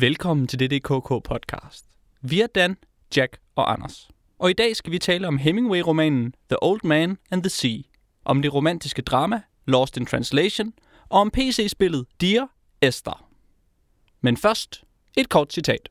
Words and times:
Velkommen 0.00 0.46
til 0.46 0.60
DDKK 0.60 1.08
podcast. 1.08 1.86
Vi 2.20 2.40
er 2.40 2.46
Dan, 2.46 2.76
Jack 3.16 3.38
og 3.56 3.72
Anders. 3.72 4.08
Og 4.38 4.50
i 4.50 4.52
dag 4.52 4.76
skal 4.76 4.92
vi 4.92 4.98
tale 4.98 5.28
om 5.28 5.38
Hemingway-romanen 5.38 6.34
The 6.48 6.62
Old 6.62 6.80
Man 6.84 7.18
and 7.30 7.42
the 7.42 7.50
Sea, 7.50 7.82
om 8.24 8.42
det 8.42 8.54
romantiske 8.54 9.02
drama 9.02 9.42
Lost 9.66 9.96
in 9.96 10.06
Translation 10.06 10.72
og 11.08 11.20
om 11.20 11.30
PC-spillet 11.30 12.06
Dear 12.20 12.48
Esther. 12.82 13.28
Men 14.20 14.36
først 14.36 14.84
et 15.16 15.28
kort 15.28 15.52
citat. 15.52 15.88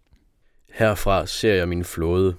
Herfra 0.70 1.26
ser 1.26 1.54
jeg 1.54 1.68
min 1.68 1.84
flåde. 1.84 2.36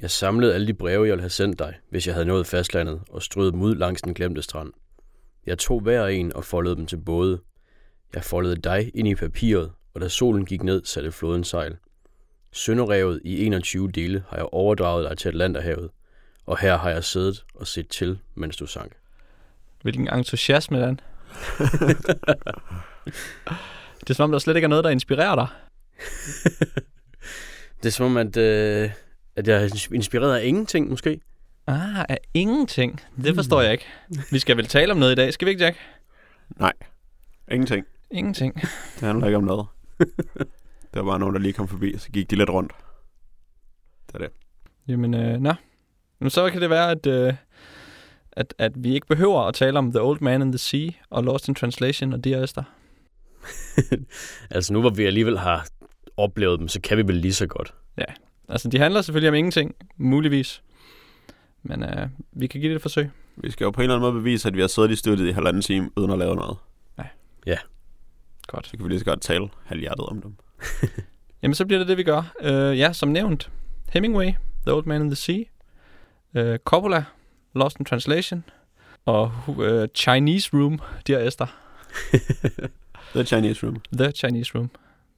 Jeg 0.00 0.10
samlede 0.10 0.54
alle 0.54 0.66
de 0.66 0.74
breve, 0.74 1.04
jeg 1.04 1.10
ville 1.10 1.22
have 1.22 1.30
sendt 1.30 1.58
dig, 1.58 1.74
hvis 1.90 2.06
jeg 2.06 2.14
havde 2.14 2.26
nået 2.26 2.46
fastlandet, 2.46 3.02
og 3.10 3.22
strøede 3.22 3.52
dem 3.52 3.62
ud 3.62 3.74
langs 3.74 4.02
den 4.02 4.14
glemte 4.14 4.42
strand. 4.42 4.72
Jeg 5.46 5.58
tog 5.58 5.80
hver 5.80 6.06
en 6.06 6.32
og 6.36 6.44
foldede 6.44 6.76
dem 6.76 6.86
til 6.86 6.96
både. 6.96 7.40
Jeg 8.14 8.24
foldede 8.24 8.56
dig 8.56 8.90
ind 8.94 9.08
i 9.08 9.14
papiret, 9.14 9.72
og 9.94 10.00
da 10.00 10.08
solen 10.08 10.46
gik 10.46 10.62
ned, 10.62 10.84
satte 10.84 11.12
floden 11.12 11.44
sejl. 11.44 11.76
Sønderrevet 12.52 13.20
i 13.24 13.46
21 13.46 13.90
dele 13.90 14.24
har 14.28 14.36
jeg 14.36 14.46
overdraget 14.52 15.10
dig 15.10 15.18
til 15.18 15.28
Atlanterhavet, 15.28 15.90
og 16.46 16.58
her 16.58 16.78
har 16.78 16.90
jeg 16.90 17.04
siddet 17.04 17.44
og 17.54 17.66
set 17.66 17.88
til, 17.88 18.18
mens 18.34 18.56
du 18.56 18.66
sank. 18.66 18.92
Hvilken 19.82 20.14
entusiasme, 20.14 20.80
Dan. 20.80 21.00
det 24.00 24.10
er 24.10 24.14
som 24.14 24.24
om, 24.24 24.32
der 24.32 24.38
slet 24.38 24.56
ikke 24.56 24.64
er 24.64 24.68
noget, 24.68 24.84
der 24.84 24.90
inspirerer 24.90 25.34
dig. 25.34 25.46
Det 27.82 27.90
er 27.90 27.92
som 27.92 28.06
om, 28.06 28.16
at, 28.16 28.36
øh, 28.36 28.90
at 29.36 29.48
jeg 29.48 29.64
er 29.64 29.92
inspireret 29.94 30.38
af 30.38 30.44
ingenting, 30.44 30.90
måske. 30.90 31.20
Ah, 31.66 32.04
af 32.08 32.18
ingenting. 32.34 33.00
Det 33.24 33.34
forstår 33.34 33.62
jeg 33.62 33.72
ikke. 33.72 33.86
Vi 34.30 34.38
skal 34.38 34.56
vel 34.56 34.66
tale 34.66 34.92
om 34.92 34.98
noget 34.98 35.12
i 35.12 35.14
dag, 35.14 35.32
skal 35.32 35.46
vi 35.46 35.50
ikke, 35.50 35.64
Jack? 35.64 35.76
Nej, 36.56 36.72
ingenting. 37.50 37.86
Ingenting. 38.10 38.54
Det 38.54 39.00
handler 39.00 39.26
ikke 39.26 39.36
om 39.36 39.44
noget. 39.44 39.66
Der 40.94 41.00
var 41.00 41.04
bare 41.04 41.18
nogen, 41.18 41.34
der 41.34 41.40
lige 41.40 41.52
kom 41.52 41.68
forbi, 41.68 41.98
så 41.98 42.10
gik 42.10 42.30
de 42.30 42.36
lidt 42.36 42.50
rundt. 42.50 42.72
Det 44.06 44.14
er 44.14 44.18
det. 44.18 44.30
Jamen, 44.88 45.14
øh, 45.14 45.40
nå. 45.40 45.54
Men 46.18 46.30
så 46.30 46.50
kan 46.50 46.60
det 46.60 46.70
være, 46.70 46.90
at, 46.90 47.06
øh, 47.06 47.34
at, 48.32 48.54
at 48.58 48.72
vi 48.84 48.94
ikke 48.94 49.06
behøver 49.06 49.40
at 49.40 49.54
tale 49.54 49.78
om 49.78 49.92
The 49.92 50.02
Old 50.02 50.20
Man 50.20 50.42
in 50.42 50.52
the 50.52 50.58
Sea 50.58 50.90
og 51.10 51.24
Lost 51.24 51.48
in 51.48 51.54
Translation 51.54 52.12
og 52.12 52.24
Dear 52.24 52.42
Esther. 52.42 52.62
altså 54.50 54.72
nu 54.72 54.80
hvor 54.80 54.90
vi 54.90 55.04
alligevel 55.04 55.38
har 55.38 55.68
oplevet 56.16 56.60
dem, 56.60 56.68
så 56.68 56.80
kan 56.80 56.98
vi 56.98 57.02
vel 57.02 57.16
lige 57.16 57.34
så 57.34 57.46
godt. 57.46 57.74
Altså, 58.48 58.68
de 58.68 58.78
handler 58.78 59.02
selvfølgelig 59.02 59.28
om 59.28 59.34
ingenting, 59.34 59.74
muligvis. 59.96 60.62
Men 61.62 61.82
øh, 61.82 62.08
vi 62.32 62.46
kan 62.46 62.60
give 62.60 62.70
det 62.70 62.76
et 62.76 62.82
forsøg. 62.82 63.10
Vi 63.36 63.50
skal 63.50 63.64
jo 63.64 63.70
på 63.70 63.80
en 63.80 63.82
eller 63.82 63.96
anden 63.96 64.12
måde 64.12 64.20
bevise, 64.22 64.48
at 64.48 64.54
vi 64.54 64.60
har 64.60 64.68
siddet 64.68 64.90
i 64.90 64.96
studiet 64.96 65.28
i 65.28 65.30
halvanden 65.30 65.62
time, 65.62 65.90
uden 65.96 66.10
at 66.10 66.18
lave 66.18 66.36
noget. 66.36 66.56
Godt. 68.46 68.66
Så 68.66 68.76
kan 68.76 68.84
vi 68.84 68.88
lige 68.88 68.98
så 68.98 69.04
godt 69.04 69.20
tale 69.20 69.48
halvhjertet 69.64 70.06
om 70.06 70.22
dem. 70.22 70.36
Jamen, 71.42 71.54
så 71.54 71.66
bliver 71.66 71.78
det 71.78 71.88
det, 71.88 71.96
vi 71.96 72.02
gør. 72.02 72.34
Øh, 72.40 72.78
ja, 72.78 72.92
som 72.92 73.08
nævnt. 73.08 73.50
Hemingway, 73.88 74.32
The 74.66 74.74
Old 74.74 74.86
Man 74.86 75.02
in 75.02 75.08
the 75.08 75.16
Sea. 75.16 75.42
Øh, 76.34 76.58
Coppola, 76.58 77.04
Lost 77.54 77.78
in 77.78 77.84
Translation. 77.84 78.44
Og 79.04 79.32
øh, 79.60 79.88
Chinese 79.94 80.50
Room, 80.52 80.80
Dear 81.06 81.20
Esther. 81.20 81.46
The 83.14 83.24
Chinese 83.24 83.66
Room. 83.66 83.80
The 83.98 84.12
Chinese 84.12 84.52
Room 84.54 84.70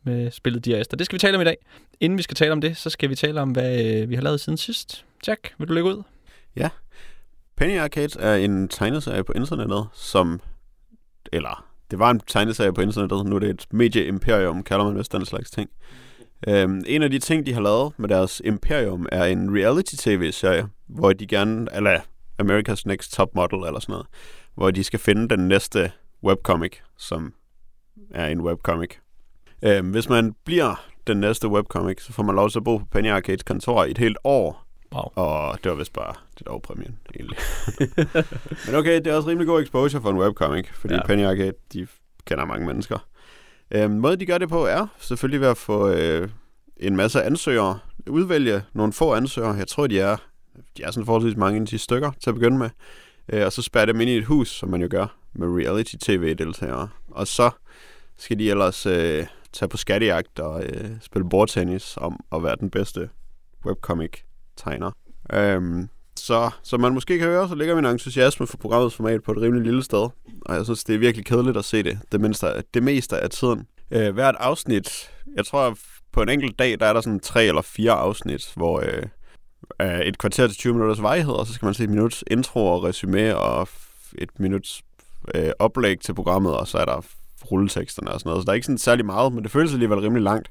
med 0.02 0.30
spillet 0.30 0.64
Dear 0.64 0.80
Esther. 0.80 0.97
Det 0.97 1.06
skal 1.06 1.14
vi 1.14 1.20
tale 1.20 1.36
om 1.36 1.41
i 1.41 1.44
dag. 1.44 1.56
Inden 2.00 2.19
vi 2.19 2.22
skal 2.22 2.36
tale 2.36 2.52
om 2.52 2.60
det, 2.60 2.77
så 2.77 2.91
skal 2.91 3.10
vi 3.10 3.14
tale 3.14 3.41
om, 3.41 3.50
hvad 3.50 3.84
øh, 3.84 4.10
vi 4.10 4.14
har 4.14 4.22
lavet 4.22 4.41
siden 4.41 4.56
sidst. 4.56 5.04
Jack, 5.27 5.54
vil 5.58 5.69
du 5.69 5.72
lægge 5.72 5.91
ud? 5.91 6.02
Penny 7.56 7.78
Arcade 7.78 8.20
er 8.20 8.34
en 8.34 8.69
tegneserie 8.69 9.24
på 9.24 9.32
internettet, 9.32 9.88
som... 9.92 10.41
Eller, 11.32 11.66
det 11.90 11.98
var 11.98 12.10
en 12.10 12.20
tegneserie 12.20 12.72
på 12.72 12.80
internettet. 12.80 13.26
Nu 13.26 13.36
er 13.36 13.40
det 13.40 13.50
et 13.50 13.66
medie-imperium, 13.70 14.62
kalder 14.62 14.84
man 14.84 14.98
vist 14.98 15.12
den 15.12 15.26
slags 15.26 15.50
ting. 15.50 15.70
Øhm, 16.48 16.84
en 16.86 17.02
af 17.02 17.10
de 17.10 17.18
ting, 17.18 17.46
de 17.46 17.52
har 17.52 17.60
lavet 17.60 17.92
med 17.96 18.08
deres 18.08 18.42
imperium, 18.44 19.06
er 19.12 19.24
en 19.24 19.56
reality-tv-serie, 19.56 20.68
hvor 20.86 21.12
de 21.12 21.26
gerne... 21.26 21.66
Eller 21.72 22.00
America's 22.42 22.82
Next 22.86 23.12
Top 23.12 23.34
Model, 23.34 23.66
eller 23.66 23.80
sådan 23.80 23.92
noget. 23.92 24.06
Hvor 24.54 24.70
de 24.70 24.84
skal 24.84 24.98
finde 24.98 25.28
den 25.28 25.48
næste 25.48 25.92
webcomic, 26.25 26.72
som 26.98 27.34
er 28.10 28.26
en 28.26 28.41
webcomic. 28.41 28.91
Øhm, 29.62 29.91
hvis 29.91 30.08
man 30.08 30.34
bliver 30.44 30.86
den 31.06 31.20
næste 31.20 31.48
webcomic, 31.48 32.02
så 32.02 32.12
får 32.12 32.22
man 32.22 32.34
lov 32.34 32.50
til 32.50 32.58
at 32.58 32.64
bo 32.64 32.78
på 32.78 32.84
Penny 32.91 33.08
Arcades 33.08 33.42
kontor 33.42 33.84
i 33.84 33.91
et 33.91 33.98
helt 33.98 34.19
år. 34.25 34.66
Wow. 34.92 35.02
Og 35.14 35.58
det 35.64 35.70
var 35.70 35.76
vist 35.76 35.92
bare 35.92 36.14
det 36.38 36.47
var 36.47 36.58
præmien, 36.58 36.98
egentlig. 37.16 37.38
Men 38.66 38.74
okay, 38.74 38.94
det 38.97 39.06
er 39.06 39.14
også 39.14 39.28
rimelig 39.28 39.47
god 39.47 39.62
exposure 39.62 40.02
for 40.02 40.10
en 40.10 40.19
webcomic, 40.19 40.66
fordi 40.74 40.94
Ja. 40.94 41.06
Penny 41.06 41.24
Arcade, 41.24 41.52
de 41.72 41.86
kender 42.24 42.44
mange 42.44 42.66
mennesker. 42.66 42.98
Øhm, 43.70 43.91
måden, 43.91 44.20
de 44.20 44.26
gør 44.26 44.38
det 44.38 44.48
på, 44.48 44.66
er 44.66 44.86
selvfølgelig 44.98 45.41
ved 45.41 45.48
at 45.48 45.56
få 45.56 45.88
øh, 45.88 46.28
en 46.76 46.96
masse 46.96 47.22
ansøgere, 47.22 47.78
udvælge 48.08 48.62
nogle 48.72 48.92
få 48.92 49.14
ansøgere. 49.14 49.54
Jeg 49.54 49.69
tror, 49.69 49.86
de 49.86 50.00
er, 50.00 50.16
de 50.76 50.82
er 50.82 50.91
sådan 50.91 51.06
forholdsvis 51.06 51.36
mange 51.36 51.56
end 51.56 51.66
10 51.66 51.78
stykker 51.78 52.10
til 52.22 52.30
at 52.30 52.34
begynde 52.34 52.58
med. 52.58 52.70
Øh, 53.32 53.44
og 53.46 53.52
så 53.52 53.62
spærre 53.62 53.86
dem 53.86 54.00
ind 54.00 54.10
i 54.10 54.16
et 54.16 54.25
hus, 54.25 54.48
som 54.48 54.69
man 54.69 54.82
jo 54.82 54.88
gør 54.91 55.16
med 55.32 55.48
reality-tv-deltagere. 55.48 56.88
Og 57.10 57.26
så 57.26 57.50
skal 58.16 58.38
de 58.38 58.50
ellers 58.50 58.86
øh, 58.86 59.26
tage 59.52 59.69
på 59.69 59.76
skattejagt 59.76 60.38
og 60.41 60.64
øh, 60.64 60.91
spille 61.00 61.28
bordtennis 61.28 61.96
om 61.96 62.20
at 62.32 62.42
være 62.42 62.56
den 62.60 62.70
bedste 62.70 63.08
tegner. 64.56 64.91
Øhm, 65.33 65.89
så 66.17 66.50
som 66.62 66.81
man 66.81 66.94
måske 66.94 67.19
kan 67.19 67.28
høre, 67.28 67.49
så 67.49 67.55
ligger 67.55 67.75
min 67.75 67.84
entusiasme 67.84 68.47
for 68.47 68.56
programmets 68.56 68.97
format 68.97 69.22
på 69.22 69.33
et 69.33 69.41
rimelig 69.41 69.65
lille 69.65 69.83
sted. 69.83 70.09
Og 70.47 70.55
jeg 70.55 70.65
synes, 70.65 70.84
det 70.84 70.94
er 70.94 70.99
virkelig 70.99 71.27
kedeligt 71.27 71.56
at 71.56 71.65
se 71.65 71.83
det, 71.83 71.99
det, 72.12 72.21
mindste, 72.21 72.47
det 72.75 72.83
meste 72.83 73.19
af 73.19 73.31
tiden. 73.31 73.67
Øh, 73.91 74.15
hvert 74.15 74.34
afsnit, 74.39 75.11
jeg 75.37 75.47
tror 75.47 75.77
på 76.12 76.22
en 76.22 76.28
enkelt 76.28 76.59
dag, 76.59 76.81
der 76.81 76.87
er 76.87 76.93
der 76.93 77.00
sådan 77.00 77.21
tre 77.21 77.44
eller 77.44 77.62
fire 77.62 77.93
afsnit, 77.93 78.53
hvor 78.56 78.81
øh, 79.81 80.00
et 80.00 80.19
kvarter 80.19 80.47
til 80.47 80.56
20 80.56 80.73
minutters 80.73 81.03
vejhed, 81.03 81.33
og 81.33 81.47
så 81.47 81.53
skal 81.53 81.67
man 81.67 81.75
se 81.75 81.84
et 81.84 81.91
minuts 81.91 82.25
intro 82.31 82.67
og 82.67 82.84
resume 82.84 83.37
og 83.37 83.69
et 84.19 84.41
minuts 84.41 84.83
øh, 85.34 85.50
oplæg 85.59 86.00
til 86.00 86.15
programmet, 86.15 86.56
og 86.56 86.69
så 86.69 86.78
er 86.78 86.84
der 86.84 87.05
rulleteksterne 87.50 88.11
og 88.11 88.21
sådan 88.21 88.31
noget. 88.31 88.43
Så 88.43 88.47
der 88.47 88.53
er 88.53 88.55
ikke 88.55 88.67
sådan 88.67 88.78
særlig 88.78 89.06
meget, 89.06 89.33
men 89.33 89.43
det 89.43 89.50
føles 89.50 89.73
alligevel 89.73 89.99
rimelig 89.99 90.23
langt, 90.23 90.49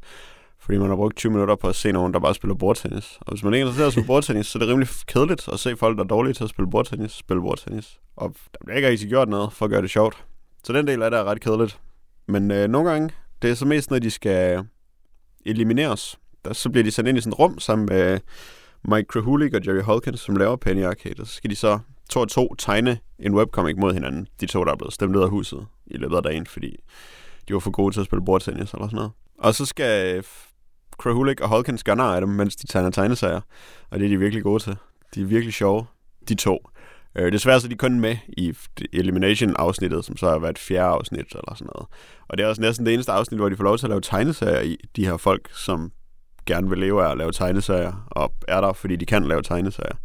fordi 0.66 0.78
man 0.78 0.90
har 0.90 0.96
brugt 0.96 1.16
20 1.16 1.32
minutter 1.32 1.56
på 1.56 1.68
at 1.68 1.76
se 1.76 1.92
nogen, 1.92 2.14
der 2.14 2.20
bare 2.20 2.36
spiller 2.36 2.56
bordtennis. 2.56 3.18
Og 3.22 3.34
hvis 3.34 3.44
man 3.44 3.54
ikke 3.54 3.62
interesserer 3.62 3.90
sig 3.90 4.02
for 4.04 4.08
bordtennis, 4.08 4.48
så 4.48 4.58
er 4.58 4.60
det 4.60 4.70
rimelig 4.70 4.90
kedeligt 5.08 5.48
at 5.54 5.60
se 5.60 5.76
folk, 5.76 5.98
der 5.98 6.04
er 6.04 6.08
dårlige 6.08 6.34
til 6.34 6.44
at 6.44 6.50
spille 6.50 6.72
bordtennis, 6.72 7.12
spille 7.12 7.42
bordtennis. 7.42 8.00
Og 8.16 8.36
der 8.52 8.66
bliver 8.66 8.76
ikke 8.76 8.90
rigtig 8.90 9.10
gjort 9.10 9.30
noget 9.30 9.54
for 9.54 9.66
at 9.66 9.72
gøre 9.72 9.82
det 9.82 9.90
sjovt. 9.90 10.26
Så 10.64 10.74
den 10.74 10.88
del 10.88 11.02
af 11.02 11.12
det 11.12 11.20
er 11.20 11.24
ret 11.24 11.42
kedeligt. 11.42 11.80
Men 12.28 12.52
øh, 12.52 12.68
nogle 12.68 12.90
gange, 12.90 13.10
det 13.42 13.50
er 13.50 13.54
så 13.54 13.66
mest, 13.66 13.92
når 13.92 14.00
de 14.00 14.12
skal 14.12 14.66
elimineres. 15.46 16.20
Der, 16.46 16.54
så 16.54 16.70
bliver 16.70 16.84
de 16.84 16.92
sendt 16.92 17.10
ind 17.10 17.18
i 17.18 17.22
sådan 17.22 17.34
et 17.34 17.40
rum 17.40 17.60
sammen 17.60 17.88
med 17.92 18.20
Mike 18.88 19.08
Krahulik 19.08 19.54
og 19.54 19.68
Jerry 19.68 19.82
Holkins, 19.82 20.20
som 20.20 20.36
laver 20.36 20.56
Penny 20.56 20.84
Arcade. 20.84 21.22
Og 21.22 21.28
så 21.28 21.34
skal 21.34 21.50
de 21.50 21.56
så 21.56 21.80
to 22.10 22.20
og 22.20 22.30
to 22.30 22.56
tegne 22.56 23.00
en 23.20 23.36
webcomic 23.36 23.76
mod 23.78 23.94
hinanden. 23.94 24.28
De 24.42 24.46
to, 24.46 24.64
der 24.64 24.72
er 24.72 24.76
blevet 24.76 24.94
stemt 24.94 25.16
ud 25.16 25.24
af 25.24 25.30
huset 25.30 25.66
i 25.88 25.98
løbet 25.98 26.16
af 26.16 26.24
dagen, 26.24 26.46
fordi 26.46 26.76
de 27.48 27.54
var 27.54 27.60
for 27.60 27.72
gode 27.72 27.94
til 27.94 28.00
at 28.00 28.06
spille 28.06 28.26
bordtennis 28.26 28.72
eller 28.74 28.88
sådan 28.88 28.96
noget. 28.96 29.12
Og 29.38 29.56
så 29.56 29.66
skal 29.66 30.24
Krahulik 31.00 31.42
og 31.42 31.50
Holkins 31.50 31.84
gør 31.84 31.96
nar 31.96 32.16
af 32.16 32.22
dem, 32.22 32.30
mens 32.30 32.56
de 32.56 32.68
tegner 32.68 32.90
tegnesager. 32.90 33.42
Og 33.90 34.00
det 34.00 34.06
er 34.06 34.10
de 34.10 34.20
virkelig 34.20 34.44
gode 34.44 34.64
til. 34.64 34.78
De 35.16 35.22
er 35.22 35.26
virkelig 35.26 35.54
sjove, 35.54 35.86
de 36.30 36.36
to. 36.36 36.70
Øh, 37.16 37.32
desværre 37.32 37.60
så 37.60 37.68
er 37.68 37.70
de 37.70 37.76
kun 37.76 38.00
med 38.00 38.18
i 38.28 38.54
Elimination-afsnittet, 38.94 40.06
som 40.06 40.18
så 40.18 40.30
har 40.30 40.40
været 40.40 40.60
fjerde 40.60 40.88
afsnit 40.88 41.20
eller 41.20 41.56
sådan 41.56 41.70
noget. 41.76 41.88
Og 42.28 42.38
det 42.38 42.44
er 42.44 42.48
også 42.48 42.62
næsten 42.62 42.86
det 42.86 42.94
eneste 42.94 43.12
afsnit, 43.12 43.40
hvor 43.40 43.50
de 43.50 43.56
får 43.56 43.64
lov 43.64 43.78
til 43.78 43.86
at 43.86 43.90
lave 43.90 44.02
tegneserier 44.02 44.62
i. 44.62 44.78
De 44.96 45.06
her 45.06 45.18
folk, 45.18 45.50
som 45.54 45.92
gerne 46.46 46.70
vil 46.70 46.80
leve 46.80 47.06
af 47.06 47.12
at 47.12 47.18
lave 47.18 47.32
tegneserier, 47.32 48.08
og 48.12 48.34
er 48.48 48.62
der, 48.62 48.74
fordi 48.74 48.96
de 48.96 49.06
kan 49.06 49.28
lave 49.28 49.42
tegneserier. 49.42 49.96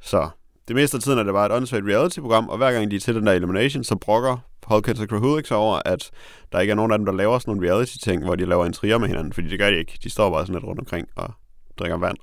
Så 0.00 0.28
det 0.72 0.82
meste 0.82 0.96
af 0.96 1.02
tiden 1.02 1.18
er 1.18 1.22
det 1.22 1.32
bare 1.32 1.46
et 1.46 1.52
åndssvagt 1.52 1.86
reality-program, 1.86 2.48
og 2.48 2.56
hver 2.56 2.72
gang 2.72 2.90
de 2.90 2.96
er 2.96 3.00
til 3.00 3.14
den 3.14 3.26
der 3.26 3.32
Elimination, 3.32 3.84
så 3.84 3.96
brokker 3.96 4.36
Holkins 4.64 5.00
og 5.00 5.08
Krahulik 5.08 5.46
sig 5.46 5.56
over, 5.56 5.80
at 5.84 6.10
der 6.52 6.60
ikke 6.60 6.70
er 6.70 6.74
nogen 6.74 6.92
af 6.92 6.98
dem, 6.98 7.06
der 7.06 7.12
laver 7.12 7.38
sådan 7.38 7.54
nogle 7.54 7.68
reality-ting, 7.68 8.24
hvor 8.24 8.34
de 8.34 8.44
laver 8.44 8.66
intriger 8.66 8.98
med 8.98 9.08
hinanden, 9.08 9.32
fordi 9.32 9.48
det 9.48 9.58
gør 9.58 9.70
de 9.70 9.76
ikke. 9.76 9.98
De 10.02 10.10
står 10.10 10.30
bare 10.30 10.46
sådan 10.46 10.54
lidt 10.54 10.64
rundt 10.64 10.80
omkring 10.80 11.08
og 11.16 11.34
drikker 11.78 11.96
vand 11.96 12.16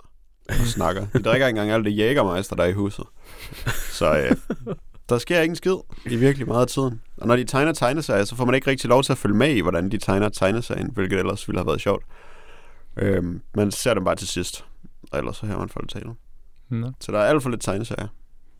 og 0.49 0.55
snakker. 0.55 1.01
De 1.01 1.23
drikker 1.23 1.47
ikke 1.47 1.59
engang 1.59 1.71
alt 1.71 1.85
det 1.85 1.97
jægermeister, 1.97 2.55
der 2.55 2.63
er 2.63 2.67
i 2.67 2.73
huset. 2.73 3.05
Så 3.99 4.17
øh, 4.17 4.35
der 5.09 5.17
sker 5.17 5.39
ikke 5.39 5.51
en 5.51 5.55
skid 5.55 5.75
i 6.05 6.15
virkelig 6.15 6.47
meget 6.47 6.61
af 6.61 6.67
tiden. 6.67 7.01
Og 7.17 7.27
når 7.27 7.35
de 7.35 7.43
tegner 7.43 7.73
tegneserier, 7.73 8.23
så 8.23 8.35
får 8.35 8.45
man 8.45 8.55
ikke 8.55 8.69
rigtig 8.69 8.89
lov 8.89 9.03
til 9.03 9.11
at 9.11 9.17
følge 9.17 9.35
med 9.35 9.49
i, 9.49 9.59
hvordan 9.59 9.91
de 9.91 9.97
tegner 9.97 10.29
tegneserien, 10.29 10.91
hvilket 10.93 11.19
ellers 11.19 11.47
ville 11.47 11.59
have 11.59 11.67
været 11.67 11.81
sjovt. 11.81 12.03
Øhm, 12.97 13.41
man 13.55 13.71
ser 13.71 13.93
dem 13.93 14.03
bare 14.03 14.15
til 14.15 14.27
sidst, 14.27 14.65
og 15.11 15.19
ellers 15.19 15.37
så 15.37 15.45
hører 15.45 15.59
man 15.59 15.69
folk 15.69 15.89
tale. 15.89 16.09
Nå. 16.69 16.91
Så 16.99 17.11
der 17.11 17.19
er 17.19 17.23
alt 17.23 17.43
for 17.43 17.49
lidt 17.49 17.61
tegneserier. 17.61 18.07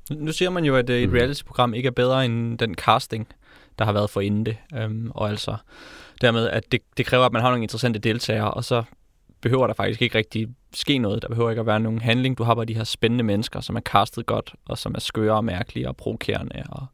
Nu- 0.09 0.31
siger 0.31 0.49
man 0.49 0.65
jo, 0.65 0.75
at 0.75 0.89
øh, 0.89 0.99
et 1.01 1.09
Mhm. 1.09 1.17
reality-program 1.17 1.73
ikke 1.73 1.87
er 1.87 1.91
bedre 1.91 2.25
end 2.25 2.57
den 2.57 2.75
casting, 2.75 3.27
der 3.79 3.85
har 3.85 3.91
været 3.91 4.09
for 4.09 4.21
inden 4.21 4.45
det. 4.45 4.57
Øhm, 4.75 5.11
og 5.15 5.29
altså 5.29 5.55
dermed, 6.21 6.47
at 6.49 6.63
det, 6.71 6.79
det 6.97 7.05
kræver, 7.05 7.25
at 7.25 7.31
man 7.33 7.41
har 7.41 7.49
nogle 7.49 7.63
interessante 7.63 7.99
deltagere, 7.99 8.51
og 8.51 8.63
så 8.63 8.83
behøver 9.41 9.67
der 9.67 9.73
faktisk 9.73 10.01
ikke 10.01 10.17
rigtig 10.17 10.47
ske 10.73 10.97
noget. 10.97 11.21
Der 11.21 11.27
behøver 11.27 11.49
ikke 11.49 11.59
at 11.59 11.65
være 11.65 11.79
nogen 11.79 12.01
handling. 12.01 12.37
Du 12.37 12.43
har 12.43 12.55
bare 12.55 12.65
de 12.65 12.73
her 12.75 12.83
spændende 12.83 13.23
mennesker, 13.23 13.59
som 13.61 13.75
er 13.75 13.81
castet 13.81 14.25
godt, 14.25 14.53
og 14.65 14.77
som 14.77 14.95
er 14.95 14.99
skøre 14.99 15.33
og 15.35 15.45
mærkelige 15.45 15.87
og 15.87 15.97
provokerende 15.97 16.63
og, 16.69 16.85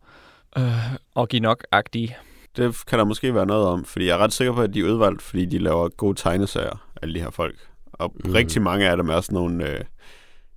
øh, 0.57 0.93
og 1.15 1.27
give 1.29 1.39
nok-agtige. 1.39 2.17
Det 2.57 2.85
kan 2.87 2.99
der 2.99 3.05
måske 3.05 3.35
være 3.35 3.45
noget 3.45 3.67
om, 3.67 3.85
fordi 3.85 4.05
jeg 4.05 4.13
er 4.13 4.17
ret 4.17 4.33
sikker 4.33 4.53
på, 4.53 4.61
at 4.61 4.73
de 4.73 4.79
er 4.79 4.83
udvalgt, 4.83 5.21
fordi 5.21 5.45
de 5.45 5.57
laver 5.57 5.89
gode 5.89 6.15
tegneserier. 6.15 6.81
alle 7.01 7.15
de 7.15 7.19
her 7.19 7.29
folk. 7.29 7.55
Og 7.93 8.11
Mm. 8.15 8.29
mm. 8.29 8.33
rigtig 8.33 8.61
mange 8.61 8.89
af 8.89 8.97
dem 8.97 9.09
er 9.09 9.21
sådan 9.21 9.33
nogle 9.35 9.69
øh, 9.71 9.79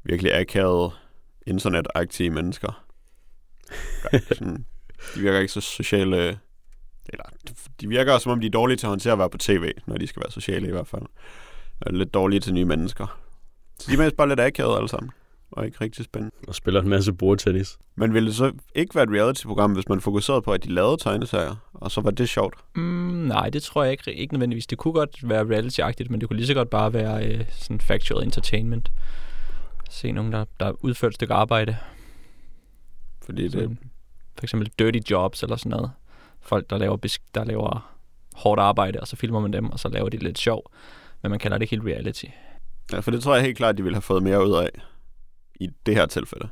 virkelig 0.05 0.35
akavede, 0.35 0.91
internetagtige 1.49 2.31
mennesker. 2.31 2.85
Sådan, 4.33 4.65
de 5.15 5.21
virker 5.21 5.39
ikke 5.39 5.53
så 5.53 5.61
sociale... 5.61 6.39
Eller, 7.13 7.25
de 7.81 7.89
virker 7.89 8.19
som 8.19 8.33
om, 8.33 8.41
de 8.41 8.47
er 8.47 8.51
dårlige 8.51 8.77
til 8.77 8.87
at 8.87 8.91
håndtere 8.91 9.13
at 9.13 9.19
være 9.19 9.31
på 9.31 9.39
tv, 9.39 9.73
når 9.87 9.97
de 9.97 10.07
skal 10.07 10.23
være 10.23 10.31
sociale 10.31 10.69
i 10.69 10.71
hvert 10.71 10.87
fald. 10.87 11.03
Og 11.81 11.93
lidt 11.93 12.15
dårlige 12.15 12.41
til 12.41 12.55
nye 12.55 12.65
mennesker. 12.65 13.19
Så 13.79 13.91
de 13.91 13.95
er 13.95 13.99
mest 13.99 14.17
bare 14.17 14.29
lidt 14.29 14.41
akavede 14.41 14.77
alle 14.77 14.89
sammen. 14.89 15.11
Og 15.51 15.67
ikke 15.67 15.79
rigtig 15.81 16.05
spændende. 16.05 16.35
Og 16.49 16.55
spiller 16.55 16.83
en 16.83 16.89
masse 16.89 17.13
bordtennis. 17.13 17.79
Men 17.97 18.15
ville 18.15 18.27
det 18.27 18.37
så 18.37 18.53
ikke 18.75 18.95
være 18.95 19.05
et 19.05 19.11
reality-program, 19.11 19.73
hvis 19.73 19.89
man 19.89 20.01
fokuserede 20.01 20.43
på, 20.43 20.53
at 20.53 20.65
de 20.65 20.69
lavede 20.73 20.97
tegneserier, 20.97 21.57
og 21.75 21.91
så 21.91 22.01
var 22.01 22.11
det 22.11 22.29
sjovt? 22.29 22.55
Mm, 22.75 22.83
nej, 22.83 23.51
det 23.51 23.63
tror 23.63 23.83
jeg 23.83 23.93
ikke, 23.93 24.15
ikke 24.15 24.35
nødvendigvis. 24.35 24.67
Det 24.67 24.79
kunne 24.79 24.95
godt 24.95 25.29
være 25.29 25.45
reality-agtigt, 25.45 26.11
men 26.11 26.21
det 26.21 26.29
kunne 26.29 26.37
lige 26.37 26.47
så 26.47 26.55
godt 26.55 26.71
bare 26.71 26.93
være 26.93 27.27
øh, 27.27 27.45
sådan 27.53 27.81
factual 27.81 28.25
entertainment. 28.25 28.91
Se 29.89 30.13
nogen, 30.13 30.33
der, 30.33 30.45
der 30.61 30.73
udfører 30.85 31.09
et 31.09 31.15
stykke 31.15 31.35
arbejde. 31.35 31.77
Fordi 33.23 33.43
det, 33.43 33.53
Sådan, 33.53 33.79
for 34.39 34.45
eksempel 34.45 34.71
dirty 34.79 35.11
jobs 35.11 35.43
eller 35.43 35.57
sådan 35.57 35.71
noget. 35.71 35.91
Folk, 36.41 36.71
der 36.71 36.79
laver, 36.79 37.19
der 37.35 37.45
laver 37.45 37.95
hårdt 38.35 38.61
arbejde, 38.61 39.01
og 39.01 39.09
så 39.09 39.17
filmer 39.17 39.41
man 39.41 39.53
dem, 39.53 39.71
og 39.71 39.79
så 39.81 39.89
laver 39.89 40.09
de 40.09 40.17
lidt 40.17 40.39
sjov. 40.39 40.73
Men 41.23 41.31
man 41.31 41.39
kalder 41.39 41.59
det 41.59 41.63
ikke 41.63 41.77
helt 41.77 41.97
reality. 41.97 42.25
ja, 42.93 42.99
for 43.01 43.11
det 43.11 43.23
tror 43.23 43.35
jeg 43.35 43.45
helt 43.45 43.57
klart, 43.57 43.77
de 43.77 43.83
ville 43.83 43.95
have 43.97 44.03
fået 44.03 44.23
mere 44.23 44.47
ud 44.47 44.53
af 44.53 44.69
i 45.61 45.69
det 45.87 45.95
her 45.95 46.07
tilfælde. 46.07 46.49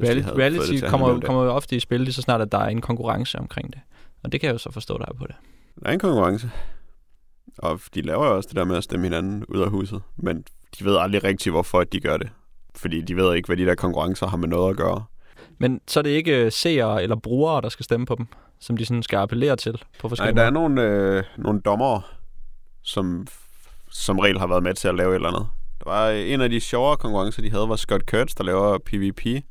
Det 0.00 0.26
reality 0.38 0.66
til 0.66 0.84
at 0.84 0.90
kommer, 0.90 1.08
jo- 1.08 1.16
det. 1.16 1.24
kommer 1.24 1.44
jo 1.44 1.50
ofte 1.50 1.76
i 1.76 1.80
spil, 1.80 2.00
lige 2.00 2.12
så 2.12 2.22
snart, 2.22 2.40
at 2.40 2.52
der 2.52 2.58
er 2.58 2.68
en 2.68 2.80
konkurrence 2.80 3.38
omkring 3.38 3.72
det. 3.72 3.80
Og 4.22 4.32
det 4.32 4.40
kan 4.40 4.46
jeg 4.46 4.52
jo 4.52 4.58
så 4.58 4.70
forstå, 4.70 4.98
der 4.98 5.04
er 5.08 5.12
på 5.12 5.26
det. 5.26 5.36
Der 5.82 5.88
er 5.88 5.92
en 5.92 5.98
konkurrence. 5.98 6.50
Og 7.58 7.80
de 7.94 8.02
laver 8.02 8.26
jo 8.26 8.36
også 8.36 8.48
det 8.48 8.56
der 8.56 8.64
med 8.64 8.76
at 8.76 8.84
stemme 8.84 9.06
hinanden 9.06 9.44
ud 9.44 9.60
af 9.60 9.70
huset. 9.70 10.02
Men 10.16 10.44
de 10.78 10.84
ved 10.84 10.96
aldrig 10.96 11.24
rigtigt, 11.24 11.52
hvorfor 11.52 11.84
de 11.84 12.00
gør 12.00 12.16
det. 12.16 12.28
Fordi 12.76 13.00
de 13.00 13.16
ved 13.16 13.34
ikke, 13.34 13.46
hvad 13.46 13.56
de 13.56 13.66
der 13.66 13.74
konkurrencer 13.74 14.26
har 14.26 14.36
med 14.36 14.48
noget 14.48 14.70
at 14.70 14.76
gøre. 14.76 15.04
Men 15.58 15.80
så 15.88 16.00
er 16.00 16.02
det 16.02 16.10
ikke 16.10 16.44
øh, 16.44 16.52
seere 16.52 17.02
eller 17.02 17.16
brugere, 17.16 17.60
der 17.60 17.68
skal 17.68 17.84
stemme 17.84 18.06
på 18.06 18.14
dem, 18.14 18.26
som 18.60 18.76
de 18.76 18.84
sådan 18.84 19.02
skal 19.02 19.16
appellere 19.16 19.56
til 19.56 19.72
på 19.72 19.78
Nej, 20.02 20.08
forskellige 20.08 20.36
der 20.36 20.42
er 20.46 20.50
nogle, 20.50 20.82
øh, 20.82 21.24
nogle 21.38 21.60
dommere, 21.60 22.02
som 22.82 23.26
som 23.90 24.18
regel 24.18 24.38
har 24.38 24.46
været 24.46 24.62
med 24.62 24.74
til 24.74 24.88
at 24.88 24.94
lave 24.94 25.10
et 25.10 25.14
eller 25.14 25.28
andet. 25.28 25.46
Der 25.84 25.90
var 25.90 26.10
en 26.10 26.40
af 26.40 26.50
de 26.50 26.60
sjovere 26.60 26.96
konkurrencer, 26.96 27.42
de 27.42 27.50
havde, 27.50 27.68
var 27.68 27.76
Scott 27.76 28.06
Kurtz, 28.06 28.34
der 28.34 28.44
laver 28.44 28.78
PvP 28.78 29.44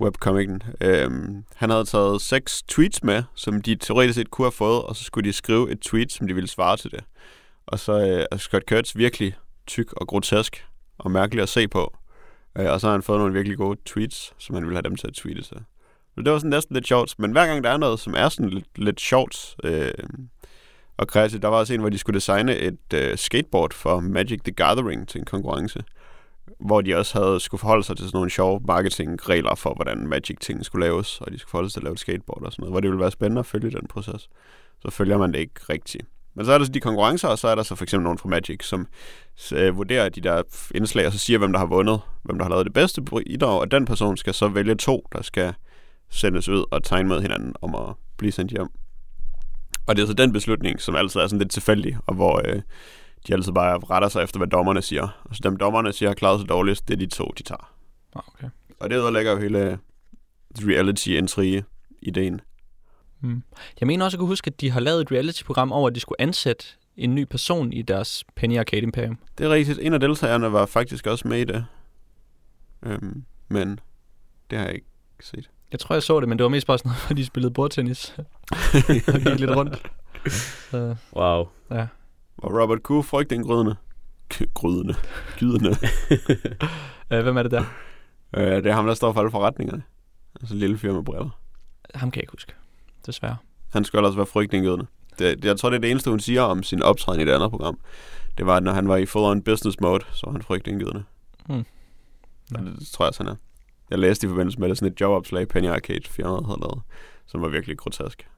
webcomicen. 0.00 0.62
Øhm, 0.80 1.44
han 1.54 1.70
havde 1.70 1.84
taget 1.84 2.20
seks 2.20 2.62
tweets 2.62 3.02
med, 3.02 3.22
som 3.34 3.62
de 3.62 3.74
teoretisk 3.74 4.16
set 4.16 4.30
kunne 4.30 4.44
have 4.44 4.52
fået, 4.52 4.82
og 4.82 4.96
så 4.96 5.04
skulle 5.04 5.28
de 5.28 5.32
skrive 5.32 5.70
et 5.72 5.80
tweet, 5.80 6.12
som 6.12 6.26
de 6.28 6.34
ville 6.34 6.48
svare 6.48 6.76
til 6.76 6.90
det. 6.90 7.04
Og 7.66 7.78
så 7.78 7.92
øh, 7.92 8.26
er 8.30 8.36
Scott 8.36 8.66
Kurtz 8.66 8.96
virkelig 8.96 9.34
tyk 9.66 9.92
og 9.92 10.06
grotesk 10.06 10.66
og 10.98 11.10
mærkelig 11.10 11.42
at 11.42 11.48
se 11.48 11.68
på. 11.68 11.96
Øh, 12.58 12.70
og 12.70 12.80
så 12.80 12.86
har 12.86 12.92
han 12.92 13.02
fået 13.02 13.18
nogle 13.18 13.32
virkelig 13.32 13.58
gode 13.58 13.78
tweets, 13.84 14.34
som 14.38 14.54
han 14.54 14.64
ville 14.64 14.76
have 14.76 14.82
dem 14.82 14.96
til 14.96 15.06
at 15.06 15.14
tweete 15.14 15.42
sig. 15.44 15.62
Så 16.14 16.22
det 16.22 16.32
var 16.32 16.38
sådan 16.38 16.50
næsten 16.50 16.74
lidt 16.74 16.86
sjovt. 16.86 17.14
Men 17.18 17.32
hver 17.32 17.46
gang 17.46 17.64
der 17.64 17.70
er 17.70 17.76
noget, 17.76 18.00
som 18.00 18.14
er 18.16 18.28
sådan 18.28 18.50
lidt, 18.50 18.78
lidt 18.78 19.00
sjovt 19.00 19.56
øh, 19.64 19.92
og 20.96 21.08
kreativt, 21.08 21.42
der 21.42 21.48
var 21.48 21.56
også 21.56 21.74
en, 21.74 21.80
hvor 21.80 21.88
de 21.88 21.98
skulle 21.98 22.14
designe 22.14 22.56
et 22.56 22.92
øh, 22.94 23.18
skateboard 23.18 23.72
for 23.72 24.00
Magic 24.00 24.40
the 24.44 24.52
Gathering 24.52 25.08
til 25.08 25.18
en 25.18 25.24
konkurrence. 25.24 25.84
Hvor 26.60 26.80
de 26.80 26.96
også 26.96 27.22
havde 27.22 27.40
skulle 27.40 27.58
forholde 27.58 27.84
sig 27.84 27.96
til 27.96 28.06
sådan 28.06 28.16
nogle 28.16 28.30
sjove 28.30 28.60
marketingregler 28.64 29.54
for, 29.54 29.74
hvordan 29.74 30.08
Magic-ting 30.08 30.64
skulle 30.64 30.86
laves, 30.86 31.20
og 31.20 31.32
de 31.32 31.38
skulle 31.38 31.50
forholde 31.50 31.70
sig 31.70 31.74
til 31.74 31.80
at 31.80 31.84
lave 31.84 31.92
et 31.92 32.00
skateboard 32.00 32.42
og 32.42 32.52
sådan 32.52 32.62
noget, 32.62 32.72
hvor 32.72 32.80
det 32.80 32.90
ville 32.90 33.00
være 33.00 33.10
spændende 33.10 33.38
at 33.38 33.46
følge 33.46 33.70
den 33.70 33.86
proces. 33.86 34.28
Så 34.82 34.90
følger 34.90 35.18
man 35.18 35.32
det 35.32 35.38
ikke 35.38 35.60
rigtigt. 35.68 36.06
Men 36.34 36.46
så 36.46 36.52
er 36.52 36.58
der 36.58 36.64
så 36.64 36.72
de 36.72 36.80
konkurrencer, 36.80 37.28
og 37.28 37.38
så 37.38 37.48
er 37.48 37.54
der 37.54 37.62
så 37.62 37.74
for 37.74 37.84
eksempel 37.84 38.04
nogen 38.04 38.18
fra 38.18 38.28
Magic, 38.28 38.66
som 38.66 38.86
øh, 39.52 39.76
vurderer 39.76 40.08
de 40.08 40.20
der 40.20 40.42
indslag, 40.74 41.06
og 41.06 41.12
så 41.12 41.18
siger, 41.18 41.38
hvem 41.38 41.52
der 41.52 41.58
har 41.58 41.66
vundet, 41.66 42.00
hvem 42.22 42.38
der 42.38 42.44
har 42.44 42.50
lavet 42.50 42.66
det 42.66 42.72
bedste 42.72 43.02
bidrag, 43.02 43.60
og 43.60 43.70
den 43.70 43.84
person 43.84 44.16
skal 44.16 44.34
så 44.34 44.48
vælge 44.48 44.74
to, 44.74 45.06
der 45.12 45.22
skal 45.22 45.54
sendes 46.10 46.48
ud 46.48 46.64
og 46.70 46.82
tegne 46.82 47.08
med 47.08 47.20
hinanden 47.20 47.54
om 47.62 47.74
at 47.74 47.94
blive 48.16 48.32
sendt 48.32 48.52
hjem. 48.52 48.68
Og 49.86 49.96
det 49.96 50.02
er 50.02 50.06
så 50.06 50.12
den 50.12 50.32
beslutning, 50.32 50.80
som 50.80 50.96
altid 50.96 51.20
er 51.20 51.26
sådan 51.26 51.38
lidt 51.38 51.50
tilfældig, 51.50 51.98
og 52.06 52.14
hvor 52.14 52.42
øh, 52.44 52.62
de 53.26 53.32
altid 53.32 53.52
bare 53.52 53.78
retter 53.78 54.08
sig 54.08 54.22
efter, 54.22 54.38
hvad 54.38 54.48
dommerne 54.48 54.82
siger. 54.82 55.08
Og 55.24 55.36
så 55.36 55.40
dem 55.44 55.56
dommerne 55.56 55.92
siger 55.92 56.08
har 56.08 56.14
klaret 56.14 56.40
sig 56.40 56.48
dårligst, 56.48 56.88
det 56.88 56.94
er 56.94 56.98
de 56.98 57.06
to, 57.06 57.32
de 57.38 57.42
tager. 57.42 57.72
Ah, 58.16 58.22
okay. 58.34 58.48
Og 58.80 58.90
det 58.90 58.96
ødelægger 58.96 59.32
jo 59.32 59.38
hele 59.38 59.78
reality-intrige-ideen. 60.58 62.40
Mm. 63.24 63.42
Jeg 63.80 63.86
mener 63.86 64.04
også, 64.04 64.14
at 64.14 64.18
jeg 64.18 64.22
kunne 64.22 64.28
huske, 64.28 64.48
at 64.48 64.60
de 64.60 64.70
har 64.70 64.80
lavet 64.80 65.00
et 65.00 65.12
reality-program 65.12 65.72
over, 65.72 65.88
at 65.88 65.94
de 65.94 66.00
skulle 66.00 66.20
ansætte 66.20 66.64
en 66.96 67.14
ny 67.14 67.24
person 67.24 67.72
i 67.72 67.82
deres 67.82 68.24
Penny 68.36 68.58
Arcade 68.58 68.82
Imperium. 68.82 69.18
Det 69.38 69.46
er 69.46 69.50
rigtigt. 69.50 69.78
En 69.82 69.92
af 69.94 70.00
deltagerne 70.00 70.52
var 70.52 70.66
faktisk 70.66 71.06
også 71.06 71.28
med 71.28 71.38
i 71.40 71.44
det. 71.44 71.66
Øhm, 72.82 73.24
men 73.48 73.80
det 74.50 74.58
har 74.58 74.64
jeg 74.66 74.74
ikke 74.74 74.86
set. 75.20 75.50
Jeg 75.72 75.80
tror, 75.80 75.94
jeg 75.94 76.02
så 76.02 76.20
det, 76.20 76.28
men 76.28 76.38
det 76.38 76.42
var 76.44 76.48
mest 76.50 76.66
bare 76.66 76.78
sådan 76.78 76.88
noget, 76.88 77.06
hvor 77.06 77.14
de 77.14 77.24
spillede 77.24 77.52
bordtennis 77.54 78.14
og 79.08 79.20
gik 79.20 79.40
lidt 79.40 79.50
rundt. 79.50 79.82
Så, 80.70 80.96
Wow. 81.16 81.48
ja. 81.70 81.86
Og 82.36 82.62
Robert 82.62 82.82
Koo 82.82 83.02
frygte 83.02 83.34
en 83.34 83.42
grydende. 83.42 83.76
grydende. 84.54 84.94
Gydende. 85.38 85.76
Øh, 87.10 87.22
hvem 87.22 87.36
er 87.36 87.42
det 87.42 87.50
der? 87.52 87.64
øh, 88.36 88.46
det 88.56 88.66
er 88.66 88.72
ham, 88.72 88.86
der 88.86 88.94
står 88.94 89.12
for 89.12 89.20
alle 89.20 89.30
forretningerne. 89.30 89.82
Altså 90.40 90.54
en 90.54 90.60
lille 90.60 90.78
fyr 90.78 90.92
med 90.92 91.02
briller. 91.02 91.40
Ham 91.94 92.10
kan 92.10 92.18
jeg 92.18 92.22
ikke 92.22 92.32
huske. 92.32 92.52
Desværre. 93.06 93.36
Han 93.72 93.84
skal 93.84 94.04
også 94.04 94.16
være 94.16 94.26
frygtindgydende. 94.26 94.86
Det, 95.18 95.42
det, 95.42 95.44
jeg 95.44 95.56
tror, 95.56 95.70
det 95.70 95.76
er 95.76 95.80
det 95.80 95.90
eneste, 95.90 96.10
hun 96.10 96.20
siger 96.20 96.42
om 96.42 96.62
sin 96.62 96.82
optræden 96.82 97.20
i 97.20 97.24
det 97.24 97.32
andet 97.32 97.50
program. 97.50 97.78
Det 98.38 98.46
var, 98.46 98.56
at 98.56 98.62
når 98.62 98.72
han 98.72 98.88
var 98.88 98.96
i 98.96 99.04
full-on 99.04 99.42
business 99.42 99.80
mode, 99.80 100.04
så 100.12 100.26
var 100.26 100.32
han 100.32 100.42
frygtindgydende. 100.42 101.04
Mm. 101.48 101.54
Ja. 101.54 101.60
Det, 102.58 102.76
det, 102.78 102.86
tror 102.86 103.04
jeg, 103.04 103.08
også, 103.08 103.22
han 103.22 103.32
er. 103.32 103.36
Jeg 103.90 103.98
læste 103.98 104.26
i 104.26 104.28
forbindelse 104.28 104.60
med 104.60 104.68
det 104.68 104.78
sådan 104.78 104.92
et 104.92 105.00
jobopslag, 105.00 105.48
Penny 105.48 105.68
Arcade 105.68 106.08
400 106.08 106.46
havde 106.46 106.60
lavet, 106.60 106.82
som 107.26 107.42
var 107.42 107.48
virkelig 107.48 107.78
grotesk. 107.78 108.28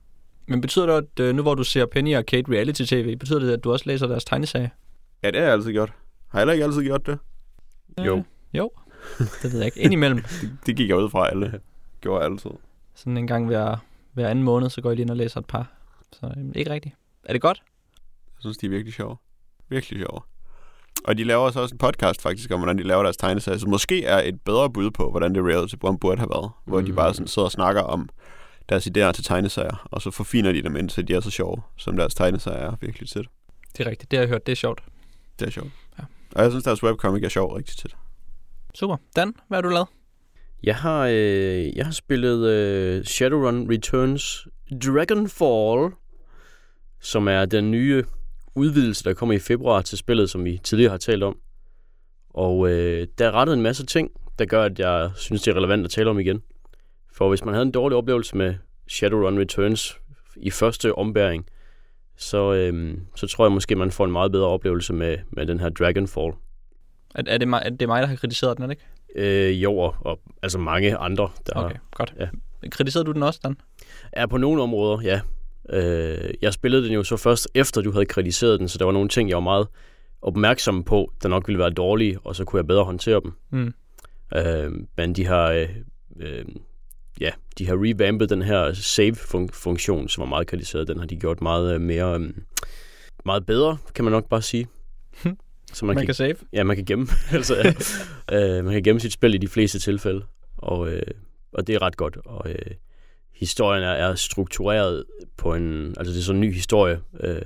Men 0.46 0.60
betyder 0.60 0.86
det, 0.86 0.92
at 0.92 1.20
øh, 1.24 1.34
nu 1.34 1.42
hvor 1.42 1.54
du 1.54 1.64
ser 1.64 1.86
Penny 1.86 2.14
Arcade 2.16 2.52
Reality 2.52 2.82
TV, 2.82 3.16
betyder 3.16 3.38
det, 3.38 3.52
at 3.52 3.64
du 3.64 3.72
også 3.72 3.84
læser 3.88 4.06
deres 4.06 4.24
tegneserie? 4.24 4.70
Ja, 5.22 5.30
det 5.30 5.36
har 5.36 5.44
jeg 5.44 5.52
altid 5.52 5.72
gjort. 5.72 5.92
Har 6.28 6.38
jeg 6.38 6.40
heller 6.40 6.52
ikke 6.52 6.64
altid 6.64 6.82
gjort 6.82 7.06
det? 7.06 7.18
Jo. 8.04 8.16
Øh, 8.16 8.24
jo. 8.54 8.70
Det 9.18 9.52
ved 9.52 9.56
jeg 9.58 9.66
ikke. 9.66 9.80
Indimellem. 9.80 10.22
Det, 10.40 10.56
det 10.66 10.76
gik 10.76 10.88
jeg 10.88 10.96
ud 10.96 11.10
fra 11.10 11.28
alle. 11.28 11.60
Gjorde 12.00 12.24
jeg 12.24 12.32
altid. 12.32 12.50
Sådan 12.94 13.16
en 13.16 13.26
gang 13.26 13.46
hver, 13.46 13.76
hver 14.16 14.28
anden 14.28 14.44
måned, 14.44 14.70
så 14.70 14.80
går 14.80 14.90
jeg 14.90 14.96
lige 14.96 15.02
ind 15.02 15.10
og 15.10 15.16
læser 15.16 15.40
et 15.40 15.46
par. 15.46 15.72
Så 16.12 16.26
øh, 16.26 16.44
ikke 16.54 16.70
rigtigt. 16.70 16.94
Er 17.24 17.32
det 17.32 17.42
godt? 17.42 17.62
Jeg 18.34 18.40
synes, 18.40 18.56
de 18.58 18.66
er 18.66 18.70
virkelig 18.70 18.94
sjove. 18.94 19.16
Virkelig 19.68 19.98
sjove. 20.00 20.20
Og 21.04 21.18
de 21.18 21.24
laver 21.24 21.50
så 21.50 21.60
også 21.60 21.74
en 21.74 21.78
podcast 21.78 22.22
faktisk 22.22 22.50
om, 22.52 22.58
hvordan 22.60 22.78
de 22.78 22.82
laver 22.82 23.02
deres 23.02 23.16
tegneserier, 23.16 23.58
som 23.58 23.70
måske 23.70 24.04
er 24.04 24.18
et 24.18 24.40
bedre 24.40 24.70
bud 24.70 24.90
på, 24.90 25.10
hvordan 25.10 25.34
det 25.34 25.44
reality-program 25.44 25.98
burde 25.98 26.18
have 26.18 26.30
været. 26.30 26.50
Hvor 26.64 26.80
de 26.80 26.88
Mm. 26.90 26.96
bare 26.96 27.14
sådan 27.14 27.26
sidder 27.26 27.46
og 27.46 27.52
snakker 27.52 27.82
om 27.82 28.08
deres 28.68 28.86
idéer 28.86 29.12
til 29.12 29.24
tegneserier, 29.24 29.86
og 29.90 30.02
så 30.02 30.10
forfiner 30.10 30.52
de 30.52 30.62
dem 30.62 30.76
indtil 30.76 31.08
de 31.08 31.14
er 31.14 31.20
så 31.20 31.30
sjove, 31.30 31.62
som 31.76 31.96
deres 31.96 32.14
tegneserier 32.14 32.58
er 32.70 32.76
virkelig 32.80 33.08
tit. 33.08 33.26
Det 33.76 33.86
er 33.86 33.90
rigtigt. 33.90 34.10
Det 34.10 34.16
har 34.16 34.22
jeg 34.22 34.28
hørt. 34.28 34.46
Det 34.46 34.52
er 34.52 34.56
sjovt. 34.56 34.82
Det 35.38 35.46
er 35.46 35.50
sjovt. 35.50 35.70
Ja. 35.98 36.04
Og 36.34 36.42
jeg 36.42 36.50
synes, 36.50 36.64
deres 36.64 36.82
webcomic 36.82 37.22
er 37.24 37.28
sjov 37.28 37.52
rigtig 37.52 37.76
tit. 37.76 37.96
Super. 38.74 38.96
Dan, 39.16 39.34
hvad 39.48 39.56
har 39.56 39.62
du 39.62 39.68
lavet? 39.68 39.88
Jeg 40.66 40.76
har, 40.76 41.06
øh, 41.06 41.76
jeg 41.76 41.84
har 41.84 41.92
spillet 41.92 42.48
øh, 42.48 43.04
Shadowrun 43.04 43.70
Returns 43.70 44.48
Dragonfall, 44.84 45.94
som 47.00 47.28
er 47.28 47.44
den 47.44 47.70
nye 47.70 48.04
udvidelse, 48.54 49.04
der 49.04 49.14
kommer 49.14 49.34
i 49.34 49.38
februar 49.38 49.82
til 49.82 49.98
spillet, 49.98 50.30
som 50.30 50.44
vi 50.44 50.60
tidligere 50.64 50.90
har 50.90 50.98
talt 50.98 51.22
om. 51.22 51.38
Og 52.30 52.70
øh, 52.70 53.06
der 53.18 53.26
er 53.26 53.32
rettet 53.32 53.54
en 53.54 53.62
masse 53.62 53.86
ting, 53.86 54.10
der 54.38 54.44
gør, 54.44 54.62
at 54.62 54.78
jeg 54.78 55.10
synes, 55.16 55.42
det 55.42 55.50
er 55.50 55.56
relevant 55.56 55.84
at 55.84 55.90
tale 55.90 56.10
om 56.10 56.18
igen. 56.18 56.42
For 57.12 57.28
hvis 57.28 57.44
man 57.44 57.54
havde 57.54 57.66
en 57.66 57.72
dårlig 57.72 57.98
oplevelse 57.98 58.36
med 58.36 58.54
Shadowrun 58.88 59.38
Returns 59.38 59.98
i 60.36 60.50
første 60.50 60.94
ombæring, 60.94 61.46
så, 62.16 62.54
øh, 62.54 62.98
så 63.16 63.26
tror 63.26 63.44
jeg 63.44 63.52
måske, 63.52 63.76
man 63.76 63.90
får 63.90 64.04
en 64.04 64.12
meget 64.12 64.32
bedre 64.32 64.46
oplevelse 64.46 64.92
med, 64.92 65.18
med 65.30 65.46
den 65.46 65.60
her 65.60 65.68
Dragonfall. 65.68 66.32
Er, 67.14 67.22
er, 67.26 67.38
det 67.38 67.48
mig, 67.48 67.62
er 67.64 67.70
det 67.70 67.88
mig, 67.88 68.02
der 68.02 68.08
har 68.08 68.16
kritiseret 68.16 68.56
den, 68.56 68.62
er 68.62 68.66
det 68.66 68.72
ikke? 68.72 68.95
Øh, 69.14 69.62
jo, 69.62 69.76
og, 69.78 69.94
og 70.00 70.20
altså 70.42 70.58
mange 70.58 70.96
andre, 70.96 71.28
der 71.46 71.52
Okay, 71.54 71.76
godt. 71.94 72.14
ja. 72.18 72.28
Kritiserede 72.70 73.06
du 73.06 73.12
den 73.12 73.22
også, 73.22 73.40
Dan? 73.44 73.56
er 74.12 74.26
på 74.26 74.36
nogle 74.36 74.62
områder, 74.62 75.00
ja. 75.02 75.20
Øh, 75.70 76.34
jeg 76.42 76.52
spillede 76.52 76.84
den 76.84 76.92
jo 76.92 77.04
så 77.04 77.16
først 77.16 77.48
efter, 77.54 77.80
du 77.82 77.92
havde 77.92 78.06
kritiseret 78.06 78.60
den, 78.60 78.68
så 78.68 78.78
der 78.78 78.84
var 78.84 78.92
nogle 78.92 79.08
ting, 79.08 79.28
jeg 79.28 79.36
var 79.36 79.42
meget 79.42 79.66
opmærksom 80.22 80.84
på, 80.84 81.12
der 81.22 81.28
nok 81.28 81.48
ville 81.48 81.58
være 81.58 81.70
dårlige, 81.70 82.18
og 82.24 82.36
så 82.36 82.44
kunne 82.44 82.58
jeg 82.58 82.66
bedre 82.66 82.84
håndtere 82.84 83.20
dem. 83.20 83.32
Mm. 83.50 83.74
Øh, 84.36 84.72
men 84.96 85.12
de 85.12 85.26
har, 85.26 85.50
øh, 85.50 85.68
øh, 86.20 86.44
ja, 87.20 87.30
de 87.58 87.66
har 87.66 87.74
revampet 87.74 88.30
den 88.30 88.42
her 88.42 88.72
save-funktion, 88.72 90.08
som 90.08 90.20
var 90.20 90.28
meget 90.28 90.46
kritiseret. 90.46 90.88
Den 90.88 90.98
har 90.98 91.06
de 91.06 91.16
gjort 91.16 91.40
meget 91.42 91.74
øh, 91.74 91.80
mere, 91.80 92.14
øh, 92.20 92.30
meget 93.24 93.46
bedre, 93.46 93.76
kan 93.94 94.04
man 94.04 94.12
nok 94.12 94.28
bare 94.28 94.42
sige. 94.42 94.66
Så 95.72 95.84
Man, 95.84 95.96
man 95.96 96.06
kan 96.06 96.14
save. 96.14 96.36
Ja, 96.52 96.64
man 96.64 96.76
kan 96.76 96.84
gemme. 96.84 97.06
altså, 97.32 97.74
øh, 98.32 98.64
man 98.64 98.72
kan 98.72 98.82
gemme 98.82 99.00
sit 99.00 99.12
spil 99.12 99.34
i 99.34 99.38
de 99.38 99.48
fleste 99.48 99.78
tilfælde, 99.78 100.24
og, 100.56 100.92
øh, 100.92 101.02
og 101.52 101.66
det 101.66 101.74
er 101.74 101.82
ret 101.82 101.96
godt. 101.96 102.18
Og 102.24 102.50
øh, 102.50 102.74
historien 103.34 103.82
er, 103.82 103.92
er 103.92 104.14
struktureret 104.14 105.04
på 105.36 105.54
en... 105.54 105.94
Altså, 105.98 106.12
det 106.12 106.18
er 106.18 106.24
sådan 106.24 106.36
en 106.42 106.48
ny 106.48 106.54
historie, 106.54 107.00
øh, 107.20 107.42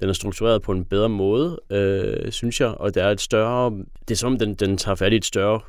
den 0.00 0.08
er 0.08 0.12
struktureret 0.12 0.62
på 0.62 0.72
en 0.72 0.84
bedre 0.84 1.08
måde, 1.08 1.60
øh, 1.70 2.32
synes 2.32 2.60
jeg, 2.60 2.68
og 2.68 2.94
der 2.94 3.04
er 3.04 3.10
et 3.10 3.20
større, 3.20 3.70
det 4.08 4.14
er 4.14 4.16
som 4.16 4.32
om 4.32 4.38
den, 4.38 4.54
den 4.54 4.76
tager 4.76 4.94
fat 4.94 5.12
i 5.12 5.16
et 5.16 5.24
større 5.24 5.60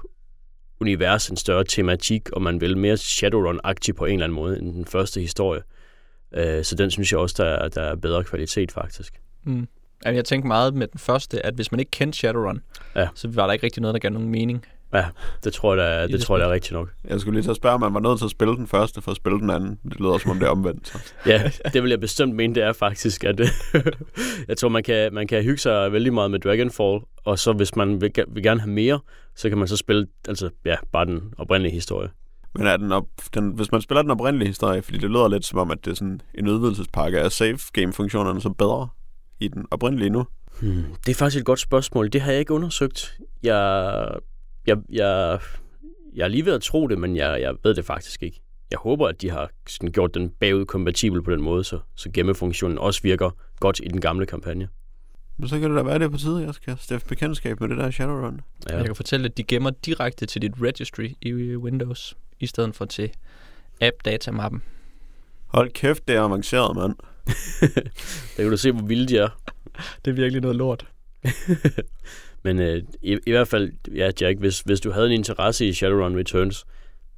univers, 0.79 1.29
en 1.29 1.37
større 1.37 1.63
tematik, 1.63 2.29
og 2.31 2.41
man 2.41 2.61
vil 2.61 2.77
mere 2.77 2.97
Shadowrun-agtig 2.97 3.93
på 3.93 4.05
en 4.05 4.13
eller 4.13 4.23
anden 4.23 4.35
måde 4.35 4.59
end 4.59 4.73
den 4.73 4.85
første 4.85 5.21
historie. 5.21 5.61
Øh, 6.33 6.63
så 6.63 6.75
den 6.75 6.91
synes 6.91 7.11
jeg 7.11 7.19
også, 7.19 7.35
der 7.43 7.49
er, 7.49 7.67
der 7.67 7.81
er 7.81 7.95
bedre 7.95 8.23
kvalitet 8.23 8.71
faktisk. 8.71 9.21
Mm. 9.43 9.67
Jamen, 10.05 10.15
jeg 10.15 10.25
tænkte 10.25 10.47
meget 10.47 10.73
med 10.73 10.87
den 10.87 10.99
første, 10.99 11.45
at 11.45 11.53
hvis 11.53 11.71
man 11.71 11.79
ikke 11.79 11.91
kendte 11.91 12.17
Shadowrun, 12.17 12.61
Ja. 12.95 13.07
så 13.15 13.27
var 13.27 13.45
der 13.45 13.53
ikke 13.53 13.65
rigtig 13.65 13.81
noget, 13.81 13.93
der 13.93 13.99
gav 13.99 14.11
nogen 14.11 14.29
mening. 14.29 14.65
Ja, 14.93 15.05
det 15.43 15.53
tror 15.53 15.75
jeg, 15.75 15.83
der 15.85 15.99
I 15.99 16.03
det 16.03 16.11
det 16.11 16.21
tror 16.21 16.37
jeg, 16.37 16.43
er 16.43 16.47
spil. 16.47 16.51
rigtigt 16.53 16.71
nok. 16.73 16.89
Jeg 17.07 17.19
skulle 17.19 17.41
lige 17.41 17.49
at 17.49 17.55
spørge, 17.55 17.73
om 17.75 17.81
man 17.81 17.93
var 17.93 17.99
nødt 17.99 18.17
til 18.17 18.25
at 18.25 18.31
spille 18.31 18.55
den 18.55 18.67
første 18.67 19.01
for 19.01 19.11
at 19.11 19.17
spille 19.17 19.39
den 19.39 19.49
anden. 19.49 19.79
Det 19.83 19.99
lyder 19.99 20.17
som 20.17 20.31
om 20.31 20.39
det 20.39 20.45
er 20.45 20.49
omvendt. 20.49 20.87
Så. 20.87 20.99
Ja, 21.25 21.51
det 21.73 21.83
vil 21.83 21.89
jeg 21.89 21.99
bestemt 21.99 22.35
mene, 22.35 22.55
det 22.55 22.63
er 22.63 22.73
faktisk, 22.73 23.23
at 23.23 23.39
jeg 24.47 24.57
tror, 24.57 24.69
man 24.69 24.83
kan, 24.83 25.13
man 25.13 25.27
kan 25.27 25.43
hygge 25.43 25.57
sig 25.57 25.91
vældig 25.91 26.13
meget 26.13 26.31
med 26.31 26.39
Dragonfall, 26.39 26.99
og 27.25 27.39
så 27.39 27.53
hvis 27.53 27.75
man 27.75 28.01
vil, 28.01 28.11
vil 28.27 28.43
gerne 28.43 28.59
have 28.59 28.71
mere, 28.71 28.99
så 29.35 29.49
kan 29.49 29.57
man 29.57 29.67
så 29.67 29.77
spille, 29.77 30.07
altså 30.27 30.49
ja, 30.65 30.75
bare 30.91 31.05
den 31.05 31.33
oprindelige 31.37 31.73
historie. 31.73 32.09
Men 32.55 32.67
er 32.67 32.77
den 32.77 32.91
op, 32.91 33.05
den, 33.33 33.49
hvis 33.49 33.71
man 33.71 33.81
spiller 33.81 34.01
den 34.01 34.11
oprindelige 34.11 34.47
historie, 34.47 34.81
fordi 34.81 34.97
det 34.97 35.09
lyder 35.09 35.27
lidt 35.27 35.45
som 35.45 35.59
om, 35.59 35.71
at 35.71 35.85
det 35.85 35.91
er 35.91 35.95
sådan 35.95 36.21
en 36.33 36.47
udvidelsespakke, 36.47 37.17
er 37.17 37.29
save 37.29 37.59
game-funktionerne 37.73 38.41
så 38.41 38.49
bedre 38.49 38.87
i 39.39 39.47
den 39.47 39.65
oprindelige 39.71 40.09
nu? 40.09 40.25
Hmm, 40.61 40.83
det 41.05 41.11
er 41.11 41.15
faktisk 41.15 41.39
et 41.39 41.45
godt 41.45 41.59
spørgsmål. 41.59 42.09
Det 42.09 42.21
har 42.21 42.31
jeg 42.31 42.39
ikke 42.39 42.53
undersøgt. 42.53 43.17
Jeg, 43.43 44.19
jeg, 44.67 44.77
jeg, 44.89 45.39
jeg 46.15 46.23
er 46.23 46.27
lige 46.27 46.45
ved 46.45 46.53
at 46.53 46.61
tro 46.61 46.87
det, 46.87 46.97
men 46.97 47.15
jeg, 47.15 47.41
jeg 47.41 47.55
ved 47.63 47.73
det 47.73 47.85
faktisk 47.85 48.23
ikke. 48.23 48.41
Jeg 48.71 48.79
håber, 48.79 49.07
at 49.07 49.21
de 49.21 49.29
har 49.29 49.49
sådan 49.67 49.91
gjort 49.91 50.13
den 50.13 50.29
bagudkompatibel 50.29 51.21
på 51.23 51.31
den 51.31 51.41
måde, 51.41 51.63
så, 51.63 51.79
så 51.95 52.09
gemmefunktionen 52.13 52.77
også 52.77 53.01
virker 53.01 53.29
godt 53.59 53.81
i 53.83 53.87
den 53.87 54.01
gamle 54.01 54.25
kampagne. 54.25 54.67
Men 55.37 55.47
så 55.49 55.59
kan 55.59 55.69
det 55.69 55.77
da 55.77 55.83
være 55.83 55.99
det 55.99 56.11
på 56.11 56.17
tide, 56.17 56.43
jeg 56.45 56.53
skal 56.53 56.77
stifte 56.79 57.07
bekendtskab 57.07 57.61
med 57.61 57.69
det 57.69 57.77
der 57.77 57.91
Shadowrun. 57.91 58.41
Ja. 58.69 58.77
Jeg 58.77 58.85
kan 58.85 58.95
fortælle, 58.95 59.25
at 59.25 59.37
de 59.37 59.43
gemmer 59.43 59.69
direkte 59.69 60.25
til 60.25 60.41
dit 60.41 60.53
registry 60.61 61.09
i 61.21 61.33
Windows, 61.55 62.17
i 62.39 62.47
stedet 62.47 62.75
for 62.75 62.85
til 62.85 63.11
app-datamappen. 63.81 64.61
Hold 65.47 65.71
kæft, 65.71 66.07
det 66.07 66.15
er 66.15 66.21
avanceret, 66.21 66.75
mand. 66.75 66.95
Der 68.37 68.43
kan 68.43 68.49
du 68.51 68.57
se, 68.57 68.71
hvor 68.71 68.85
vilde 68.85 69.07
de 69.07 69.17
er. 69.17 69.29
Det 70.05 70.11
er 70.11 70.15
virkelig 70.15 70.41
noget 70.41 70.57
lort. 70.57 70.85
Men 72.43 72.59
øh, 72.59 72.83
i, 73.01 73.17
i 73.27 73.31
hvert 73.31 73.47
fald, 73.47 73.71
ja, 73.95 74.11
Jack, 74.21 74.39
hvis, 74.39 74.59
hvis 74.59 74.79
du 74.81 74.91
havde 74.91 75.05
en 75.07 75.11
interesse 75.13 75.67
i 75.67 75.73
Shadowrun 75.73 76.17
Returns, 76.17 76.65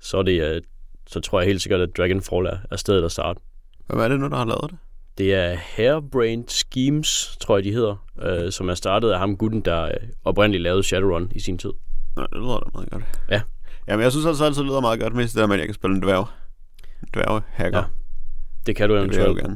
så, 0.02 0.18
er 0.18 0.22
det, 0.24 0.44
øh, 0.56 0.62
så 1.08 1.20
tror 1.20 1.40
jeg 1.40 1.48
helt 1.48 1.62
sikkert, 1.62 1.82
at 1.82 1.98
Dragonfall 1.98 2.46
er, 2.46 2.58
er 2.72 2.76
stedet 2.76 3.04
at 3.06 3.12
starte. 3.12 3.40
Hvem 3.88 4.00
er 4.00 4.08
det 4.08 4.20
nu, 4.20 4.28
der 4.28 4.36
har 4.38 4.46
lavet 4.46 4.72
det? 4.72 4.78
Det 5.18 5.34
er 5.34 5.56
Hairbrained 5.56 6.48
Schemes, 6.48 7.38
tror 7.42 7.58
jeg, 7.58 7.64
de 7.64 7.72
hedder, 7.72 8.06
øh, 8.22 8.52
som 8.52 8.70
er 8.70 8.74
startet 8.74 9.10
af 9.12 9.20
ham 9.20 9.38
gutten, 9.38 9.62
der 9.62 9.84
øh, 9.86 9.92
oprindeligt 10.26 10.64
lavede 10.64 10.84
Shadowrun 10.84 11.32
i 11.36 11.40
sin 11.40 11.58
tid. 11.58 11.72
Nej, 12.16 12.26
det 12.34 12.38
lyder 12.42 12.60
da 12.60 12.70
meget 12.74 12.90
godt. 12.90 13.04
Ja. 13.32 13.42
Jamen, 13.88 14.04
jeg 14.04 14.12
synes 14.12 14.26
altså 14.26 14.46
altid, 14.46 14.62
det 14.62 14.70
lyder 14.70 14.82
meget 14.82 15.00
godt, 15.00 15.14
mest 15.16 15.34
det 15.36 15.42
der 15.42 15.48
med, 15.48 15.56
at 15.56 15.60
jeg 15.60 15.68
kan 15.68 15.74
spille 15.76 15.96
en 15.96 16.02
dværg. 16.02 16.28
En 17.04 17.08
dværg-hacker. 17.14 17.78
Ja, 17.78 17.84
Det 18.66 18.76
kan 18.76 18.90
du 18.90 18.96
det 18.96 19.04
vil 19.04 19.10
jeg 19.16 19.18
jo 19.20 19.24
eventuelt. 19.24 19.46
gerne. 19.46 19.56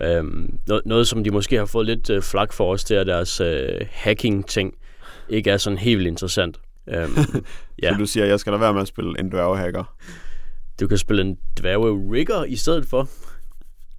Øhm, 0.00 0.58
noget, 0.66 0.86
noget, 0.86 1.08
som 1.08 1.24
de 1.24 1.30
måske 1.30 1.56
har 1.56 1.66
fået 1.66 1.86
lidt 1.86 2.10
øh, 2.10 2.22
flak 2.22 2.52
for 2.52 2.72
os, 2.72 2.84
det 2.84 2.96
er 2.96 3.04
deres 3.04 3.40
øh, 3.40 3.80
hacking-ting 3.90 4.74
ikke 5.28 5.50
er 5.50 5.56
sådan 5.56 5.78
helt 5.78 6.06
interessant. 6.06 6.60
Øhm, 6.86 7.10
Ja. 7.82 7.88
Ja. 7.88 7.92
Så 7.92 7.98
du 7.98 8.06
siger, 8.06 8.26
jeg 8.26 8.40
skal 8.40 8.50
lade 8.50 8.60
være 8.60 8.72
med 8.72 8.82
at 8.82 8.88
spille 8.88 9.20
en 9.20 9.28
dværg-hacker. 9.32 9.96
du 10.80 10.88
kan 10.88 10.98
spille 10.98 11.22
en 11.22 11.38
dværge-rigger 11.60 12.44
i 12.44 12.56
stedet 12.56 12.86
for. 12.86 13.08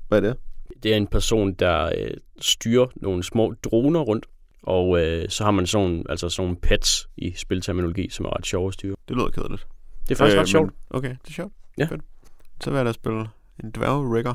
Hvad 0.08 0.18
er 0.18 0.22
det? 0.22 0.38
Det 0.84 0.94
er 0.94 0.98
en 0.98 1.08
person, 1.08 1.54
der 1.54 1.86
øh, 1.98 2.12
styrer 2.42 2.88
nogle 2.96 3.24
små 3.24 3.54
droner 3.64 4.00
rundt, 4.00 4.26
og 4.64 5.00
øh, 5.02 5.30
så 5.30 5.44
har 5.44 5.52
man 5.52 5.68
sådan, 5.68 6.06
altså 6.10 6.30
sådan 6.30 6.48
nogle 6.48 6.62
pets 6.62 7.10
i 7.18 7.34
spilterminologi, 7.38 8.10
som 8.10 8.26
er 8.26 8.38
ret 8.38 8.46
sjove 8.46 8.68
at 8.68 8.74
styre. 8.74 8.96
Det 9.08 9.16
lyder 9.16 9.30
kedeligt. 9.30 9.68
Det 10.04 10.12
er 10.12 10.16
faktisk 10.16 10.36
øh, 10.36 10.42
ret 10.42 10.50
sjovt. 10.50 10.66
Men, 10.66 10.98
okay, 10.98 11.10
det 11.10 11.28
er 11.28 11.34
sjovt. 11.34 11.54
Ja. 11.78 11.86
Fedt. 11.86 12.02
Så 12.62 12.70
vil 12.70 12.78
jeg 12.78 12.86
da 12.86 12.92
spille 12.92 13.26
en 13.64 13.72
dværg-rigger. 13.72 14.34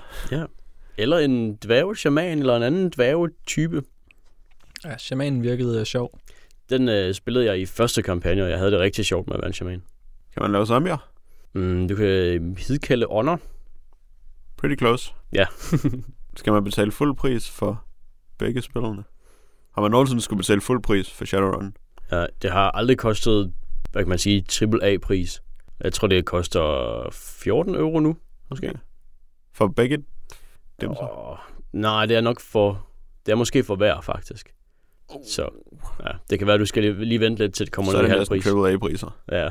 Eller 0.99 1.19
en 1.19 1.57
dværge-shaman, 1.57 2.39
eller 2.39 2.57
en 2.57 2.63
anden 2.63 2.91
dværge-type. 2.91 3.83
Ja, 4.85 4.99
shamanen 4.99 5.43
virkede 5.43 5.81
øh, 5.81 5.87
sjov. 5.87 6.19
Den 6.71 6.89
øh, 6.89 7.15
spillede 7.15 7.45
jeg 7.45 7.61
i 7.61 7.67
første 7.67 8.03
kampagne, 8.03 8.45
og 8.45 8.51
jeg 8.51 8.59
havde 8.59 8.71
det 8.71 8.81
rigtig 8.81 9.05
sjovt 9.05 9.27
med 9.27 9.35
at 9.35 9.41
være 9.41 9.47
en 9.47 9.53
shaman. 9.53 9.83
Kan 10.33 10.43
man 10.43 10.53
lave 10.53 10.67
zombier? 10.67 11.11
Mm, 11.53 11.89
du 11.89 11.97
kan 11.97 12.07
øh, 12.07 12.57
hidkalde 12.57 13.07
ånder. 13.07 13.37
Pretty 14.57 14.79
close. 14.79 15.13
Ja. 15.33 15.47
skal 16.37 16.53
man 16.53 16.65
betale 16.65 16.93
fuld 16.93 17.17
pris 17.17 17.51
for 17.51 17.85
begge 18.39 18.63
spillerne? 18.63 19.05
Har 19.75 19.83
man 19.83 19.91
nogensinde 19.91 20.23
skulle 20.23 20.39
betale 20.39 20.61
fuld 20.61 20.83
pris 20.83 21.11
for 21.11 21.25
Shadowrun? 21.25 21.77
Ja, 22.11 22.27
det 22.43 22.51
har 22.51 22.71
aldrig 22.71 22.99
kostet, 22.99 23.53
hvad 23.93 24.03
kan 24.03 24.09
man 24.09 24.19
sige, 24.19 24.45
AAA-pris. 24.63 25.43
Jeg 25.85 25.93
tror, 25.93 26.09
det 26.09 26.25
koster 26.25 27.09
14 27.13 27.75
euro 27.75 28.01
nu, 28.01 28.17
måske. 28.51 28.69
Okay. 28.69 28.79
For 29.53 29.69
begge 29.69 30.05
dem 30.81 30.95
så? 30.95 31.03
Åh, 31.03 31.37
nej, 31.73 32.07
det 32.07 32.17
er 32.17 32.21
nok 32.21 32.41
for... 32.41 32.87
Det 33.27 33.33
er 33.33 33.37
måske 33.37 33.65
for 33.65 33.77
hver, 33.77 34.01
faktisk. 34.01 34.55
Så 35.25 35.49
ja, 36.05 36.11
det 36.31 36.39
kan 36.39 36.47
være, 36.47 36.55
at 36.55 36.61
du 36.61 36.67
skal 36.67 36.83
lige, 36.83 37.05
lige 37.05 37.21
vente 37.21 37.43
lidt 37.43 37.55
til, 37.55 37.67
det 37.67 37.73
kommer 37.73 37.91
så 37.91 37.99
er 37.99 38.03
ned 38.03 38.09
i 38.09 38.11
det 38.11 38.19
halv 38.19 38.43
næsten 38.43 38.55
pris. 38.57 38.73
AAA-priser. 38.73 39.19
Ja. 39.33 39.49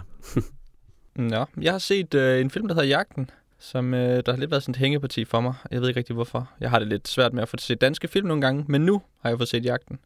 Nå, 1.32 1.46
jeg 1.62 1.72
har 1.72 1.80
set 1.80 2.14
øh, 2.14 2.42
en 2.42 2.50
film, 2.50 2.68
der 2.68 2.76
hedder 2.76 2.88
Jagten, 2.88 3.30
som 3.60 3.94
øh, 3.94 4.24
der 4.26 4.32
har 4.32 4.40
lidt 4.40 4.52
været 4.52 4.64
sådan 4.64 4.72
et 4.72 4.78
hængeparti 4.78 5.26
for 5.26 5.42
mig. 5.42 5.54
Jeg 5.72 5.82
ved 5.82 5.88
ikke 5.88 5.98
rigtig 5.98 6.14
hvorfor. 6.14 6.50
Jeg 6.60 6.70
har 6.70 6.80
det 6.80 6.88
lidt 6.88 7.08
svært 7.08 7.34
med 7.34 7.42
at 7.42 7.50
få 7.50 7.56
set 7.60 7.82
danske 7.82 8.08
film 8.08 8.28
nogle 8.28 8.42
gange, 8.42 8.66
men 8.68 8.82
nu 8.82 9.02
har 9.22 9.30
jeg 9.30 9.40
fået 9.40 9.50
set 9.50 9.66
Jagten. 9.66 10.00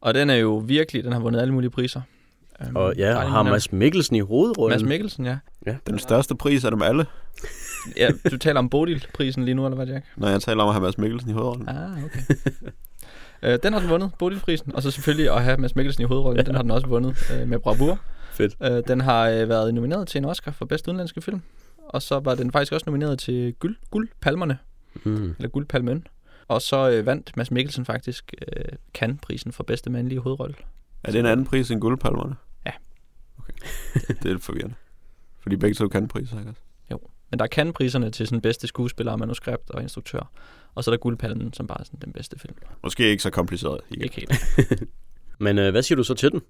Og 0.00 0.14
den 0.14 0.30
er 0.30 0.34
jo 0.34 0.56
virkelig, 0.66 1.04
den 1.04 1.12
har 1.12 1.20
vundet 1.20 1.40
alle 1.40 1.54
mulige 1.54 1.70
priser. 1.70 2.00
Um, 2.68 2.76
Og 2.76 2.94
ja, 2.96 3.16
og 3.16 3.30
har 3.30 3.42
Mads 3.42 3.72
Mikkelsen 3.72 4.16
i 4.16 4.20
hovedrollen. 4.20 4.74
Mads 4.74 4.88
Mikkelsen, 4.88 5.26
ja. 5.26 5.38
Den 5.86 5.98
største 5.98 6.34
pris 6.34 6.64
af 6.64 6.70
dem 6.70 6.82
alle, 6.82 7.06
ja. 7.96 8.10
Du 8.30 8.38
taler 8.38 8.58
om 8.58 8.68
Bodil-prisen 8.70 9.44
lige 9.44 9.54
nu, 9.54 9.64
eller 9.66 9.76
hvad, 9.76 9.86
Jack? 9.86 10.06
når 10.16 10.28
jeg 10.28 10.42
taler 10.42 10.62
om 10.62 10.68
at 10.68 10.74
have 10.74 10.82
Mads 10.82 10.98
Mikkelsen 10.98 11.30
i 11.30 11.32
hovedrollen. 11.32 11.68
Ah, 11.68 12.04
okay. 12.04 12.20
øh, 13.42 13.58
den 13.62 13.72
har 13.72 13.80
den 13.80 13.88
vundet, 13.90 14.10
Bodil-prisen. 14.18 14.74
Og 14.74 14.82
så 14.82 14.90
selvfølgelig 14.90 15.30
at 15.34 15.42
have 15.44 15.56
Mads 15.56 15.76
Mikkelsen 15.76 16.02
i 16.02 16.06
hovedrollen, 16.06 16.36
ja. 16.36 16.42
den 16.42 16.54
har 16.54 16.62
den 16.62 16.70
også 16.70 16.86
vundet 16.86 17.16
øh, 17.34 17.48
med 17.48 17.58
bravur. 17.58 17.98
Fedt. 18.32 18.56
Øh, 18.62 18.82
den 18.88 19.00
har 19.00 19.28
øh, 19.28 19.48
været 19.48 19.74
nomineret 19.74 20.08
til 20.08 20.18
en 20.18 20.24
Oscar 20.24 20.50
for 20.52 20.64
bedste 20.64 20.88
udenlandske 20.88 21.20
film. 21.22 21.42
Og 21.88 22.02
så 22.02 22.18
var 22.18 22.34
den 22.34 22.52
faktisk 22.52 22.72
også 22.72 22.84
nomineret 22.86 23.18
til 23.18 23.54
guld, 23.54 23.76
guldpalmerne, 23.90 24.58
Mm. 25.04 25.34
eller 25.38 25.48
guldpalmen. 25.48 26.06
Og 26.48 26.62
så 26.62 26.90
øh, 26.90 27.06
vandt 27.06 27.36
Mads 27.36 27.50
Mikkelsen 27.50 27.84
faktisk 27.84 28.34
øh, 28.56 28.64
Cannes-prisen 28.94 29.52
for 29.52 29.64
bedste 29.64 29.90
mandlige 29.90 30.20
hovedrolle. 30.20 30.54
Er 31.04 31.12
det 31.12 31.18
en 31.18 31.26
anden 31.26 31.46
pris 31.46 31.70
end 31.70 31.80
guldpalmerne? 31.80 32.34
Ja. 32.66 32.70
Okay. 33.38 33.52
det 34.08 34.24
er 34.24 34.28
lidt 34.32 34.42
forvirrende. 34.42 34.74
Fordi 35.40 35.56
begge 35.56 35.74
to 35.74 35.88
kan 35.88 36.08
priser, 36.08 36.38
ikke 36.38 36.50
også? 36.50 36.62
Men 37.32 37.38
der 37.38 37.44
er 37.44 37.48
Cannes-priserne 37.48 38.10
til 38.10 38.26
sådan 38.26 38.40
bedste 38.40 38.66
skuespiller, 38.66 39.16
manuskript 39.16 39.70
og 39.70 39.82
instruktør. 39.82 40.30
Og 40.74 40.84
så 40.84 40.90
er 40.90 40.92
der 40.92 40.98
guldpalmen, 40.98 41.52
som 41.52 41.66
bare 41.66 41.80
er 41.80 41.84
sådan 41.84 42.00
den 42.04 42.12
bedste 42.12 42.38
film. 42.38 42.54
Måske 42.82 43.10
ikke 43.10 43.22
så 43.22 43.30
kompliceret. 43.30 43.80
Igen. 43.90 44.04
Ikke 44.04 44.16
helt. 44.16 44.32
Men 45.44 45.58
øh, 45.58 45.70
hvad 45.70 45.82
siger 45.82 45.96
du 45.96 46.04
så 46.04 46.14
til 46.14 46.32
den? 46.32 46.42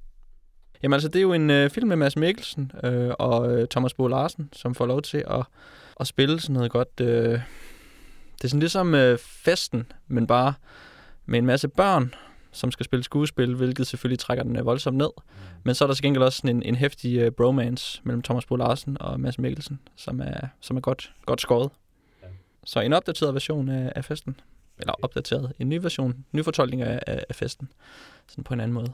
Jamen 0.82 0.92
altså, 0.92 1.08
det 1.08 1.16
er 1.16 1.22
jo 1.22 1.32
en 1.32 1.50
øh, 1.50 1.70
film 1.70 1.88
med 1.88 1.96
Mads 1.96 2.16
Mikkelsen 2.16 2.72
øh, 2.84 3.10
og 3.18 3.52
øh, 3.52 3.68
Thomas 3.68 3.94
Bo 3.94 4.06
Larsen, 4.06 4.48
som 4.52 4.74
får 4.74 4.86
lov 4.86 5.02
til 5.02 5.24
at, 5.30 5.44
at 6.00 6.06
spille 6.06 6.40
sådan 6.40 6.54
noget 6.54 6.70
godt... 6.70 7.00
Øh, 7.00 7.40
det 8.36 8.44
er 8.44 8.48
sådan 8.48 8.60
ligesom 8.60 8.94
øh, 8.94 9.18
festen, 9.18 9.86
men 10.08 10.26
bare 10.26 10.54
med 11.26 11.38
en 11.38 11.46
masse 11.46 11.68
børn, 11.68 12.14
som 12.52 12.70
skal 12.70 12.84
spille 12.84 13.04
skuespil, 13.04 13.54
hvilket 13.54 13.86
selvfølgelig 13.86 14.18
trækker 14.18 14.44
den 14.44 14.56
øh, 14.56 14.66
voldsomt 14.66 14.96
ned. 14.96 15.10
Men 15.64 15.74
så 15.74 15.84
er 15.84 15.86
der 15.86 15.94
til 15.94 16.02
gengæld 16.02 16.22
også 16.22 16.36
sådan 16.36 16.56
en, 16.56 16.62
en 16.62 16.74
hæftig 16.74 17.18
øh, 17.18 17.30
bromance 17.30 18.00
mellem 18.04 18.22
Thomas 18.22 18.46
Bo 18.46 18.56
Larsen 18.56 18.96
og 19.00 19.20
Mads 19.20 19.38
Mikkelsen, 19.38 19.80
som 19.96 20.20
er, 20.20 20.40
som 20.60 20.76
er 20.76 20.80
godt, 20.80 21.12
godt 21.26 21.40
skåret. 21.40 21.70
Ja. 22.22 22.28
Så 22.64 22.80
en 22.80 22.92
opdateret 22.92 23.34
version 23.34 23.68
af, 23.68 23.92
af 23.96 24.04
festen. 24.04 24.40
Eller 24.78 24.94
opdateret. 25.02 25.52
En 25.58 25.68
ny 25.68 25.78
version, 25.82 26.24
ny 26.32 26.44
fortolkning 26.44 26.82
af, 26.82 27.00
af, 27.06 27.24
af 27.28 27.34
festen. 27.34 27.68
Sådan 28.28 28.44
på 28.44 28.54
en 28.54 28.60
anden 28.60 28.74
måde. 28.74 28.92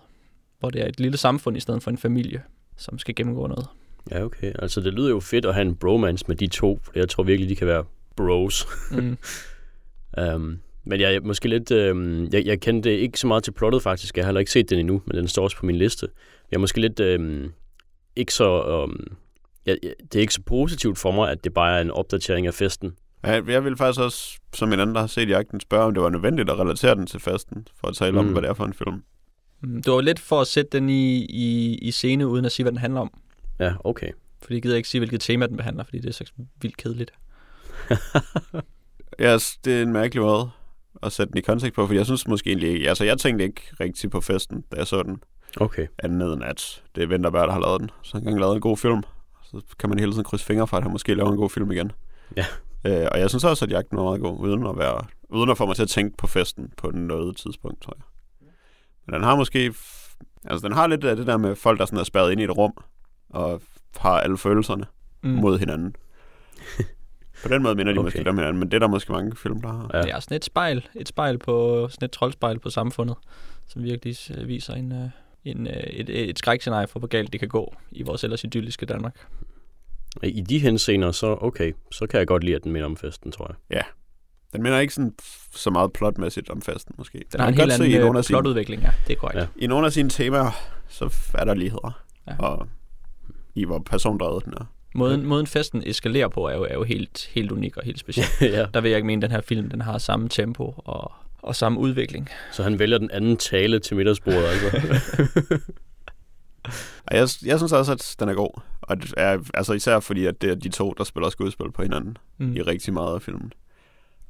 Hvor 0.58 0.70
det 0.70 0.82
er 0.82 0.86
et 0.86 1.00
lille 1.00 1.16
samfund 1.16 1.56
i 1.56 1.60
stedet 1.60 1.82
for 1.82 1.90
en 1.90 1.98
familie, 1.98 2.42
som 2.76 2.98
skal 2.98 3.14
gennemgå 3.14 3.46
noget. 3.46 3.66
Ja, 4.10 4.24
okay. 4.24 4.52
Altså, 4.58 4.80
det 4.80 4.94
lyder 4.94 5.08
jo 5.08 5.20
fedt 5.20 5.44
at 5.44 5.54
have 5.54 5.66
en 5.66 5.76
bromance 5.76 6.24
med 6.28 6.36
de 6.36 6.46
to, 6.46 6.80
for 6.82 6.92
jeg 6.94 7.08
tror 7.08 7.22
virkelig, 7.22 7.48
de 7.48 7.56
kan 7.56 7.66
være 7.66 7.84
bros. 8.16 8.66
Mm. 8.90 9.18
Um, 10.34 10.60
men 10.88 11.00
jeg 11.00 11.14
er 11.14 11.20
måske 11.20 11.48
lidt... 11.48 11.70
Um, 11.70 12.28
jeg, 12.32 12.46
jeg 12.46 12.60
kendte 12.60 12.98
ikke 12.98 13.20
så 13.20 13.26
meget 13.26 13.44
til 13.44 13.52
plottet, 13.52 13.82
faktisk. 13.82 14.16
Jeg 14.16 14.24
har 14.24 14.28
heller 14.28 14.40
ikke 14.40 14.50
set 14.50 14.70
den 14.70 14.78
endnu, 14.78 15.02
men 15.06 15.16
den 15.16 15.28
står 15.28 15.42
også 15.42 15.56
på 15.56 15.66
min 15.66 15.76
liste. 15.76 16.08
Jeg 16.50 16.56
er 16.56 16.60
måske 16.60 16.80
lidt... 16.80 17.00
Um, 17.00 17.52
ikke 18.16 18.34
så... 18.34 18.62
Um, 18.62 19.16
jeg, 19.66 19.78
det 19.82 20.16
er 20.16 20.20
ikke 20.20 20.34
så 20.34 20.42
positivt 20.46 20.98
for 20.98 21.12
mig, 21.12 21.30
at 21.30 21.44
det 21.44 21.54
bare 21.54 21.76
er 21.76 21.80
en 21.80 21.90
opdatering 21.90 22.46
af 22.46 22.54
festen. 22.54 22.92
Ja, 23.24 23.42
jeg 23.46 23.64
vil 23.64 23.76
faktisk 23.76 24.00
også, 24.00 24.38
som 24.54 24.72
en 24.72 24.80
anden, 24.80 24.94
der 24.94 25.00
har 25.00 25.08
set 25.08 25.28
jagten, 25.28 25.60
spørge, 25.60 25.84
om 25.84 25.94
det 25.94 26.02
var 26.02 26.08
nødvendigt 26.08 26.50
at 26.50 26.58
relatere 26.58 26.94
den 26.94 27.06
til 27.06 27.20
festen, 27.20 27.66
for 27.80 27.88
at 27.88 27.94
tale 27.94 28.12
mm. 28.12 28.18
om, 28.18 28.26
hvad 28.26 28.42
det 28.42 28.48
er 28.48 28.54
for 28.54 28.64
en 28.64 28.74
film. 28.74 29.02
Mm, 29.60 29.82
Det 29.82 29.92
var 29.92 30.00
lidt 30.00 30.20
for 30.20 30.40
at 30.40 30.46
sætte 30.46 30.70
den 30.78 30.88
i, 30.88 31.24
i, 31.24 31.78
i 31.82 31.90
scene, 31.90 32.26
uden 32.26 32.44
at 32.44 32.52
sige, 32.52 32.64
hvad 32.64 32.72
den 32.72 32.78
handler 32.80 33.00
om. 33.00 33.10
Ja, 33.60 33.72
okay. 33.84 34.10
Fordi 34.42 34.54
jeg 34.54 34.62
gider 34.62 34.76
ikke 34.76 34.88
sige, 34.88 35.00
hvilket 35.00 35.20
tema 35.20 35.46
den 35.46 35.56
behandler, 35.56 35.84
fordi 35.84 35.98
det 35.98 36.08
er 36.08 36.12
så 36.12 36.24
vildt 36.62 36.76
kedeligt. 36.76 37.12
Ja, 39.18 39.34
yes, 39.34 39.58
det 39.64 39.78
er 39.78 39.82
en 39.82 39.92
mærkelig 39.92 40.22
måde 40.22 40.50
at 41.02 41.12
sætte 41.12 41.30
den 41.30 41.38
i 41.38 41.40
kontekst 41.40 41.74
på, 41.74 41.86
for 41.86 41.94
jeg 41.94 42.06
synes 42.06 42.28
måske 42.28 42.50
egentlig 42.50 42.70
ikke, 42.70 42.88
altså 42.88 43.04
jeg 43.04 43.18
tænkte 43.18 43.44
ikke 43.44 43.62
rigtig 43.80 44.10
på 44.10 44.20
festen, 44.20 44.64
da 44.72 44.76
jeg 44.76 44.86
så 44.86 45.02
den, 45.02 45.22
Okay. 45.56 45.86
andet 45.98 46.32
end 46.32 46.44
at 46.44 46.82
det 46.94 47.02
er 47.02 47.06
Vinterberg, 47.06 47.48
der 47.48 47.52
har 47.52 47.60
lavet 47.60 47.80
den. 47.80 47.90
Så 48.02 48.16
han 48.16 48.22
kan 48.24 48.38
lave 48.38 48.54
en 48.54 48.60
god 48.60 48.76
film. 48.76 49.02
Så 49.42 49.60
kan 49.78 49.88
man 49.88 49.98
hele 49.98 50.12
tiden 50.12 50.24
krydse 50.24 50.44
fingre 50.44 50.66
for, 50.66 50.76
at 50.76 50.82
han 50.82 50.92
måske 50.92 51.14
laver 51.14 51.30
en 51.30 51.36
god 51.36 51.50
film 51.50 51.70
igen. 51.70 51.92
Ja. 52.36 52.44
Øh, 52.84 53.08
og 53.12 53.18
jeg 53.18 53.28
synes 53.28 53.44
også, 53.44 53.64
at 53.64 53.70
jagten 53.70 53.96
var 53.96 54.04
meget 54.04 54.20
god, 54.20 54.38
uden 54.40 54.66
at, 54.66 54.78
være, 54.78 55.00
uden 55.28 55.50
at 55.50 55.58
få 55.58 55.66
mig 55.66 55.76
til 55.76 55.82
at 55.82 55.88
tænke 55.88 56.16
på 56.16 56.26
festen 56.26 56.72
på 56.76 56.90
noget 56.90 57.36
tidspunkt, 57.36 57.82
tror 57.82 57.94
jeg. 57.96 58.04
Men 59.06 59.14
den 59.14 59.22
har 59.22 59.36
måske... 59.36 59.74
Altså, 60.44 60.68
den 60.68 60.76
har 60.76 60.86
lidt 60.86 61.04
af 61.04 61.16
det 61.16 61.26
der 61.26 61.36
med 61.36 61.56
folk, 61.56 61.78
der 61.78 61.86
sådan 61.86 61.98
er 61.98 62.04
spærret 62.04 62.32
ind 62.32 62.40
i 62.40 62.44
et 62.44 62.56
rum, 62.56 62.72
og 63.30 63.62
har 63.96 64.20
alle 64.20 64.38
følelserne 64.38 64.84
mm. 65.22 65.30
mod 65.30 65.58
hinanden. 65.58 65.94
på 67.42 67.48
den 67.48 67.62
måde 67.62 67.74
minder 67.74 67.92
de 67.92 67.98
okay. 67.98 68.04
Måske 68.18 68.30
om 68.30 68.36
hinanden, 68.38 68.58
men 68.60 68.68
det 68.70 68.74
er 68.74 68.78
der 68.78 68.88
måske 68.88 69.12
mange 69.12 69.36
film, 69.36 69.60
der 69.62 69.68
har. 69.68 69.90
Ja. 69.94 70.02
Det 70.02 70.10
er 70.10 70.20
sådan 70.20 70.36
et 70.36 70.44
spejl, 70.44 70.88
et 70.94 71.08
spejl 71.08 71.38
på, 71.38 71.88
sådan 71.90 72.04
et 72.06 72.10
troldspejl 72.10 72.58
på 72.58 72.70
samfundet, 72.70 73.16
som 73.66 73.82
virkelig 73.82 74.16
øh, 74.38 74.48
viser 74.48 74.74
en, 74.74 74.92
øh, 74.92 75.08
en, 75.44 75.66
øh, 75.66 75.72
et, 75.72 76.08
et 76.30 76.38
skrækscenarie 76.38 76.86
for, 76.86 76.98
hvor 76.98 77.08
galt 77.08 77.32
det 77.32 77.40
kan 77.40 77.48
gå 77.48 77.74
i 77.90 78.02
vores 78.02 78.24
ellers 78.24 78.44
idylliske 78.44 78.86
Danmark. 78.86 79.16
I 80.22 80.40
de 80.40 80.58
henseender, 80.58 81.12
så 81.12 81.38
okay, 81.40 81.72
så 81.92 82.06
kan 82.06 82.18
jeg 82.18 82.26
godt 82.26 82.44
lide, 82.44 82.56
at 82.56 82.64
den 82.64 82.72
minder 82.72 82.86
om 82.86 82.96
festen, 82.96 83.32
tror 83.32 83.54
jeg. 83.70 83.82
Den 84.52 84.62
minder 84.62 84.78
ikke 84.78 84.94
sådan 84.94 85.14
så 85.54 85.70
meget 85.70 85.92
plotmæssigt 85.92 86.50
om 86.50 86.62
festen, 86.62 86.94
måske. 86.98 87.18
Den 87.32 87.40
har 87.40 87.46
Man 87.46 87.54
en 87.54 87.56
kan 87.56 87.62
helt 87.62 87.70
godt 87.72 87.76
se 87.78 87.84
anden 87.84 87.96
i 87.96 88.00
nogle 88.00 88.16
øh, 88.16 88.18
af 88.18 88.24
sine- 88.24 88.34
plotudvikling, 88.36 88.82
ja, 88.82 88.90
det 89.06 89.12
er 89.12 89.18
korrekt. 89.18 89.36
Ja. 89.36 89.40
Ja. 89.40 89.46
i 89.56 89.66
nogle 89.66 89.86
af 89.86 89.92
sine 89.92 90.10
temaer, 90.10 90.50
så 90.88 91.14
er 91.34 91.44
der 91.44 91.54
ligheder. 91.54 92.02
Ja. 92.26 92.32
Ja. 92.32 92.38
Og 92.46 92.68
i 93.54 93.64
hvor 93.64 93.78
persondrevet 93.78 94.44
den 94.44 94.52
er. 94.54 94.72
Måden, 94.98 95.26
måden 95.26 95.46
festen 95.46 95.82
eskalerer 95.86 96.28
på 96.28 96.48
er 96.48 96.54
jo, 96.56 96.62
er 96.64 96.74
jo 96.74 96.82
helt, 96.82 97.28
helt 97.32 97.52
unik 97.52 97.76
og 97.76 97.84
helt 97.84 97.98
speciel. 97.98 98.26
ja. 98.56 98.66
Der 98.74 98.80
vil 98.80 98.88
jeg 98.88 98.98
ikke 98.98 99.06
mene, 99.06 99.18
at 99.18 99.22
den 99.22 99.34
her 99.34 99.40
film 99.40 99.70
den 99.70 99.80
har 99.80 99.98
samme 99.98 100.28
tempo 100.28 100.74
og, 100.76 101.12
og 101.42 101.56
samme 101.56 101.78
udvikling. 101.80 102.28
Så 102.52 102.62
han 102.62 102.78
vælger 102.78 102.98
den 102.98 103.10
anden 103.10 103.36
tale 103.36 103.78
til 103.78 103.96
middagsbordet, 103.96 104.44
altså. 104.44 104.70
Jeg, 107.10 107.28
jeg 107.44 107.58
synes 107.58 107.72
også, 107.72 107.92
at 107.92 108.16
den 108.20 108.28
er 108.28 108.34
god. 108.34 108.60
Og 108.80 109.02
det 109.02 109.14
er, 109.16 109.38
altså 109.54 109.72
især 109.72 110.00
fordi, 110.00 110.26
at 110.26 110.42
det 110.42 110.50
er 110.50 110.54
de 110.54 110.68
to, 110.68 110.94
der 110.98 111.04
spiller 111.04 111.30
skuespil 111.30 111.72
på 111.72 111.82
hinanden 111.82 112.16
Mm. 112.38 112.56
i 112.56 112.62
rigtig 112.62 112.92
meget 112.92 113.14
af 113.14 113.22
filmen. 113.22 113.52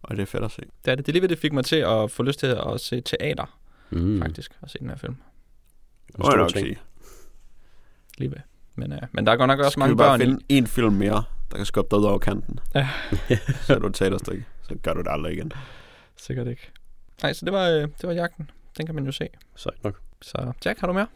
Og 0.03 0.17
det 0.17 0.23
er 0.23 0.27
fedt 0.27 0.45
at 0.45 0.51
se. 0.51 0.63
Det 0.85 0.91
er 0.91 0.95
det. 0.95 1.07
Det 1.07 1.13
er 1.13 1.13
lige 1.13 1.23
ved, 1.23 1.29
det 1.29 1.39
fik 1.39 1.53
mig 1.53 1.65
til 1.65 1.77
at 1.77 2.11
få 2.11 2.23
lyst 2.23 2.39
til 2.39 2.47
at 2.47 2.81
se 2.81 3.01
teater, 3.01 3.59
Mm. 3.91 4.21
faktisk, 4.23 4.53
at 4.63 4.71
se 4.71 4.79
den 4.79 4.89
her 4.89 4.97
film. 4.97 5.13
En 5.13 5.19
Må 6.19 6.31
jeg 6.31 6.37
nok 6.39 6.51
sige. 6.51 6.79
Lige 8.19 8.31
ved. 8.31 8.39
Men, 8.79 8.93
øh, 8.93 8.99
men 9.13 9.27
der 9.27 9.33
er 9.33 9.37
godt 9.37 9.49
nok 9.49 9.59
også 9.59 9.71
Skal 9.71 9.81
mange 9.81 9.97
børn 9.97 10.21
i. 10.21 10.25
finde 10.25 10.41
en 10.49 10.67
film 10.67 10.93
mere, 10.93 11.23
der 11.51 11.57
kan 11.57 11.67
skubbe 11.67 11.89
dig 11.91 11.99
ud 11.99 12.05
over 12.05 12.19
kanten. 12.19 12.59
Ja. 12.75 12.89
så 13.67 13.75
er 13.75 13.79
du 13.79 13.87
et 13.87 13.95
teaterstykke. 13.95 14.45
Så 14.63 14.75
gør 14.83 14.93
du 14.95 15.01
det 15.01 15.09
aldrig 15.11 15.33
igen. 15.33 15.53
Sikkert 16.17 16.47
ikke. 16.47 16.71
Nej, 17.23 17.33
så 17.33 17.45
det 17.45 17.53
var, 17.53 17.69
øh, 17.69 17.81
det 17.83 18.03
var 18.03 18.13
jagten. 18.13 18.51
Den 18.79 18.87
kan 18.87 18.95
man 18.95 19.05
jo 19.05 19.13
se. 19.13 19.29
Sejt 19.57 19.85
nok. 19.85 19.99
Så 20.23 20.53
Jack, 20.65 20.81
har 20.81 20.87
du 20.87 20.93
mere? 20.93 21.07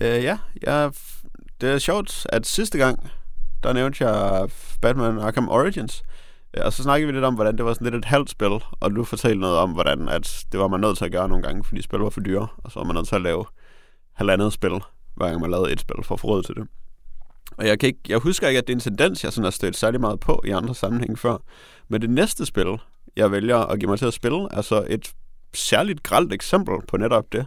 Øh, 0.00 0.24
ja, 0.24 0.38
jeg, 0.62 0.92
det 1.60 1.70
er 1.70 1.78
sjovt, 1.78 2.26
at 2.28 2.46
sidste 2.46 2.78
gang, 2.78 3.10
der 3.62 3.72
nævnte 3.72 4.06
jeg 4.08 4.48
Batman 4.82 5.18
Arkham 5.18 5.48
Origins. 5.48 6.02
Øh, 6.56 6.62
Og 6.64 6.72
så 6.72 6.82
snakkede 6.82 7.06
vi 7.06 7.12
lidt 7.12 7.24
om, 7.24 7.34
hvordan 7.34 7.56
det 7.56 7.64
var 7.64 7.72
sådan 7.72 7.84
lidt 7.84 7.94
et 7.94 8.04
halvt 8.04 8.30
spil, 8.30 8.50
og 8.80 8.90
du 8.96 9.04
fortalte 9.04 9.38
noget 9.40 9.56
om, 9.58 9.70
hvordan 9.72 10.08
at 10.08 10.44
det 10.52 10.60
var 10.60 10.68
man 10.68 10.80
nødt 10.80 10.98
til 10.98 11.04
at 11.04 11.12
gøre 11.12 11.28
nogle 11.28 11.44
gange, 11.44 11.64
fordi 11.64 11.82
spil 11.82 11.98
var 11.98 12.10
for 12.10 12.20
dyre, 12.20 12.48
og 12.56 12.72
så 12.72 12.78
var 12.78 12.84
man 12.84 12.94
nødt 12.94 13.08
til 13.08 13.14
at 13.14 13.22
lave 13.22 13.44
halvandet 14.12 14.52
spil, 14.52 14.80
hver 15.20 15.28
gang 15.28 15.40
man 15.40 15.50
lavede 15.50 15.72
et 15.72 15.80
spil 15.80 16.04
for 16.04 16.14
at 16.14 16.20
få 16.20 16.26
råd 16.26 16.42
til 16.42 16.54
det. 16.54 16.66
Og 17.56 17.66
jeg, 17.66 17.78
kan 17.78 17.86
ikke, 17.86 18.00
jeg 18.08 18.18
husker 18.18 18.48
ikke, 18.48 18.58
at 18.58 18.66
det 18.66 18.72
er 18.72 18.76
en 18.76 18.80
tendens, 18.80 19.24
jeg 19.24 19.32
sådan 19.32 19.44
har 19.44 19.50
stødt 19.50 19.76
særlig 19.76 20.00
meget 20.00 20.20
på 20.20 20.42
i 20.46 20.50
andre 20.50 20.74
sammenhænge 20.74 21.16
før. 21.16 21.36
Men 21.88 22.02
det 22.02 22.10
næste 22.10 22.46
spil, 22.46 22.78
jeg 23.16 23.32
vælger 23.32 23.56
at 23.56 23.80
give 23.80 23.88
mig 23.88 23.98
til 23.98 24.06
at 24.06 24.14
spille, 24.14 24.48
er 24.50 24.62
så 24.62 24.86
et 24.88 25.12
særligt 25.54 26.02
gralt 26.02 26.32
eksempel 26.32 26.74
på 26.88 26.96
netop 26.96 27.32
det. 27.32 27.46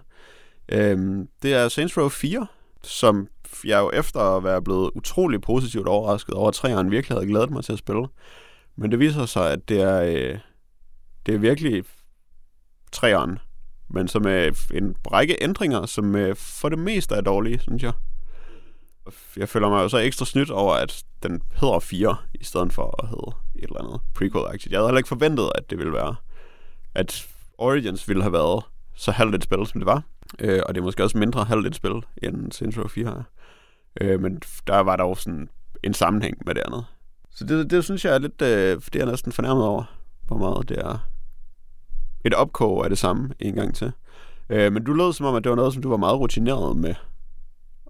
Øhm, 0.69 1.27
det 1.43 1.53
er 1.53 1.67
Saints 1.67 1.97
Row 1.97 2.09
4, 2.09 2.47
som 2.83 3.27
jeg 3.63 3.79
jo 3.79 3.91
efter 3.93 4.19
at 4.19 4.43
være 4.43 4.61
blevet 4.61 4.91
utrolig 4.95 5.41
positivt 5.41 5.87
overrasket 5.87 6.35
over, 6.35 6.47
at 6.47 6.53
træerne 6.53 6.89
virkelig 6.89 7.17
havde 7.17 7.27
glædet 7.27 7.49
mig 7.49 7.63
til 7.63 7.73
at 7.73 7.79
spille. 7.79 8.07
Men 8.75 8.91
det 8.91 8.99
viser 8.99 9.25
sig, 9.25 9.51
at 9.51 9.69
det 9.69 9.81
er, 9.81 10.01
øh, 10.01 10.39
det 11.25 11.35
er 11.35 11.39
virkelig 11.39 11.83
træeren, 12.91 13.39
men 13.89 14.07
som 14.07 14.25
er 14.27 14.67
en 14.73 14.95
række 15.11 15.43
ændringer, 15.43 15.85
som 15.85 16.15
øh, 16.15 16.35
for 16.35 16.69
det 16.69 16.79
meste 16.79 17.15
er 17.15 17.21
dårlige, 17.21 17.59
synes 17.59 17.83
jeg. 17.83 17.93
Jeg 19.37 19.49
føler 19.49 19.69
mig 19.69 19.83
jo 19.83 19.89
så 19.89 19.97
ekstra 19.97 20.25
snydt 20.25 20.51
over, 20.51 20.73
at 20.73 21.03
den 21.23 21.41
hedder 21.61 21.79
4, 21.79 22.17
i 22.33 22.43
stedet 22.43 22.73
for 22.73 23.03
at 23.03 23.09
hedde 23.09 23.35
et 23.55 23.63
eller 23.63 23.81
andet 23.81 24.01
prequel-agtigt. 24.15 24.71
Jeg 24.71 24.79
havde 24.79 24.87
heller 24.87 24.97
ikke 24.97 25.07
forventet, 25.07 25.51
at 25.55 25.69
det 25.69 25.77
ville 25.77 25.93
være, 25.93 26.15
at 26.95 27.27
Origins 27.57 28.07
ville 28.07 28.23
have 28.23 28.33
været 28.33 28.63
så 28.95 29.11
halvt 29.11 29.35
et 29.35 29.43
spil, 29.43 29.67
som 29.67 29.79
det 29.79 29.85
var. 29.85 30.03
Øh, 30.39 30.61
og 30.65 30.75
det 30.75 30.81
er 30.81 30.85
måske 30.85 31.03
også 31.03 31.17
mindre 31.17 31.43
halvt 31.43 31.67
et 31.67 31.75
spil, 31.75 32.03
end 32.23 32.51
Saints 32.51 32.77
Row 32.77 32.87
4 32.87 33.07
er. 33.07 33.23
Øh, 34.01 34.21
men 34.21 34.41
der 34.67 34.79
var 34.79 34.95
der 34.95 35.03
jo 35.03 35.15
sådan 35.15 35.49
en 35.83 35.93
sammenhæng 35.93 36.37
med 36.45 36.55
det 36.55 36.61
andet. 36.65 36.85
Så 37.31 37.45
det, 37.45 37.71
det 37.71 37.83
synes 37.83 38.05
jeg 38.05 38.13
er 38.13 38.19
lidt, 38.19 38.41
øh, 38.41 38.81
det 38.93 39.01
er 39.01 39.05
næsten 39.05 39.31
fornærmet 39.31 39.63
over, 39.63 39.83
hvor 40.27 40.37
meget 40.37 40.69
det 40.69 40.79
er 40.79 41.09
et 42.25 42.33
opkog 42.33 42.83
af 42.83 42.89
det 42.89 42.97
samme 42.97 43.29
en 43.39 43.53
gang 43.53 43.75
til. 43.75 43.91
Øh, 44.49 44.73
men 44.73 44.83
du 44.83 44.93
lød 44.93 45.13
som 45.13 45.25
om, 45.25 45.35
at 45.35 45.43
det 45.43 45.49
var 45.49 45.55
noget, 45.55 45.73
som 45.73 45.81
du 45.81 45.89
var 45.89 45.97
meget 45.97 46.19
rutineret 46.19 46.77
med, 46.77 46.95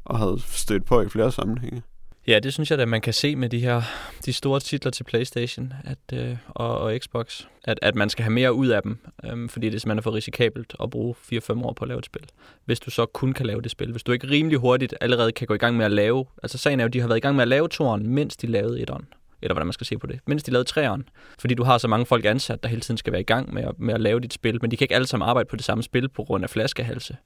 og 0.06 0.20
havde 0.20 0.42
stødt 0.46 0.86
på 0.86 1.02
i 1.02 1.10
flere 1.10 1.32
sammenhænge. 1.32 1.82
Ja, 2.28 2.40
det 2.40 2.54
synes 2.54 2.72
jeg 2.72 2.80
at 2.80 2.88
man 2.88 3.02
kan 3.02 3.14
se 3.14 3.36
med 3.36 3.50
de 3.50 3.60
her 3.60 3.82
de 4.26 4.34
store 4.34 4.60
titler 4.60 4.92
til 4.92 5.04
PlayStation 5.04 5.74
at, 5.84 6.20
øh, 6.20 6.38
og, 6.50 6.78
og 6.78 6.98
Xbox, 7.00 7.42
at, 7.64 7.80
at 7.82 7.96
man 7.96 8.10
skal 8.10 8.24
have 8.24 8.34
mere 8.34 8.54
ud 8.54 8.68
af 8.68 8.82
dem, 8.84 8.98
øh, 9.26 9.50
fordi 9.50 9.70
det 9.70 9.76
er 9.76 9.80
simpelthen 9.80 9.98
er 9.98 10.02
for 10.02 10.14
risikabelt 10.14 10.76
at 10.84 10.90
bruge 10.90 11.16
4-5 11.34 11.64
år 11.64 11.74
på 11.74 11.84
at 11.84 11.88
lave 11.88 12.00
et 12.00 12.06
spil. 12.06 12.26
Hvis 12.66 12.80
du 12.80 12.92
så 12.92 13.06
kun 13.06 13.34
kan 13.34 13.46
lave 13.46 13.62
det 13.62 13.72
spil. 13.72 13.92
Hvis 13.92 14.04
du 14.04 14.12
ikke 14.12 14.28
rimelig 14.28 14.58
hurtigt 14.58 14.96
allerede 15.02 15.32
kan 15.32 15.48
gå 15.48 15.54
i 15.54 15.58
gang 15.58 15.78
med 15.78 15.86
at 15.86 15.92
lave, 15.92 16.26
altså 16.44 16.58
sagen 16.58 16.80
er 16.80 16.84
jo, 16.84 16.88
de 16.88 17.00
har 17.00 17.08
været 17.08 17.18
i 17.18 17.22
gang 17.22 17.36
med 17.36 17.42
at 17.42 17.48
lave 17.48 17.68
toren, 17.68 18.08
mens 18.08 18.38
de 18.38 18.48
lavede 18.48 18.82
etteren 18.82 19.06
eller 19.44 19.54
hvordan 19.54 19.68
man 19.68 19.74
skal 19.74 19.88
se 19.88 19.98
på 19.98 20.08
det, 20.08 20.20
mens 20.28 20.44
de 20.44 20.52
lavede 20.52 20.68
træeren. 20.68 21.10
Fordi 21.40 21.54
du 21.54 21.64
har 21.64 21.78
så 21.78 21.88
mange 21.88 22.06
folk 22.06 22.26
ansat, 22.26 22.64
der 22.64 22.70
hele 22.70 22.82
tiden 22.82 22.98
skal 22.98 23.14
være 23.14 23.22
i 23.22 23.26
gang 23.26 23.54
med 23.54 23.64
at, 23.64 23.80
med 23.80 23.94
at 23.94 24.02
lave 24.02 24.20
dit 24.20 24.34
spil, 24.34 24.58
men 24.62 24.72
de 24.72 24.78
kan 24.78 24.86
ikke 24.86 24.96
alle 24.96 25.08
sammen 25.08 25.30
arbejde 25.30 25.48
på 25.50 25.56
det 25.56 25.66
samme 25.66 25.84
spil 25.84 26.10
på 26.10 26.24
grund 26.24 26.44
af 26.44 26.50
flaskehalse. 26.50 27.18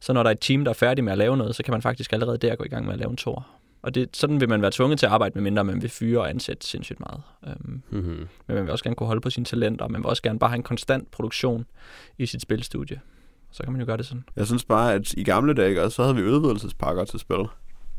Så 0.00 0.12
når 0.12 0.22
der 0.22 0.30
er 0.30 0.34
et 0.34 0.40
team, 0.40 0.64
der 0.64 0.70
er 0.70 0.74
færdig 0.74 1.04
med 1.04 1.12
at 1.12 1.18
lave 1.18 1.36
noget, 1.36 1.56
så 1.56 1.62
kan 1.62 1.72
man 1.72 1.82
faktisk 1.82 2.12
allerede 2.12 2.38
der 2.38 2.54
gå 2.56 2.64
i 2.64 2.68
gang 2.68 2.84
med 2.84 2.92
at 2.92 2.98
lave 2.98 3.10
en 3.10 3.16
tor. 3.16 3.46
Og 3.82 3.94
det, 3.94 4.16
sådan 4.16 4.40
vil 4.40 4.48
man 4.48 4.62
være 4.62 4.70
tvunget 4.70 4.98
til 4.98 5.06
at 5.06 5.12
arbejde, 5.12 5.32
med 5.34 5.42
mindre 5.42 5.64
man 5.64 5.82
vil 5.82 5.90
fyre 5.90 6.20
og 6.20 6.30
ansætte 6.30 6.66
sindssygt 6.66 7.00
meget. 7.00 7.22
Um, 7.46 7.82
Mm-hmm. 7.90 8.28
men 8.46 8.54
man 8.56 8.62
vil 8.62 8.70
også 8.70 8.84
gerne 8.84 8.96
kunne 8.96 9.06
holde 9.06 9.20
på 9.20 9.30
sine 9.30 9.44
talenter, 9.44 9.84
og 9.84 9.90
man 9.92 10.00
vil 10.00 10.06
også 10.06 10.22
gerne 10.22 10.38
bare 10.38 10.50
have 10.50 10.56
en 10.56 10.62
konstant 10.62 11.10
produktion 11.10 11.66
i 12.18 12.26
sit 12.26 12.42
spilstudie. 12.42 13.00
Så 13.50 13.62
kan 13.62 13.72
man 13.72 13.80
jo 13.80 13.86
gøre 13.86 13.96
det 13.96 14.06
sådan. 14.06 14.24
Jeg 14.36 14.46
synes 14.46 14.64
bare, 14.64 14.94
at 14.94 15.12
i 15.12 15.24
gamle 15.24 15.54
dage, 15.54 15.90
så 15.90 16.02
havde 16.02 16.16
vi 16.16 16.22
udvidelsespakker 16.22 17.04
til 17.04 17.18
spil, 17.20 17.44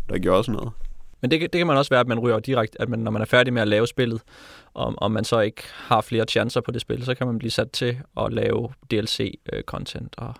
der 0.09 0.17
gjorde 0.19 0.37
også 0.37 0.51
noget. 0.51 0.71
Men 1.23 1.31
det, 1.31 1.39
kan- 1.39 1.49
det 1.53 1.59
kan 1.59 1.67
man 1.67 1.77
også 1.77 1.89
være, 1.89 1.99
at 1.99 2.07
man 2.07 2.19
ryger 2.19 2.39
direkte, 2.39 2.81
at 2.81 2.89
man, 2.89 2.99
når 2.99 3.11
man 3.11 3.21
er 3.21 3.25
færdig 3.25 3.53
med 3.53 3.61
at 3.61 3.67
lave 3.67 3.87
spillet, 3.87 4.21
og, 4.73 4.93
og 4.97 5.11
man 5.11 5.23
så 5.23 5.39
ikke 5.39 5.63
har 5.73 6.01
flere 6.01 6.25
chancer 6.25 6.61
på 6.61 6.71
det 6.71 6.81
spil, 6.81 7.05
så 7.05 7.15
kan 7.15 7.27
man 7.27 7.39
blive 7.39 7.51
sat 7.51 7.71
til 7.71 7.97
at 8.21 8.33
lave 8.33 8.69
DLC-content 8.93 10.09
og 10.17 10.33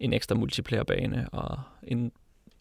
en 0.00 0.12
ekstra 0.12 0.34
multiplayer-bane 0.34 1.28
og 1.32 1.60
en 1.82 2.12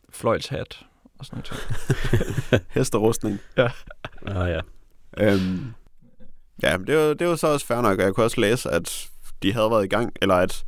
fløjlshat 0.09 0.79
og 1.19 1.25
sådan 1.25 1.43
noget. 1.49 2.65
Hesterustning. 2.75 3.39
Ah 4.27 4.49
ja. 4.51 4.59
Øhm, 5.17 5.73
ja, 6.63 6.77
men 6.77 6.87
det 6.87 6.97
var, 6.97 7.13
det 7.13 7.27
var 7.27 7.35
så 7.35 7.47
også 7.47 7.65
fair 7.65 7.81
nok, 7.81 7.99
og 7.99 8.05
jeg 8.05 8.13
kunne 8.13 8.23
også 8.25 8.41
læse, 8.41 8.69
at 8.69 9.09
de 9.43 9.53
havde 9.53 9.71
været 9.71 9.85
i 9.85 9.87
gang, 9.87 10.13
eller 10.21 10.35
at 10.35 10.65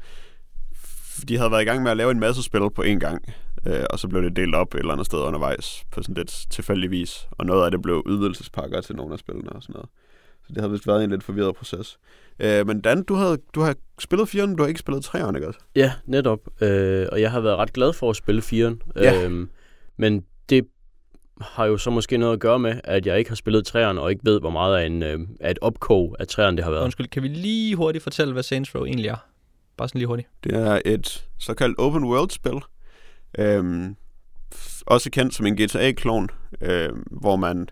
de 1.27 1.37
havde 1.37 1.51
været 1.51 1.61
i 1.61 1.65
gang 1.65 1.83
med 1.83 1.91
at 1.91 1.97
lave 1.97 2.11
en 2.11 2.19
masse 2.19 2.43
spil 2.43 2.59
på 2.75 2.83
én 2.83 2.99
gang, 2.99 3.25
øh, 3.67 3.83
og 3.89 3.99
så 3.99 4.07
blev 4.07 4.23
det 4.23 4.35
delt 4.35 4.55
op 4.55 4.73
et 4.73 4.79
eller 4.79 4.93
andet 4.93 5.05
sted 5.05 5.19
undervejs, 5.19 5.83
på 5.91 6.01
sådan 6.01 6.15
lidt 6.15 6.45
tilfældig 6.49 6.91
vis, 6.91 7.27
og 7.31 7.45
noget 7.45 7.65
af 7.65 7.71
det 7.71 7.81
blev 7.81 8.03
udvidelsespakker 8.05 8.81
til 8.81 8.95
nogle 8.95 9.13
af 9.13 9.19
spillene 9.19 9.49
og 9.49 9.63
sådan 9.63 9.73
noget. 9.73 9.89
Så 10.47 10.53
det 10.53 10.61
har 10.61 10.67
vist 10.67 10.87
været 10.87 11.03
en 11.03 11.09
lidt 11.09 11.23
forvirret 11.23 11.55
proces. 11.55 11.99
Øh, 12.39 12.67
men 12.67 12.81
Dan, 12.81 13.03
du, 13.03 13.13
havde, 13.13 13.37
du 13.55 13.61
har 13.61 13.75
spillet 13.99 14.35
4'eren, 14.35 14.45
men 14.45 14.55
du 14.55 14.63
har 14.63 14.67
ikke 14.67 14.79
spillet 14.79 15.05
3'eren, 15.05 15.35
ikke 15.35 15.47
også? 15.47 15.59
Ja, 15.75 15.93
netop. 16.05 16.39
Øh, 16.61 17.07
og 17.11 17.21
jeg 17.21 17.31
har 17.31 17.39
været 17.39 17.57
ret 17.57 17.73
glad 17.73 17.93
for 17.93 18.09
at 18.09 18.15
spille 18.15 18.41
4'eren. 18.41 18.91
Ja. 18.95 19.25
Øhm, 19.25 19.49
men 19.97 20.25
det 20.49 20.67
har 21.41 21.65
jo 21.65 21.77
så 21.77 21.89
måske 21.89 22.17
noget 22.17 22.33
at 22.33 22.39
gøre 22.39 22.59
med, 22.59 22.81
at 22.83 23.05
jeg 23.05 23.17
ikke 23.17 23.29
har 23.29 23.35
spillet 23.35 23.75
3'eren, 23.75 23.99
og 23.99 24.11
ikke 24.11 24.25
ved, 24.25 24.39
hvor 24.39 24.49
meget 24.49 24.77
af, 24.77 24.85
en, 24.85 25.03
øh, 25.03 25.19
af 25.39 25.51
et 25.51 25.59
opkog 25.61 26.15
af 26.19 26.25
3'eren 26.31 26.55
det 26.55 26.63
har 26.63 26.71
været. 26.71 26.83
Undskyld, 26.83 27.07
kan 27.07 27.23
vi 27.23 27.27
lige 27.27 27.75
hurtigt 27.75 28.03
fortælle, 28.03 28.33
hvad 28.33 28.43
Saints 28.43 28.75
Row 28.75 28.85
egentlig 28.85 29.07
er? 29.07 29.27
Bare 29.77 29.87
sådan 29.87 29.99
lige 29.99 30.07
hurtigt. 30.07 30.27
Det 30.43 30.53
er 30.53 30.81
et 30.85 31.27
såkaldt 31.39 31.79
open 31.79 32.03
world-spil. 32.03 32.61
Øhm, 33.39 33.95
også 34.85 35.09
kendt 35.09 35.33
som 35.33 35.45
en 35.45 35.55
GTA-klon, 35.55 36.29
øh, 36.61 36.89
hvor 37.11 37.35
man 37.35 37.69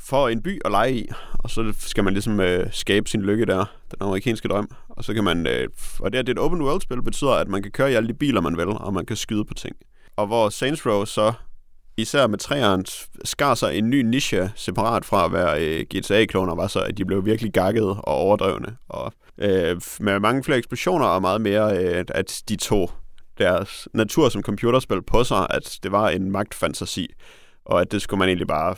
får 0.00 0.28
en 0.28 0.42
by 0.42 0.60
at 0.64 0.70
lege 0.70 0.94
i, 0.94 1.08
og 1.38 1.50
så 1.50 1.74
skal 1.78 2.04
man 2.04 2.12
ligesom 2.12 2.40
øh, 2.40 2.66
skabe 2.72 3.08
sin 3.08 3.22
lykke 3.22 3.46
der, 3.46 3.64
den 3.90 3.96
amerikanske 4.00 4.48
drøm. 4.48 4.70
Og 4.88 5.04
så 5.04 5.14
kan 5.14 5.24
man, 5.24 5.46
øh, 5.46 5.68
og 6.00 6.12
det, 6.12 6.18
at 6.18 6.26
det 6.26 6.38
er 6.38 6.42
et 6.42 6.44
open 6.44 6.62
world-spil, 6.62 7.02
betyder, 7.02 7.30
at 7.30 7.48
man 7.48 7.62
kan 7.62 7.72
køre 7.72 7.92
i 7.92 7.94
alle 7.94 8.08
de 8.08 8.14
biler, 8.14 8.40
man 8.40 8.56
vil, 8.56 8.68
og 8.68 8.94
man 8.94 9.06
kan 9.06 9.16
skyde 9.16 9.44
på 9.44 9.54
ting. 9.54 9.76
Og 10.16 10.26
hvor 10.26 10.48
Saints 10.48 10.86
Row 10.86 11.04
så 11.04 11.32
især 11.96 12.26
med 12.26 12.38
træeren, 12.38 12.84
skar 13.24 13.54
sig 13.54 13.78
en 13.78 13.90
ny 13.90 14.00
niche 14.00 14.52
separat 14.54 15.04
fra 15.04 15.24
at 15.24 15.32
være 15.32 15.64
øh, 15.64 15.86
GTA-kloner, 15.94 16.54
var 16.54 16.66
så, 16.66 16.80
at 16.80 16.98
de 16.98 17.04
blev 17.04 17.24
virkelig 17.24 17.52
gakket 17.52 17.88
og 17.88 18.04
overdrevne. 18.04 18.76
Og 18.88 19.12
øh, 19.38 19.80
med 20.00 20.20
mange 20.20 20.44
flere 20.44 20.58
eksplosioner 20.58 21.06
og 21.06 21.20
meget 21.20 21.40
mere, 21.40 21.78
øh, 21.78 22.04
at 22.08 22.42
de 22.48 22.56
tog 22.56 22.90
deres 23.38 23.88
natur 23.94 24.28
som 24.28 24.42
computerspil 24.42 25.02
på 25.02 25.24
sig, 25.24 25.46
at 25.50 25.78
det 25.82 25.92
var 25.92 26.08
en 26.08 26.30
magtfantasi, 26.30 27.08
og 27.64 27.80
at 27.80 27.92
det 27.92 28.02
skulle 28.02 28.18
man 28.18 28.28
egentlig 28.28 28.46
bare 28.46 28.76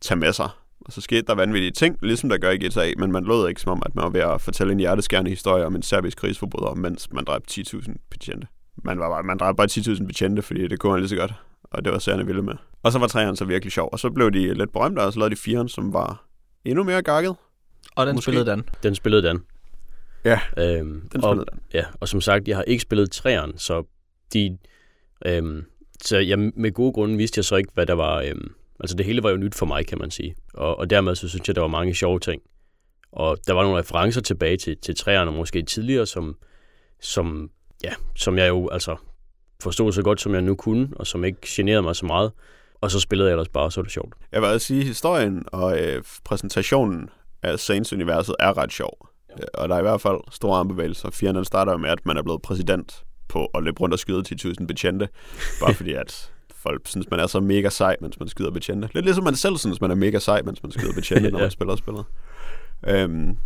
tage 0.00 0.18
med 0.18 0.32
sig. 0.32 0.48
Og 0.80 0.92
så 0.92 1.00
skete 1.00 1.22
der 1.22 1.34
vanvittige 1.34 1.70
ting, 1.70 1.98
ligesom 2.02 2.28
der 2.28 2.38
gør 2.38 2.50
i 2.50 2.56
GTA, 2.66 2.92
men 2.98 3.12
man 3.12 3.24
lød 3.24 3.48
ikke 3.48 3.60
som 3.60 3.72
om, 3.72 3.82
at 3.86 3.94
man 3.94 4.02
var 4.02 4.10
ved 4.10 4.20
at 4.20 4.40
fortælle 4.40 4.72
en 4.72 4.78
hjerteskærende 4.80 5.30
historie 5.30 5.66
om 5.66 5.74
en 5.76 5.82
serbisk 5.82 6.18
krigsforbryder, 6.18 6.74
mens 6.74 7.12
man 7.12 7.24
dræbte 7.24 7.60
10.000 7.60 7.94
betjente. 8.10 8.46
Man, 8.84 8.98
var 8.98 9.08
bare, 9.08 9.22
man 9.22 9.38
dræbte 9.38 9.56
bare 9.56 9.68
10.000 9.96 10.06
betjente, 10.06 10.42
fordi 10.42 10.68
det 10.68 10.78
kunne 10.78 10.92
man 10.92 11.00
lige 11.00 11.08
så 11.08 11.16
godt, 11.16 11.32
og 11.64 11.84
det 11.84 11.92
var 11.92 11.98
særligt 11.98 12.28
vilde 12.28 12.42
med. 12.42 12.54
Og 12.82 12.92
så 12.92 12.98
var 12.98 13.06
træerne 13.06 13.36
så 13.36 13.44
virkelig 13.44 13.72
sjov, 13.72 13.88
og 13.92 13.98
så 13.98 14.10
blev 14.10 14.30
de 14.30 14.54
lidt 14.54 14.72
berømte, 14.72 15.00
og 15.00 15.12
så 15.12 15.18
lavede 15.18 15.34
de 15.34 15.40
firen, 15.40 15.68
som 15.68 15.92
var 15.92 16.24
endnu 16.64 16.84
mere 16.84 17.02
gakket. 17.02 17.36
Og 17.96 18.06
den 18.06 18.14
Måske. 18.14 18.24
spillede 18.24 18.46
Dan. 18.50 18.64
Den 18.82 18.94
spillede 18.94 19.22
Dan. 19.22 19.40
Ja, 20.24 20.40
Øhm, 20.58 21.08
den 21.12 21.24
og, 21.24 21.30
spillede 21.30 21.46
den. 21.52 21.60
Ja, 21.74 21.84
og 22.00 22.08
som 22.08 22.20
sagt, 22.20 22.48
jeg 22.48 22.56
har 22.56 22.62
ikke 22.62 22.82
spillet 22.82 23.10
træerne, 23.10 23.52
så 23.56 23.84
de... 24.32 24.58
Øhm, 25.26 25.64
så 26.02 26.18
jeg, 26.18 26.38
med 26.38 26.72
gode 26.72 26.92
grunde 26.92 27.16
vidste 27.16 27.38
jeg 27.38 27.44
så 27.44 27.56
ikke, 27.56 27.70
hvad 27.74 27.86
der 27.86 27.94
var... 27.94 28.20
Øhm, 28.20 28.52
altså 28.80 28.96
det 28.96 29.06
hele 29.06 29.22
var 29.22 29.30
jo 29.30 29.36
nyt 29.36 29.54
for 29.54 29.66
mig, 29.66 29.86
kan 29.86 29.98
man 29.98 30.10
sige. 30.10 30.34
Og, 30.54 30.78
og 30.78 30.90
dermed 30.90 31.14
så 31.14 31.28
synes 31.28 31.48
jeg, 31.48 31.54
der 31.54 31.60
var 31.60 31.68
mange 31.68 31.94
sjove 31.94 32.18
ting. 32.20 32.42
Og 33.12 33.38
der 33.46 33.52
var 33.52 33.62
nogle 33.62 33.78
referencer 33.78 34.20
tilbage 34.20 34.56
til, 34.56 34.76
til 34.76 34.96
træerne, 34.96 35.30
måske 35.30 35.62
tidligere, 35.62 36.06
som, 36.06 36.36
som, 37.00 37.50
ja, 37.84 37.92
som 38.16 38.38
jeg 38.38 38.48
jo 38.48 38.68
altså 38.68 38.96
forstod 39.62 39.92
så 39.92 40.02
godt, 40.02 40.20
som 40.20 40.34
jeg 40.34 40.42
nu 40.42 40.54
kunne, 40.54 40.88
og 40.96 41.06
som 41.06 41.24
ikke 41.24 41.38
generede 41.46 41.82
mig 41.82 41.96
så 41.96 42.06
meget. 42.06 42.32
Og 42.80 42.90
så 42.90 43.00
spillede 43.00 43.28
jeg 43.28 43.32
ellers 43.32 43.48
bare, 43.48 43.70
så 43.70 43.80
var 43.80 43.82
det 43.82 43.92
sjovt. 43.92 44.14
Jeg 44.32 44.42
vil 44.42 44.48
altså 44.48 44.66
sige, 44.66 44.80
at 44.80 44.86
historien 44.86 45.44
og 45.46 45.80
øh, 45.80 46.02
præsentationen 46.24 47.08
af 47.42 47.58
Saints-universet 47.58 48.34
er 48.40 48.58
ret 48.58 48.72
sjov. 48.72 49.08
Ja. 49.38 49.44
Og 49.54 49.68
der 49.68 49.74
er 49.74 49.78
i 49.78 49.82
hvert 49.82 50.00
fald 50.00 50.18
store 50.30 50.58
armbevægelser. 50.58 51.10
Fjerneren 51.10 51.44
starter 51.44 51.76
med, 51.76 51.90
at 51.90 52.06
man 52.06 52.16
er 52.16 52.22
blevet 52.22 52.42
præsident 52.42 53.04
på 53.32 53.46
at 53.54 53.62
løbe 53.62 53.80
rundt 53.80 53.92
og 53.92 53.98
skyde 53.98 54.22
10.000 54.60 54.66
betjente. 54.66 55.08
Bare 55.60 55.74
fordi, 55.74 55.92
at 55.92 56.32
folk 56.54 56.80
synes, 56.88 57.10
man 57.10 57.20
er 57.20 57.26
så 57.26 57.40
mega 57.40 57.68
sej, 57.70 57.96
mens 58.00 58.18
man 58.20 58.28
skyder 58.28 58.50
betjente. 58.50 58.88
Lidt 58.94 59.04
ligesom 59.04 59.24
man 59.24 59.36
selv 59.36 59.56
synes, 59.56 59.80
man 59.80 59.90
er 59.90 59.94
mega 59.94 60.18
sej, 60.18 60.42
mens 60.42 60.62
man 60.62 60.72
skyder 60.72 60.92
betjente, 60.94 61.30
når 61.30 61.38
Ja. 61.38 61.44
man 61.44 61.50
spiller 61.50 61.76
spillet. 61.76 62.04
Øhm, 62.88 63.36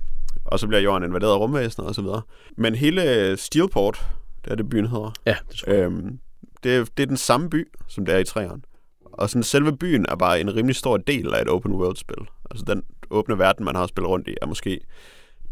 og 0.44 0.58
så 0.60 0.66
bliver 0.66 0.80
jorden 0.80 1.04
invaderet 1.08 1.32
af 1.32 1.38
rumvæsener 1.38 1.86
og 1.88 1.94
så 1.94 2.02
videre. 2.02 2.22
Men 2.56 2.74
hele 2.74 3.36
Steelport, 3.36 4.06
det 4.44 4.50
er 4.52 4.54
det 4.56 4.68
byen 4.68 4.86
hedder, 4.86 5.12
Ja, 5.26 5.36
det 5.50 5.56
tror 5.56 5.72
jeg. 5.72 5.82
Øhm, 5.82 6.18
det, 6.62 6.76
er, 6.76 6.84
det 6.96 7.02
er 7.02 7.06
den 7.06 7.16
samme 7.16 7.50
by, 7.50 7.68
som 7.88 8.06
det 8.06 8.14
er 8.14 8.18
i 8.18 8.24
træerne. 8.24 8.62
Og 9.12 9.30
sådan 9.30 9.42
selve 9.42 9.76
byen 9.76 10.06
er 10.08 10.16
bare 10.16 10.40
en 10.40 10.56
rimelig 10.56 10.76
stor 10.76 10.96
del 10.96 11.34
af 11.34 11.42
et 11.42 11.48
open 11.48 11.72
world-spil. 11.72 12.26
Altså 12.50 12.64
den 12.68 12.82
åbne 13.10 13.38
verden, 13.38 13.64
man 13.64 13.74
har 13.76 13.86
spillet 13.86 14.10
rundt 14.10 14.28
i, 14.28 14.34
er 14.42 14.46
måske 14.46 14.80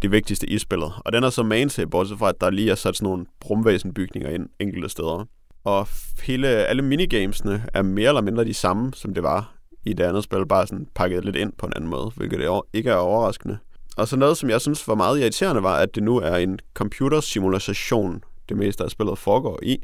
det 0.05 0.13
vigtigste 0.13 0.47
i 0.47 0.59
spillet. 0.59 0.93
Og 1.05 1.13
den 1.13 1.25
er 1.25 1.31
så 1.31 1.43
main 1.43 1.69
til, 1.69 1.89
bortset 1.89 2.19
fra, 2.19 2.29
at 2.29 2.41
der 2.41 2.51
lige 2.51 2.71
er 2.71 2.75
sat 2.75 2.97
sådan 2.97 3.07
nogle 3.07 3.27
brumvæsenbygninger 3.41 4.31
ind 4.31 4.49
enkelte 4.59 4.89
steder. 4.89 5.25
Og 5.65 5.89
hele, 6.23 6.49
alle 6.49 6.83
minigamesene 6.83 7.65
er 7.75 7.83
mere 7.83 8.09
eller 8.09 8.21
mindre 8.21 8.45
de 8.45 8.55
samme, 8.55 8.93
som 8.95 9.15
det 9.15 9.23
var 9.23 9.55
i 9.87 9.93
det 9.93 10.05
andet 10.05 10.25
spil, 10.25 10.47
bare 10.47 10.67
sådan 10.67 10.87
pakket 10.95 11.25
lidt 11.25 11.37
ind 11.37 11.53
på 11.59 11.67
en 11.67 11.73
anden 11.77 11.91
måde, 11.91 12.13
hvilket 12.17 12.39
det 12.39 12.61
ikke 12.73 12.91
er 12.91 12.95
overraskende. 12.95 13.59
Og 13.97 14.09
så 14.09 14.17
noget, 14.17 14.37
som 14.37 14.51
jeg 14.51 14.61
synes 14.61 14.89
var 14.89 14.95
meget 14.95 15.21
irriterende, 15.21 15.63
var, 15.63 15.77
at 15.77 15.95
det 15.95 16.03
nu 16.03 16.17
er 16.17 16.37
en 16.37 16.59
computersimulation, 16.75 18.23
det 18.49 18.57
meste 18.57 18.85
af 18.85 18.91
spillet 18.91 19.19
foregår 19.19 19.61
i. 19.63 19.79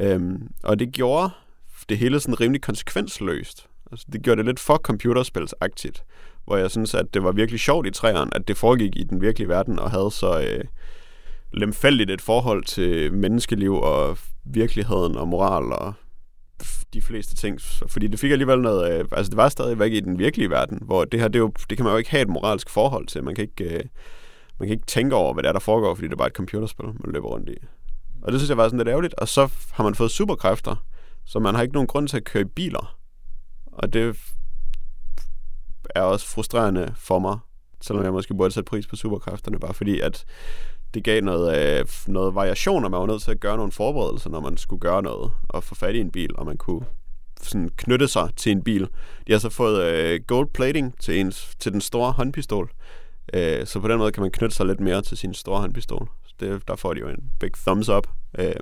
Øhm, 0.00 0.48
og 0.62 0.78
det 0.78 0.92
gjorde 0.92 1.30
det 1.88 1.98
hele 1.98 2.20
sådan 2.20 2.40
rimelig 2.40 2.62
konsekvensløst. 2.62 3.66
Altså, 3.92 4.06
det 4.12 4.22
gjorde 4.22 4.38
det 4.38 4.46
lidt 4.46 4.60
for 4.60 4.76
computerspilsagtigt, 4.76 6.04
hvor 6.48 6.56
jeg 6.56 6.70
synes, 6.70 6.94
at 6.94 7.14
det 7.14 7.22
var 7.22 7.32
virkelig 7.32 7.60
sjovt 7.60 7.86
i 7.86 7.90
træerne, 7.90 8.30
at 8.34 8.48
det 8.48 8.56
foregik 8.56 8.96
i 8.96 9.04
den 9.04 9.20
virkelige 9.20 9.48
verden 9.48 9.78
og 9.78 9.90
havde 9.90 10.10
så 10.10 10.40
øh, 10.40 10.64
lemfældigt 11.52 12.10
et 12.10 12.20
forhold 12.20 12.64
til 12.64 13.12
menneskeliv 13.12 13.74
og 13.74 14.18
virkeligheden 14.44 15.16
og 15.16 15.28
moral 15.28 15.72
og 15.72 15.94
de 16.94 17.02
fleste 17.02 17.36
ting. 17.36 17.60
Fordi 17.86 18.06
det 18.06 18.20
fik 18.20 18.30
alligevel 18.30 18.60
noget... 18.60 18.92
Øh, 18.92 19.04
altså, 19.12 19.30
det 19.30 19.36
var 19.36 19.48
stadigvæk 19.48 19.92
i 19.92 20.00
den 20.00 20.18
virkelige 20.18 20.50
verden, 20.50 20.78
hvor 20.82 21.04
det 21.04 21.20
her, 21.20 21.28
det, 21.28 21.36
er 21.36 21.42
jo, 21.42 21.52
det 21.70 21.78
kan 21.78 21.84
man 21.84 21.92
jo 21.92 21.98
ikke 21.98 22.10
have 22.10 22.22
et 22.22 22.28
moralsk 22.28 22.70
forhold 22.70 23.06
til. 23.06 23.24
Man 23.24 23.34
kan 23.34 23.44
ikke, 23.44 23.64
øh, 23.64 23.84
man 24.58 24.68
kan 24.68 24.74
ikke 24.74 24.86
tænke 24.86 25.14
over, 25.14 25.32
hvad 25.32 25.42
det 25.42 25.48
er, 25.48 25.52
der 25.52 25.60
foregår, 25.60 25.94
fordi 25.94 26.06
det 26.06 26.12
er 26.12 26.16
bare 26.16 26.28
et 26.28 26.32
computerspil, 26.32 26.86
man 26.86 27.12
løber 27.12 27.28
rundt 27.28 27.48
i. 27.48 27.56
Og 28.22 28.32
det 28.32 28.40
synes 28.40 28.48
jeg 28.48 28.56
var 28.56 28.64
sådan 28.64 28.78
lidt 28.78 28.88
ærgerligt. 28.88 29.14
Og 29.14 29.28
så 29.28 29.52
har 29.72 29.84
man 29.84 29.94
fået 29.94 30.10
superkræfter, 30.10 30.84
så 31.24 31.38
man 31.38 31.54
har 31.54 31.62
ikke 31.62 31.74
nogen 31.74 31.86
grund 31.86 32.08
til 32.08 32.16
at 32.16 32.24
køre 32.24 32.40
i 32.40 32.46
biler. 32.56 32.96
Og 33.72 33.92
det 33.92 34.16
er 35.94 36.02
også 36.02 36.26
frustrerende 36.26 36.94
for 36.96 37.18
mig, 37.18 37.38
selvom 37.80 38.04
jeg 38.04 38.12
måske 38.12 38.34
burde 38.34 38.50
sætte 38.54 38.68
pris 38.70 38.86
på 38.86 38.96
superkræfterne, 38.96 39.58
bare 39.58 39.74
fordi 39.74 40.00
at 40.00 40.24
det 40.94 41.04
gav 41.04 41.22
noget, 41.22 41.78
øh, 41.80 41.86
noget 42.06 42.34
variation, 42.34 42.84
og 42.84 42.90
man 42.90 43.00
var 43.00 43.06
nødt 43.06 43.22
til 43.22 43.30
at 43.30 43.40
gøre 43.40 43.56
nogle 43.56 43.72
forberedelser, 43.72 44.30
når 44.30 44.40
man 44.40 44.56
skulle 44.56 44.80
gøre 44.80 45.02
noget, 45.02 45.32
og 45.48 45.64
få 45.64 45.74
fat 45.74 45.94
i 45.94 46.00
en 46.00 46.10
bil, 46.10 46.30
og 46.36 46.46
man 46.46 46.56
kunne 46.56 46.80
sådan 47.42 47.70
knytte 47.76 48.08
sig 48.08 48.30
til 48.36 48.52
en 48.52 48.62
bil. 48.62 48.88
De 49.26 49.32
har 49.32 49.38
så 49.38 49.50
fået 49.50 49.82
øh, 49.84 50.20
gold 50.26 50.48
plating 50.54 50.94
til, 51.00 51.20
ens, 51.20 51.50
til 51.58 51.72
den 51.72 51.80
store 51.80 52.12
håndpistol, 52.12 52.70
øh, 53.34 53.66
så 53.66 53.80
på 53.80 53.88
den 53.88 53.98
måde 53.98 54.12
kan 54.12 54.20
man 54.22 54.30
knytte 54.30 54.56
sig 54.56 54.66
lidt 54.66 54.80
mere 54.80 55.02
til 55.02 55.16
sin 55.16 55.34
store 55.34 55.60
håndpistol. 55.60 56.08
Så 56.26 56.34
det, 56.40 56.68
der 56.68 56.76
får 56.76 56.94
de 56.94 57.00
jo 57.00 57.08
en 57.08 57.32
big 57.40 57.50
thumbs 57.66 57.88
up. 57.88 58.06
Øh, 58.38 58.54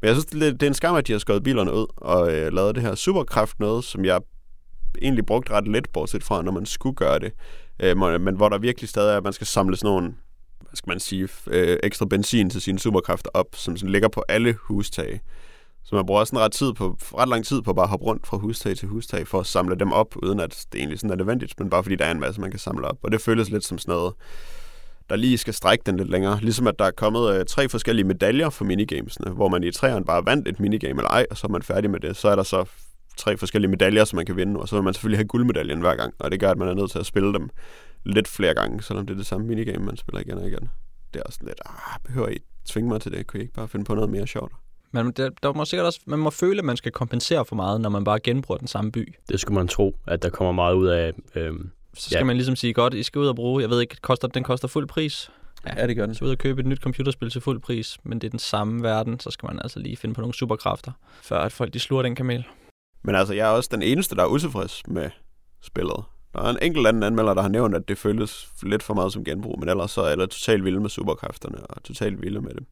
men 0.00 0.06
jeg 0.08 0.14
synes, 0.14 0.24
det, 0.26 0.34
er 0.34 0.38
lidt- 0.38 0.60
det 0.60 0.66
er 0.66 0.70
en 0.70 0.74
skam, 0.74 0.94
at 0.94 1.06
de 1.06 1.12
har 1.12 1.18
skåret 1.18 1.42
bilerne 1.42 1.72
ud 1.72 1.86
og 1.96 2.32
øh, 2.32 2.52
lavet 2.52 2.74
det 2.74 2.82
her 2.82 2.94
superkraft 2.94 3.60
noget, 3.60 3.84
som 3.84 4.04
jeg 4.04 4.20
egentlig 5.02 5.26
brugt 5.26 5.50
ret 5.50 5.68
let, 5.68 5.88
bortset 5.92 6.22
fra, 6.24 6.42
når 6.42 6.52
man 6.52 6.66
skulle 6.66 6.96
gøre 6.96 7.18
det. 7.18 7.32
Øh, 7.80 7.96
men 7.96 8.36
hvor 8.36 8.48
der 8.48 8.58
virkelig 8.58 8.88
stadig 8.88 9.12
er, 9.12 9.16
at 9.16 9.24
man 9.24 9.32
skal 9.32 9.46
samle 9.46 9.76
sådan 9.76 9.90
nogle, 9.90 10.14
hvad 10.60 10.76
skal 10.76 10.90
man 10.90 11.00
sige, 11.00 11.28
øh, 11.46 11.78
ekstra 11.82 12.06
benzin 12.06 12.50
til 12.50 12.60
sine 12.60 12.78
superkræfter 12.78 13.30
op, 13.34 13.46
som 13.52 13.76
sådan 13.76 13.90
ligger 13.90 14.08
på 14.08 14.24
alle 14.28 14.56
hustage. 14.60 15.20
Så 15.84 15.94
man 15.94 16.06
bruger 16.06 16.32
en 16.32 16.38
ret, 16.38 16.52
tid 16.52 16.72
på, 16.72 16.96
ret 17.18 17.28
lang 17.28 17.44
tid 17.44 17.62
på 17.62 17.72
bare 17.72 17.84
at 17.84 17.90
hoppe 17.90 18.06
rundt 18.06 18.26
fra 18.26 18.36
hustag 18.36 18.76
til 18.76 18.88
hustag 18.88 19.28
for 19.28 19.40
at 19.40 19.46
samle 19.46 19.74
dem 19.74 19.92
op, 19.92 20.16
uden 20.22 20.40
at 20.40 20.66
det 20.72 20.78
egentlig 20.78 20.98
sådan 20.98 21.10
er 21.10 21.16
nødvendigt, 21.16 21.60
men 21.60 21.70
bare 21.70 21.82
fordi 21.82 21.96
der 21.96 22.04
er 22.04 22.10
en 22.10 22.20
masse, 22.20 22.40
man 22.40 22.50
kan 22.50 22.60
samle 22.60 22.86
op. 22.86 22.98
Og 23.02 23.12
det 23.12 23.20
føles 23.20 23.50
lidt 23.50 23.64
som 23.64 23.78
sådan 23.78 23.92
noget, 23.92 24.14
der 25.08 25.16
lige 25.16 25.38
skal 25.38 25.54
strække 25.54 25.82
den 25.86 25.96
lidt 25.96 26.10
længere. 26.10 26.38
Ligesom 26.40 26.66
at 26.66 26.78
der 26.78 26.84
er 26.84 26.90
kommet 26.90 27.34
øh, 27.34 27.44
tre 27.44 27.68
forskellige 27.68 28.06
medaljer 28.06 28.50
for 28.50 28.64
minigamesene, 28.64 29.30
hvor 29.30 29.48
man 29.48 29.64
i 29.64 29.72
træerne 29.72 30.04
bare 30.04 30.26
vandt 30.26 30.48
et 30.48 30.60
minigame 30.60 31.00
eller 31.00 31.10
ej, 31.10 31.26
og 31.30 31.36
så 31.36 31.46
er 31.46 31.50
man 31.50 31.62
færdig 31.62 31.90
med 31.90 32.00
det. 32.00 32.16
Så 32.16 32.28
er 32.28 32.36
der 32.36 32.42
så 32.42 32.64
tre 33.20 33.36
forskellige 33.36 33.70
medaljer, 33.70 34.04
som 34.04 34.16
man 34.16 34.26
kan 34.26 34.36
vinde, 34.36 34.60
og 34.60 34.68
så 34.68 34.76
vil 34.76 34.82
man 34.82 34.94
selvfølgelig 34.94 35.18
have 35.18 35.26
guldmedaljen 35.28 35.80
hver 35.80 35.94
gang, 35.96 36.14
og 36.18 36.30
det 36.30 36.40
gør, 36.40 36.50
at 36.50 36.58
man 36.58 36.68
er 36.68 36.74
nødt 36.74 36.90
til 36.90 36.98
at 36.98 37.06
spille 37.06 37.32
dem 37.34 37.48
lidt 38.04 38.28
flere 38.28 38.54
gange, 38.54 38.82
selvom 38.82 39.06
det 39.06 39.14
er 39.14 39.18
det 39.18 39.26
samme 39.26 39.46
minigame, 39.46 39.84
man 39.84 39.96
spiller 39.96 40.20
igen 40.20 40.38
og 40.38 40.46
igen. 40.48 40.70
Det 41.14 41.20
er 41.20 41.22
også 41.22 41.36
sådan 41.36 41.48
lidt, 41.48 41.60
ah, 41.66 42.00
behøver 42.04 42.28
I 42.28 42.36
tvinge 42.66 42.88
mig 42.88 43.00
til 43.00 43.12
det? 43.12 43.26
Kunne 43.26 43.40
I 43.40 43.42
ikke 43.42 43.54
bare 43.54 43.68
finde 43.68 43.84
på 43.84 43.94
noget 43.94 44.10
mere 44.10 44.26
sjovt? 44.26 44.52
Men 44.92 45.10
der, 45.10 45.30
der 45.42 45.52
må 45.52 45.64
sikkert 45.64 45.86
også, 45.86 46.00
man 46.06 46.18
må 46.18 46.30
føle, 46.30 46.58
at 46.58 46.64
man 46.64 46.76
skal 46.76 46.92
kompensere 46.92 47.44
for 47.44 47.56
meget, 47.56 47.80
når 47.80 47.88
man 47.90 48.04
bare 48.04 48.20
genbruger 48.20 48.58
den 48.58 48.68
samme 48.68 48.92
by. 48.92 49.14
Det 49.28 49.40
skulle 49.40 49.54
man 49.58 49.68
tro, 49.68 49.96
at 50.06 50.22
der 50.22 50.28
kommer 50.30 50.52
meget 50.52 50.74
ud 50.74 50.86
af. 50.86 51.12
Øhm, 51.34 51.70
Så 51.94 52.04
skal 52.10 52.18
Ja. 52.18 52.24
man 52.24 52.36
ligesom 52.36 52.56
sige, 52.56 52.72
godt, 52.72 52.94
I 52.94 53.02
skal 53.02 53.18
ud 53.18 53.26
og 53.26 53.36
bruge, 53.36 53.62
jeg 53.62 53.70
ved 53.70 53.80
ikke, 53.80 53.96
koster, 54.02 54.28
den 54.28 54.42
koster 54.44 54.68
fuld 54.68 54.86
pris. 54.88 55.30
Ja, 55.76 55.86
det 55.86 55.96
gør 55.96 56.06
den. 56.06 56.14
Så 56.14 56.24
ud 56.24 56.30
og 56.30 56.38
købe 56.38 56.60
et 56.60 56.66
nyt 56.66 56.78
computerspil 56.80 57.30
til 57.30 57.40
fuld 57.40 57.60
pris, 57.60 57.98
men 58.04 58.18
det 58.18 58.26
er 58.26 58.30
den 58.30 58.38
samme 58.38 58.82
verden, 58.82 59.20
så 59.20 59.30
skal 59.30 59.46
man 59.46 59.58
altså 59.62 59.78
lige 59.78 59.96
finde 59.96 60.14
på 60.14 60.20
nogle 60.20 60.34
superkræfter, 60.34 60.92
før 61.22 61.38
at 61.40 61.52
folk 61.52 61.74
de 61.74 61.78
sluger 61.80 62.02
den 62.02 62.14
kamel. 62.14 62.44
Men 63.02 63.14
altså, 63.14 63.34
jeg 63.34 63.48
er 63.48 63.52
også 63.52 63.68
den 63.72 63.82
eneste, 63.82 64.16
der 64.16 64.22
er 64.22 64.26
utilfreds 64.26 64.82
med 64.88 65.10
spillet. 65.60 66.04
Der 66.34 66.40
er 66.42 66.50
en 66.50 66.58
enkelt 66.62 66.86
anden 66.86 67.02
anmelder, 67.02 67.34
der 67.34 67.42
har 67.42 67.48
nævnt, 67.48 67.74
at 67.74 67.88
det 67.88 67.98
føles 67.98 68.48
lidt 68.62 68.82
for 68.82 68.94
meget 68.94 69.12
som 69.12 69.24
genbrug, 69.24 69.58
men 69.60 69.68
ellers 69.68 69.90
så 69.90 70.00
er 70.02 70.08
alle 70.08 70.26
totalt 70.26 70.64
vilde 70.64 70.80
med 70.80 70.90
superkræfterne 70.90 71.66
og 71.66 71.82
totalt 71.82 72.22
vilde 72.22 72.40
med 72.40 72.54
det. 72.54 72.64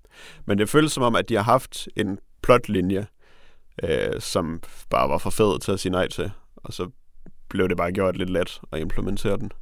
Men 0.46 0.58
det 0.58 0.68
føles 0.68 0.92
som 0.92 1.02
om, 1.02 1.16
at 1.16 1.28
de 1.28 1.34
har 1.34 1.42
haft 1.42 1.88
en 1.96 2.18
plotlinje, 2.42 3.06
øh, 3.82 4.20
som 4.20 4.62
bare 4.90 5.08
var 5.08 5.18
for 5.18 5.30
fed 5.30 5.58
til 5.58 5.72
at 5.72 5.80
sige 5.80 5.92
nej 5.92 6.08
til, 6.08 6.30
og 6.56 6.72
så 6.72 6.90
blev 7.48 7.68
det 7.68 7.76
bare 7.76 7.92
gjort 7.92 8.16
lidt 8.16 8.30
let 8.30 8.60
at 8.72 8.80
implementere 8.80 9.36
den. 9.36 9.52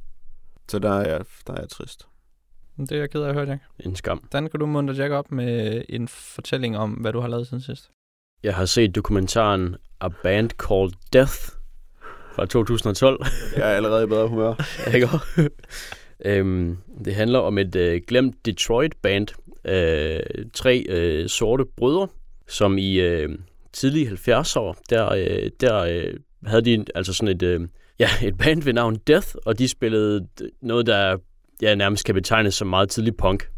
Så 0.69 0.79
der 0.79 0.91
er 0.93 1.09
jeg, 1.09 1.21
der 1.47 1.53
er 1.53 1.59
jeg 1.59 1.69
trist. 1.69 2.07
Men 2.75 2.87
Det 2.87 2.95
er 2.95 2.99
jeg 2.99 3.09
ked 3.09 3.21
af 3.21 3.29
at 3.29 3.35
høre, 3.35 3.47
Jack. 3.47 3.61
en 3.79 3.95
skam. 3.95 4.27
Dan, 4.31 4.49
kan 4.49 4.59
du 4.59 4.65
muntre 4.65 4.93
Jack 4.95 5.11
op 5.11 5.31
med 5.31 5.81
en 5.89 6.07
fortælling 6.07 6.77
om, 6.77 6.91
hvad 6.91 7.13
du 7.13 7.19
har 7.19 7.27
lavet 7.27 7.47
siden 7.47 7.61
sidst? 7.61 7.91
Jeg 8.43 8.55
har 8.55 8.65
set 8.65 8.95
dokumentaren 8.95 9.75
A 10.01 10.07
Band 10.23 10.49
Called 10.49 10.91
Death 11.13 11.33
fra 12.35 12.45
2012. 12.45 13.25
Jeg 13.57 13.71
er 13.71 13.75
allerede 13.75 14.03
i 14.03 14.07
bedre 14.07 14.27
humør. 14.27 14.53
Ikke? 14.95 15.09
øhm, 16.25 16.77
det 17.05 17.15
handler 17.15 17.39
om 17.39 17.57
et 17.57 17.75
øh, 17.75 18.01
glemt 18.07 18.45
Detroit-band. 18.45 19.27
Øh, 19.65 20.19
tre 20.53 20.85
øh, 20.89 21.29
sorte 21.29 21.65
brødre, 21.77 22.07
som 22.47 22.77
i 22.77 22.99
øh, 22.99 23.29
tidlige 23.73 24.09
70'er 24.09 24.59
år, 24.59 24.77
der, 24.89 25.13
øh, 25.13 25.49
der 25.61 25.77
øh, 25.77 26.13
havde 26.45 26.61
de 26.61 26.85
altså 26.95 27.13
sådan 27.13 27.35
et, 27.35 27.43
øh, 27.43 27.61
ja, 27.99 28.09
et 28.23 28.37
band 28.37 28.63
ved 28.63 28.73
navn 28.73 28.95
Death, 29.07 29.27
og 29.45 29.59
de 29.59 29.67
spillede 29.67 30.27
noget, 30.61 30.87
der 30.87 31.17
ja, 31.61 31.75
nærmest 31.75 32.05
kan 32.05 32.15
betegnes 32.15 32.53
som 32.53 32.67
meget 32.67 32.89
tidlig 32.89 33.17
punk. 33.17 33.49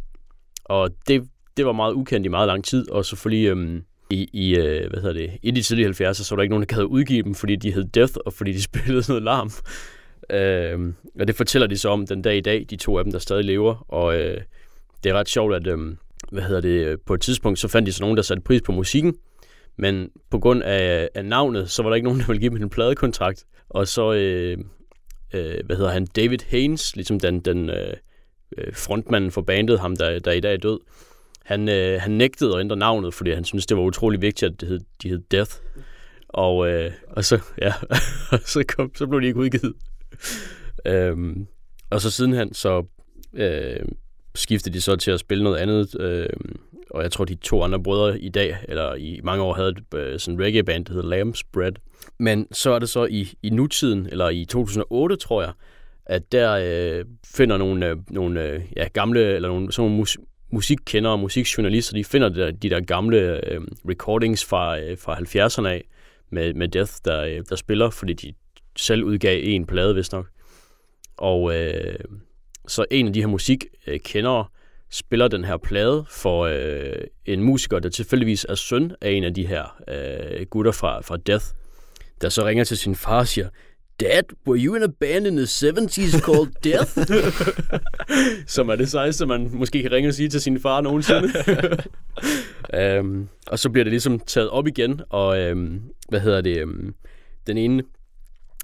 Og 0.65 0.89
det, 1.07 1.23
det 1.57 1.65
var 1.65 1.71
meget 1.71 1.93
ukendt 1.93 2.25
i 2.25 2.29
meget 2.29 2.47
lang 2.47 2.63
tid, 2.63 2.89
og 2.89 3.05
selvfølgelig 3.05 3.47
øhm, 3.47 3.83
i, 4.09 4.29
i 4.33 4.55
øh, 4.55 4.89
hvad 4.89 5.01
hedder 5.01 5.13
det, 5.13 5.31
i 5.41 5.51
de 5.51 5.61
tidlige 5.61 5.89
70'er, 5.89 6.13
så 6.13 6.27
var 6.29 6.35
der 6.35 6.43
ikke 6.43 6.53
nogen, 6.53 6.67
der 6.67 6.75
gad 6.75 6.83
udgive 6.83 7.23
dem, 7.23 7.35
fordi 7.35 7.55
de 7.55 7.73
hed 7.73 7.83
Death, 7.83 8.13
og 8.25 8.33
fordi 8.33 8.51
de 8.51 8.61
spillede 8.69 9.03
sådan 9.03 9.23
noget 9.23 9.23
larm. 9.23 9.51
Øh, 10.29 10.93
og 11.19 11.27
det 11.27 11.35
fortæller 11.35 11.67
de 11.67 11.77
så 11.77 11.89
om 11.89 12.07
den 12.07 12.21
dag 12.21 12.37
i 12.37 12.41
dag, 12.41 12.65
de 12.69 12.75
to 12.75 12.97
af 12.97 13.03
dem, 13.03 13.11
der 13.11 13.19
stadig 13.19 13.45
lever. 13.45 13.85
Og 13.93 14.19
øh, 14.19 14.41
det 15.03 15.09
er 15.09 15.13
ret 15.13 15.29
sjovt, 15.29 15.55
at 15.55 15.67
øh, 15.67 15.77
hvad 16.31 16.43
hedder 16.43 16.61
det, 16.61 16.85
øh, 16.85 16.97
på 17.05 17.13
et 17.13 17.21
tidspunkt, 17.21 17.59
så 17.59 17.67
fandt 17.67 17.85
de 17.85 17.91
så 17.91 18.03
nogen, 18.03 18.17
der 18.17 18.23
satte 18.23 18.43
pris 18.43 18.61
på 18.61 18.71
musikken, 18.71 19.15
men 19.77 20.09
på 20.29 20.39
grund 20.39 20.63
af, 20.63 21.09
af 21.15 21.25
navnet, 21.25 21.69
så 21.69 21.83
var 21.83 21.89
der 21.89 21.95
ikke 21.95 22.07
nogen, 22.07 22.19
der 22.21 22.27
ville 22.27 22.39
give 22.39 22.49
dem 22.49 22.63
en 22.63 22.69
pladekontrakt. 22.69 23.45
Og 23.69 23.87
så, 23.87 24.13
øh, 24.13 24.57
øh, 25.33 25.65
hvad 25.65 25.75
hedder 25.75 25.91
han, 25.91 26.05
David 26.05 26.39
Haynes, 26.47 26.95
ligesom 26.95 27.19
den, 27.19 27.39
den 27.39 27.69
øh, 27.69 27.93
øh 28.57 28.73
frontmanden 28.73 29.31
for 29.31 29.41
bandet, 29.41 29.79
ham 29.79 29.95
der, 29.95 30.19
der 30.19 30.31
i 30.31 30.39
dag 30.39 30.53
er 30.53 30.57
død, 30.57 30.79
han, 31.49 31.69
øh, 31.69 32.01
han 32.01 32.11
nægtede 32.11 32.55
at 32.55 32.59
ændre 32.59 32.75
navnet, 32.75 33.13
fordi 33.13 33.31
han 33.31 33.43
syntes, 33.43 33.65
det 33.65 33.77
var 33.77 33.83
utrolig 33.83 34.21
vigtigt, 34.21 34.51
at 34.51 34.61
det 34.61 34.69
hed, 34.69 34.79
de 35.03 35.09
hed 35.09 35.19
Death. 35.31 35.51
Og, 36.29 36.69
øh, 36.69 36.91
og 37.07 37.25
så, 37.25 37.39
ja, 37.61 37.73
så, 38.45 38.63
kom, 38.67 38.91
så 38.95 39.07
blev 39.07 39.21
de 39.21 39.27
ikke 39.27 39.39
udgivet. 39.39 39.73
øhm, 40.85 41.47
og 41.89 42.01
så 42.01 42.11
sidenhen, 42.11 42.53
så 42.53 42.85
øh, 43.33 43.79
skiftede 44.35 44.73
de 44.73 44.81
så 44.81 44.95
til 44.95 45.11
at 45.11 45.19
spille 45.19 45.43
noget 45.43 45.57
andet. 45.57 46.01
Øh, 46.01 46.29
og 46.89 47.03
jeg 47.03 47.11
tror, 47.11 47.25
de 47.25 47.35
to 47.35 47.63
andre 47.63 47.83
brødre 47.83 48.19
i 48.19 48.29
dag, 48.29 48.57
eller 48.67 48.95
i 48.95 49.19
mange 49.23 49.43
år, 49.43 49.53
havde 49.53 49.69
et 49.69 49.99
øh, 49.99 50.19
sådan 50.19 50.39
reggae-band, 50.39 50.85
der 50.85 50.93
hedder 50.93 51.23
Lamb's 51.23 51.41
Bread. 51.53 51.73
Men 52.19 52.47
så 52.51 52.71
er 52.71 52.79
det 52.79 52.89
så 52.89 53.05
i, 53.05 53.33
i 53.43 53.49
nutiden, 53.49 54.07
eller 54.11 54.29
i 54.29 54.45
2008, 54.45 55.15
tror 55.15 55.41
jeg, 55.41 55.51
at 56.05 56.31
der 56.31 56.51
øh, 56.63 57.05
finder 57.25 57.57
nogle, 57.57 57.87
øh, 57.87 57.97
nogle 58.09 58.43
øh, 58.43 58.61
ja, 58.75 58.87
gamle, 58.93 59.35
eller 59.35 59.49
nogle, 59.49 59.71
sådan 59.71 59.83
nogle 59.83 59.97
mus, 59.97 60.17
musikkendere 60.51 61.13
og 61.13 61.19
musikjournalister, 61.19 61.93
de 61.93 62.03
finder 62.03 62.29
de 62.29 62.39
der, 62.39 62.51
de 62.51 62.69
der 62.69 62.79
gamle 62.79 63.51
øh, 63.51 63.61
recordings 63.89 64.45
fra, 64.45 64.79
øh, 64.79 64.97
fra 64.97 65.15
70'erne 65.15 65.67
af, 65.67 65.83
med, 66.29 66.53
med 66.53 66.67
Death, 66.67 66.91
der, 67.05 67.21
øh, 67.21 67.41
der 67.49 67.55
spiller, 67.55 67.89
fordi 67.89 68.13
de 68.13 68.33
selv 68.77 69.03
udgav 69.03 69.39
en 69.43 69.65
plade, 69.65 69.93
hvis 69.93 70.11
nok. 70.11 70.29
Og 71.17 71.55
øh, 71.55 71.99
så 72.67 72.85
en 72.91 73.07
af 73.07 73.13
de 73.13 73.19
her 73.19 73.27
musikkendere 73.27 74.45
spiller 74.89 75.27
den 75.27 75.43
her 75.43 75.57
plade 75.57 76.05
for 76.09 76.45
øh, 76.45 77.03
en 77.25 77.43
musiker, 77.43 77.79
der 77.79 77.89
tilfældigvis 77.89 78.45
er 78.49 78.55
søn 78.55 78.91
af 79.01 79.11
en 79.11 79.23
af 79.23 79.33
de 79.33 79.47
her 79.47 79.81
øh, 79.87 80.45
gutter 80.45 80.71
fra, 80.71 81.01
fra 81.01 81.17
Death, 81.17 81.45
der 82.21 82.29
så 82.29 82.45
ringer 82.45 82.63
til 82.63 82.77
sin 82.77 82.95
far 82.95 83.19
og 83.19 83.27
siger, 83.27 83.49
Dad, 83.99 84.23
were 84.47 84.57
you 84.65 84.75
in 84.75 84.83
a 84.83 84.87
band 84.87 85.27
in 85.27 85.35
the 85.35 85.45
70s 85.45 86.21
called 86.21 86.49
Death? 86.63 86.97
Som 88.55 88.69
er 88.69 88.75
det 88.75 88.89
sejeste, 88.89 89.25
man 89.25 89.49
måske 89.53 89.81
kan 89.81 89.91
ringe 89.91 90.09
og 90.09 90.13
sige 90.13 90.29
til 90.29 90.41
sin 90.41 90.59
far 90.59 90.81
nogensinde. 90.81 91.29
um, 92.99 93.29
og 93.51 93.59
så 93.59 93.69
bliver 93.69 93.83
det 93.83 93.91
ligesom 93.91 94.19
taget 94.19 94.49
op 94.49 94.67
igen, 94.67 95.01
og 95.09 95.51
um, 95.51 95.81
hvad 96.09 96.19
hedder 96.19 96.41
det, 96.41 96.63
um, 96.63 96.95
den 97.47 97.57
ene 97.57 97.83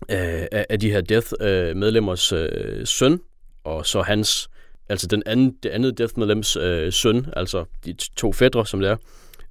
uh, 0.01 0.45
af 0.69 0.79
de 0.79 0.91
her 0.91 1.01
Death-medlemmers 1.01 2.33
uh, 2.33 2.39
uh, 2.39 2.85
søn, 2.85 3.19
og 3.63 3.85
så 3.85 4.01
hans, 4.01 4.49
altså 4.89 5.07
den 5.07 5.23
anden, 5.25 5.55
det 5.63 5.69
andet 5.69 5.97
Death-medlems 5.97 6.57
uh, 6.57 6.93
søn, 6.93 7.25
altså 7.33 7.65
de 7.85 7.93
to 8.15 8.33
fædre, 8.33 8.65
som 8.65 8.79
det 8.79 8.97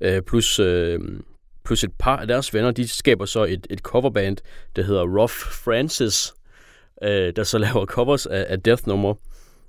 er, 0.01 0.17
uh, 0.17 0.25
plus 0.27 0.61
uh, 0.61 0.99
plus 1.65 1.85
et 1.85 1.93
par 1.99 2.17
af 2.17 2.27
deres 2.27 2.55
venner, 2.55 2.71
de 2.71 2.89
skaber 2.89 3.25
så 3.25 3.45
et, 3.45 3.67
et 3.71 3.79
coverband, 3.79 4.37
der 4.77 4.83
hedder 4.83 5.03
Rough 5.03 5.33
Francis, 5.65 6.35
øh, 7.03 7.33
der 7.37 7.45
så 7.45 7.59
laver 7.67 7.87
covers 7.87 8.27
af, 8.27 8.47
af 8.49 8.61
Death-numre. 8.61 9.15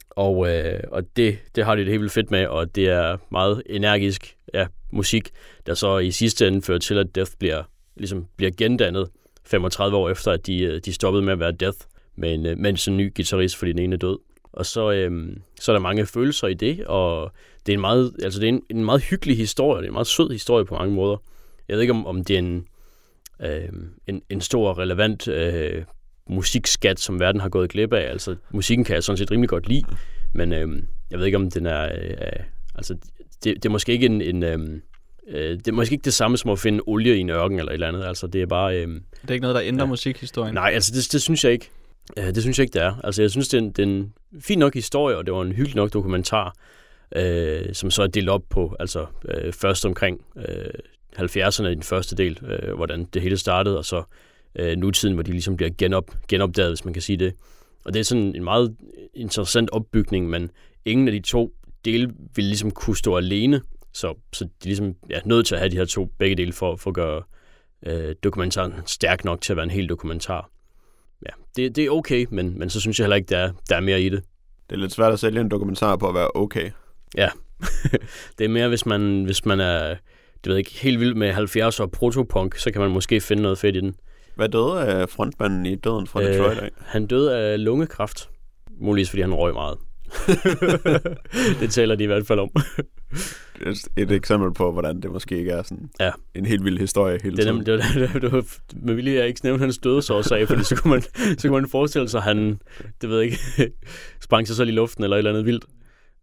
Og, 0.10 0.50
øh, 0.50 0.80
og 0.92 1.04
det, 1.16 1.40
det 1.56 1.66
har 1.66 1.76
de 1.76 1.82
det 1.82 1.90
helt 1.90 2.02
vildt 2.02 2.14
fedt 2.14 2.32
med, 2.32 2.48
og 2.48 2.76
det 2.76 2.88
er 2.88 3.18
meget 3.32 3.64
energisk 3.66 4.36
ja, 4.54 4.68
musik, 4.92 5.30
der 5.66 5.74
så 5.74 5.98
i 5.98 6.12
sidste 6.12 6.48
ende 6.48 6.62
fører 6.62 6.80
til, 6.80 6.98
at 6.98 7.16
Death 7.16 7.32
bliver, 7.40 7.64
ligesom 7.96 8.26
bliver 8.38 8.52
gendannet 8.58 9.10
35 9.46 9.98
år 9.98 10.10
efter, 10.10 10.32
at 10.32 10.48
de, 10.48 10.64
øh, 10.64 10.82
de 10.86 10.94
stoppede 10.94 11.24
med 11.24 11.34
at 11.34 11.40
være 11.40 11.52
Death 11.52 11.78
men, 12.16 12.42
men 12.42 12.66
øh, 12.66 12.70
en 12.70 12.78
sådan 12.78 12.98
ny 12.98 13.16
guitarist, 13.16 13.56
fordi 13.56 13.72
den 13.72 13.80
ene 13.80 13.94
er 13.94 13.98
død. 13.98 14.18
Og 14.54 14.66
så, 14.66 14.92
øh, 14.92 15.38
så 15.60 15.72
er 15.72 15.76
der 15.76 15.82
mange 15.82 16.06
følelser 16.06 16.48
i 16.48 16.54
det, 16.54 16.86
og 16.86 17.32
det 17.66 17.72
er 17.72 17.78
en 17.78 17.82
meget, 17.82 18.16
altså 18.24 18.40
det 18.40 18.50
er 18.50 18.54
en, 18.54 18.62
en 18.70 18.86
meget 18.86 19.02
hyggelig 19.02 19.38
historie, 19.38 19.82
det 19.82 19.86
er 19.86 19.90
en 19.90 19.94
meget 19.94 20.08
sød 20.08 20.32
historie 20.32 20.66
på 20.66 20.76
mange 20.76 20.96
måder. 20.96 21.18
Jeg 21.70 21.76
ved 21.76 21.82
ikke, 21.82 21.94
om, 21.94 22.06
om 22.06 22.24
det 22.24 22.34
er 22.34 22.40
en, 22.40 22.68
øh, 23.42 23.70
en, 24.08 24.22
en 24.30 24.42
stor, 24.42 24.80
relevant 24.80 25.28
øh, 25.28 25.84
musikskat, 26.30 27.00
som 27.00 27.20
verden 27.20 27.42
har 27.42 27.50
gået 27.50 27.70
glip 27.70 27.94
af. 27.94 28.12
Altså, 28.12 28.36
musikken 28.52 28.86
kan 28.86 28.96
jeg 28.96 29.04
sådan 29.04 29.18
set 29.18 29.32
rimelig 29.32 29.50
godt 29.50 29.68
lide, 29.68 29.84
men 30.34 30.54
øh, 30.54 30.84
jeg 31.12 31.20
ved 31.20 31.26
ikke, 31.26 31.38
om 31.38 31.52
den 31.52 31.66
er... 31.66 31.84
Øh, 31.86 32.44
altså, 32.76 32.94
det, 33.44 33.56
det 33.56 33.66
er 33.66 33.70
måske 33.70 33.92
ikke 33.92 34.06
en... 34.06 34.22
en 34.22 34.44
øh, 34.44 34.80
det 35.28 35.68
er 35.68 35.72
måske 35.72 35.94
ikke 35.94 36.06
det 36.06 36.14
samme 36.14 36.38
som 36.38 36.52
at 36.52 36.60
finde 36.60 36.84
olie 36.88 37.18
i 37.18 37.20
en 37.20 37.30
ørken 37.30 37.60
eller 37.60 37.72
et 37.72 37.74
eller 37.74 37.88
andet. 37.88 38.04
Altså, 38.04 38.28
det 38.28 38.42
er 38.42 38.46
bare... 38.46 38.78
Øh, 38.78 38.88
det 38.88 39.30
er 39.30 39.34
ikke 39.34 39.42
noget, 39.42 39.56
der 39.56 39.62
ændrer 39.64 39.86
ja. 39.86 39.90
musikhistorien? 39.90 40.54
Nej, 40.54 40.72
altså 40.74 40.92
det, 40.96 41.12
det 41.12 41.22
synes 41.22 41.44
jeg 41.44 41.52
ikke. 41.52 41.70
Det 42.18 42.42
synes 42.42 42.60
jeg 42.60 42.64
ikke, 42.64 42.74
det 42.74 42.82
er. 42.82 42.96
Altså, 43.04 43.22
jeg 43.22 43.32
synes, 43.32 43.48
det 43.48 43.58
er 43.58 43.62
en, 43.62 43.72
det 43.72 43.80
er 43.80 43.88
en 43.88 44.14
fin 44.40 44.60
nok 44.60 44.74
historie, 44.74 45.18
og 45.18 45.26
det 45.26 45.34
var 45.34 45.42
en 45.42 45.52
hyggelig 45.52 45.76
nok 45.76 45.94
dokumentar, 45.94 46.56
øh, 47.16 47.74
som 47.74 47.92
så 47.92 48.04
er 48.04 48.08
delt 48.08 48.30
op 48.30 48.42
på, 48.50 48.76
altså 48.80 49.06
øh, 49.30 49.54
først 49.54 49.86
omkring 49.86 50.26
øh, 50.38 50.46
70'erne 51.20 51.68
i 51.68 51.76
den 51.76 51.84
første 51.84 52.16
del, 52.16 52.40
øh, 52.48 52.76
hvordan 52.76 53.06
det 53.14 53.22
hele 53.22 53.38
startede, 53.38 53.78
og 53.78 53.86
så 53.86 54.04
øh, 54.60 54.78
nutiden, 54.78 55.14
hvor 55.14 55.24
de 55.24 55.32
ligesom 55.32 55.58
bliver 55.58 55.70
genop, 55.78 56.16
genopdaget, 56.28 56.72
hvis 56.72 56.86
man 56.86 56.94
kan 56.94 57.02
sige 57.02 57.18
det. 57.18 57.34
Og 57.86 57.94
det 57.94 58.00
er 58.00 58.04
sådan 58.04 58.36
en 58.36 58.44
meget 58.44 58.76
interessant 59.14 59.70
opbygning, 59.70 60.30
men 60.30 60.52
ingen 60.86 61.08
af 61.08 61.12
de 61.12 61.20
to 61.20 61.54
dele 61.86 62.14
vil 62.36 62.46
ligesom 62.46 62.72
kunne 62.72 62.98
stå 62.98 63.18
alene, 63.18 63.62
så, 63.94 64.14
så 64.34 64.44
de 64.44 64.50
er 64.50 64.66
ligesom 64.66 64.96
ja, 65.10 65.20
nødt 65.26 65.48
til 65.48 65.56
at 65.56 65.62
have 65.62 65.72
de 65.72 65.78
her 65.78 65.86
to 65.86 66.06
begge 66.06 66.36
dele 66.36 66.54
for, 66.54 66.76
for 66.76 66.90
at 66.90 66.94
gøre 66.94 67.24
øh, 67.86 68.16
dokumentaren 68.24 68.74
stærk 68.86 69.26
nok 69.26 69.42
til 69.42 69.54
at 69.54 69.58
være 69.58 69.64
en 69.64 69.72
hel 69.72 69.90
dokumentar. 69.90 70.50
Ja, 71.26 71.32
det, 71.56 71.76
det 71.76 71.86
er 71.86 71.90
okay, 71.90 72.26
men, 72.30 72.60
men 72.60 72.70
så 72.70 72.82
synes 72.82 73.00
jeg 73.00 73.06
heller 73.06 73.16
ikke, 73.16 73.30
der 73.30 73.38
er, 73.38 73.52
der 73.70 73.76
er 73.76 73.80
mere 73.80 74.02
i 74.02 74.10
det. 74.10 74.24
Det 74.70 74.76
er 74.76 74.80
lidt 74.80 74.92
svært 74.92 75.14
at 75.14 75.20
sælge 75.20 75.42
en 75.42 75.50
dokumentar 75.52 75.96
på 75.96 76.08
at 76.08 76.14
være 76.16 76.36
okay. 76.36 76.72
Ja, 77.18 77.30
det 78.38 78.46
er 78.46 78.50
mere, 78.50 78.68
hvis 78.68 78.86
man, 78.86 79.24
hvis 79.24 79.46
man 79.46 79.60
er 79.60 79.96
det 80.46 80.52
ved 80.52 80.58
ikke, 80.58 80.72
helt 80.72 81.00
vildt 81.00 81.18
med 81.18 81.32
70 81.32 81.80
og 81.80 81.92
protopunk, 81.92 82.58
så 82.58 82.72
kan 82.72 82.82
man 82.82 82.92
måske 82.92 83.22
finde 83.22 83.42
noget 83.42 83.58
fedt 83.58 83.76
i 83.76 83.80
den. 83.80 83.96
Hvad 84.36 84.50
døde 84.50 84.86
af 84.86 85.10
frontmanden 85.10 85.66
i 85.66 85.76
Døden 85.76 86.08
fra 86.08 86.24
Detroit 86.24 86.58
af? 86.58 86.70
Han 86.78 87.08
døde 87.08 87.38
af 87.38 87.64
lungekræft. 87.64 88.30
Muligvis 88.82 89.10
fordi 89.10 89.22
han 89.22 89.34
røg 89.34 89.54
meget. 89.54 89.78
det 91.60 91.72
taler 91.72 91.96
de 91.96 92.04
i 92.04 92.08
hvert 92.08 92.28
fald 92.28 92.40
om. 92.40 92.50
et, 93.66 93.88
et 93.98 94.12
eksempel 94.12 94.54
på, 94.54 94.72
hvordan 94.72 95.02
det 95.02 95.12
måske 95.12 95.38
ikke 95.38 95.52
er 95.52 95.64
sådan 95.64 95.90
ja. 96.00 96.12
en 96.36 96.46
helt 96.46 96.64
vild 96.64 96.80
historie 96.80 97.20
hele 97.24 97.38
det 97.38 97.48
er 97.48 97.52
tiden. 97.52 97.66
Det, 97.66 97.84
det, 97.96 98.14
det, 98.14 98.22
det 98.22 98.32
var, 98.32 98.46
med 98.74 98.94
vilje 98.94 99.14
jeg 99.14 99.28
ikke 99.28 99.40
nævne 99.44 99.60
hans 99.60 99.78
dødsårsag, 99.78 100.48
fordi 100.48 100.64
så 100.64 100.76
kunne, 100.76 100.92
man, 100.92 101.02
så 101.38 101.48
kunne 101.48 101.62
man 101.62 101.70
forestille 101.70 102.10
sig, 102.10 102.18
at 102.18 102.24
han, 102.24 102.60
det 103.02 103.10
ved 103.10 103.20
jeg 103.20 103.26
ikke, 103.26 103.38
sprang 104.26 104.48
sig 104.48 104.56
selv 104.56 104.70
i 104.70 104.72
luften 104.72 105.04
eller 105.04 105.16
et 105.16 105.20
eller 105.20 105.32
andet 105.32 105.46
vildt. 105.46 105.66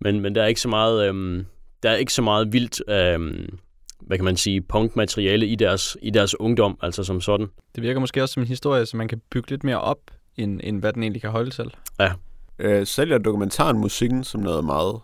Men, 0.01 0.21
men 0.21 0.35
der 0.35 0.43
er 0.43 0.47
ikke 0.47 0.61
så 0.61 0.69
meget, 0.69 1.09
øhm, 1.09 1.47
der 1.83 1.91
er 1.91 1.97
ikke 1.97 2.13
så 2.13 2.23
meget 2.23 2.53
vildt 2.53 2.91
øhm, 2.91 3.59
hvad 4.07 4.19
kan 4.19 4.25
man 4.25 4.37
sige, 4.37 4.61
punkmateriale 4.61 5.47
i 5.47 5.55
deres, 5.55 5.97
i 6.03 6.11
deres 6.11 6.41
ungdom, 6.41 6.79
altså 6.83 7.05
som 7.05 7.21
sådan. 7.21 7.47
Det 7.75 7.83
virker 7.83 8.01
måske 8.01 8.23
også 8.23 8.33
som 8.33 8.43
en 8.43 8.49
historie, 8.49 8.87
som 8.87 8.99
man 8.99 9.09
kan 9.09 9.21
bygge 9.31 9.51
lidt 9.51 9.65
mere 9.65 9.81
op, 9.81 9.99
end, 10.37 10.61
end 10.65 10.81
hvad 10.81 10.93
den 10.93 11.03
egentlig 11.03 11.23
kan 11.23 11.31
holde 11.31 11.51
til. 11.51 11.75
Ja. 12.01 12.13
Øh, 12.59 12.87
sælger 12.87 13.19
dokumentaren 13.19 13.79
musikken 13.79 14.25
som 14.25 14.41
noget 14.41 14.65
meget 14.65 15.01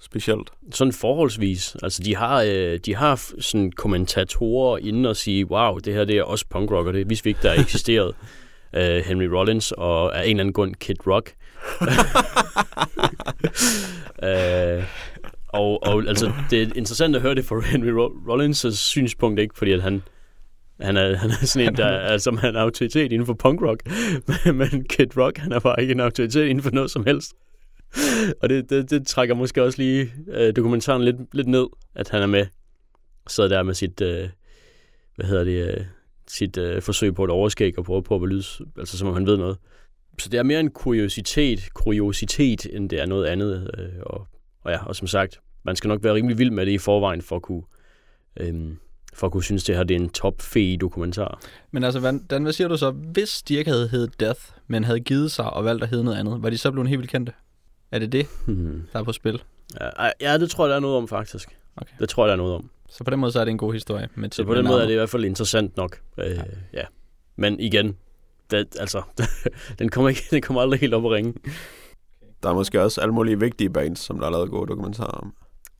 specielt? 0.00 0.50
Sådan 0.72 0.92
forholdsvis. 0.92 1.76
Altså, 1.82 2.02
de 2.02 2.16
har, 2.16 2.42
øh, 2.46 2.78
de 2.78 2.94
har 2.94 3.22
sådan 3.40 3.72
kommentatorer 3.72 4.78
inde 4.78 5.08
og 5.08 5.16
sige, 5.16 5.50
wow, 5.50 5.78
det 5.78 5.94
her 5.94 6.04
det 6.04 6.18
er 6.18 6.22
også 6.22 6.44
punkrock, 6.50 6.86
og 6.86 6.94
det 6.94 7.08
vidste 7.10 7.24
vi 7.24 7.30
ikke, 7.30 7.42
der 7.42 7.52
eksisterede. 7.62 8.14
uh, 8.76 8.80
Henry 8.82 9.24
Rollins 9.24 9.72
og 9.72 10.18
af 10.18 10.24
en 10.24 10.30
eller 10.30 10.40
anden 10.40 10.52
grund 10.52 10.74
Kid 10.74 10.96
Rock. 11.06 11.34
uh, 14.20 14.84
Og, 15.48 15.82
og 15.82 16.04
altså, 16.08 16.32
det 16.50 16.62
er 16.62 16.66
interessant 16.76 17.16
at 17.16 17.22
høre 17.22 17.34
det 17.34 17.44
fra 17.44 17.60
Henry 17.60 17.90
Rollins' 18.28 18.76
synspunkt, 18.76 19.40
ikke? 19.40 19.58
Fordi 19.58 19.72
at 19.72 19.82
han, 19.82 20.02
han 20.80 20.96
er, 20.96 21.16
han 21.16 21.30
er 21.30 21.46
sådan 21.46 21.68
en, 21.68 21.76
der 21.76 21.86
er, 21.86 22.18
som 22.18 22.38
er 22.42 22.48
en 22.48 22.56
autoritet 22.56 23.12
inden 23.12 23.26
for 23.26 23.34
punk 23.34 23.62
rock. 23.62 23.82
Men 24.54 24.84
Kid 24.84 25.16
Rock, 25.16 25.38
han 25.38 25.52
er 25.52 25.60
bare 25.60 25.80
ikke 25.82 25.92
en 25.92 26.00
autoritet 26.00 26.46
inden 26.46 26.62
for 26.62 26.70
noget 26.70 26.90
som 26.90 27.06
helst. 27.06 27.32
Og 28.42 28.48
det, 28.48 28.70
det, 28.70 28.90
det 28.90 29.06
trækker 29.06 29.34
måske 29.34 29.62
også 29.62 29.78
lige 29.78 30.12
øh, 30.32 30.56
dokumentaren 30.56 31.04
lidt, 31.04 31.16
lidt 31.32 31.46
ned, 31.46 31.66
at 31.94 32.08
han 32.08 32.22
er 32.22 32.26
med. 32.26 32.46
Sidder 33.28 33.48
der 33.48 33.62
med 33.62 33.74
sit, 33.74 34.00
øh, 34.00 34.28
hvad 35.16 35.26
hedder 35.26 35.44
det, 35.44 35.68
øh, 35.68 35.84
sit 36.28 36.58
øh, 36.58 36.82
forsøg 36.82 37.14
på 37.14 37.24
et 37.24 37.30
overskæg 37.30 37.78
og 37.78 37.84
prøver 37.84 38.00
på 38.00 38.16
at 38.16 38.28
lyde, 38.28 38.44
altså 38.78 38.98
som 38.98 39.08
om 39.08 39.14
han 39.14 39.26
ved 39.26 39.36
noget. 39.36 39.56
Så 40.18 40.28
det 40.28 40.38
er 40.38 40.42
mere 40.42 40.60
en 40.60 40.70
kuriositet, 40.70 41.68
kuriositet 41.74 42.66
end 42.72 42.90
det 42.90 43.00
er 43.00 43.06
noget 43.06 43.26
andet. 43.26 43.70
Øh, 43.78 43.88
og 44.02 44.26
og 44.68 44.74
ja, 44.74 44.84
og 44.84 44.96
som 44.96 45.06
sagt, 45.06 45.40
man 45.62 45.76
skal 45.76 45.88
nok 45.88 46.04
være 46.04 46.14
rimelig 46.14 46.38
vild 46.38 46.50
med 46.50 46.66
det 46.66 46.72
i 46.72 46.78
forvejen 46.78 47.22
for 47.22 47.36
at 47.36 47.42
kunne, 47.42 47.62
øhm, 48.36 48.78
for 49.14 49.26
at 49.26 49.32
kunne 49.32 49.44
synes, 49.44 49.64
det 49.64 49.76
her 49.76 49.84
det 49.84 49.96
er 49.96 50.00
en 50.00 50.08
top 50.08 50.42
fed 50.42 50.78
dokumentar. 50.78 51.40
Men 51.70 51.84
altså, 51.84 52.20
Dan, 52.30 52.42
hvad 52.42 52.52
siger 52.52 52.68
du 52.68 52.76
så? 52.76 52.90
Hvis 52.90 53.42
de 53.42 53.54
ikke 53.54 53.70
havde 53.70 53.88
heddet 53.88 54.20
Death, 54.20 54.40
men 54.66 54.84
havde 54.84 55.00
givet 55.00 55.32
sig 55.32 55.50
og 55.50 55.64
valgt 55.64 55.82
at 55.82 55.88
hedde 55.88 56.04
noget 56.04 56.18
andet, 56.18 56.42
var 56.42 56.50
de 56.50 56.58
så 56.58 56.70
blevet 56.70 56.88
helt 56.88 56.98
vildt 56.98 57.10
kendte? 57.10 57.32
Er 57.92 57.98
det 57.98 58.12
det, 58.12 58.26
hmm. 58.46 58.82
der 58.92 58.98
er 58.98 59.04
på 59.04 59.12
spil? 59.12 59.42
Ja, 59.80 60.10
ja, 60.20 60.38
det 60.38 60.50
tror 60.50 60.64
jeg, 60.64 60.70
der 60.70 60.76
er 60.76 60.80
noget 60.80 60.96
om 60.96 61.08
faktisk. 61.08 61.48
Okay. 61.76 61.92
Det 62.00 62.08
tror 62.08 62.24
jeg, 62.24 62.28
der 62.28 62.32
er 62.32 62.36
noget 62.36 62.54
om. 62.54 62.70
Så 62.88 63.04
på 63.04 63.10
den 63.10 63.20
måde 63.20 63.32
så 63.32 63.40
er 63.40 63.44
det 63.44 63.50
en 63.50 63.58
god 63.58 63.72
historie. 63.72 64.08
Med 64.14 64.30
Så 64.30 64.44
på 64.44 64.54
den 64.54 64.66
måde 64.66 64.82
er 64.82 64.86
det 64.86 64.92
i 64.92 64.96
hvert 64.96 65.10
fald 65.10 65.24
interessant 65.24 65.76
nok. 65.76 66.00
Øh, 66.18 66.30
ja. 66.30 66.42
ja. 66.72 66.84
Men 67.36 67.60
igen, 67.60 67.96
det, 68.50 68.76
altså, 68.80 69.02
den, 69.78 69.88
kommer 69.88 70.08
ikke, 70.08 70.22
den 70.30 70.42
kommer 70.42 70.62
aldrig 70.62 70.80
helt 70.80 70.94
op 70.94 71.04
at 71.04 71.10
ringe. 71.10 71.34
Der 72.42 72.48
er 72.48 72.54
måske 72.54 72.82
også 72.82 73.00
alle 73.00 73.14
mulige 73.14 73.40
vigtige 73.40 73.70
bands, 73.70 73.98
som 74.00 74.18
der 74.18 74.26
er 74.26 74.30
lavet 74.30 74.50
gode 74.50 74.66
dokumentarer 74.66 75.10
om. 75.10 75.32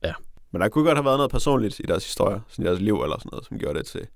Ja. 0.03 0.13
Men 0.51 0.61
der 0.61 0.69
kunne 0.69 0.83
godt 0.85 0.97
have 0.97 1.05
været 1.05 1.17
noget 1.17 1.31
personligt 1.31 1.79
i 1.79 1.83
deres 1.87 2.05
historie, 2.05 2.41
sådan 2.49 2.65
i 2.65 2.67
deres 2.67 2.79
liv 2.81 3.01
eller 3.03 3.17
sådan 3.19 3.29
noget, 3.31 3.45
som 3.45 3.59
gjorde 3.59 3.79
det 3.79 3.85
til 3.85 4.07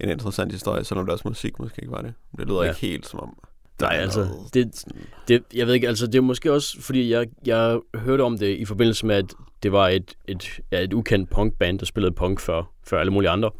en 0.00 0.08
interessant 0.08 0.52
historie, 0.52 0.84
selvom 0.84 1.06
deres 1.06 1.24
musik 1.24 1.58
måske 1.58 1.82
ikke 1.82 1.92
var 1.92 2.02
det. 2.02 2.14
Det 2.38 2.46
lyder 2.48 2.62
Ja. 2.62 2.68
ikke 2.68 2.80
helt 2.80 3.06
som 3.06 3.20
om... 3.20 3.38
Nej, 3.80 3.96
er 3.96 4.00
altså, 4.00 4.28
det, 4.54 4.84
det, 5.28 5.42
jeg 5.54 5.66
ved 5.66 5.74
ikke, 5.74 5.88
altså 5.88 6.06
det 6.06 6.14
er 6.14 6.20
måske 6.22 6.52
også, 6.52 6.82
fordi 6.82 7.10
jeg, 7.12 7.26
jeg 7.46 7.78
hørte 7.94 8.22
om 8.22 8.38
det 8.38 8.56
i 8.58 8.64
forbindelse 8.64 9.06
med, 9.06 9.14
at 9.16 9.24
det 9.62 9.72
var 9.72 9.88
et, 9.88 10.14
et, 10.28 10.60
ja, 10.72 10.80
et 10.80 10.92
ukendt 10.92 11.30
punkband, 11.30 11.78
der 11.78 11.86
spillede 11.86 12.14
punk 12.14 12.40
før, 12.40 12.62
før 12.86 13.00
alle 13.00 13.12
mulige 13.12 13.30
andre. 13.30 13.50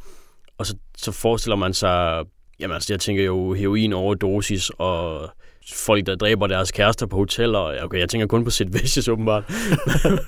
Og 0.59 0.66
så, 0.66 0.77
så 0.96 1.12
forestiller 1.12 1.57
man 1.57 1.74
sig, 1.74 2.24
jamen 2.61 2.74
altså 2.74 2.92
jeg 2.92 3.01
tænker 3.01 3.24
jo 3.24 3.53
heroin 3.53 3.92
overdosis 3.92 4.70
og 4.79 5.31
folk, 5.75 6.07
der 6.07 6.15
dræber 6.15 6.47
deres 6.47 6.73
kærester 6.73 7.07
på 7.07 7.17
hoteller. 7.17 7.85
Okay, 7.85 7.99
jeg 7.99 8.09
tænker 8.09 8.27
kun 8.27 8.45
på 8.45 8.51
Sid 8.51 8.67
Vicious 8.67 9.09
åbenbart. 9.09 9.45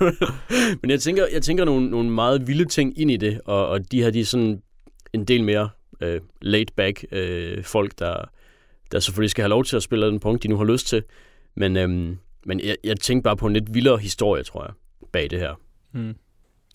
Men 0.81 0.89
jeg 0.91 0.99
tænker, 0.99 1.25
jeg 1.33 1.41
tænker 1.41 1.65
nogle, 1.65 1.89
nogle 1.89 2.09
meget 2.09 2.47
vilde 2.47 2.65
ting 2.65 2.99
ind 2.99 3.11
i 3.11 3.17
det, 3.17 3.41
og, 3.45 3.67
og 3.67 3.91
de 3.91 4.03
her, 4.03 4.11
de 4.11 4.19
er 4.19 4.25
sådan 4.25 4.61
en 5.13 5.25
del 5.25 5.43
mere 5.43 5.69
øh, 6.01 6.21
laid 6.41 6.65
back 6.75 7.05
øh, 7.11 7.63
folk, 7.63 7.99
der, 7.99 8.15
der 8.91 8.99
selvfølgelig 8.99 9.31
skal 9.31 9.41
have 9.41 9.49
lov 9.49 9.63
til 9.63 9.75
at 9.75 9.83
spille 9.83 10.07
den 10.07 10.19
punkt, 10.19 10.43
de 10.43 10.47
nu 10.47 10.57
har 10.57 10.65
lyst 10.65 10.87
til. 10.87 11.03
Men, 11.55 11.77
øhm, 11.77 12.17
men 12.45 12.59
jeg, 12.59 12.75
jeg 12.83 12.99
tænkte 12.99 13.23
bare 13.23 13.37
på 13.37 13.47
en 13.47 13.53
lidt 13.53 13.73
vildere 13.73 13.97
historie, 13.97 14.43
tror 14.43 14.63
jeg, 14.63 14.73
bag 15.11 15.29
det 15.29 15.39
her. 15.39 15.59
Mm. 15.91 16.15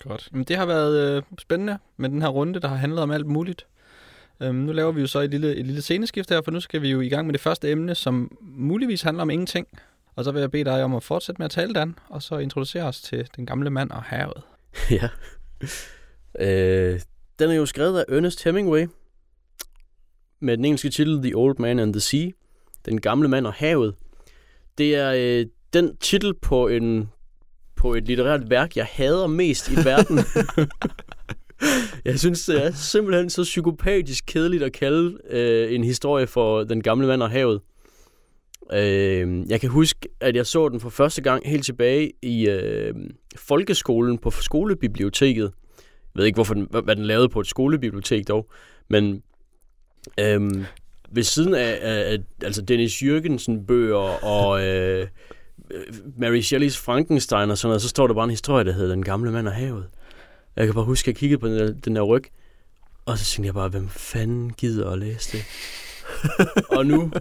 Godt. 0.00 0.28
Jamen, 0.32 0.44
det 0.44 0.56
har 0.56 0.66
været 0.66 1.16
øh, 1.16 1.22
spændende 1.38 1.78
med 1.96 2.08
den 2.08 2.22
her 2.22 2.28
runde, 2.28 2.60
der 2.60 2.68
har 2.68 2.76
handlet 2.76 3.02
om 3.02 3.10
alt 3.10 3.26
muligt. 3.26 3.66
Øhm, 4.40 4.54
nu 4.54 4.72
laver 4.72 4.92
vi 4.92 5.00
jo 5.00 5.06
så 5.06 5.20
et 5.20 5.30
lille, 5.30 5.56
et 5.56 5.66
lille 5.66 5.82
sceneskift 5.82 6.30
her, 6.30 6.42
for 6.42 6.50
nu 6.50 6.60
skal 6.60 6.82
vi 6.82 6.90
jo 6.90 7.00
i 7.00 7.08
gang 7.08 7.26
med 7.26 7.32
det 7.32 7.40
første 7.40 7.70
emne, 7.70 7.94
som 7.94 8.38
muligvis 8.40 9.02
handler 9.02 9.22
om 9.22 9.30
ingenting. 9.30 9.66
Og 10.16 10.24
så 10.24 10.32
vil 10.32 10.40
jeg 10.40 10.50
bede 10.50 10.64
dig 10.64 10.84
om 10.84 10.94
at 10.94 11.02
fortsætte 11.02 11.38
med 11.38 11.44
at 11.44 11.50
tale, 11.50 11.74
Dan, 11.74 11.94
og 12.08 12.22
så 12.22 12.38
introducere 12.38 12.84
os 12.84 13.00
til 13.00 13.28
den 13.36 13.46
gamle 13.46 13.70
mand 13.70 13.90
og 13.90 14.02
havet. 14.02 14.42
ja. 14.90 15.08
Øh, 16.40 17.00
den 17.38 17.50
er 17.50 17.54
jo 17.54 17.66
skrevet 17.66 17.98
af 17.98 18.04
Ernest 18.08 18.44
Hemingway, 18.44 18.86
med 20.40 20.56
den 20.56 20.64
engelske 20.64 20.90
titel 20.90 21.22
The 21.22 21.36
Old 21.36 21.56
Man 21.58 21.78
and 21.78 21.92
the 21.92 22.00
Sea, 22.00 22.30
Den 22.86 23.00
gamle 23.00 23.28
mand 23.28 23.46
og 23.46 23.52
havet. 23.52 23.94
Det 24.78 24.96
er 24.96 25.12
øh, 25.16 25.46
den 25.72 25.96
titel 25.96 26.34
på 26.34 26.68
en 26.68 27.08
på 27.76 27.94
et 27.94 28.04
litterært 28.04 28.50
værk, 28.50 28.76
jeg 28.76 28.86
hader 28.90 29.26
mest 29.26 29.70
i 29.70 29.76
verden. 29.76 30.18
jeg 32.04 32.18
synes, 32.18 32.44
det 32.44 32.66
er 32.66 32.72
simpelthen 32.72 33.30
så 33.30 33.42
psykopatisk 33.42 34.24
kedeligt 34.26 34.62
at 34.62 34.72
kalde 34.72 35.18
øh, 35.30 35.74
en 35.74 35.84
historie 35.84 36.26
for 36.26 36.64
Den 36.64 36.82
gamle 36.82 37.06
mand 37.06 37.22
og 37.22 37.30
havet. 37.30 37.60
Øh, 38.72 39.50
jeg 39.50 39.60
kan 39.60 39.70
huske, 39.70 40.08
at 40.20 40.36
jeg 40.36 40.46
så 40.46 40.68
den 40.68 40.80
for 40.80 40.90
første 40.90 41.22
gang 41.22 41.48
helt 41.48 41.64
tilbage 41.64 42.12
i 42.22 42.48
øh, 42.48 42.94
folkeskolen 43.36 44.18
på 44.18 44.30
skolebiblioteket. 44.30 45.52
Jeg 46.14 46.20
ved 46.20 46.26
ikke, 46.26 46.36
hvorfor 46.36 46.54
den, 46.54 46.68
hvad 46.70 46.96
den 46.96 47.04
lavede 47.04 47.28
på 47.28 47.40
et 47.40 47.46
skolebibliotek 47.46 48.28
dog, 48.28 48.50
men 48.88 49.22
øh, 50.20 50.64
ved 51.10 51.22
siden 51.22 51.54
af, 51.54 51.78
af, 51.82 52.12
af 52.12 52.18
altså 52.42 52.62
Dennis 52.62 53.02
Jørgensen 53.02 53.66
bøger 53.66 54.24
og 54.24 54.66
øh, 54.66 55.06
øh, 55.70 55.82
Mary 56.18 56.40
Shelleys 56.40 56.78
Frankenstein 56.78 57.50
og 57.50 57.58
sådan 57.58 57.68
noget, 57.68 57.82
så 57.82 57.88
står 57.88 58.06
der 58.06 58.14
bare 58.14 58.24
en 58.24 58.30
historie, 58.30 58.64
der 58.64 58.72
hedder 58.72 58.94
Den 58.94 59.04
gamle 59.04 59.30
mand 59.32 59.48
og 59.48 59.54
havet. 59.54 59.86
Jeg 60.56 60.66
kan 60.66 60.74
bare 60.74 60.84
huske, 60.84 61.04
at 61.04 61.06
jeg 61.06 61.16
kiggede 61.16 61.40
på 61.40 61.48
den 61.48 61.58
der, 61.58 61.72
den 61.72 61.96
der 61.96 62.02
ryg, 62.02 62.24
og 63.06 63.18
så 63.18 63.24
tænkte 63.24 63.46
jeg 63.46 63.54
bare, 63.54 63.68
hvem 63.68 63.88
fanden 63.88 64.52
gider 64.52 64.90
at 64.90 64.98
læse 64.98 65.38
det? 65.38 65.44
og 66.76 66.86
nu, 66.86 67.12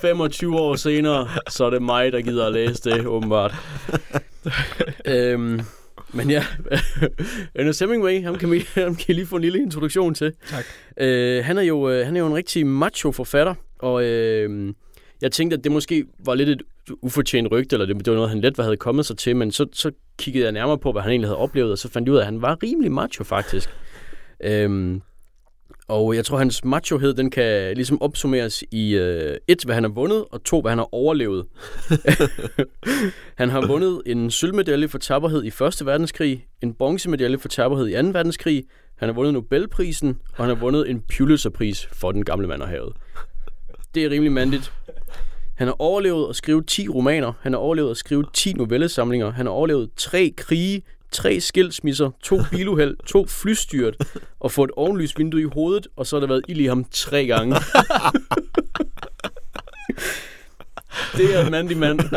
25 0.00 0.56
år 0.56 0.76
senere, 0.76 1.28
så 1.48 1.64
er 1.64 1.70
det 1.70 1.82
mig, 1.82 2.12
der 2.12 2.20
gider 2.20 2.46
at 2.46 2.52
læse 2.52 2.90
det, 2.90 3.06
åbenbart. 3.06 3.54
øhm, 5.06 5.60
men 6.12 6.30
ja, 6.30 6.44
Ernest 7.54 7.80
Hemingway, 7.80 8.24
ham 8.24 8.38
kan, 8.38 8.50
vi, 8.50 8.66
ham 8.74 8.96
kan 8.96 9.04
I 9.08 9.12
lige 9.12 9.26
få 9.26 9.36
en 9.36 9.42
lille 9.42 9.62
introduktion 9.62 10.14
til. 10.14 10.32
Tak. 10.46 10.64
Øh, 10.96 11.44
han, 11.44 11.58
er 11.58 11.62
jo, 11.62 11.90
øh, 11.90 12.06
han 12.06 12.16
er 12.16 12.20
jo 12.20 12.26
en 12.26 12.34
rigtig 12.34 12.66
macho 12.66 13.12
forfatter, 13.12 13.54
og 13.78 14.04
øh, 14.04 14.74
jeg 15.20 15.32
tænkte, 15.32 15.56
at 15.56 15.64
det 15.64 15.72
måske 15.72 16.04
var 16.24 16.34
lidt 16.34 16.48
et 16.48 16.62
ufortjent 17.02 17.50
rygte, 17.50 17.74
eller 17.74 17.86
det, 17.86 17.96
det 17.96 18.10
var 18.10 18.14
noget, 18.14 18.30
han 18.30 18.40
let 18.40 18.56
havde 18.56 18.76
kommet 18.76 19.06
sig 19.06 19.16
til, 19.16 19.36
men 19.36 19.50
så, 19.50 19.66
så 19.72 19.90
kiggede 20.18 20.44
jeg 20.44 20.52
nærmere 20.52 20.78
på, 20.78 20.92
hvad 20.92 21.02
han 21.02 21.10
egentlig 21.10 21.28
havde 21.28 21.38
oplevet, 21.38 21.72
og 21.72 21.78
så 21.78 21.88
fandt 21.88 22.06
jeg 22.06 22.12
ud 22.12 22.18
af, 22.18 22.20
at 22.20 22.26
han 22.26 22.42
var 22.42 22.62
rimelig 22.62 22.92
macho 22.92 23.24
faktisk. 23.24 23.70
Øhm, 24.40 25.02
og 25.88 26.16
jeg 26.16 26.24
tror, 26.24 26.38
hans 26.38 26.64
machohed, 26.64 27.14
den 27.14 27.30
kan 27.30 27.74
ligesom 27.74 28.02
opsummeres 28.02 28.64
i 28.70 28.94
øh, 28.94 29.36
et, 29.46 29.64
hvad 29.64 29.74
han 29.74 29.84
har 29.84 29.90
vundet, 29.90 30.24
og 30.30 30.44
to, 30.44 30.60
hvad 30.60 30.70
han 30.70 30.78
har 30.78 30.94
overlevet. 30.94 31.46
han 33.40 33.48
har 33.50 33.66
vundet 33.66 34.02
en 34.06 34.30
sølvmedalje 34.30 34.88
for 34.88 34.98
tapperhed 34.98 35.44
i 35.44 35.48
1. 35.48 35.86
Verdenskrig, 35.86 36.46
en 36.62 36.74
bronzemedalje 36.74 37.38
for 37.38 37.48
tapperhed 37.48 37.88
i 37.88 38.02
2. 38.02 38.08
verdenskrig, 38.08 38.64
han 38.96 39.08
har 39.08 39.14
vundet 39.14 39.34
Nobelprisen, 39.34 40.18
og 40.36 40.44
han 40.44 40.48
har 40.48 40.60
vundet 40.60 40.90
en 40.90 41.02
Pulitzerpris 41.16 41.88
for 41.92 42.12
den 42.12 42.24
gamle 42.24 42.46
mand 42.46 42.62
og 42.62 42.68
havet. 42.68 42.92
Det 43.94 44.04
er 44.04 44.10
rimelig 44.10 44.32
mandigt. 44.32 44.72
Han 45.58 45.66
har 45.66 45.76
overlevet 45.78 46.28
at 46.28 46.36
skrive 46.36 46.62
10 46.62 46.88
romaner, 46.88 47.32
han 47.40 47.52
har 47.52 47.60
overlevet 47.60 47.90
at 47.90 47.96
skrive 47.96 48.24
10 48.32 48.52
novellesamlinger, 48.52 49.30
han 49.30 49.46
har 49.46 49.52
overlevet 49.52 49.90
tre 49.96 50.34
krige, 50.36 50.82
tre 51.12 51.40
skilsmisser, 51.40 52.10
to 52.22 52.36
biluheld, 52.50 52.96
to 53.06 53.26
flystyrt 53.26 53.96
og 54.40 54.52
fået 54.52 54.68
et 54.68 54.74
ovenlysvindue 54.76 55.40
i 55.40 55.44
hovedet, 55.44 55.86
og 55.96 56.06
så 56.06 56.16
har 56.16 56.20
der 56.20 56.26
været 56.26 56.42
ild 56.48 56.60
i 56.60 56.66
ham 56.66 56.84
tre 56.90 57.26
gange. 57.26 57.54
det 61.16 61.36
er 61.36 61.44
en 61.44 61.50
mandig 61.50 61.76
mand. 61.76 62.00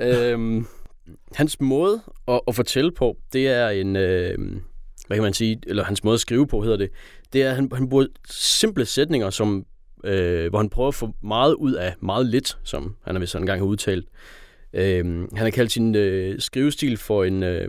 øhm, 0.00 0.66
hans 1.34 1.60
måde 1.60 2.00
at, 2.28 2.40
at 2.48 2.54
fortælle 2.54 2.92
på, 2.92 3.16
det 3.32 3.48
er 3.48 3.68
en, 3.68 3.96
øh, 3.96 4.38
hvad 5.06 5.16
kan 5.16 5.22
man 5.22 5.34
sige, 5.34 5.60
eller 5.66 5.84
hans 5.84 6.04
måde 6.04 6.14
at 6.14 6.20
skrive 6.20 6.46
på 6.46 6.62
hedder 6.62 6.76
det, 6.76 6.90
det 7.32 7.42
er, 7.42 7.50
at 7.50 7.56
han, 7.56 7.70
han 7.74 7.88
bruger 7.88 8.06
simple 8.30 8.84
sætninger, 8.84 9.30
som, 9.30 9.66
øh, 10.04 10.48
hvor 10.50 10.58
han 10.58 10.68
prøver 10.68 10.88
at 10.88 10.94
få 10.94 11.14
meget 11.22 11.54
ud 11.54 11.72
af 11.72 11.94
meget 12.00 12.26
lidt, 12.26 12.58
som 12.62 12.96
han 13.02 13.14
har 13.14 13.20
vist 13.20 13.34
engang 13.34 13.60
har 13.60 13.66
udtalt. 13.66 14.08
Øh, 14.72 15.04
han 15.04 15.28
har 15.36 15.50
kaldt 15.50 15.72
sin 15.72 15.94
øh, 15.94 16.40
skrivestil 16.40 16.96
for 16.96 17.24
en, 17.24 17.42
øh, 17.42 17.68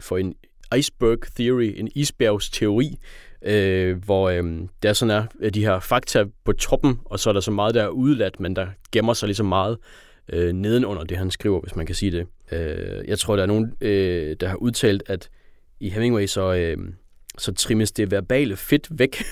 for 0.00 0.18
en 0.18 0.34
iceberg 0.76 1.18
theory, 1.36 1.74
en 1.76 1.88
isbjergsteori, 1.94 2.98
øh, 3.42 4.04
hvor 4.04 4.30
øh, 4.30 4.44
der 4.82 4.92
sådan 4.92 5.22
er 5.22 5.24
øh, 5.40 5.54
de 5.54 5.64
her 5.64 5.80
fakta 5.80 6.24
på 6.44 6.52
toppen, 6.52 7.00
og 7.04 7.20
så 7.20 7.28
er 7.28 7.32
der 7.32 7.40
så 7.40 7.50
meget, 7.50 7.74
der 7.74 7.82
er 7.82 7.88
udeladt, 7.88 8.40
men 8.40 8.56
der 8.56 8.66
gemmer 8.92 9.12
sig 9.12 9.26
ligesom 9.26 9.46
meget 9.46 9.78
øh, 10.32 10.52
nedenunder 10.52 11.04
det, 11.04 11.16
han 11.16 11.30
skriver, 11.30 11.60
hvis 11.60 11.76
man 11.76 11.86
kan 11.86 11.94
sige 11.94 12.12
det. 12.12 12.26
Øh, 12.52 13.08
jeg 13.08 13.18
tror, 13.18 13.36
der 13.36 13.42
er 13.42 13.46
nogen, 13.46 13.72
øh, 13.80 14.36
der 14.40 14.48
har 14.48 14.56
udtalt, 14.56 15.02
at 15.06 15.28
i 15.80 15.90
Hemingway 15.90 16.26
så, 16.26 16.54
øh, 16.54 16.76
så 17.38 17.54
trimmes 17.54 17.92
det 17.92 18.10
verbale 18.10 18.56
fedt 18.56 18.88
væk. 18.90 19.16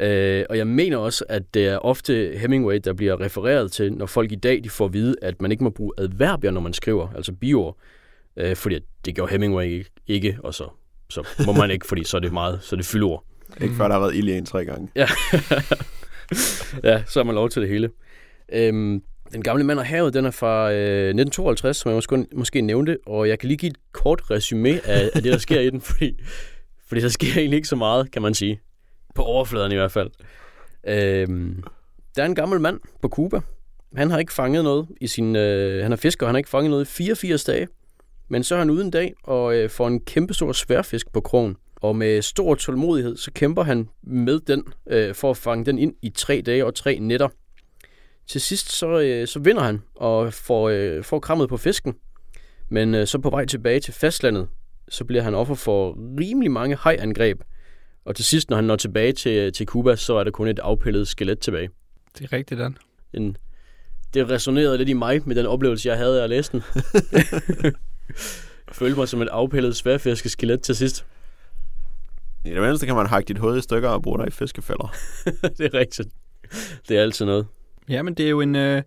øh, 0.00 0.44
og 0.50 0.58
jeg 0.58 0.66
mener 0.66 0.96
også, 0.96 1.24
at 1.28 1.54
det 1.54 1.66
er 1.66 1.78
ofte 1.78 2.34
Hemingway, 2.36 2.80
der 2.84 2.92
bliver 2.92 3.20
refereret 3.20 3.72
til, 3.72 3.92
når 3.92 4.06
folk 4.06 4.32
i 4.32 4.36
dag 4.36 4.64
de 4.64 4.70
får 4.70 4.84
at 4.84 4.92
vide, 4.92 5.14
at 5.22 5.42
man 5.42 5.52
ikke 5.52 5.64
må 5.64 5.70
bruge 5.70 5.92
adverbier, 5.98 6.50
når 6.50 6.60
man 6.60 6.72
skriver, 6.72 7.08
altså 7.16 7.32
biord. 7.32 7.76
Øh, 8.36 8.56
fordi 8.56 8.78
det 9.04 9.14
gjorde 9.14 9.32
Hemingway 9.32 9.86
ikke, 10.06 10.38
og 10.42 10.54
så, 10.54 10.68
så 11.10 11.28
må 11.46 11.52
man 11.52 11.70
ikke, 11.70 11.86
fordi 11.86 12.04
så 12.04 12.16
er 12.16 12.20
det 12.20 12.32
meget, 12.32 12.58
så 12.62 12.74
er 12.74 12.76
det 12.76 12.86
fyldord. 12.86 13.24
Ikke 13.60 13.74
før 13.74 13.88
der 13.88 13.94
har 13.94 14.00
været 14.00 14.14
ild 14.14 14.28
i 14.28 14.32
en 14.32 14.46
tre 14.46 14.64
gange. 14.64 14.88
Ja. 14.96 15.06
ja, 16.90 17.02
så 17.06 17.18
har 17.18 17.24
man 17.24 17.34
lov 17.34 17.48
til 17.48 17.62
det 17.62 17.68
hele. 17.68 17.90
Øhm, 18.52 19.02
den 19.32 19.42
gamle 19.42 19.64
mand 19.64 19.78
og 19.78 19.86
havet, 19.86 20.14
den 20.14 20.24
er 20.24 20.30
fra 20.30 20.72
øh, 20.72 21.08
1952, 21.08 21.76
som 21.76 21.90
jeg 21.90 21.96
måske, 21.96 22.26
måske 22.32 22.60
nævnte, 22.60 22.98
og 23.06 23.28
jeg 23.28 23.38
kan 23.38 23.46
lige 23.46 23.58
give 23.58 23.70
et 23.70 23.76
kort 23.92 24.30
resume 24.30 24.86
af, 24.86 25.10
af 25.14 25.22
det, 25.22 25.32
der 25.32 25.38
sker 25.38 25.60
i 25.60 25.70
den, 25.70 25.80
fordi, 25.90 26.12
fordi 26.88 27.00
der 27.00 27.08
sker 27.08 27.32
egentlig 27.36 27.56
ikke 27.56 27.68
så 27.68 27.76
meget, 27.76 28.10
kan 28.10 28.22
man 28.22 28.34
sige. 28.34 28.60
På 29.14 29.22
overfladen 29.22 29.72
i 29.72 29.74
hvert 29.74 29.92
fald. 29.92 30.10
Øhm, 30.88 31.62
der 32.16 32.22
er 32.22 32.26
en 32.26 32.34
gammel 32.34 32.60
mand 32.60 32.80
på 33.02 33.08
Cuba. 33.08 33.40
Han 33.96 34.10
har 34.10 34.18
ikke 34.18 34.32
fanget 34.32 34.64
noget 34.64 34.88
i 35.00 35.06
sin... 35.06 35.36
Øh, 35.36 35.82
han 35.82 35.92
er 35.92 35.96
fisker, 35.96 36.26
og 36.26 36.28
han 36.28 36.34
har 36.34 36.38
ikke 36.38 36.50
fanget 36.50 36.70
noget 36.70 36.84
i 36.84 36.88
84 36.92 37.44
dage. 37.44 37.68
Men 38.28 38.42
så 38.42 38.54
er 38.54 38.58
han 38.58 38.70
ude 38.70 38.84
en 38.84 38.90
dag 38.90 39.14
og 39.24 39.56
øh, 39.56 39.70
får 39.70 39.88
en 39.88 40.00
kæmpestor 40.00 40.52
sværfisk 40.52 41.12
på 41.12 41.20
krogen. 41.20 41.56
Og 41.76 41.96
med 41.96 42.22
stor 42.22 42.54
tålmodighed, 42.54 43.16
så 43.16 43.32
kæmper 43.32 43.62
han 43.62 43.88
med 44.02 44.40
den, 44.40 44.64
øh, 44.86 45.14
for 45.14 45.30
at 45.30 45.36
fange 45.36 45.64
den 45.64 45.78
ind 45.78 45.94
i 46.02 46.10
tre 46.10 46.42
dage 46.46 46.66
og 46.66 46.74
tre 46.74 46.98
nætter. 46.98 47.28
Til 48.26 48.40
sidst, 48.40 48.72
så, 48.72 49.00
øh, 49.00 49.26
så 49.26 49.38
vinder 49.38 49.62
han 49.62 49.82
og 49.94 50.32
får, 50.32 50.68
øh, 50.68 51.04
får 51.04 51.20
krammet 51.20 51.48
på 51.48 51.56
fisken. 51.56 51.94
Men 52.68 52.94
øh, 52.94 53.06
så 53.06 53.18
på 53.18 53.30
vej 53.30 53.44
tilbage 53.44 53.80
til 53.80 53.94
fastlandet, 53.94 54.48
så 54.88 55.04
bliver 55.04 55.22
han 55.22 55.34
offer 55.34 55.54
for 55.54 55.98
rimelig 56.20 56.50
mange 56.50 56.76
hajangreb. 56.76 57.40
Og 58.04 58.16
til 58.16 58.24
sidst, 58.24 58.50
når 58.50 58.56
han 58.56 58.64
når 58.64 58.76
tilbage 58.76 59.12
til, 59.12 59.52
til 59.52 59.66
Cuba, 59.66 59.96
så 59.96 60.14
er 60.14 60.24
der 60.24 60.30
kun 60.30 60.48
et 60.48 60.58
afpillet 60.58 61.08
skelet 61.08 61.38
tilbage. 61.38 61.68
Det 62.18 62.24
er 62.24 62.32
rigtigt, 62.32 62.60
Dan. 62.60 62.76
En, 63.12 63.36
det 64.14 64.30
resonerede 64.30 64.78
lidt 64.78 64.88
i 64.88 64.92
mig 64.92 65.22
med 65.24 65.36
den 65.36 65.46
oplevelse, 65.46 65.88
jeg 65.88 65.96
havde 65.96 66.20
af 66.20 66.24
at 66.24 66.30
læse 66.30 66.52
den. 66.52 66.62
følte 68.72 68.98
mig 68.98 69.08
som 69.08 69.22
et 69.22 69.28
afpillet 69.28 69.76
sværfiskeskelet 69.76 70.62
til 70.62 70.76
sidst. 70.76 71.06
I 72.44 72.50
det 72.50 72.62
mindste 72.62 72.86
kan 72.86 72.94
man 72.94 73.06
hakke 73.06 73.28
dit 73.28 73.38
hoved 73.38 73.58
i 73.58 73.60
stykker 73.60 73.88
og 73.88 74.02
bruge 74.02 74.18
dig 74.18 74.26
i 74.26 74.30
fiskefælder. 74.30 74.94
det 75.58 75.60
er 75.60 75.74
rigtigt. 75.74 76.08
Det 76.88 76.98
er 76.98 77.02
altid 77.02 77.24
noget. 77.24 77.46
Ja, 77.88 78.02
men 78.02 78.14
det 78.14 78.26
er 78.26 78.30
jo 78.30 78.40
en, 78.40 78.56
øh, 78.56 78.82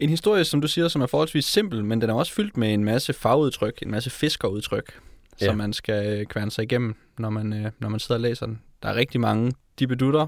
en 0.00 0.08
historie, 0.08 0.44
som 0.44 0.60
du 0.60 0.68
siger, 0.68 0.88
som 0.88 1.02
er 1.02 1.06
forholdsvis 1.06 1.44
simpel, 1.44 1.84
men 1.84 2.00
den 2.00 2.10
er 2.10 2.14
også 2.14 2.32
fyldt 2.32 2.56
med 2.56 2.74
en 2.74 2.84
masse 2.84 3.12
fagudtryk, 3.12 3.78
en 3.82 3.90
masse 3.90 4.10
fiskerudtryk, 4.10 5.00
ja. 5.40 5.46
som 5.46 5.56
man 5.56 5.72
skal 5.72 6.20
øh, 6.20 6.26
kværne 6.26 6.50
sig 6.50 6.62
igennem, 6.62 6.94
når 7.18 7.30
man, 7.30 7.52
øh, 7.52 7.70
når 7.78 7.88
man 7.88 8.00
sidder 8.00 8.14
og 8.14 8.20
læser 8.20 8.46
den. 8.46 8.62
Der 8.82 8.88
er 8.88 8.94
rigtig 8.94 9.20
mange 9.20 9.52
dibedutter 9.78 10.26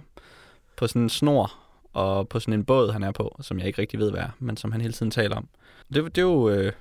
på 0.76 0.86
sådan 0.86 1.02
en 1.02 1.08
snor, 1.08 1.54
og 1.92 2.28
på 2.28 2.40
sådan 2.40 2.54
en 2.54 2.64
båd, 2.64 2.92
han 2.92 3.02
er 3.02 3.12
på, 3.12 3.36
som 3.40 3.58
jeg 3.58 3.66
ikke 3.66 3.80
rigtig 3.80 3.98
ved, 3.98 4.10
hvad 4.10 4.20
er, 4.20 4.28
men 4.38 4.56
som 4.56 4.72
han 4.72 4.80
hele 4.80 4.92
tiden 4.92 5.10
taler 5.10 5.36
om. 5.36 5.48
Det, 5.94 6.04
det 6.04 6.18
er 6.18 6.22
jo... 6.22 6.50
Øh, 6.50 6.72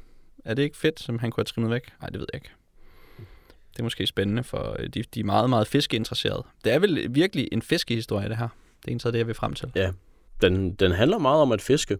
er 0.45 0.53
det 0.53 0.63
ikke 0.63 0.77
fedt, 0.77 0.99
som 0.99 1.19
han 1.19 1.31
kunne 1.31 1.41
have 1.41 1.45
trimmet 1.45 1.71
væk? 1.71 1.91
Nej, 2.01 2.09
det 2.09 2.19
ved 2.19 2.27
jeg 2.33 2.37
ikke. 2.37 2.49
Det 3.71 3.79
er 3.79 3.83
måske 3.83 4.07
spændende, 4.07 4.43
for 4.43 4.75
øh, 4.79 4.89
de, 4.89 5.03
de 5.13 5.19
er 5.19 5.23
meget, 5.23 5.49
meget 5.49 5.67
fiskeinteresserede. 5.67 6.43
Det 6.63 6.73
er 6.73 6.79
vel 6.79 7.07
virkelig 7.09 7.47
en 7.51 7.61
fiskehistorie, 7.61 8.29
det 8.29 8.37
her. 8.37 8.47
Det 8.81 8.87
er 8.87 8.91
en 8.91 8.99
så 8.99 9.11
det, 9.11 9.17
jeg 9.17 9.27
vil 9.27 9.35
frem 9.35 9.53
til. 9.53 9.71
Ja, 9.75 9.91
den, 10.41 10.73
den 10.75 10.91
handler 10.91 11.17
meget 11.17 11.41
om 11.41 11.51
at 11.51 11.61
fiske. 11.61 11.97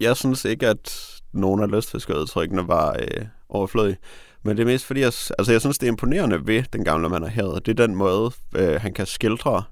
Jeg 0.00 0.16
synes 0.16 0.44
ikke, 0.44 0.68
at 0.68 1.10
nogen 1.32 1.62
af 1.62 1.70
lystfiskerudtrykkene 1.70 2.68
var 2.68 2.96
øh, 2.98 3.26
overflødige. 3.48 3.96
Men 4.42 4.56
det 4.56 4.62
er 4.62 4.66
mest 4.66 4.84
fordi, 4.84 5.00
jeg, 5.00 5.12
altså 5.38 5.52
jeg 5.52 5.60
synes, 5.60 5.78
det 5.78 5.86
er 5.86 5.90
imponerende 5.92 6.46
ved 6.46 6.62
den 6.72 6.84
gamle 6.84 7.08
mand 7.08 7.24
her. 7.24 7.44
Det 7.44 7.80
er 7.80 7.86
den 7.86 7.94
måde, 7.94 8.30
øh, 8.56 8.80
han 8.80 8.94
kan 8.94 9.06
skildre 9.06 9.62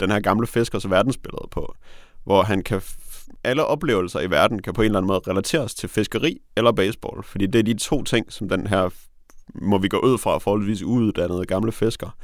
den 0.00 0.10
her 0.10 0.20
gamle 0.20 0.46
fiskers 0.46 0.90
verdensbillede 0.90 1.48
på. 1.50 1.74
Hvor 2.24 2.42
han 2.42 2.62
kan 2.62 2.82
alle 3.44 3.64
oplevelser 3.64 4.20
i 4.20 4.30
verden 4.30 4.62
kan 4.62 4.72
på 4.72 4.82
en 4.82 4.86
eller 4.86 4.98
anden 4.98 5.06
måde 5.06 5.20
relateres 5.28 5.74
til 5.74 5.88
fiskeri 5.88 6.38
eller 6.56 6.72
baseball, 6.72 7.22
fordi 7.22 7.46
det 7.46 7.58
er 7.58 7.62
de 7.62 7.74
to 7.74 8.02
ting, 8.02 8.32
som 8.32 8.48
den 8.48 8.66
her, 8.66 8.90
må 9.54 9.78
vi 9.78 9.88
gå 9.88 9.98
ud 9.98 10.18
fra, 10.18 10.38
forholdsvis 10.38 10.82
uuddannede 10.82 11.44
gamle 11.44 11.72
fisker, 11.72 12.16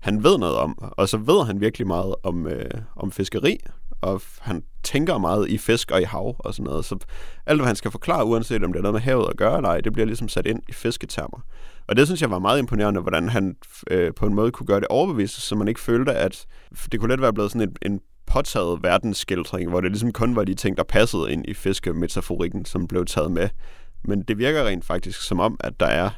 han 0.00 0.24
ved 0.24 0.38
noget 0.38 0.56
om, 0.56 0.78
og 0.78 1.08
så 1.08 1.16
ved 1.16 1.46
han 1.46 1.60
virkelig 1.60 1.86
meget 1.86 2.14
om, 2.22 2.46
øh, 2.46 2.70
om 2.96 3.12
fiskeri, 3.12 3.58
og 4.00 4.22
han 4.40 4.62
tænker 4.82 5.18
meget 5.18 5.48
i 5.48 5.58
fisk 5.58 5.90
og 5.90 6.00
i 6.00 6.04
hav 6.04 6.36
og 6.38 6.54
sådan 6.54 6.64
noget. 6.64 6.84
Så 6.84 6.98
alt, 7.46 7.58
hvad 7.58 7.66
han 7.66 7.76
skal 7.76 7.90
forklare, 7.90 8.24
uanset 8.24 8.64
om 8.64 8.72
det 8.72 8.78
er 8.78 8.82
noget 8.82 8.94
med 8.94 9.00
havet 9.00 9.28
at 9.30 9.36
gøre 9.36 9.56
eller 9.56 9.68
ej, 9.68 9.80
det 9.80 9.92
bliver 9.92 10.06
ligesom 10.06 10.28
sat 10.28 10.46
ind 10.46 10.62
i 10.68 10.72
fisketermer. 10.72 11.40
Og 11.88 11.96
det 11.96 12.06
synes 12.06 12.22
jeg 12.22 12.30
var 12.30 12.38
meget 12.38 12.58
imponerende, 12.58 13.00
hvordan 13.00 13.28
han 13.28 13.56
øh, 13.90 14.14
på 14.14 14.26
en 14.26 14.34
måde 14.34 14.50
kunne 14.50 14.66
gøre 14.66 14.80
det 14.80 14.88
overbevist, 14.88 15.40
så 15.40 15.54
man 15.54 15.68
ikke 15.68 15.80
følte, 15.80 16.12
at 16.12 16.46
det 16.92 17.00
kunne 17.00 17.12
let 17.12 17.20
være 17.20 17.32
blevet 17.32 17.50
sådan 17.52 17.68
en, 17.68 17.92
en 17.92 18.00
påtaget 18.26 18.82
verdensskildring, 18.82 19.70
hvor 19.70 19.80
det 19.80 19.90
ligesom 19.90 20.12
kun 20.12 20.36
var 20.36 20.44
de 20.44 20.54
ting, 20.54 20.76
der 20.76 20.84
passede 20.84 21.32
ind 21.32 21.44
i 21.48 21.54
fiskemetaforikken, 21.54 22.64
som 22.64 22.88
blev 22.88 23.04
taget 23.04 23.30
med. 23.30 23.48
Men 24.04 24.22
det 24.22 24.38
virker 24.38 24.66
rent 24.66 24.84
faktisk 24.84 25.22
som 25.22 25.40
om, 25.40 25.56
at 25.60 25.80
der 25.80 25.86
er 25.86 26.10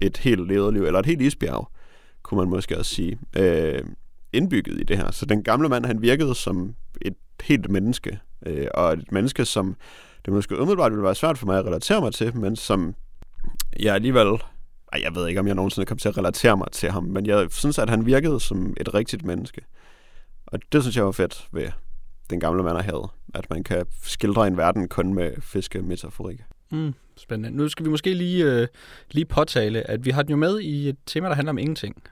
et 0.00 0.16
helt 0.16 0.48
lederliv, 0.48 0.82
eller 0.82 0.98
et 0.98 1.06
helt 1.06 1.22
isbjerg, 1.22 1.70
kunne 2.26 2.38
man 2.38 2.48
måske 2.48 2.78
også 2.78 2.94
sige, 2.94 3.18
øh, 3.36 3.82
indbygget 4.32 4.80
i 4.80 4.84
det 4.84 4.96
her. 4.96 5.10
Så 5.10 5.26
den 5.26 5.42
gamle 5.42 5.68
mand, 5.68 5.86
han 5.86 6.02
virkede 6.02 6.34
som 6.34 6.74
et 7.02 7.14
helt 7.42 7.70
menneske, 7.70 8.18
øh, 8.46 8.66
og 8.74 8.92
et 8.92 9.12
menneske, 9.12 9.44
som 9.44 9.76
det 10.24 10.32
måske 10.32 10.60
umiddelbart 10.60 10.92
ville 10.92 11.04
være 11.04 11.14
svært 11.14 11.38
for 11.38 11.46
mig 11.46 11.58
at 11.58 11.64
relatere 11.64 12.00
mig 12.00 12.14
til, 12.14 12.36
men 12.36 12.56
som 12.56 12.94
jeg 13.80 13.94
alligevel 13.94 14.38
ej, 14.92 15.00
jeg 15.02 15.14
ved 15.14 15.28
ikke, 15.28 15.40
om 15.40 15.46
jeg 15.46 15.54
nogensinde 15.54 15.86
kommer 15.86 16.00
til 16.00 16.08
at 16.08 16.18
relatere 16.18 16.56
mig 16.56 16.66
til 16.72 16.90
ham, 16.90 17.04
men 17.04 17.26
jeg 17.26 17.46
synes, 17.50 17.78
at 17.78 17.90
han 17.90 18.06
virkede 18.06 18.40
som 18.40 18.74
et 18.80 18.94
rigtigt 18.94 19.24
menneske. 19.24 19.60
Og 20.46 20.58
det 20.72 20.82
synes 20.82 20.96
jeg 20.96 21.04
var 21.04 21.12
fedt 21.12 21.48
ved 21.52 21.68
den 22.30 22.40
gamle 22.40 22.62
mand 22.62 22.78
havde, 22.78 23.08
at 23.34 23.50
man 23.50 23.64
kan 23.64 23.86
skildre 24.02 24.46
en 24.46 24.56
verden 24.56 24.88
kun 24.88 25.14
med 25.14 25.32
fiskemetaforik. 25.40 26.40
Mm, 26.70 26.94
spændende. 27.16 27.56
Nu 27.56 27.68
skal 27.68 27.84
vi 27.84 27.90
måske 27.90 28.14
lige, 28.14 28.44
øh, 28.44 28.68
lige 29.10 29.24
påtale, 29.24 29.90
at 29.90 30.04
vi 30.04 30.10
har 30.10 30.22
den 30.22 30.30
jo 30.30 30.36
med 30.36 30.60
i 30.60 30.88
et 30.88 30.96
tema, 31.06 31.28
der 31.28 31.34
handler 31.34 31.50
om 31.50 31.58
ingenting. 31.58 32.02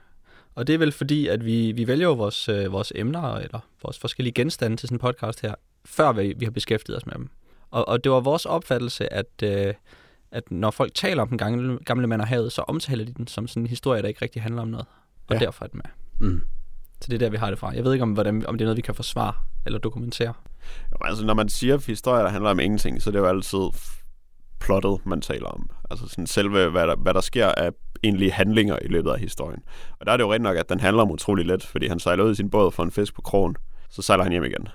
Og 0.55 0.67
det 0.67 0.73
er 0.73 0.77
vel 0.77 0.91
fordi, 0.91 1.27
at 1.27 1.45
vi, 1.45 1.71
vi 1.71 1.87
vælger 1.87 2.07
jo 2.07 2.13
vores, 2.13 2.49
øh, 2.49 2.71
vores 2.71 2.91
emner, 2.95 3.35
eller 3.35 3.59
vores 3.83 3.99
forskellige 3.99 4.33
genstande 4.33 4.77
til 4.77 4.87
sådan 4.89 4.95
en 4.95 4.99
podcast 4.99 5.41
her, 5.41 5.55
før 5.85 6.11
vi, 6.11 6.33
vi 6.37 6.45
har 6.45 6.51
beskæftiget 6.51 6.97
os 6.97 7.05
med 7.05 7.13
dem. 7.15 7.29
Og, 7.71 7.87
og 7.87 8.03
det 8.03 8.11
var 8.11 8.19
vores 8.19 8.45
opfattelse, 8.45 9.13
at, 9.13 9.43
øh, 9.43 9.73
at 10.31 10.51
når 10.51 10.71
folk 10.71 10.93
taler 10.93 11.21
om 11.21 11.27
den 11.27 11.37
gamle, 11.37 11.79
gamle 11.85 12.07
mand 12.07 12.21
og 12.21 12.27
havet, 12.27 12.51
så 12.51 12.61
omtaler 12.61 13.05
de 13.05 13.13
den 13.13 13.27
som 13.27 13.47
sådan 13.47 13.63
en 13.63 13.67
historie, 13.67 14.01
der 14.01 14.07
ikke 14.07 14.21
rigtig 14.21 14.41
handler 14.41 14.61
om 14.61 14.67
noget. 14.67 14.85
Og 15.27 15.35
ja. 15.35 15.39
derfor 15.39 15.65
er 15.65 15.69
den 15.69 15.81
med. 15.83 16.29
Mm. 16.29 16.41
Så 17.01 17.07
det 17.09 17.13
er 17.13 17.19
der, 17.19 17.29
vi 17.29 17.37
har 17.37 17.49
det 17.49 17.59
fra. 17.59 17.69
Jeg 17.69 17.83
ved 17.83 17.93
ikke, 17.93 18.03
om, 18.03 18.11
hvordan, 18.11 18.45
om 18.45 18.57
det 18.57 18.63
er 18.63 18.65
noget, 18.65 18.77
vi 18.77 18.81
kan 18.81 18.95
forsvare 18.95 19.33
eller 19.65 19.79
dokumentere. 19.79 20.33
Jo, 20.91 20.97
altså, 21.01 21.25
når 21.25 21.33
man 21.33 21.49
siger 21.49 21.77
historier, 21.87 22.23
der 22.23 22.29
handler 22.29 22.49
om 22.49 22.59
ingenting, 22.59 23.01
så 23.01 23.11
det 23.11 23.17
er 23.17 23.21
jo 23.21 23.27
altid 23.27 23.59
plottet, 24.59 25.05
man 25.05 25.21
taler 25.21 25.47
om. 25.47 25.69
Altså 25.91 26.07
sådan 26.07 26.27
selve, 26.27 26.69
hvad 26.69 26.87
der, 26.87 26.95
hvad 26.95 27.13
der 27.13 27.21
sker 27.21 27.47
af 27.47 27.71
egentlige 28.03 28.31
handlinger 28.31 28.79
i 28.81 28.87
løbet 28.87 29.11
af 29.11 29.19
historien. 29.19 29.63
Og 29.99 30.05
der 30.05 30.11
er 30.11 30.17
det 30.17 30.23
jo 30.23 30.33
rent 30.33 30.43
nok, 30.43 30.57
at 30.57 30.69
den 30.69 30.79
handler 30.79 31.03
om 31.03 31.11
utrolig 31.11 31.45
let, 31.45 31.63
fordi 31.63 31.87
han 31.87 31.99
sejler 31.99 32.23
ud 32.23 32.31
i 32.31 32.35
sin 32.35 32.49
båd 32.49 32.71
for 32.71 32.83
en 32.83 32.91
fisk 32.91 33.15
på 33.15 33.21
krogen, 33.21 33.55
så 33.89 34.01
sejler 34.01 34.23
han 34.23 34.31
hjem 34.31 34.43
igen. 34.43 34.67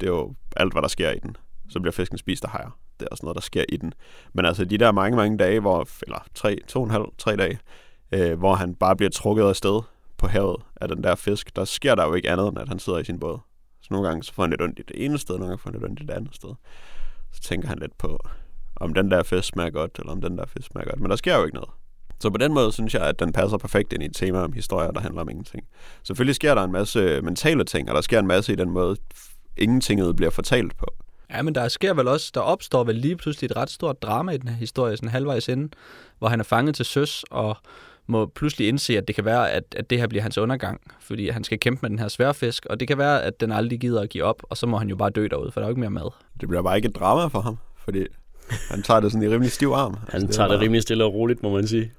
Det 0.00 0.06
er 0.06 0.12
jo 0.12 0.34
alt, 0.56 0.72
hvad 0.72 0.82
der 0.82 0.88
sker 0.88 1.10
i 1.10 1.18
den. 1.18 1.36
Så 1.68 1.80
bliver 1.80 1.92
fisken 1.92 2.18
spist 2.18 2.44
af 2.44 2.50
hajer. 2.50 2.78
Det 3.00 3.06
er 3.06 3.10
også 3.10 3.26
noget, 3.26 3.34
der 3.34 3.40
sker 3.40 3.64
i 3.68 3.76
den. 3.76 3.94
Men 4.32 4.44
altså 4.44 4.64
de 4.64 4.78
der 4.78 4.92
mange, 4.92 5.16
mange 5.16 5.38
dage, 5.38 5.60
hvor, 5.60 5.88
eller 6.02 6.24
tre, 6.34 6.58
to 6.68 6.80
og 6.80 6.84
en 6.84 6.90
halv, 6.90 7.04
tre 7.18 7.36
dage, 7.36 7.58
øh, 8.12 8.38
hvor 8.38 8.54
han 8.54 8.74
bare 8.74 8.96
bliver 8.96 9.10
trukket 9.10 9.44
af 9.44 9.56
sted 9.56 9.80
på 10.18 10.26
havet 10.26 10.56
af 10.76 10.88
den 10.88 11.04
der 11.04 11.14
fisk, 11.14 11.56
der 11.56 11.64
sker 11.64 11.94
der 11.94 12.06
jo 12.06 12.14
ikke 12.14 12.30
andet, 12.30 12.48
end 12.48 12.58
at 12.58 12.68
han 12.68 12.78
sidder 12.78 12.98
i 12.98 13.04
sin 13.04 13.20
båd. 13.20 13.38
Så 13.80 13.88
nogle 13.90 14.08
gange 14.08 14.22
så 14.22 14.34
får 14.34 14.42
han 14.42 14.50
lidt 14.50 14.62
ondt 14.62 14.78
i 14.78 14.82
det 14.82 15.04
ene 15.04 15.18
sted, 15.18 15.34
nogle 15.34 15.46
gange 15.46 15.58
får 15.58 15.70
han 15.70 15.80
lidt 15.80 15.90
ondt 15.90 16.00
i 16.00 16.04
det 16.04 16.14
andet 16.14 16.34
sted. 16.34 16.54
Så 17.32 17.40
tænker 17.40 17.68
han 17.68 17.78
lidt 17.78 17.98
på, 17.98 18.18
om 18.76 18.94
den 18.94 19.10
der 19.10 19.22
fisk 19.22 19.48
smager 19.48 19.70
godt, 19.70 19.98
eller 19.98 20.12
om 20.12 20.20
den 20.20 20.38
der 20.38 20.46
fisk 20.46 20.68
smager 20.72 20.88
godt. 20.88 21.00
Men 21.00 21.10
der 21.10 21.16
sker 21.16 21.36
jo 21.36 21.44
ikke 21.44 21.54
noget. 21.54 21.70
Så 22.20 22.30
på 22.30 22.38
den 22.38 22.54
måde 22.54 22.72
synes 22.72 22.94
jeg, 22.94 23.02
at 23.02 23.18
den 23.20 23.32
passer 23.32 23.58
perfekt 23.58 23.92
ind 23.92 24.02
i 24.02 24.06
et 24.06 24.14
tema 24.14 24.38
om 24.38 24.52
historier, 24.52 24.90
der 24.90 25.00
handler 25.00 25.20
om 25.20 25.28
ingenting. 25.28 25.64
Selvfølgelig 26.02 26.34
sker 26.34 26.54
der 26.54 26.64
en 26.64 26.72
masse 26.72 27.20
mentale 27.22 27.64
ting, 27.64 27.88
og 27.88 27.94
der 27.94 28.00
sker 28.00 28.18
en 28.18 28.26
masse 28.26 28.52
i 28.52 28.56
den 28.56 28.70
måde, 28.70 28.96
ingentinget 29.56 30.16
bliver 30.16 30.30
fortalt 30.30 30.76
på. 30.76 30.86
Ja, 31.30 31.42
men 31.42 31.54
der 31.54 31.68
sker 31.68 31.94
vel 31.94 32.08
også, 32.08 32.30
der 32.34 32.40
opstår 32.40 32.84
vel 32.84 32.94
lige 32.94 33.16
pludselig 33.16 33.50
et 33.50 33.56
ret 33.56 33.70
stort 33.70 34.02
drama 34.02 34.32
i 34.32 34.36
den 34.36 34.48
her 34.48 34.56
historie, 34.56 34.96
sådan 34.96 35.08
halvvejs 35.08 35.48
inden, 35.48 35.72
hvor 36.18 36.28
han 36.28 36.40
er 36.40 36.44
fanget 36.44 36.74
til 36.74 36.84
søs, 36.84 37.24
og 37.30 37.56
må 38.06 38.26
pludselig 38.26 38.68
indse, 38.68 38.98
at 38.98 39.08
det 39.08 39.14
kan 39.14 39.24
være, 39.24 39.50
at, 39.50 39.64
at 39.76 39.90
det 39.90 39.98
her 39.98 40.06
bliver 40.06 40.22
hans 40.22 40.38
undergang, 40.38 40.80
fordi 41.00 41.28
han 41.28 41.44
skal 41.44 41.60
kæmpe 41.60 41.78
med 41.82 41.90
den 41.90 41.98
her 41.98 42.08
sværfisk, 42.08 42.66
og 42.66 42.80
det 42.80 42.88
kan 42.88 42.98
være, 42.98 43.22
at 43.22 43.40
den 43.40 43.52
aldrig 43.52 43.80
gider 43.80 44.00
at 44.00 44.08
give 44.08 44.24
op, 44.24 44.42
og 44.50 44.56
så 44.56 44.66
må 44.66 44.78
han 44.78 44.88
jo 44.88 44.96
bare 44.96 45.10
dø 45.10 45.26
derude, 45.26 45.52
for 45.52 45.60
der 45.60 45.64
er 45.64 45.68
jo 45.68 45.72
ikke 45.72 45.80
mere 45.80 45.90
mad. 45.90 46.10
Det 46.40 46.48
bliver 46.48 46.62
bare 46.62 46.76
ikke 46.76 46.88
et 46.88 46.96
drama 46.96 47.26
for 47.26 47.40
ham, 47.40 47.58
fordi 47.76 48.06
han 48.70 48.82
tager 48.82 49.00
det 49.00 49.12
sådan 49.12 49.28
i 49.28 49.32
rimelig 49.34 49.52
stiv 49.52 49.68
arm. 49.68 49.96
Han 50.08 50.22
altså, 50.22 50.36
tager 50.36 50.48
det, 50.48 50.54
det 50.54 50.60
rimelig 50.60 50.82
stille 50.82 51.04
og 51.04 51.14
roligt, 51.14 51.42
må 51.42 51.50
man 51.50 51.66
sige. 51.66 51.92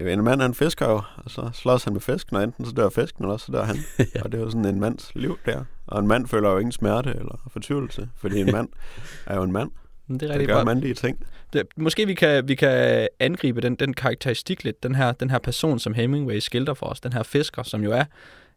En 0.00 0.24
mand, 0.24 0.40
han 0.40 0.54
fisker 0.54 0.90
jo, 0.90 1.00
og 1.16 1.30
så 1.30 1.50
slås 1.52 1.84
han 1.84 1.92
med 1.92 2.00
fisken, 2.00 2.36
og 2.36 2.42
enten 2.42 2.64
så 2.64 2.72
dør 2.72 2.88
fisken, 2.88 3.24
eller 3.24 3.36
så 3.36 3.52
dør 3.52 3.64
han. 3.64 3.76
ja. 4.14 4.22
Og 4.22 4.32
det 4.32 4.38
er 4.38 4.44
jo 4.44 4.50
sådan 4.50 4.64
en 4.64 4.80
mands 4.80 5.12
liv 5.14 5.38
der. 5.46 5.64
Og 5.86 6.00
en 6.00 6.08
mand 6.08 6.26
føler 6.26 6.50
jo 6.50 6.58
ingen 6.58 6.72
smerte 6.72 7.10
eller 7.10 7.48
fortvivlelse, 7.52 8.08
fordi 8.16 8.40
en 8.40 8.52
mand 8.52 8.68
er 9.26 9.36
jo 9.36 9.42
en 9.42 9.52
mand. 9.52 9.70
Det, 10.20 10.22
er 10.22 10.38
det 10.38 10.48
gør 10.48 10.64
mandlige 10.64 10.94
ting. 10.94 11.26
Det, 11.52 11.62
måske 11.76 12.06
vi 12.06 12.14
kan, 12.14 12.48
vi 12.48 12.54
kan 12.54 13.08
angribe 13.20 13.60
den, 13.60 13.74
den 13.74 13.94
karakteristik 13.94 14.64
lidt, 14.64 14.82
den 14.82 14.94
her, 14.94 15.12
den 15.12 15.30
her 15.30 15.38
person, 15.38 15.78
som 15.78 15.94
Hemingway 15.94 16.38
skildrer 16.38 16.74
for 16.74 16.86
os, 16.86 17.00
den 17.00 17.12
her 17.12 17.22
fisker, 17.22 17.62
som 17.62 17.84
jo 17.84 17.92
er, 17.92 18.04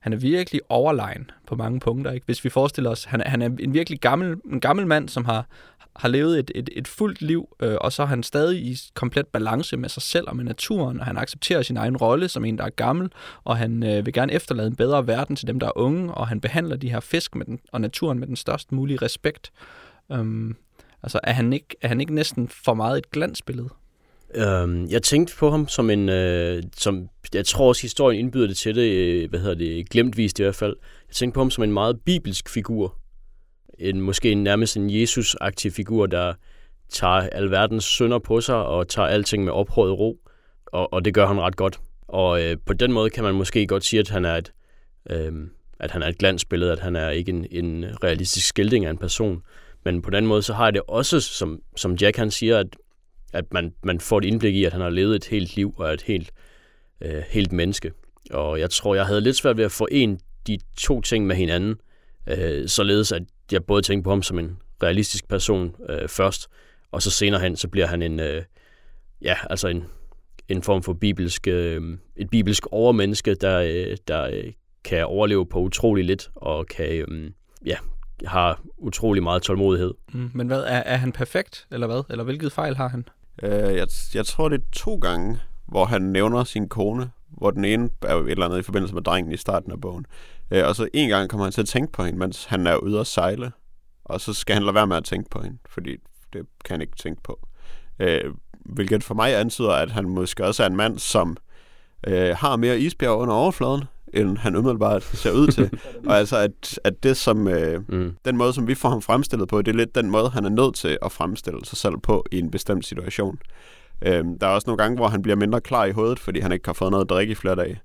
han 0.05 0.13
er 0.13 0.17
virkelig 0.17 0.61
overlegen 0.69 1.31
på 1.47 1.55
mange 1.55 1.79
punkter. 1.79 2.11
Ikke? 2.11 2.25
Hvis 2.25 2.43
vi 2.43 2.49
forestiller 2.49 2.89
os, 2.89 3.03
han, 3.03 3.21
han 3.25 3.41
er 3.41 3.49
en 3.59 3.73
virkelig 3.73 3.99
gammel, 3.99 4.35
en 4.51 4.59
gammel 4.59 4.87
mand, 4.87 5.09
som 5.09 5.25
har, 5.25 5.47
har 5.95 6.09
levet 6.09 6.39
et, 6.39 6.51
et, 6.55 6.69
et 6.73 6.87
fuldt 6.87 7.21
liv, 7.21 7.55
øh, 7.59 7.75
og 7.81 7.93
så 7.93 8.01
er 8.01 8.07
han 8.07 8.23
stadig 8.23 8.61
i 8.61 8.77
komplet 8.93 9.27
balance 9.27 9.77
med 9.77 9.89
sig 9.89 10.03
selv 10.03 10.29
og 10.29 10.35
med 10.35 10.43
naturen, 10.43 10.99
og 10.99 11.05
han 11.05 11.17
accepterer 11.17 11.61
sin 11.61 11.77
egen 11.77 11.97
rolle 11.97 12.29
som 12.29 12.45
en, 12.45 12.57
der 12.57 12.63
er 12.63 12.69
gammel, 12.69 13.11
og 13.43 13.57
han 13.57 13.83
øh, 13.83 14.05
vil 14.05 14.13
gerne 14.13 14.33
efterlade 14.33 14.67
en 14.67 14.75
bedre 14.75 15.07
verden 15.07 15.35
til 15.35 15.47
dem, 15.47 15.59
der 15.59 15.67
er 15.67 15.77
unge, 15.77 16.13
og 16.13 16.27
han 16.27 16.41
behandler 16.41 16.75
de 16.75 16.91
her 16.91 16.99
fisk 16.99 17.35
med 17.35 17.45
den, 17.45 17.59
og 17.71 17.81
naturen 17.81 18.19
med 18.19 18.27
den 18.27 18.35
størst 18.35 18.71
mulige 18.71 18.97
respekt. 19.01 19.51
Øhm, 20.11 20.55
altså, 21.03 21.19
er 21.23 21.33
han, 21.33 21.53
ikke, 21.53 21.75
er 21.81 21.87
han 21.87 22.01
ikke 22.01 22.15
næsten 22.15 22.49
for 22.49 22.73
meget 22.73 22.97
et 22.97 23.11
glansbillede? 23.11 23.69
Øhm, 24.35 24.87
jeg 24.89 25.03
tænkte 25.03 25.35
på 25.37 25.49
ham 25.49 25.67
som 25.67 25.89
en, 25.89 26.09
øh, 26.09 26.63
som 26.77 27.09
jeg 27.33 27.45
tror 27.45 27.67
også 27.67 27.81
historien 27.81 28.19
indbyder 28.19 28.47
det 28.47 28.57
til 28.57 28.75
det, 28.75 28.91
øh, 28.91 29.29
hvad 29.29 29.39
hedder 29.39 29.55
det, 29.55 29.89
glemtvist 29.89 30.39
i 30.39 30.43
hvert 30.43 30.55
fald. 30.55 30.75
Jeg 31.07 31.15
tænkte 31.15 31.33
på 31.33 31.39
ham 31.39 31.51
som 31.51 31.63
en 31.63 31.71
meget 31.71 31.99
bibelsk 32.05 32.49
figur 32.49 32.97
en 33.79 34.01
måske 34.01 34.31
en, 34.31 34.43
nærmest 34.43 34.77
en 34.77 34.89
Jesus-aktiv 34.89 35.71
figur, 35.71 36.05
der 36.05 36.33
tager 36.89 37.13
alverdens 37.13 37.83
synder 37.83 38.19
på 38.19 38.41
sig 38.41 38.55
og 38.55 38.87
tager 38.87 39.07
alting 39.07 39.43
med 39.43 39.53
ophøjet 39.53 39.99
ro, 39.99 40.19
og, 40.65 40.93
og 40.93 41.05
det 41.05 41.13
gør 41.13 41.27
han 41.27 41.41
ret 41.41 41.55
godt. 41.55 41.79
Og 42.07 42.43
øh, 42.43 42.57
på 42.65 42.73
den 42.73 42.91
måde 42.91 43.09
kan 43.09 43.23
man 43.23 43.35
måske 43.35 43.67
godt 43.67 43.85
sige, 43.85 43.99
at 43.99 44.09
han 44.09 44.25
er 44.25 44.35
et, 44.35 44.51
øh, 45.09 45.33
at 45.79 45.91
han 45.91 46.03
er 46.03 46.07
et 46.07 46.17
glansbillede, 46.17 46.71
at 46.71 46.79
han 46.79 46.95
er 46.95 47.09
ikke 47.09 47.29
en, 47.29 47.45
en 47.51 47.85
realistisk 48.03 48.47
skildring 48.47 48.85
af 48.85 48.89
en 48.89 48.97
person. 48.97 49.41
Men 49.85 50.01
på 50.01 50.09
den 50.09 50.27
måde, 50.27 50.41
så 50.41 50.53
har 50.53 50.63
jeg 50.65 50.73
det 50.73 50.81
også, 50.87 51.19
som, 51.19 51.59
som 51.75 51.95
Jack 51.95 52.17
han 52.17 52.31
siger, 52.31 52.59
at, 52.59 52.67
at 53.35 53.53
man, 53.53 53.73
man 53.83 53.99
får 53.99 54.17
et 54.17 54.25
indblik 54.25 54.55
i, 54.55 54.65
at 54.65 54.71
han 54.71 54.81
har 54.81 54.89
levet 54.89 55.15
et 55.15 55.25
helt 55.25 55.55
liv 55.55 55.73
og 55.77 55.87
er 55.87 55.91
et 55.91 56.01
helt, 56.01 56.31
øh, 57.01 57.23
helt 57.29 57.51
menneske. 57.51 57.91
Og 58.31 58.59
jeg 58.59 58.69
tror, 58.69 58.95
jeg 58.95 59.05
havde 59.05 59.21
lidt 59.21 59.35
svært 59.35 59.57
ved 59.57 59.65
at 59.65 59.71
forene 59.71 60.17
de 60.47 60.57
to 60.77 61.01
ting 61.01 61.27
med 61.27 61.35
hinanden, 61.35 61.75
øh, 62.27 62.67
således 62.67 63.11
at 63.11 63.23
jeg 63.51 63.63
både 63.63 63.81
tænkte 63.81 64.03
på 64.03 64.09
ham 64.09 64.23
som 64.23 64.39
en 64.39 64.57
realistisk 64.83 65.27
person 65.27 65.75
øh, 65.89 66.07
først, 66.07 66.47
og 66.91 67.01
så 67.01 67.11
senere 67.11 67.41
hen, 67.41 67.55
så 67.55 67.67
bliver 67.67 67.87
han 67.87 68.01
en, 68.01 68.19
øh, 68.19 68.43
ja, 69.21 69.35
altså 69.49 69.67
en, 69.67 69.83
en 70.49 70.63
form 70.63 70.83
for 70.83 70.93
bibelsk, 70.93 71.47
øh, 71.47 71.97
et 72.15 72.29
bibelsk 72.29 72.67
overmenneske, 72.71 73.35
der, 73.35 73.59
øh, 73.59 73.97
der 74.07 74.23
øh, 74.23 74.51
kan 74.83 75.05
overleve 75.05 75.45
på 75.45 75.59
utrolig 75.59 76.05
lidt, 76.05 76.29
og 76.35 76.67
kan, 76.67 77.05
øh, 77.07 77.31
ja, 77.65 77.77
har 78.25 78.61
utrolig 78.77 79.23
meget 79.23 79.41
tålmodighed. 79.41 79.93
Mm, 80.13 80.31
men 80.33 80.47
hvad, 80.47 80.59
er, 80.59 80.83
er 80.85 80.97
han 80.97 81.11
perfekt, 81.11 81.67
eller 81.71 81.87
hvad? 81.87 82.03
Eller 82.09 82.23
hvilket 82.23 82.51
fejl 82.51 82.75
har 82.75 82.87
han? 82.87 83.05
Øh, 83.43 83.75
jeg, 83.75 83.87
jeg 84.13 84.25
tror, 84.25 84.49
det 84.49 84.61
er 84.61 84.65
to 84.71 84.95
gange, 84.95 85.39
hvor 85.65 85.85
han 85.85 86.01
nævner 86.01 86.43
sin 86.43 86.69
kone, 86.69 87.11
hvor 87.29 87.51
den 87.51 87.65
ene 87.65 87.89
er 88.01 88.15
et 88.15 88.31
eller 88.31 88.45
andet 88.45 88.59
i 88.59 88.61
forbindelse 88.61 88.93
med 88.93 89.01
drengen 89.01 89.31
i 89.31 89.37
starten 89.37 89.71
af 89.71 89.81
bogen. 89.81 90.05
Øh, 90.51 90.67
og 90.67 90.75
så 90.75 90.87
en 90.93 91.09
gang 91.09 91.29
kommer 91.29 91.45
han 91.45 91.53
til 91.53 91.61
at 91.61 91.67
tænke 91.67 91.91
på 91.91 92.03
hende, 92.03 92.19
mens 92.19 92.45
han 92.45 92.67
er 92.67 92.75
ude 92.75 92.99
at 92.99 93.07
sejle. 93.07 93.51
Og 94.05 94.21
så 94.21 94.33
skal 94.33 94.53
han 94.53 94.63
lade 94.63 94.75
være 94.75 94.87
med 94.87 94.97
at 94.97 95.03
tænke 95.03 95.29
på 95.29 95.41
hende, 95.41 95.57
fordi 95.69 95.97
det 96.33 96.45
kan 96.65 96.73
han 96.73 96.81
ikke 96.81 96.97
tænke 96.97 97.23
på. 97.23 97.47
Øh, 97.99 98.33
hvilket 98.65 99.03
for 99.03 99.13
mig 99.13 99.39
antyder, 99.39 99.71
at 99.71 99.91
han 99.91 100.09
måske 100.09 100.45
også 100.45 100.63
er 100.63 100.67
en 100.67 100.75
mand, 100.75 100.99
som 100.99 101.37
øh, 102.07 102.35
har 102.37 102.55
mere 102.55 102.79
isbjerg 102.79 103.17
under 103.17 103.33
overfladen, 103.33 103.83
end 104.13 104.37
han 104.37 104.55
umiddelbart 104.55 105.03
ser 105.03 105.31
ud 105.31 105.47
til. 105.47 105.79
og 106.09 106.17
altså, 106.17 106.37
at, 106.37 106.79
at 106.83 107.03
det 107.03 107.17
som, 107.17 107.47
øh, 107.47 107.81
mm. 107.89 108.15
den 108.25 108.37
måde, 108.37 108.53
som 108.53 108.67
vi 108.67 108.75
får 108.75 108.89
ham 108.89 109.01
fremstillet 109.01 109.47
på, 109.47 109.61
det 109.61 109.71
er 109.71 109.75
lidt 109.75 109.95
den 109.95 110.09
måde, 110.09 110.29
han 110.29 110.45
er 110.45 110.49
nødt 110.49 110.75
til 110.75 110.97
at 111.01 111.11
fremstille 111.11 111.65
sig 111.65 111.77
selv 111.77 111.97
på 111.97 112.25
i 112.31 112.39
en 112.39 112.51
bestemt 112.51 112.85
situation. 112.85 113.39
Øh, 114.01 114.25
der 114.41 114.47
er 114.47 114.51
også 114.51 114.67
nogle 114.67 114.77
gange, 114.77 114.95
hvor 114.95 115.07
han 115.07 115.21
bliver 115.21 115.35
mindre 115.35 115.61
klar 115.61 115.85
i 115.85 115.91
hovedet, 115.91 116.19
fordi 116.19 116.39
han 116.39 116.51
ikke 116.51 116.67
har 116.67 116.73
fået 116.73 116.91
noget 116.91 117.05
at 117.05 117.09
drikke 117.09 117.31
i 117.31 117.35
flere 117.35 117.55
dage. 117.55 117.81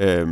Øh, 0.00 0.28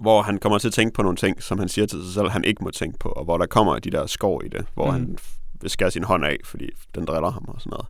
hvor 0.00 0.22
han 0.22 0.38
kommer 0.38 0.58
til 0.58 0.68
at 0.68 0.74
tænke 0.74 0.94
på 0.94 1.02
nogle 1.02 1.16
ting, 1.16 1.42
som 1.42 1.58
han 1.58 1.68
siger 1.68 1.86
til 1.86 2.04
sig 2.04 2.14
selv, 2.14 2.28
han 2.28 2.44
ikke 2.44 2.64
må 2.64 2.70
tænke 2.70 2.98
på, 2.98 3.08
og 3.08 3.24
hvor 3.24 3.38
der 3.38 3.46
kommer 3.46 3.78
de 3.78 3.90
der 3.90 4.06
skår 4.06 4.42
i 4.44 4.48
det, 4.48 4.66
hvor 4.74 4.86
mm. 4.86 4.92
han 4.92 5.18
vil 5.60 5.70
skære 5.70 5.90
sin 5.90 6.04
hånd 6.04 6.24
af, 6.24 6.36
fordi 6.44 6.70
den 6.94 7.04
driller 7.04 7.30
ham 7.30 7.44
og 7.48 7.60
sådan 7.60 7.70
noget. 7.70 7.86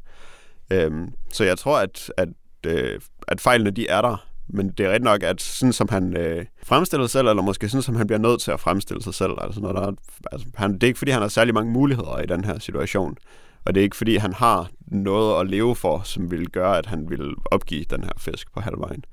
Øhm, 0.70 1.12
så 1.32 1.45
jeg 1.45 1.59
tror, 1.59 1.78
at, 1.78 2.12
at, 2.16 2.28
øh, 2.66 3.01
at 3.28 3.41
fejlene 3.41 3.70
de 3.70 3.89
er 3.89 4.03
der, 4.03 4.26
men 4.49 4.68
det 4.68 4.86
er 4.86 4.90
rigtigt 4.90 5.05
nok, 5.05 5.22
at 5.22 5.42
sådan 5.42 5.72
som 5.72 5.88
han 5.90 6.16
øh, 6.16 6.44
fremstiller 6.64 7.07
sig 7.07 7.11
selv, 7.11 7.28
eller 7.28 7.42
måske 7.42 7.68
sådan 7.68 7.82
som 7.82 7.97
han 7.97 8.07
bliver 8.07 8.20
nødt 8.20 8.40
til 8.40 8.51
at 8.51 8.61
fremstille 8.61 9.03
sig 9.03 9.14
selv, 9.14 9.32
altså, 9.40 9.61
når 9.61 9.72
der 9.72 9.80
er, 9.80 9.92
altså 10.32 10.47
han, 10.55 10.74
det 10.74 10.82
er 10.82 10.86
ikke 10.86 10.99
fordi, 10.99 11.11
han 11.11 11.22
har 11.22 11.28
særlig 11.28 11.55
mange 11.55 11.72
muligheder 11.72 12.18
i 12.18 12.26
den 12.26 12.44
her 12.44 12.59
situation, 12.59 13.16
og 13.64 13.74
det 13.74 13.80
er 13.80 13.84
ikke 13.84 13.97
fordi, 13.97 14.16
han 14.16 14.32
har 14.32 14.70
noget 14.86 15.40
at 15.40 15.51
leve 15.51 15.76
for, 15.76 16.03
som 16.05 16.30
vil 16.30 16.49
gøre, 16.49 16.78
at 16.78 16.86
han 16.86 17.11
vil 17.11 17.34
opgive 17.44 17.84
den 17.84 18.05
her 18.05 18.12
fisk 18.18 18.53
på 18.53 18.61
halvvejen. 18.61 19.05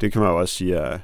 Det 0.00 0.12
kan 0.12 0.22
man 0.22 0.30
jo 0.30 0.38
også 0.38 0.54
sige 0.54 0.74
er, 0.74 0.98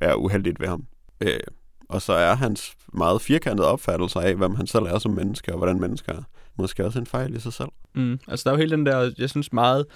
er 0.00 0.14
uheldigt 0.14 0.60
ved 0.60 0.68
ham. 0.68 0.84
Øh, 1.20 1.40
og 1.88 2.02
så 2.02 2.12
er 2.12 2.34
hans 2.34 2.74
meget 2.92 3.22
firkantede 3.22 3.68
opfattelse 3.68 4.18
af, 4.18 4.34
hvem 4.34 4.54
han 4.54 4.66
selv 4.66 4.84
er 4.84 4.98
som 4.98 5.12
menneske, 5.12 5.52
og 5.52 5.58
hvordan 5.58 5.80
mennesker 5.80 6.12
er, 6.12 6.22
måske 6.56 6.84
også 6.84 6.98
en 6.98 7.06
fejl 7.06 7.36
i 7.36 7.40
sig 7.40 7.52
selv. 7.52 7.68
Mm, 7.94 8.18
altså 8.28 8.44
der 8.44 8.50
er 8.50 8.54
jo 8.54 8.58
hele 8.58 8.76
den 8.76 8.86
der, 8.86 9.12
jeg 9.18 9.30
synes 9.30 9.52
meget, 9.52 9.86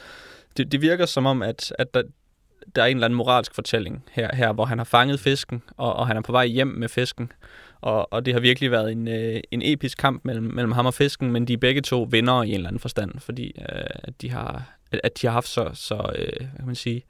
det, 0.56 0.72
det 0.72 0.80
virker 0.80 1.06
som 1.06 1.26
om, 1.26 1.42
at, 1.42 1.72
at 1.78 1.94
der, 1.94 2.02
der 2.76 2.82
er 2.82 2.86
en 2.86 2.96
eller 2.96 3.06
anden 3.06 3.16
moralsk 3.16 3.54
fortælling 3.54 4.04
her, 4.12 4.34
her 4.34 4.52
hvor 4.52 4.64
han 4.64 4.78
har 4.78 4.84
fanget 4.84 5.20
fisken, 5.20 5.62
og, 5.76 5.96
og 5.96 6.06
han 6.06 6.16
er 6.16 6.20
på 6.20 6.32
vej 6.32 6.46
hjem 6.46 6.66
med 6.66 6.88
fisken. 6.88 7.32
Og, 7.80 8.12
og 8.12 8.26
det 8.26 8.34
har 8.34 8.40
virkelig 8.40 8.70
været 8.70 8.92
en, 8.92 9.08
øh, 9.08 9.40
en 9.50 9.62
episk 9.64 9.98
kamp 9.98 10.24
mellem, 10.24 10.44
mellem 10.54 10.72
ham 10.72 10.86
og 10.86 10.94
fisken, 10.94 11.32
men 11.32 11.48
de 11.48 11.52
er 11.52 11.56
begge 11.56 11.80
to 11.80 12.08
vinder 12.10 12.42
i 12.42 12.48
en 12.48 12.54
eller 12.54 12.68
anden 12.68 12.80
forstand, 12.80 13.20
fordi 13.20 13.52
øh, 13.58 13.84
at, 13.94 14.22
de 14.22 14.30
har, 14.30 14.76
at 14.92 15.22
de 15.22 15.26
har 15.26 15.32
haft 15.32 15.48
så, 15.48 15.70
så 15.74 15.94
øh, 15.94 16.28
hvad 16.38 16.56
kan 16.56 16.66
man 16.66 16.74
sige, 16.74 17.02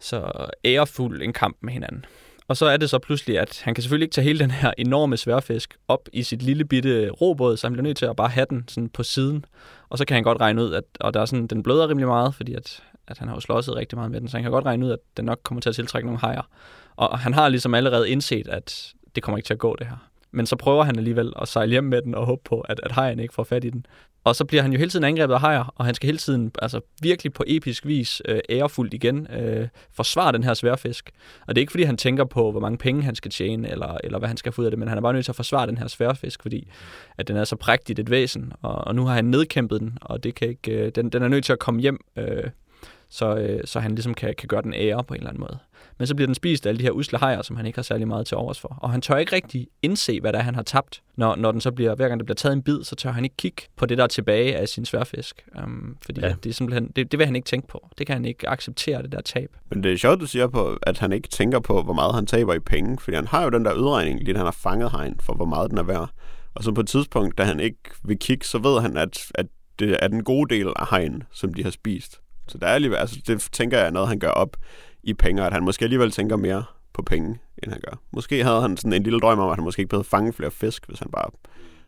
så 0.00 0.46
ærefuld 0.64 1.22
en 1.22 1.32
kamp 1.32 1.56
med 1.60 1.72
hinanden. 1.72 2.04
Og 2.48 2.56
så 2.56 2.66
er 2.66 2.76
det 2.76 2.90
så 2.90 2.98
pludselig, 2.98 3.38
at 3.38 3.60
han 3.64 3.74
kan 3.74 3.82
selvfølgelig 3.82 4.04
ikke 4.04 4.14
tage 4.14 4.24
hele 4.24 4.38
den 4.38 4.50
her 4.50 4.72
enorme 4.78 5.16
sværfisk 5.16 5.76
op 5.88 6.08
i 6.12 6.22
sit 6.22 6.42
lille 6.42 6.64
bitte 6.64 7.10
robåd, 7.10 7.56
så 7.56 7.66
han 7.66 7.72
bliver 7.72 7.82
nødt 7.82 7.96
til 7.96 8.06
at 8.06 8.16
bare 8.16 8.28
have 8.28 8.46
den 8.50 8.64
sådan 8.68 8.88
på 8.88 9.02
siden. 9.02 9.44
Og 9.88 9.98
så 9.98 10.04
kan 10.04 10.14
han 10.14 10.22
godt 10.22 10.40
regne 10.40 10.62
ud, 10.62 10.72
at 10.74 10.84
og 11.00 11.14
der 11.14 11.20
er 11.20 11.24
sådan, 11.24 11.46
den 11.46 11.62
bløder 11.62 11.88
rimelig 11.88 12.08
meget, 12.08 12.34
fordi 12.34 12.54
at, 12.54 12.82
at 13.08 13.18
han 13.18 13.28
har 13.28 13.34
jo 13.34 13.40
slåsset 13.40 13.76
rigtig 13.76 13.98
meget 13.98 14.10
med 14.10 14.20
den, 14.20 14.28
så 14.28 14.36
han 14.36 14.44
kan 14.44 14.52
godt 14.52 14.64
regne 14.64 14.86
ud, 14.86 14.90
at 14.90 14.98
den 15.16 15.24
nok 15.24 15.40
kommer 15.42 15.60
til 15.60 15.68
at 15.68 15.74
tiltrække 15.74 16.06
nogle 16.06 16.20
hajer. 16.20 16.48
Og 16.96 17.18
han 17.18 17.34
har 17.34 17.48
ligesom 17.48 17.74
allerede 17.74 18.10
indset, 18.10 18.48
at 18.48 18.94
det 19.14 19.22
kommer 19.22 19.38
ikke 19.38 19.46
til 19.46 19.54
at 19.54 19.58
gå 19.58 19.76
det 19.78 19.86
her. 19.86 19.96
Men 20.30 20.46
så 20.46 20.56
prøver 20.56 20.84
han 20.84 20.98
alligevel 20.98 21.32
at 21.42 21.48
sejle 21.48 21.70
hjem 21.70 21.84
med 21.84 22.02
den 22.02 22.14
og 22.14 22.26
håbe 22.26 22.42
på, 22.44 22.60
at, 22.60 22.80
at 22.82 22.92
hajen 22.92 23.20
ikke 23.20 23.34
får 23.34 23.44
fat 23.44 23.64
i 23.64 23.70
den. 23.70 23.86
Og 24.24 24.36
så 24.36 24.44
bliver 24.44 24.62
han 24.62 24.72
jo 24.72 24.78
hele 24.78 24.90
tiden 24.90 25.04
angrebet 25.04 25.34
af 25.34 25.40
hajer, 25.40 25.74
og 25.76 25.84
han 25.84 25.94
skal 25.94 26.06
hele 26.06 26.18
tiden 26.18 26.52
altså, 26.62 26.80
virkelig 27.02 27.32
på 27.32 27.44
episk 27.46 27.86
vis 27.86 28.22
øh, 28.28 28.40
ærefuldt 28.50 28.94
igen 28.94 29.26
øh, 29.26 29.68
forsvare 29.92 30.32
den 30.32 30.44
her 30.44 30.54
sværfisk. 30.54 31.10
Og 31.46 31.54
det 31.54 31.60
er 31.60 31.62
ikke, 31.62 31.70
fordi 31.70 31.82
han 31.84 31.96
tænker 31.96 32.24
på, 32.24 32.50
hvor 32.50 32.60
mange 32.60 32.78
penge 32.78 33.02
han 33.02 33.14
skal 33.14 33.30
tjene, 33.30 33.70
eller, 33.70 33.98
eller 34.04 34.18
hvad 34.18 34.28
han 34.28 34.36
skal 34.36 34.52
få 34.52 34.60
ud 34.60 34.66
af 34.66 34.70
det, 34.70 34.78
men 34.78 34.88
han 34.88 34.98
er 34.98 35.02
bare 35.02 35.12
nødt 35.12 35.24
til 35.24 35.32
at 35.32 35.36
forsvare 35.36 35.66
den 35.66 35.78
her 35.78 35.86
sværfisk, 35.86 36.42
fordi 36.42 36.68
at 37.18 37.28
den 37.28 37.36
er 37.36 37.44
så 37.44 37.56
prægtigt 37.56 37.98
et 37.98 38.10
væsen, 38.10 38.52
og, 38.62 38.74
og 38.74 38.94
nu 38.94 39.06
har 39.06 39.14
han 39.14 39.24
nedkæmpet 39.24 39.80
den, 39.80 39.98
og 40.00 40.24
det 40.24 40.34
kan 40.34 40.48
ikke, 40.48 40.72
øh, 40.72 40.92
den, 40.94 41.08
den 41.08 41.22
er 41.22 41.28
nødt 41.28 41.44
til 41.44 41.52
at 41.52 41.58
komme 41.58 41.80
hjem, 41.80 42.00
øh, 42.16 42.44
så, 43.14 43.36
øh, 43.36 43.60
så 43.64 43.80
han 43.80 43.94
ligesom 43.94 44.14
kan, 44.14 44.34
kan 44.38 44.48
gøre 44.48 44.62
den 44.62 44.74
ære 44.74 45.04
på 45.04 45.14
en 45.14 45.20
eller 45.20 45.30
anden 45.30 45.40
måde. 45.40 45.58
Men 45.98 46.06
så 46.06 46.14
bliver 46.14 46.26
den 46.26 46.34
spist 46.34 46.66
af 46.66 46.70
alle 46.70 46.78
de 46.78 46.84
her 46.84 46.90
usle 46.90 47.18
hajer, 47.18 47.42
som 47.42 47.56
han 47.56 47.66
ikke 47.66 47.76
har 47.76 47.82
særlig 47.82 48.08
meget 48.08 48.26
til 48.26 48.36
overs 48.36 48.60
for. 48.60 48.78
Og 48.80 48.90
han 48.90 49.00
tør 49.00 49.16
ikke 49.16 49.36
rigtig 49.36 49.68
indse, 49.82 50.20
hvad 50.20 50.32
der 50.32 50.38
er, 50.38 50.42
han 50.42 50.54
har 50.54 50.62
tabt. 50.62 51.02
Når, 51.16 51.36
når 51.36 51.52
den 51.52 51.60
så 51.60 51.72
bliver, 51.72 51.94
hver 51.94 52.08
gang 52.08 52.20
der 52.20 52.24
bliver 52.24 52.34
taget 52.34 52.52
en 52.52 52.62
bid, 52.62 52.82
så 52.82 52.96
tør 52.96 53.10
han 53.10 53.24
ikke 53.24 53.36
kigge 53.36 53.62
på 53.76 53.86
det, 53.86 53.98
der 53.98 54.04
er 54.04 54.08
tilbage 54.08 54.56
af 54.56 54.68
sin 54.68 54.84
sværfisk. 54.84 55.44
Um, 55.64 55.96
fordi 56.04 56.20
ja. 56.20 56.34
det, 56.42 56.50
er 56.50 56.54
simpelthen, 56.54 56.88
det, 56.96 57.12
det 57.12 57.18
vil 57.18 57.26
han 57.26 57.36
ikke 57.36 57.46
tænke 57.46 57.68
på. 57.68 57.88
Det 57.98 58.06
kan 58.06 58.14
han 58.14 58.24
ikke 58.24 58.48
acceptere, 58.48 59.02
det 59.02 59.12
der 59.12 59.20
tab. 59.20 59.50
Men 59.70 59.82
det 59.82 59.92
er 59.92 59.96
sjovt, 59.96 60.20
du 60.20 60.26
siger 60.26 60.48
på, 60.48 60.78
at 60.82 60.98
han 60.98 61.12
ikke 61.12 61.28
tænker 61.28 61.60
på, 61.60 61.82
hvor 61.82 61.94
meget 61.94 62.14
han 62.14 62.26
taber 62.26 62.54
i 62.54 62.60
penge. 62.60 62.98
Fordi 62.98 63.14
han 63.14 63.26
har 63.26 63.42
jo 63.44 63.50
den 63.50 63.64
der 63.64 63.74
udregning, 63.74 64.20
lige 64.20 64.36
han 64.36 64.46
har 64.46 64.56
fanget 64.62 64.90
hajen 64.90 65.20
for, 65.20 65.34
hvor 65.34 65.44
meget 65.46 65.70
den 65.70 65.78
er 65.78 65.82
værd. 65.82 66.10
Og 66.54 66.64
så 66.64 66.72
på 66.72 66.80
et 66.80 66.88
tidspunkt, 66.88 67.38
da 67.38 67.44
han 67.44 67.60
ikke 67.60 67.78
vil 68.04 68.18
kigge, 68.18 68.46
så 68.46 68.58
ved 68.58 68.80
han, 68.80 68.96
at, 68.96 69.18
at 69.34 69.46
det 69.78 69.96
er 70.00 70.08
den 70.08 70.24
gode 70.24 70.54
del 70.54 70.66
af 70.76 70.86
hajen, 70.86 71.22
som 71.32 71.54
de 71.54 71.62
har 71.62 71.70
spist. 71.70 72.20
Så 72.48 72.58
der 72.58 72.66
er 72.66 72.74
alligevel, 72.74 72.98
altså 72.98 73.16
det 73.26 73.48
tænker 73.52 73.78
jeg 73.78 73.86
er 73.86 73.90
noget, 73.90 74.08
han 74.08 74.18
gør 74.18 74.30
op 74.30 74.56
i 75.02 75.14
penge, 75.14 75.44
at 75.44 75.52
han 75.52 75.64
måske 75.64 75.84
alligevel 75.84 76.10
tænker 76.10 76.36
mere 76.36 76.64
på 76.92 77.02
penge, 77.02 77.38
end 77.62 77.72
han 77.72 77.80
gør. 77.80 77.98
Måske 78.10 78.44
havde 78.44 78.60
han 78.60 78.76
sådan 78.76 78.92
en 78.92 79.02
lille 79.02 79.20
drøm 79.20 79.38
om, 79.38 79.48
at 79.50 79.56
han 79.56 79.64
måske 79.64 79.80
ikke 79.80 79.90
behøvede 79.90 80.08
fange 80.08 80.32
flere 80.32 80.50
fisk, 80.50 80.86
hvis 80.86 80.98
han 80.98 81.10
bare 81.10 81.30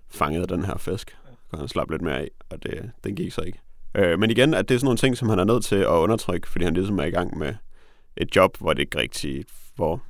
fangede 0.09 0.47
den 0.47 0.65
her 0.65 0.77
fisk. 0.79 1.17
Så 1.51 1.57
han 1.57 1.69
slappe 1.69 1.95
lidt 1.95 2.03
mere 2.03 2.19
af, 2.19 2.29
og 2.51 2.63
det, 2.63 2.91
den 3.05 3.17
gik 3.17 3.33
så 3.33 3.41
ikke. 3.41 3.61
Øh, 3.95 4.19
men 4.19 4.31
igen, 4.31 4.55
at 4.55 4.69
det 4.69 4.75
er 4.75 4.79
sådan 4.79 4.87
nogle 4.87 4.99
ting, 4.99 5.17
som 5.17 5.29
han 5.29 5.39
er 5.39 5.45
nødt 5.45 5.65
til 5.65 5.77
at 5.77 5.87
undertrykke, 5.87 6.49
fordi 6.49 6.65
han 6.65 6.75
ligesom 6.75 6.99
er 6.99 7.05
i 7.05 7.11
gang 7.11 7.39
med 7.39 7.55
et 8.17 8.37
job, 8.37 8.57
hvor 8.59 8.73
det 8.73 8.83
ikke 8.83 8.99
rigtigt, 8.99 9.51
hvor 9.77 10.03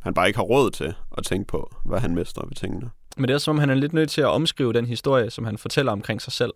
han 0.00 0.14
bare 0.14 0.26
ikke 0.26 0.36
har 0.36 0.44
råd 0.44 0.70
til 0.70 0.94
at 1.18 1.24
tænke 1.24 1.46
på, 1.46 1.74
hvad 1.84 2.00
han 2.00 2.14
mister 2.14 2.46
ved 2.46 2.54
tingene. 2.54 2.90
Men 3.16 3.28
det 3.28 3.34
er 3.34 3.38
som 3.38 3.56
om, 3.56 3.58
han 3.58 3.70
er 3.70 3.74
lidt 3.74 3.92
nødt 3.92 4.10
til 4.10 4.20
at 4.20 4.26
omskrive 4.26 4.72
den 4.72 4.86
historie, 4.86 5.30
som 5.30 5.44
han 5.44 5.58
fortæller 5.58 5.92
omkring 5.92 6.22
sig 6.22 6.32
selv. 6.32 6.52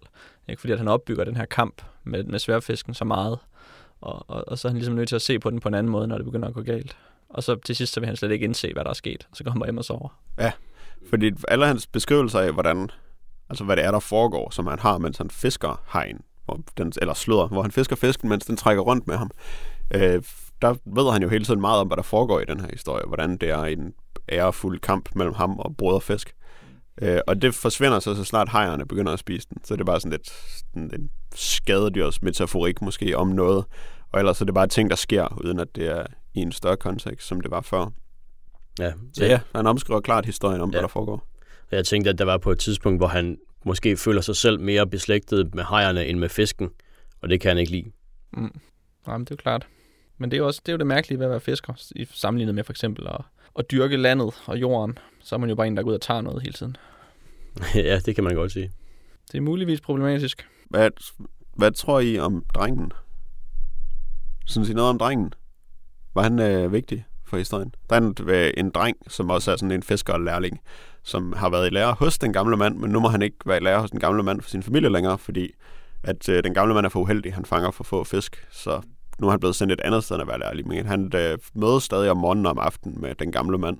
Ikke 0.49 0.61
fordi, 0.61 0.73
at 0.73 0.79
han 0.79 0.89
opbygger 0.89 1.25
den 1.25 1.37
her 1.37 1.45
kamp 1.45 1.83
med, 2.07 2.25
med 2.25 2.39
sværfisken 2.39 2.95
så 2.95 3.05
meget. 3.05 3.39
Og, 4.01 4.31
og, 4.31 4.45
og 4.49 4.59
så 4.59 4.69
er 4.69 4.71
han 4.71 4.77
ligesom 4.77 4.95
nødt 4.95 5.09
til 5.09 5.17
at 5.17 5.23
se 5.23 5.39
på 5.39 5.51
den 5.51 5.61
på 5.61 5.69
en 5.69 5.75
anden 5.75 5.93
måde, 5.93 6.07
når 6.07 6.17
det 6.17 6.25
begynder 6.25 6.49
at 6.49 6.55
gå 6.55 6.63
galt. 6.63 6.97
Og 7.29 7.43
så 7.43 7.55
til 7.55 7.77
sidst, 7.77 7.93
så 7.93 8.01
vil 8.01 8.07
han 8.07 8.17
slet 8.17 8.31
ikke 8.31 8.45
indse, 8.45 8.73
hvad 8.73 8.85
der 8.85 8.91
er 8.91 8.95
sket. 8.95 9.29
Så 9.35 9.45
kommer 9.45 9.65
han 9.65 9.69
hjem 9.69 9.79
og 9.79 9.85
sover. 9.85 10.21
Ja, 10.39 10.53
fordi 11.11 11.31
alle 11.49 11.67
hans 11.67 11.87
beskrivelser 11.87 12.41
af, 12.41 12.53
hvordan, 12.53 12.91
altså 13.49 13.65
hvad 13.65 13.77
det 13.77 13.85
er, 13.85 13.91
der 13.91 14.01
foregår, 14.01 14.51
som 14.51 14.67
han 14.67 14.79
har, 14.79 14.99
mens 14.99 15.19
han 15.19 15.31
fisker 15.31 15.83
hegn, 15.93 16.21
hvor 16.45 16.61
den, 16.79 16.93
eller 17.01 17.15
sløder, 17.15 17.47
hvor 17.47 17.63
han 17.63 17.71
fisker 17.71 17.97
fisken, 17.97 18.29
mens 18.29 18.47
den 18.47 18.57
trækker 18.57 18.83
rundt 18.83 19.07
med 19.07 19.17
ham. 19.17 19.31
Øh, 19.95 20.23
der 20.63 20.75
ved 20.85 21.13
han 21.13 21.23
jo 21.23 21.29
hele 21.29 21.45
tiden 21.45 21.61
meget 21.61 21.81
om, 21.81 21.87
hvad 21.87 21.97
der 21.97 22.03
foregår 22.03 22.41
i 22.41 22.45
den 22.45 22.61
her 22.61 22.69
historie. 22.73 23.05
Hvordan 23.07 23.37
det 23.37 23.51
er 23.51 23.63
en 23.63 23.95
ærefuld 24.29 24.81
kamp 24.81 25.09
mellem 25.15 25.35
ham 25.35 25.59
og 25.59 25.77
broderfisk. 25.77 26.35
Øh, 27.03 27.21
og 27.27 27.43
det 27.43 27.55
forsvinder 27.55 28.01
så, 28.01 28.15
så 28.15 28.25
snart 28.25 28.49
hejerne 28.49 28.87
begynder 28.87 29.13
at 29.13 29.19
spise 29.19 29.49
den. 29.51 29.65
Så 29.65 29.75
det 29.75 29.81
er 29.81 29.85
bare 29.85 30.01
sådan 30.01 30.11
lidt 30.11 30.29
sådan 30.29 30.91
en 30.95 31.11
skadedyrs 31.37 32.23
metaforik 32.23 32.83
måske 32.83 33.17
om 33.17 33.29
noget. 33.29 33.65
Og 34.13 34.21
ellers 34.21 34.41
er 34.41 34.45
det 34.45 34.55
bare 34.55 34.67
ting, 34.67 34.91
der 34.91 34.97
sker, 34.97 35.41
uden 35.45 35.61
at 35.61 35.77
det 35.77 35.87
er 35.87 36.07
i 36.35 36.41
en 36.41 36.53
større 36.53 36.77
kontekst, 36.77 37.27
som 37.27 37.41
det 37.41 37.51
var 37.51 37.61
før. 37.61 37.91
Ja. 38.79 38.93
Så 39.13 39.25
ja, 39.25 39.41
han 39.55 39.67
omskriver 39.67 40.01
klart 40.01 40.27
historien 40.27 40.61
om, 40.61 40.71
ja. 40.71 40.73
hvad 40.73 40.83
der 40.83 40.89
foregår. 40.89 41.27
Jeg 41.71 41.85
tænkte, 41.85 42.11
at 42.11 42.19
der 42.19 42.25
var 42.25 42.39
på 42.39 42.51
et 42.51 42.59
tidspunkt, 42.59 43.01
hvor 43.01 43.07
han 43.07 43.39
måske 43.65 43.97
føler 43.97 44.21
sig 44.21 44.37
selv 44.37 44.61
mere 44.61 44.87
beslægtet 44.87 45.55
med 45.55 45.65
hejerne 45.69 46.07
end 46.07 46.19
med 46.19 46.29
fisken, 46.29 46.71
og 47.23 47.29
det 47.29 47.41
kan 47.41 47.49
han 47.49 47.59
ikke 47.59 47.73
lide. 47.73 47.91
Mm. 48.33 48.61
Jamen, 49.09 49.25
det 49.25 49.31
er 49.31 49.35
jo 49.35 49.43
klart. 49.43 49.67
Men 50.19 50.31
det 50.31 50.37
er 50.37 50.39
jo 50.39 50.47
også 50.47 50.61
det, 50.67 50.73
er 50.73 50.75
jo 50.75 50.79
det 50.79 50.87
mærkelige 50.87 51.19
ved 51.19 51.27
at 51.27 51.31
være 51.31 51.41
fisker, 51.41 51.91
i 51.97 52.07
sammenlignet 52.11 52.55
med 52.55 52.65
for 52.65 52.73
eksempel 52.73 53.07
at, 53.07 53.21
at 53.59 53.71
dyrke 53.71 53.97
landet 53.97 54.31
og 54.47 54.61
jorden. 54.61 54.99
Så 55.21 55.35
er 55.35 55.39
man 55.39 55.49
jo 55.49 55.55
bare 55.55 55.67
en, 55.67 55.77
der 55.77 55.83
går 55.83 55.91
ud 55.91 55.95
og 55.95 56.01
tager 56.01 56.21
noget 56.21 56.43
hele 56.43 56.53
tiden. 56.53 56.77
ja, 57.75 57.99
det 58.07 58.15
kan 58.15 58.25
man 58.25 58.35
godt 58.35 58.53
sige. 58.53 58.71
Det 59.33 59.39
er 59.39 59.43
muligvis 59.43 59.81
problematisk. 59.81 60.47
Hvad, 60.71 60.91
hvad 61.57 61.71
tror 61.71 62.01
I 62.01 62.19
om 62.19 62.45
drengen? 62.55 62.93
Synes 64.47 64.69
I 64.69 64.75
noget 64.75 64.91
om 64.91 64.99
drengen? 64.99 65.33
Var 66.15 66.23
han 66.23 66.39
øh, 66.39 66.73
vigtig 66.73 67.07
for 67.25 67.37
historien? 67.37 67.75
Der 67.91 67.97
er 67.97 68.01
en, 68.01 68.15
øh, 68.27 68.53
en 68.57 68.71
dreng, 68.71 68.97
som 69.09 69.31
også 69.31 69.53
er 69.53 69.57
sådan 69.57 69.73
en 69.73 69.83
fiskerlærling, 69.83 70.61
som 71.03 71.33
har 71.33 71.51
været 71.51 71.67
i 71.67 71.71
lære 71.71 71.93
hos 71.93 72.19
den 72.19 72.33
gamle 72.33 72.57
mand, 72.57 72.77
men 72.77 72.91
nu 72.91 73.01
må 73.01 73.09
han 73.09 73.23
ikke 73.23 73.37
være 73.47 73.57
i 73.57 73.61
lære 73.61 73.81
hos 73.81 73.91
den 73.91 74.01
gamle 74.01 74.23
mand 74.23 74.41
for 74.41 74.51
sin 74.51 74.63
familie 74.63 74.93
længere, 74.93 75.19
fordi 75.19 75.51
at 76.03 76.29
øh, 76.29 76.45
den 76.45 76.55
gamle 76.55 76.75
mand 76.75 76.87
er 76.87 76.91
for 76.91 77.01
uheldig. 77.01 77.35
Han 77.35 77.45
fanger 77.45 77.71
for 77.71 77.85
få 77.85 78.05
fisk, 78.05 78.47
så 78.51 78.81
nu 79.19 79.27
er 79.27 79.31
han 79.31 79.41
blevet 79.41 79.57
sendt 79.57 79.73
et 79.73 79.81
andet 79.81 80.05
sted 80.05 80.21
at 80.21 80.27
være 80.27 80.39
lærling. 80.39 80.69
Men 80.69 80.87
han 80.87 81.13
øh, 81.15 81.39
mødes 81.55 81.83
stadig 81.83 82.11
om 82.11 82.17
morgenen 82.17 82.47
og 82.47 82.51
om 82.51 82.59
aftenen 82.59 83.01
med 83.01 83.15
den 83.15 83.33
gamle 83.33 83.59
mand, 83.59 83.79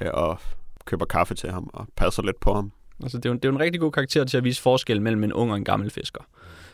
øh, 0.00 0.10
og 0.14 0.38
køber 0.84 1.04
kaffe 1.04 1.34
til 1.34 1.50
ham 1.50 1.70
og 1.72 1.86
passer 1.96 2.22
lidt 2.22 2.40
på 2.40 2.54
ham. 2.54 2.72
Altså, 3.02 3.18
det, 3.18 3.26
er 3.26 3.30
jo, 3.30 3.34
det 3.34 3.44
er 3.44 3.48
jo 3.48 3.54
en 3.54 3.60
rigtig 3.60 3.80
god 3.80 3.92
karakter 3.92 4.24
til 4.24 4.36
at 4.36 4.44
vise 4.44 4.62
forskel 4.62 5.02
mellem 5.02 5.24
en 5.24 5.32
ung 5.32 5.50
og 5.50 5.56
en 5.56 5.64
gammel 5.64 5.90
fisker. 5.90 6.20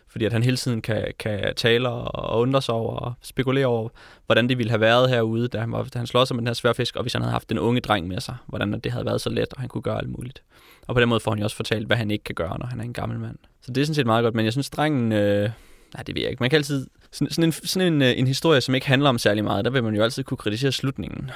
fordi 0.09 0.25
at 0.25 0.33
han 0.33 0.43
hele 0.43 0.57
tiden 0.57 0.83
kan, 0.83 1.13
kan 1.19 1.55
tale 1.57 1.89
og 1.89 2.41
undre 2.41 2.63
sig 2.63 2.75
over 2.75 2.97
og 2.97 3.13
spekulere 3.23 3.67
over, 3.67 3.89
hvordan 4.27 4.49
det 4.49 4.59
ville 4.59 4.71
have 4.71 4.81
været 4.81 5.11
herude, 5.11 5.49
da 5.49 5.59
han, 5.59 5.73
var, 5.73 5.83
da 5.83 5.99
han 5.99 6.07
slår 6.07 6.25
sig 6.25 6.37
med 6.37 6.41
den 6.41 6.47
her 6.47 6.55
sværfisk, 6.55 6.97
og 6.97 7.03
hvis 7.03 7.13
han 7.13 7.23
havde 7.23 7.33
haft 7.33 7.49
den 7.49 7.59
unge 7.59 7.81
dreng 7.81 8.09
med 8.09 8.21
sig, 8.21 8.35
hvordan 8.47 8.81
det 8.81 8.93
havde 8.93 9.07
været 9.07 9.21
så 9.21 9.31
let, 9.31 9.55
og 9.55 9.61
han 9.61 9.69
kunne 9.69 9.83
gøre 9.83 9.99
alt 9.99 10.09
muligt. 10.09 10.43
Og 10.87 10.95
på 10.95 11.01
den 11.01 11.09
måde 11.09 11.21
får 11.21 11.31
han 11.31 11.39
jo 11.39 11.45
også 11.45 11.57
fortalt, 11.57 11.87
hvad 11.87 11.97
han 11.97 12.11
ikke 12.11 12.25
kan 12.25 12.35
gøre, 12.35 12.59
når 12.59 12.67
han 12.67 12.81
er 12.81 12.85
en 12.85 12.93
gammel 12.93 13.19
mand. 13.19 13.37
Så 13.63 13.73
det 13.73 13.81
er 13.81 13.85
sådan 13.85 13.95
set 13.95 14.07
meget 14.07 14.23
godt, 14.23 14.35
men 14.35 14.45
jeg 14.45 14.53
synes, 14.53 14.71
drengen... 14.71 15.13
Øh, 15.13 15.51
nej, 15.95 16.03
det 16.03 16.15
ved 16.15 16.23
jeg 16.23 16.31
ikke. 16.31 16.43
Man 16.43 16.51
kan 16.51 16.57
altid... 16.57 16.87
Sådan, 17.13 17.31
sådan, 17.31 17.45
en, 17.45 17.53
sådan 17.53 17.93
en, 17.93 18.03
øh, 18.03 18.13
en 18.17 18.27
historie, 18.27 18.61
som 18.61 18.75
ikke 18.75 18.87
handler 18.87 19.09
om 19.09 19.19
særlig 19.19 19.45
meget, 19.45 19.65
der 19.65 19.71
vil 19.71 19.85
man 19.85 19.95
jo 19.95 20.03
altid 20.03 20.25
kunne 20.25 20.39
kritisere 20.39 20.73
slutningen 20.73 21.31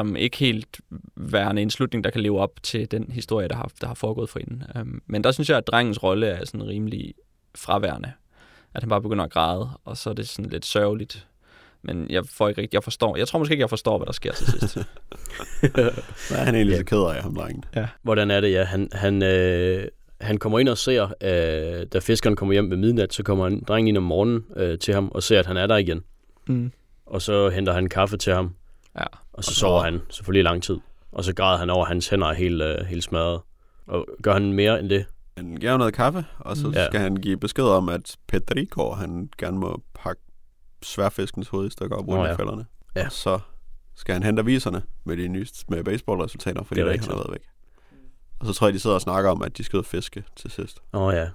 som 0.00 0.16
ikke 0.16 0.36
helt 0.36 0.80
værende 1.16 1.62
en 1.62 1.70
slutning, 1.70 2.04
der 2.04 2.10
kan 2.10 2.20
leve 2.20 2.40
op 2.40 2.62
til 2.62 2.90
den 2.90 3.10
historie, 3.10 3.48
der 3.48 3.56
har, 3.56 3.70
der 3.80 3.86
har 3.86 3.94
foregået 3.94 4.28
for 4.28 4.38
inden. 4.38 4.62
Um, 4.80 5.02
men 5.06 5.24
der 5.24 5.32
synes 5.32 5.50
jeg, 5.50 5.58
at 5.58 5.66
drengens 5.66 6.02
rolle 6.02 6.26
er 6.26 6.44
sådan 6.44 6.66
rimelig 6.66 7.14
fraværende. 7.54 8.12
At 8.74 8.82
han 8.82 8.88
bare 8.88 9.02
begynder 9.02 9.24
at 9.24 9.30
græde, 9.30 9.68
og 9.84 9.96
så 9.96 10.10
er 10.10 10.14
det 10.14 10.28
sådan 10.28 10.50
lidt 10.50 10.66
sørgeligt. 10.66 11.26
Men 11.82 12.06
jeg 12.10 12.26
får 12.26 12.48
ikke 12.48 12.60
rigtig, 12.60 12.74
jeg 12.74 12.84
forstår. 12.84 13.16
Jeg 13.16 13.28
tror 13.28 13.38
måske 13.38 13.52
ikke, 13.52 13.62
jeg 13.62 13.70
forstår, 13.70 13.98
hvad 13.98 14.06
der 14.06 14.12
sker 14.12 14.32
til 14.32 14.46
sidst. 14.46 14.74
Hvad 16.28 16.38
er 16.38 16.44
han 16.44 16.54
egentlig 16.54 16.76
så 16.76 16.84
ked 16.84 16.98
af, 16.98 17.22
ham 17.22 17.34
drengen? 17.34 17.64
Ja. 17.76 17.86
Hvordan 18.02 18.30
er 18.30 18.40
det, 18.40 18.52
ja? 18.52 18.64
Han, 18.64 18.88
han, 18.92 19.22
øh, 19.22 19.88
han 20.20 20.38
kommer 20.38 20.58
ind 20.58 20.68
og 20.68 20.78
ser, 20.78 21.02
øh, 21.04 21.86
da 21.92 21.98
fiskeren 21.98 22.36
kommer 22.36 22.52
hjem 22.52 22.70
ved 22.70 22.76
midnat, 22.76 23.14
så 23.14 23.22
kommer 23.22 23.46
en 23.46 23.64
dreng 23.68 23.88
ind 23.88 23.96
om 23.96 24.02
morgenen 24.02 24.44
øh, 24.56 24.78
til 24.78 24.94
ham 24.94 25.08
og 25.08 25.22
ser, 25.22 25.38
at 25.38 25.46
han 25.46 25.56
er 25.56 25.66
der 25.66 25.76
igen. 25.76 26.02
Mm. 26.48 26.72
Og 27.06 27.22
så 27.22 27.48
henter 27.48 27.72
han 27.72 27.88
kaffe 27.88 28.16
til 28.16 28.32
ham, 28.32 28.54
Ja. 28.98 29.04
Og 29.40 29.44
så 29.44 29.54
sover 29.54 29.82
han 29.82 30.00
selvfølgelig 30.10 30.40
i 30.40 30.42
lang 30.42 30.62
tid. 30.62 30.78
Og 31.12 31.24
så 31.24 31.34
græder 31.34 31.58
han 31.58 31.70
over, 31.70 31.84
at 31.84 31.88
hans 31.88 32.08
hænder 32.08 32.26
er 32.26 32.34
helt, 32.34 32.62
øh, 32.62 32.86
helt 32.86 33.04
smadret. 33.04 33.40
Og 33.86 34.06
gør 34.22 34.32
han 34.32 34.52
mere 34.52 34.80
end 34.80 34.88
det? 34.90 35.06
Han 35.36 35.56
giver 35.56 35.76
noget 35.76 35.94
kaffe, 35.94 36.24
og 36.38 36.56
så 36.56 36.72
Ja. 36.74 36.86
skal 36.86 37.00
han 37.00 37.16
give 37.16 37.36
besked 37.36 37.64
om, 37.64 37.88
at 37.88 38.16
Pedrico, 38.28 38.90
han 38.92 39.30
gerne 39.38 39.58
må 39.58 39.82
pakke 39.94 40.22
sværfiskens 40.82 41.48
hoved 41.48 41.66
i 41.66 41.70
stykker 41.70 41.96
op 41.96 42.08
rundt 42.08 42.24
i 42.24 42.28
ja. 42.28 42.34
fælderne. 42.34 42.66
Ja. 42.96 43.04
Og 43.04 43.12
så 43.12 43.38
skal 43.94 44.12
han 44.12 44.22
hente 44.22 44.40
aviserne 44.40 44.82
med 45.04 45.16
de 45.16 45.28
nye 45.28 45.46
med 45.68 45.84
baseballresultater, 45.84 46.62
fordi 46.64 46.80
Det 46.80 46.86
er 46.88 46.92
det 46.92 47.00
han 47.00 47.08
har 47.10 47.16
været 47.16 47.30
væk. 47.32 47.42
Og 48.40 48.46
så 48.46 48.52
tror 48.52 48.66
jeg, 48.66 48.74
de 48.74 48.78
sidder 48.80 48.96
og 48.96 49.02
snakker 49.02 49.30
om, 49.30 49.42
at 49.42 49.58
de 49.58 49.64
skal 49.64 49.76
ud 49.76 49.82
og 49.82 49.86
fiske 49.86 50.24
til 50.36 50.50
sidst. 50.50 50.78
Åh 50.92 51.02
oh, 51.02 51.14
ja. 51.14 51.28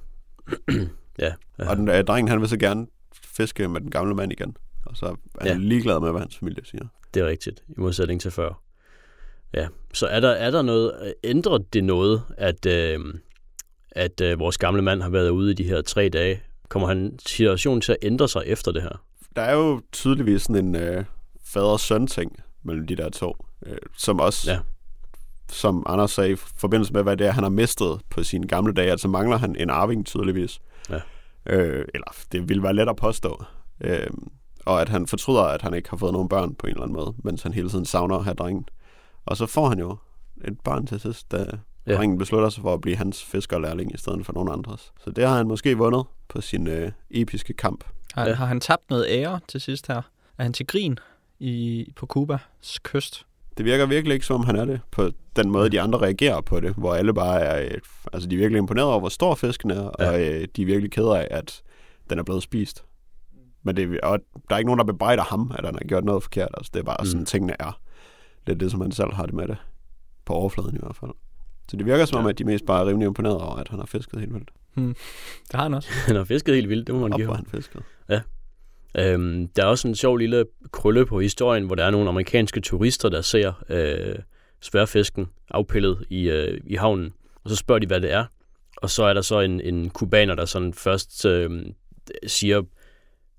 ja. 1.19 1.33
Ja. 1.59 1.69
Og 1.69 1.77
den, 1.77 1.89
øh, 1.89 2.03
drengen, 2.03 2.27
han 2.29 2.41
vil 2.41 2.49
så 2.49 2.57
gerne 2.57 2.87
fiske 3.23 3.67
med 3.67 3.81
den 3.81 3.91
gamle 3.91 4.15
mand 4.15 4.31
igen. 4.31 4.57
Og 4.85 4.97
så 4.97 5.05
er 5.05 5.15
han 5.39 5.47
ja. 5.47 5.53
ligeglad 5.57 5.99
med, 5.99 6.11
hvad 6.11 6.21
hans 6.21 6.37
familie 6.37 6.65
siger. 6.65 6.87
Det 7.15 7.21
er 7.23 7.27
rigtigt, 7.27 7.63
i 7.69 7.73
modsætning 7.77 8.21
til 8.21 8.31
før. 8.31 8.61
Ja, 9.53 9.67
så 9.93 10.07
er 10.07 10.19
der, 10.19 10.29
er 10.29 10.51
der 10.51 10.61
noget, 10.61 11.13
ændrer 11.23 11.57
det 11.57 11.83
noget, 11.83 12.21
at, 12.37 12.65
øh, 12.65 12.99
at 13.91 14.21
øh, 14.21 14.39
vores 14.39 14.57
gamle 14.57 14.81
mand 14.81 15.01
har 15.01 15.09
været 15.09 15.29
ude 15.29 15.51
i 15.51 15.53
de 15.53 15.63
her 15.63 15.81
tre 15.81 16.09
dage? 16.09 16.41
Kommer 16.69 16.87
han 16.87 17.19
situationen 17.25 17.81
til 17.81 17.91
at 17.91 17.97
ændre 18.01 18.27
sig 18.29 18.43
efter 18.45 18.71
det 18.71 18.81
her? 18.81 19.03
Der 19.35 19.41
er 19.41 19.53
jo 19.53 19.81
tydeligvis 19.91 20.41
sådan 20.41 20.65
en 20.65 20.75
øh, 20.75 21.05
fader-søn-ting 21.45 22.35
mellem 22.63 22.87
de 22.87 22.95
der 22.95 23.09
to, 23.09 23.45
øh, 23.65 23.77
som 23.97 24.19
også, 24.19 24.51
Ja. 24.51 24.59
som 25.49 25.83
Anders 25.85 26.11
sagde, 26.11 26.31
i 26.31 26.35
forbindelse 26.35 26.93
med, 26.93 27.03
hvad 27.03 27.17
det 27.17 27.27
er, 27.27 27.31
han 27.31 27.43
har 27.43 27.49
mistet 27.49 28.01
på 28.09 28.23
sine 28.23 28.47
gamle 28.47 28.73
dage, 28.73 28.91
altså 28.91 29.07
mangler 29.07 29.37
han 29.37 29.55
en 29.55 29.69
arving 29.69 30.05
tydeligvis. 30.05 30.59
Ja. 30.89 30.99
Øh, 31.45 31.85
eller 31.93 32.15
det 32.31 32.49
vil 32.49 32.63
være 32.63 32.73
let 32.73 32.89
at 32.89 32.95
påstå. 32.95 33.43
Øh, 33.81 34.07
og 34.65 34.81
at 34.81 34.89
han 34.89 35.07
fortryder, 35.07 35.41
at 35.43 35.61
han 35.61 35.73
ikke 35.73 35.89
har 35.89 35.97
fået 35.97 36.13
nogen 36.13 36.29
børn 36.29 36.55
på 36.55 36.67
en 36.67 36.71
eller 36.71 36.83
anden 36.83 36.95
måde, 36.95 37.13
mens 37.23 37.43
han 37.43 37.53
hele 37.53 37.69
tiden 37.69 37.85
savner 37.85 38.15
at 38.17 38.23
have 38.23 38.33
drengen. 38.35 38.65
Og 39.25 39.37
så 39.37 39.45
får 39.45 39.69
han 39.69 39.79
jo 39.79 39.97
et 40.45 40.59
barn 40.63 40.87
til 40.87 40.99
sidst, 40.99 41.31
da 41.31 41.45
Ja. 41.87 41.95
drengen 41.95 42.17
beslutter 42.17 42.49
sig 42.49 42.61
for 42.61 42.73
at 42.73 42.81
blive 42.81 42.95
hans 42.95 43.23
fiskerlærling 43.23 43.93
i 43.93 43.97
stedet 43.97 44.25
for 44.25 44.33
nogen 44.33 44.49
andres. 44.51 44.93
Så 45.03 45.11
det 45.11 45.27
har 45.27 45.37
han 45.37 45.47
måske 45.47 45.77
vundet 45.77 46.03
på 46.27 46.41
sin 46.41 46.67
øh, 46.67 46.91
episke 47.11 47.53
kamp. 47.53 47.83
Har, 48.13 48.33
har 48.33 48.45
han 48.45 48.59
tabt 48.59 48.89
noget 48.89 49.05
ære 49.09 49.39
til 49.47 49.61
sidst 49.61 49.87
her? 49.87 50.01
Er 50.37 50.43
han 50.43 50.53
til 50.53 50.67
grin 50.67 50.99
i, 51.39 51.85
på 51.95 52.05
Kubas 52.05 52.79
kyst? 52.83 53.25
Det 53.57 53.65
virker 53.65 53.85
virkelig 53.85 54.13
ikke, 54.13 54.25
som 54.25 54.35
om 54.35 54.45
han 54.45 54.55
er 54.55 54.65
det, 54.65 54.81
på 54.91 55.09
den 55.35 55.49
måde, 55.51 55.69
de 55.69 55.81
andre 55.81 55.99
reagerer 55.99 56.41
på 56.41 56.59
det, 56.59 56.73
hvor 56.73 56.93
alle 56.95 57.13
bare 57.13 57.39
er, 57.39 57.65
øh, 57.65 57.77
altså 58.13 58.29
de 58.29 58.35
er 58.35 58.39
virkelig 58.39 58.57
imponeret 58.59 58.87
over, 58.89 58.99
hvor 58.99 59.09
stor 59.09 59.35
fisken 59.35 59.71
er, 59.71 59.91
Ja. 59.99 60.09
og 60.11 60.21
øh, 60.21 60.47
de 60.55 60.61
er 60.61 60.65
virkelig 60.65 60.91
kede 60.91 61.19
af, 61.19 61.27
at 61.31 61.61
den 62.09 62.19
er 62.19 62.23
blevet 62.23 62.43
spist. 62.43 62.83
Men 63.65 63.75
det, 63.77 64.01
og 64.01 64.19
der 64.49 64.55
er 64.55 64.59
ikke 64.59 64.67
nogen, 64.67 64.79
der 64.79 64.85
bebrejder 64.85 65.23
ham, 65.23 65.51
at 65.57 65.65
han 65.65 65.73
har 65.75 65.87
gjort 65.87 66.03
noget 66.03 66.23
forkert. 66.23 66.49
Altså, 66.53 66.71
det 66.73 66.79
er 66.79 66.83
bare 66.83 66.97
Mm. 66.99 67.05
sådan, 67.05 67.25
tingene 67.25 67.55
er. 67.59 67.79
Lidt 68.47 68.59
det, 68.59 68.71
som 68.71 68.81
han 68.81 68.91
selv 68.91 69.13
har 69.13 69.25
det 69.25 69.33
med 69.35 69.47
det. 69.47 69.57
På 70.25 70.33
overfladen 70.33 70.75
i 70.75 70.79
hvert 70.81 70.95
fald. 70.95 71.11
Så 71.71 71.77
det 71.77 71.85
virker 71.85 72.05
som 72.05 72.19
om, 72.19 72.25
Ja. 72.25 72.29
at 72.29 72.39
de 72.39 72.43
mest 72.43 72.65
bare 72.65 72.81
er 72.81 72.87
rimelig 72.87 73.05
imponeret 73.07 73.37
over, 73.41 73.55
at 73.55 73.67
han 73.67 73.79
har 73.79 73.85
fisket 73.85 74.19
helt 74.19 74.33
vildt. 74.33 74.49
Det 74.75 75.53
har 75.53 75.63
han 75.63 75.73
også. 75.73 75.89
Han 76.07 76.15
har 76.15 76.23
fisket 76.23 76.55
helt 76.55 76.69
vildt, 76.69 76.87
det 76.87 76.95
må 76.95 77.01
man 77.01 77.13
Op, 77.13 77.19
give 77.19 77.35
han 77.35 77.45
fiskede. 77.45 77.83
Øhm, 78.97 79.47
der 79.47 79.63
er 79.63 79.67
også 79.67 79.87
en 79.87 79.95
sjov 79.95 80.17
lille 80.17 80.45
krølle 80.71 81.05
på 81.05 81.19
historien, 81.19 81.65
hvor 81.65 81.75
der 81.75 81.83
er 81.85 81.91
nogle 81.91 82.09
amerikanske 82.09 82.61
turister, 82.61 83.09
der 83.09 83.21
ser 83.21 83.53
øh, 83.69 84.15
sværfisken 84.61 85.27
afpillet 85.51 86.05
i, 86.09 86.29
øh, 86.29 86.61
i 86.65 86.75
havnen. 86.75 87.13
Og 87.43 87.49
så 87.49 87.55
spørger 87.55 87.79
de, 87.79 87.87
hvad 87.87 88.01
det 88.01 88.11
er. 88.11 88.25
Og 88.77 88.89
så 88.89 89.03
er 89.03 89.13
der 89.13 89.21
så 89.21 89.39
en, 89.39 89.61
en 89.61 89.89
kubaner, 89.89 90.35
der 90.35 90.45
sådan 90.45 90.73
først 90.73 91.25
øh, 91.25 91.65
siger, 92.27 92.61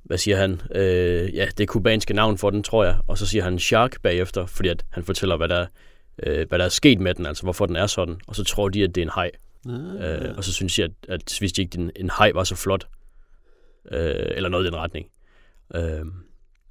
hvad 0.07 0.19
siger 0.19 0.37
han? 0.37 0.61
Øh, 0.75 1.35
ja, 1.35 1.47
det 1.47 1.61
er 1.61 1.67
kubanske 1.67 2.15
navn 2.15 2.39
for 2.39 2.51
den, 2.51 2.63
tror 2.63 2.85
jeg. 2.85 2.97
Og 3.07 3.19
så 3.19 3.27
siger 3.27 3.45
han 3.45 3.59
shark 3.59 4.03
bagefter, 4.03 4.47
fordi 4.47 4.69
at 4.69 4.85
han 4.91 5.05
fortæller, 5.05 5.37
hvad 5.37 5.49
der, 5.49 5.67
øh, 6.23 6.49
hvad 6.49 6.59
der 6.59 6.65
er 6.65 6.69
sket 6.69 7.01
med 7.01 7.15
den, 7.15 7.27
altså 7.27 7.43
hvorfor 7.43 7.67
den 7.67 7.77
er 7.77 7.87
sådan. 7.87 8.21
Og 8.27 8.37
så 8.37 8.45
tror 8.45 8.69
de, 8.69 8.85
at 8.85 8.95
det 8.95 9.01
er 9.01 9.05
en 9.05 9.11
haj. 9.11 9.31
Ah. 9.69 10.29
Øh, 10.29 10.37
og 10.37 10.45
så 10.45 10.53
synes 10.53 10.79
jeg, 10.79 10.85
at, 10.85 10.93
at 11.09 11.39
vidste 11.41 11.57
de 11.57 11.63
ikke, 11.63 11.79
en, 11.79 11.91
en 11.97 12.11
haj 12.11 12.33
var 12.35 12.45
så 12.45 12.57
flot. 12.57 12.89
Øh, 13.93 14.27
eller 14.31 14.49
noget 14.49 14.65
i 14.65 14.67
den 14.67 14.77
retning. 14.77 15.07
Øh, 15.75 16.07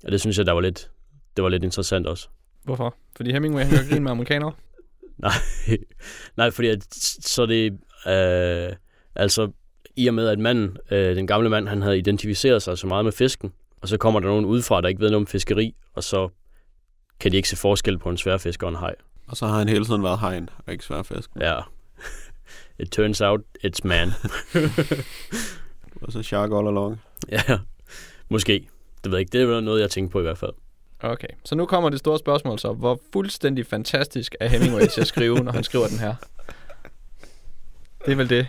og 0.03 0.11
det 0.11 0.21
synes 0.21 0.37
jeg, 0.37 0.45
der 0.45 0.51
var 0.51 0.61
lidt, 0.61 0.91
det 1.35 1.43
var 1.43 1.49
lidt 1.49 1.63
interessant 1.63 2.07
også. 2.07 2.27
Hvorfor? 2.63 2.95
Fordi 3.15 3.31
Hemingway 3.31 3.63
han 3.63 3.71
gør 3.71 3.89
grin 3.89 4.03
med 4.03 4.11
amerikanere? 4.11 4.53
Nej, 5.17 5.31
nej 6.37 6.51
fordi 6.51 6.67
at, 6.67 6.93
så 7.21 7.45
det, 7.45 7.73
øh, 8.07 8.75
altså 9.15 9.51
i 9.95 10.07
og 10.07 10.13
med, 10.13 10.27
at 10.27 10.39
manden, 10.39 10.77
øh, 10.91 11.15
den 11.15 11.27
gamle 11.27 11.49
mand, 11.49 11.67
han 11.67 11.81
havde 11.81 11.97
identificeret 11.97 12.61
sig 12.61 12.77
så 12.77 12.87
meget 12.87 13.05
med 13.05 13.11
fisken, 13.11 13.53
og 13.81 13.87
så 13.87 13.97
kommer 13.97 14.19
der 14.19 14.27
nogen 14.27 14.45
udefra, 14.45 14.81
der 14.81 14.87
ikke 14.87 15.01
ved 15.01 15.09
noget 15.09 15.21
om 15.21 15.27
fiskeri, 15.27 15.75
og 15.93 16.03
så 16.03 16.29
kan 17.19 17.31
de 17.31 17.37
ikke 17.37 17.49
se 17.49 17.57
forskel 17.57 17.97
på 17.97 18.09
en 18.09 18.17
sværfisk 18.17 18.63
og 18.63 18.69
en 18.69 18.75
haj. 18.75 18.95
Og 19.27 19.37
så 19.37 19.47
har 19.47 19.57
han 19.57 19.69
hele 19.69 19.85
tiden 19.85 20.03
været 20.03 20.19
hegn, 20.19 20.49
og 20.65 20.73
ikke 20.73 20.85
sværfisk. 20.85 21.29
Ja. 21.39 21.59
It 22.79 22.91
turns 22.91 23.21
out, 23.21 23.41
it's 23.65 23.79
man. 23.83 24.11
Og 26.01 26.11
så 26.11 26.23
shark 26.23 26.51
all 26.51 26.67
along. 26.67 27.01
ja, 27.31 27.41
måske. 28.29 28.67
Det 29.03 29.11
ved 29.11 29.17
jeg 29.17 29.19
ikke. 29.19 29.31
Det 29.31 29.55
er 29.55 29.61
noget, 29.61 29.81
jeg 29.81 29.89
tænkte 29.89 30.11
på 30.11 30.19
i 30.19 30.21
hvert 30.21 30.37
fald. 30.37 30.51
Okay, 30.99 31.27
så 31.43 31.55
nu 31.55 31.65
kommer 31.65 31.89
det 31.89 31.99
store 31.99 32.19
spørgsmål 32.19 32.59
så. 32.59 32.73
Hvor 32.73 32.99
fuldstændig 33.13 33.65
fantastisk 33.65 34.35
er 34.39 34.47
Hemingway 34.47 34.87
til 34.87 35.01
at 35.01 35.07
skrive, 35.07 35.39
når 35.39 35.51
han 35.51 35.63
skriver 35.63 35.87
den 35.87 35.99
her? 35.99 36.15
Det 38.05 38.11
er 38.11 38.15
vel 38.15 38.29
det, 38.29 38.47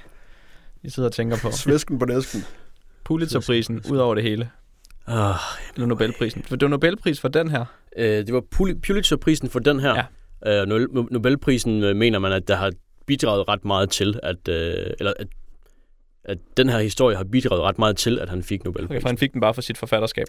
I 0.82 0.90
sidder 0.90 1.08
og 1.08 1.12
tænker 1.12 1.36
på. 1.42 1.50
Svisken 1.50 1.98
på 1.98 2.04
næsken. 2.04 2.44
Pulitzerprisen, 3.04 3.82
ud 3.90 3.96
over 3.98 4.14
det 4.14 4.24
hele. 4.24 4.50
Ah, 5.06 5.34
Eller 5.74 5.86
Nobelprisen. 5.86 6.42
For 6.42 6.56
det 6.56 6.66
var 6.66 6.70
Nobelpris 6.70 7.20
for 7.20 7.28
den 7.28 7.48
her. 7.50 7.64
Øh, 7.96 8.26
det 8.26 8.34
var 8.34 8.40
Pul- 8.54 8.80
Pulitzerprisen 8.86 9.50
for 9.50 9.58
den 9.58 9.80
her. 9.80 10.04
Ja. 10.46 10.62
Øh, 10.62 10.68
Nobel- 10.68 11.12
Nobelprisen 11.12 11.82
øh, 11.84 11.96
mener 11.96 12.18
man, 12.18 12.32
at 12.32 12.48
der 12.48 12.56
har 12.56 12.72
bidraget 13.06 13.48
ret 13.48 13.64
meget 13.64 13.90
til, 13.90 14.20
at, 14.22 14.48
øh, 14.48 14.86
eller 14.98 15.12
at, 15.18 15.26
at 16.24 16.38
den 16.56 16.68
her 16.68 16.78
historie 16.78 17.16
har 17.16 17.24
bidraget 17.24 17.62
ret 17.62 17.78
meget 17.78 17.96
til, 17.96 18.18
at 18.18 18.28
han 18.28 18.42
fik 18.42 18.60
Okay, 18.60 18.66
Nobelprisen. 18.68 19.00
for 19.02 19.08
han 19.08 19.18
fik 19.18 19.32
den 19.32 19.40
bare 19.40 19.54
for 19.54 19.60
sit 19.62 19.78
forfatterskab. 19.78 20.26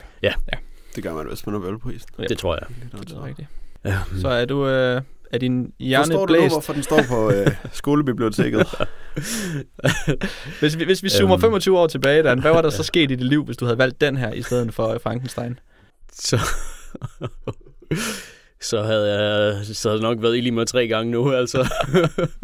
Det 0.96 1.04
gør 1.04 1.14
man 1.14 1.30
vist 1.30 1.48
med 1.48 1.54
Nobelprisen. 1.60 2.10
Ja. 2.20 2.24
Det 2.24 2.38
tror 2.38 2.56
jeg. 2.56 2.92
Det 3.02 3.12
er 3.12 3.26
rigtigt. 3.26 3.48
Ja. 3.86 4.00
Så 4.22 4.28
er 4.28 4.46
du... 4.46 4.68
Øh, 4.68 5.02
er 5.32 5.38
din 5.38 5.72
hjerne 5.80 6.06
Forstår 6.06 6.26
du 6.26 6.34
nu, 6.34 6.40
blæst? 6.40 6.54
hvorfor 6.54 6.74
den 6.74 6.84
står 6.84 7.00
på 7.10 7.32
øh, 7.32 7.48
skolebiblioteket? 7.82 8.68
Hvis 10.60 10.78
vi, 10.80 10.84
hvis 10.86 11.04
vi 11.04 11.10
zoomer 11.10 11.36
Øhm. 11.36 11.42
25 11.42 11.80
år 11.80 11.88
tilbage, 11.88 12.24
Dan, 12.24 12.40
hvad 12.42 12.52
var 12.52 12.62
der 12.62 12.70
så 12.70 12.84
sket 12.84 13.12
i 13.12 13.16
dit 13.16 13.24
liv, 13.28 13.46
hvis 13.46 13.58
du 13.58 13.66
havde 13.66 13.78
valgt 13.78 14.02
den 14.02 14.18
her 14.18 14.32
i 14.34 14.42
stedet 14.42 14.74
for 14.74 14.88
øh, 14.88 15.00
Frankenstein? 15.02 15.60
Så, 16.14 16.40
så 18.62 18.82
havde 18.82 19.14
jeg 19.14 19.66
så 19.66 19.90
havde 19.90 20.02
jeg 20.02 20.10
nok 20.10 20.22
været 20.24 20.38
i 20.38 20.42
lige 20.42 20.52
med 20.52 20.66
tre 20.66 20.88
gange 20.88 21.12
nu, 21.12 21.32
altså. 21.32 21.74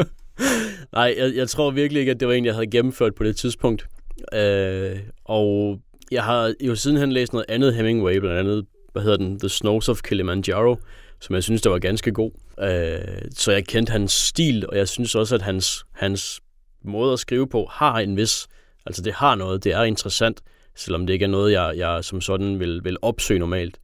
Nej, 0.93 1.15
jeg, 1.17 1.35
jeg 1.35 1.49
tror 1.49 1.71
virkelig 1.71 1.99
ikke, 1.99 2.11
at 2.11 2.19
det 2.19 2.27
var 2.27 2.33
en, 2.33 2.45
jeg 2.45 2.53
havde 2.53 2.67
gennemført 2.67 3.15
på 3.15 3.23
det 3.23 3.35
tidspunkt. 3.35 3.85
Øh, 4.33 4.95
og 5.25 5.79
jeg 6.11 6.23
har 6.23 6.53
jo 6.61 6.75
sidenhen 6.75 7.11
læst 7.11 7.33
noget 7.33 7.45
andet 7.49 7.75
Hemingway, 7.75 8.17
blandt 8.17 8.37
andet, 8.39 8.65
hvad 8.93 9.03
hedder 9.03 9.17
den, 9.17 9.39
The 9.39 9.49
Snows 9.49 9.89
of 9.89 10.01
Kilimanjaro, 10.01 10.77
som 11.23 11.35
jeg 11.35 11.43
synes, 11.43 11.61
der 11.61 11.69
var 11.69 11.79
ganske 11.79 12.11
god. 12.11 12.31
Øh, 12.59 13.21
så 13.31 13.51
jeg 13.51 13.65
kendte 13.65 13.91
hans 13.91 14.11
stil, 14.11 14.67
og 14.69 14.77
jeg 14.77 14.87
synes 14.87 15.15
også, 15.15 15.35
at 15.35 15.41
hans, 15.41 15.85
hans 15.91 16.41
måde 16.81 17.13
at 17.13 17.19
skrive 17.19 17.47
på 17.47 17.67
har 17.71 17.99
en 17.99 18.17
vis, 18.17 18.47
altså 18.85 19.01
det 19.01 19.13
har 19.13 19.35
noget, 19.35 19.63
det 19.63 19.71
er 19.71 19.83
interessant, 19.83 20.41
selvom 20.75 21.07
det 21.07 21.13
ikke 21.13 21.25
er 21.25 21.29
noget, 21.29 21.51
jeg, 21.51 21.73
jeg 21.77 22.03
som 22.03 22.21
sådan 22.21 22.59
vil, 22.59 22.83
vil 22.83 22.97
opsøge 23.01 23.39
normalt. 23.39 23.79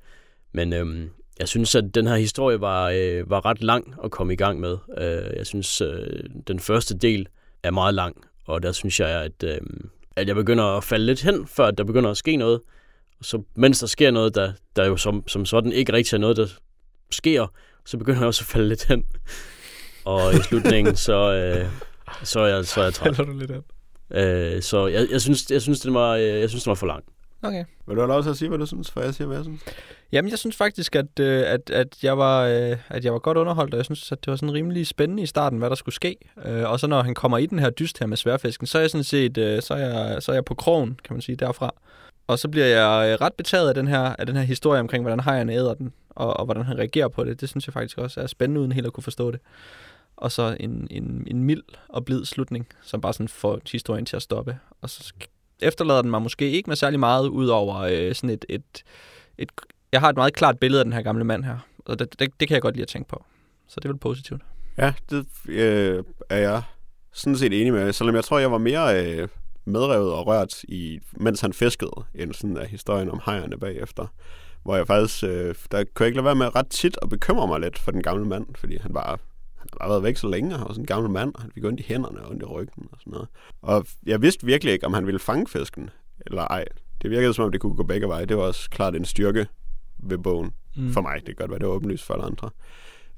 Men 0.51 0.73
øhm, 0.73 1.09
jeg 1.39 1.47
synes, 1.47 1.75
at 1.75 1.95
den 1.95 2.07
her 2.07 2.15
historie 2.15 2.61
var, 2.61 2.89
øh, 2.89 3.29
var 3.29 3.45
ret 3.45 3.63
lang 3.63 3.95
at 4.03 4.11
komme 4.11 4.33
i 4.33 4.35
gang 4.35 4.59
med. 4.59 4.77
Øh, 4.97 5.37
jeg 5.37 5.45
synes, 5.45 5.81
øh, 5.81 6.23
den 6.47 6.59
første 6.59 6.97
del 6.97 7.27
er 7.63 7.71
meget 7.71 7.93
lang, 7.93 8.15
og 8.45 8.63
der 8.63 8.71
synes 8.71 8.99
jeg, 8.99 9.09
at, 9.09 9.43
øh, 9.43 9.61
at 10.15 10.27
jeg 10.27 10.35
begynder 10.35 10.63
at 10.63 10.83
falde 10.83 11.05
lidt 11.05 11.21
hen, 11.21 11.47
før 11.47 11.71
der 11.71 11.83
begynder 11.83 12.09
at 12.09 12.17
ske 12.17 12.35
noget. 12.35 12.61
Og 13.19 13.25
så 13.25 13.43
mens 13.55 13.79
der 13.79 13.87
sker 13.87 14.11
noget, 14.11 14.35
der, 14.35 14.51
der 14.75 14.85
jo 14.85 14.97
som, 14.97 15.23
som 15.27 15.45
sådan 15.45 15.71
ikke 15.71 15.93
rigtig 15.93 16.15
er 16.15 16.19
noget, 16.19 16.37
der 16.37 16.47
sker, 17.11 17.47
så 17.85 17.97
begynder 17.97 18.19
jeg 18.19 18.27
også 18.27 18.41
at 18.41 18.47
falde 18.47 18.67
lidt 18.67 18.85
hen. 18.85 19.03
Og 20.05 20.33
i 20.33 20.37
slutningen, 20.37 20.95
så, 20.95 21.33
øh, 21.33 21.69
så, 22.23 22.39
er 22.39 22.47
jeg, 22.47 22.65
så 22.65 22.79
er 22.79 22.83
jeg 22.83 22.93
træt. 22.93 23.15
Falder 23.15 23.31
du 23.31 23.39
lidt 23.39 23.51
af? 23.51 23.61
Øh, 24.11 24.61
så 24.61 24.87
jeg, 24.87 25.07
jeg, 25.11 25.21
synes, 25.21 25.51
jeg, 25.51 25.61
synes, 25.61 25.79
det 25.79 25.93
var, 25.93 26.15
øh, 26.15 26.23
jeg 26.23 26.49
synes, 26.49 26.63
det 26.63 26.69
var 26.69 26.75
for 26.75 26.87
langt. 26.87 27.09
Okay. 27.43 27.65
Vil 27.87 27.95
du 27.95 28.01
have 28.01 28.07
lov 28.07 28.23
til 28.23 28.29
at 28.29 28.37
sige, 28.37 28.49
hvad 28.49 28.59
du 28.59 28.65
synes, 28.65 28.91
for 28.91 29.01
jeg 29.01 29.13
siger, 29.13 29.27
hvad 29.27 29.37
jeg 29.37 29.45
synes? 29.45 29.61
Jamen, 30.11 30.31
jeg 30.31 30.39
synes 30.39 30.55
faktisk, 30.55 30.95
at, 30.95 31.19
øh, 31.19 31.43
at, 31.47 31.69
at, 31.69 32.03
jeg 32.03 32.17
var, 32.17 32.43
øh, 32.43 32.77
at 32.89 33.05
jeg 33.05 33.13
var 33.13 33.19
godt 33.19 33.37
underholdt, 33.37 33.73
og 33.73 33.77
jeg 33.77 33.85
synes, 33.85 34.11
at 34.11 34.25
det 34.25 34.31
var 34.31 34.37
sådan 34.37 34.53
rimelig 34.53 34.87
spændende 34.87 35.23
i 35.23 35.25
starten, 35.25 35.59
hvad 35.59 35.69
der 35.69 35.75
skulle 35.75 35.95
ske. 35.95 36.15
Øh, 36.45 36.69
og 36.69 36.79
så 36.79 36.87
når 36.87 37.01
han 37.01 37.13
kommer 37.13 37.37
i 37.37 37.45
den 37.45 37.59
her 37.59 37.69
dyst 37.69 37.99
her 37.99 38.07
med 38.07 38.17
sværfisken, 38.17 38.67
så 38.67 38.77
er 38.77 38.81
jeg 38.81 38.89
sådan 38.89 39.03
set 39.03 39.37
øh, 39.37 39.61
så 39.61 39.73
er 39.73 39.77
jeg, 39.77 40.23
så 40.23 40.31
er 40.31 40.35
jeg 40.35 40.45
på 40.45 40.55
krogen, 40.55 40.99
kan 41.03 41.13
man 41.13 41.21
sige, 41.21 41.35
derfra. 41.35 41.73
Og 42.27 42.39
så 42.39 42.47
bliver 42.47 42.65
jeg 42.65 43.11
øh, 43.11 43.25
ret 43.25 43.33
betaget 43.33 43.69
af 43.69 43.75
den 43.75 43.87
her, 43.87 44.15
af 44.19 44.25
den 44.25 44.35
her 44.35 44.43
historie 44.43 44.79
omkring, 44.79 45.03
hvordan 45.03 45.19
hejerne 45.19 45.53
æder 45.53 45.73
den, 45.73 45.93
og, 46.19 46.37
og 46.37 46.45
hvordan 46.45 46.63
han 46.63 46.77
reagerer 46.77 47.07
på 47.07 47.23
det. 47.23 47.41
Det 47.41 47.49
synes 47.49 47.67
jeg 47.67 47.73
faktisk 47.73 47.97
også 47.97 48.21
er 48.21 48.27
spændende, 48.27 48.61
uden 48.61 48.71
helt 48.71 48.87
at 48.87 48.93
kunne 48.93 49.03
forstå 49.03 49.31
det. 49.31 49.39
Og 50.17 50.31
så 50.31 50.57
en, 50.59 50.87
en, 50.91 51.27
en 51.27 51.43
mild 51.43 51.63
og 51.89 52.05
blid 52.05 52.25
slutning, 52.25 52.67
som 52.81 53.01
bare 53.01 53.13
sådan 53.13 53.27
får 53.27 53.59
historien 53.71 54.05
til 54.05 54.15
at 54.15 54.21
stoppe. 54.21 54.57
Og 54.81 54.89
så 54.89 55.13
efterlader 55.61 56.01
den 56.01 56.11
mig 56.11 56.21
måske 56.21 56.51
ikke 56.51 56.69
med 56.69 56.75
særlig 56.75 56.99
meget, 56.99 57.27
udover 57.27 57.77
øh, 57.77 58.15
sådan 58.15 58.29
et, 58.29 58.45
et, 58.49 58.83
et... 59.37 59.49
Jeg 59.91 59.99
har 59.99 60.09
et 60.09 60.15
meget 60.15 60.33
klart 60.33 60.59
billede 60.59 60.81
af 60.81 60.85
den 60.85 60.93
her 60.93 61.01
gamle 61.01 61.23
mand 61.23 61.43
her, 61.43 61.57
og 61.85 61.99
det, 61.99 62.19
det, 62.19 62.39
det 62.39 62.47
kan 62.47 62.55
jeg 62.55 62.61
godt 62.61 62.75
lide 62.75 62.83
at 62.83 62.87
tænke 62.87 63.09
på. 63.09 63.25
Så 63.67 63.79
det 63.79 63.85
er 63.85 63.89
vel 63.89 63.99
positivt. 63.99 64.41
Ja, 64.77 64.93
det 65.09 65.25
øh, 65.47 66.03
er 66.29 66.37
jeg 66.37 66.61
sådan 67.13 67.37
set 67.37 67.61
enig 67.61 67.73
med. 67.73 67.93
Selvom 67.93 68.15
jeg 68.15 68.23
tror, 68.23 68.39
jeg 68.39 68.51
var 68.51 68.57
mere 68.57 69.05
øh, 69.05 69.27
medrevet 69.65 70.11
og 70.11 70.27
rørt, 70.27 70.63
i, 70.63 70.99
mens 71.11 71.41
han 71.41 71.53
fiskede, 71.53 72.03
end 72.15 72.33
sådan 72.33 72.57
af 72.57 72.67
historien 72.67 73.09
om 73.09 73.21
hejerne 73.25 73.57
bagefter. 73.57 74.07
Hvor 74.63 74.75
jeg 74.75 74.87
faktisk, 74.87 75.23
øh, 75.23 75.55
der 75.71 75.83
kunne 75.83 76.03
jeg 76.03 76.07
ikke 76.07 76.17
lade 76.17 76.25
være 76.25 76.35
med 76.35 76.55
ret 76.55 76.67
tit 76.69 76.97
at 77.01 77.09
bekymre 77.09 77.47
mig 77.47 77.59
lidt 77.59 77.79
for 77.79 77.91
den 77.91 78.03
gamle 78.03 78.25
mand, 78.25 78.45
fordi 78.55 78.77
han 78.77 78.93
bare 78.93 79.17
han 79.59 79.67
har 79.73 79.77
bare 79.79 79.89
været 79.89 80.03
væk 80.03 80.17
så 80.17 80.27
længe, 80.27 80.55
og 80.55 80.61
var 80.61 80.67
sådan 80.67 80.81
en 80.81 80.85
gammel 80.85 81.11
mand, 81.11 81.35
og 81.35 81.41
han 81.41 81.51
fik 81.51 81.65
ondt 81.65 81.79
i 81.79 81.83
hænderne 81.87 82.21
og 82.23 82.31
ondt 82.31 82.43
i 82.43 82.45
ryggen 82.45 82.87
og 82.91 82.97
sådan 82.99 83.11
noget. 83.11 83.27
Og 83.61 83.85
jeg 84.05 84.21
vidste 84.21 84.45
virkelig 84.45 84.73
ikke, 84.73 84.85
om 84.85 84.93
han 84.93 85.05
ville 85.05 85.19
fange 85.19 85.47
fisken, 85.47 85.89
eller 86.25 86.41
ej. 86.41 86.65
Det 87.01 87.11
virkede 87.11 87.33
som 87.33 87.45
om, 87.45 87.51
det 87.51 87.61
kunne 87.61 87.75
gå 87.75 87.83
begge 87.83 88.07
veje. 88.07 88.25
Det 88.25 88.37
var 88.37 88.43
også 88.43 88.69
klart 88.69 88.95
en 88.95 89.05
styrke 89.05 89.47
ved 89.97 90.17
bogen. 90.17 90.51
Mm. 90.75 90.93
For 90.93 91.01
mig, 91.01 91.15
det 91.15 91.25
kan 91.25 91.35
godt 91.35 91.51
være, 91.51 91.59
det 91.59 91.67
var 91.67 91.73
åbenlyst 91.73 92.03
for 92.03 92.13
alle 92.13 92.25
andre. 92.25 92.49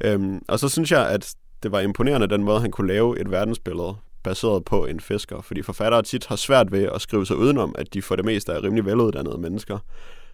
Øhm, 0.03 0.41
og 0.47 0.59
så 0.59 0.69
synes 0.69 0.91
jeg, 0.91 1.09
at 1.09 1.35
det 1.63 1.71
var 1.71 1.79
imponerende 1.79 2.27
den 2.27 2.43
måde, 2.43 2.61
han 2.61 2.71
kunne 2.71 2.87
lave 2.87 3.19
et 3.19 3.31
verdensbillede 3.31 3.95
baseret 4.23 4.65
på 4.65 4.85
en 4.85 4.99
fisker. 4.99 5.41
Fordi 5.41 5.61
forfattere 5.61 6.03
tit 6.03 6.25
har 6.25 6.35
svært 6.35 6.71
ved 6.71 6.83
at 6.83 7.01
skrive 7.01 7.25
sig 7.25 7.37
udenom, 7.37 7.75
at 7.77 7.93
de 7.93 8.01
for 8.01 8.15
det 8.15 8.25
meste 8.25 8.51
er 8.51 8.63
rimelig 8.63 8.85
veluddannede 8.85 9.37
mennesker. 9.37 9.77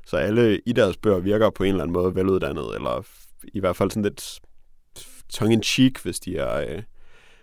Så 0.08 0.18
alle 0.18 0.62
i 0.66 0.74
deres 0.74 0.98
bøger 0.98 1.20
virker 1.20 1.50
på 1.50 1.64
en 1.64 1.70
eller 1.70 1.84
anden 1.84 1.94
måde 1.94 2.16
veluddannede, 2.16 2.72
eller 2.76 3.06
i 3.44 3.60
hvert 3.60 3.76
fald 3.76 3.92
sådan 3.92 4.04
lidt 4.04 4.40
tongue-in-cheek, 5.30 6.04
hvis 6.04 6.20
de 6.20 6.38
er, 6.38 6.58
øh, 6.58 6.84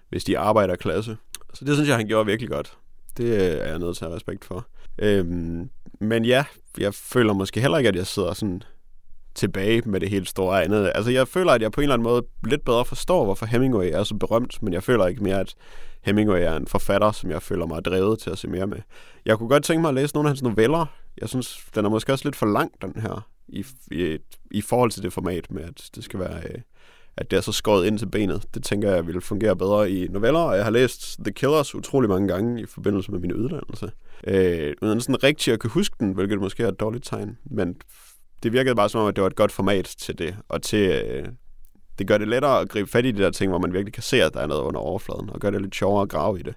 hvis 0.08 0.24
de 0.24 0.34
er 0.34 0.40
arbejderklasse. 0.40 1.16
Så 1.54 1.64
det 1.64 1.74
synes 1.74 1.88
jeg, 1.88 1.96
han 1.96 2.06
gjorde 2.06 2.26
virkelig 2.26 2.50
godt. 2.50 2.78
Det 3.16 3.24
øh, 3.24 3.40
er 3.40 3.68
jeg 3.68 3.78
nødt 3.78 3.96
til 3.96 4.04
at 4.04 4.10
have 4.10 4.16
respekt 4.16 4.44
for. 4.44 4.66
Øhm, 4.98 5.70
men 6.00 6.24
ja, 6.24 6.44
jeg 6.78 6.94
føler 6.94 7.32
måske 7.32 7.60
heller 7.60 7.78
ikke, 7.78 7.88
at 7.88 7.96
jeg 7.96 8.06
sidder 8.06 8.32
sådan 8.32 8.62
tilbage 9.34 9.82
med 9.86 10.00
det 10.00 10.10
helt 10.10 10.28
store 10.28 10.64
andet. 10.64 10.92
Altså, 10.94 11.10
jeg 11.10 11.28
føler, 11.28 11.52
at 11.52 11.62
jeg 11.62 11.72
på 11.72 11.80
en 11.80 11.82
eller 11.82 11.94
anden 11.94 12.04
måde 12.04 12.22
lidt 12.44 12.64
bedre 12.64 12.84
forstår, 12.84 13.24
hvorfor 13.24 13.46
Hemingway 13.46 13.90
er 13.92 14.04
så 14.04 14.14
berømt, 14.14 14.62
men 14.62 14.72
jeg 14.72 14.82
føler 14.82 15.06
ikke 15.06 15.22
mere, 15.22 15.40
at 15.40 15.54
Hemingway 16.02 16.40
er 16.40 16.56
en 16.56 16.66
forfatter, 16.66 17.12
som 17.12 17.30
jeg 17.30 17.42
føler 17.42 17.66
mig 17.66 17.84
drevet 17.84 18.18
til 18.18 18.30
at 18.30 18.38
se 18.38 18.48
mere 18.48 18.66
med. 18.66 18.78
Jeg 19.24 19.38
kunne 19.38 19.48
godt 19.48 19.64
tænke 19.64 19.80
mig 19.80 19.88
at 19.88 19.94
læse 19.94 20.14
nogle 20.14 20.28
af 20.28 20.30
hans 20.30 20.42
noveller. 20.42 20.86
Jeg 21.20 21.28
synes, 21.28 21.66
den 21.74 21.84
er 21.84 21.88
måske 21.88 22.12
også 22.12 22.24
lidt 22.24 22.36
for 22.36 22.46
lang, 22.46 22.72
den 22.82 23.02
her, 23.02 23.28
i, 23.48 23.64
i, 23.90 24.18
i 24.50 24.60
forhold 24.60 24.90
til 24.90 25.02
det 25.02 25.12
format 25.12 25.50
med, 25.50 25.62
at 25.62 25.90
det 25.94 26.04
skal 26.04 26.20
være... 26.20 26.42
Øh, 26.42 26.58
at 27.16 27.30
det 27.30 27.36
er 27.36 27.40
så 27.40 27.52
skåret 27.52 27.86
ind 27.86 27.98
til 27.98 28.06
benet. 28.06 28.46
Det 28.54 28.64
tænker 28.64 28.90
jeg 28.90 29.06
ville 29.06 29.20
fungere 29.20 29.56
bedre 29.56 29.90
i 29.90 30.08
noveller, 30.08 30.40
og 30.40 30.56
jeg 30.56 30.64
har 30.64 30.70
læst 30.70 31.18
The 31.18 31.32
Killers 31.32 31.74
utrolig 31.74 32.10
mange 32.10 32.28
gange 32.28 32.62
i 32.62 32.66
forbindelse 32.66 33.10
med 33.12 33.20
min 33.20 33.32
uddannelse. 33.32 33.90
Øh, 34.26 34.74
uden 34.82 35.00
sådan 35.00 35.22
rigtig 35.22 35.52
at 35.52 35.60
kunne 35.60 35.70
huske 35.70 35.96
den, 36.00 36.12
hvilket 36.12 36.38
måske 36.38 36.62
er 36.62 36.68
et 36.68 36.80
dårligt 36.80 37.04
tegn, 37.04 37.38
men 37.44 37.76
det 38.42 38.52
virkede 38.52 38.74
bare 38.74 38.88
som 38.88 39.00
om, 39.00 39.06
at 39.06 39.16
det 39.16 39.22
var 39.22 39.28
et 39.28 39.36
godt 39.36 39.52
format 39.52 39.84
til 39.84 40.18
det, 40.18 40.36
og 40.48 40.62
til, 40.62 41.02
øh, 41.04 41.28
det 41.98 42.06
gør 42.06 42.18
det 42.18 42.28
lettere 42.28 42.60
at 42.60 42.68
gribe 42.68 42.90
fat 42.90 43.04
i 43.04 43.10
de 43.10 43.22
der 43.22 43.30
ting, 43.30 43.50
hvor 43.50 43.58
man 43.58 43.72
virkelig 43.72 43.92
kan 43.92 44.02
se, 44.02 44.22
at 44.22 44.34
der 44.34 44.40
er 44.40 44.46
noget 44.46 44.62
under 44.62 44.80
overfladen, 44.80 45.30
og 45.30 45.40
gør 45.40 45.50
det 45.50 45.62
lidt 45.62 45.74
sjovere 45.74 46.02
at 46.02 46.08
grave 46.08 46.40
i 46.40 46.42
det, 46.42 46.54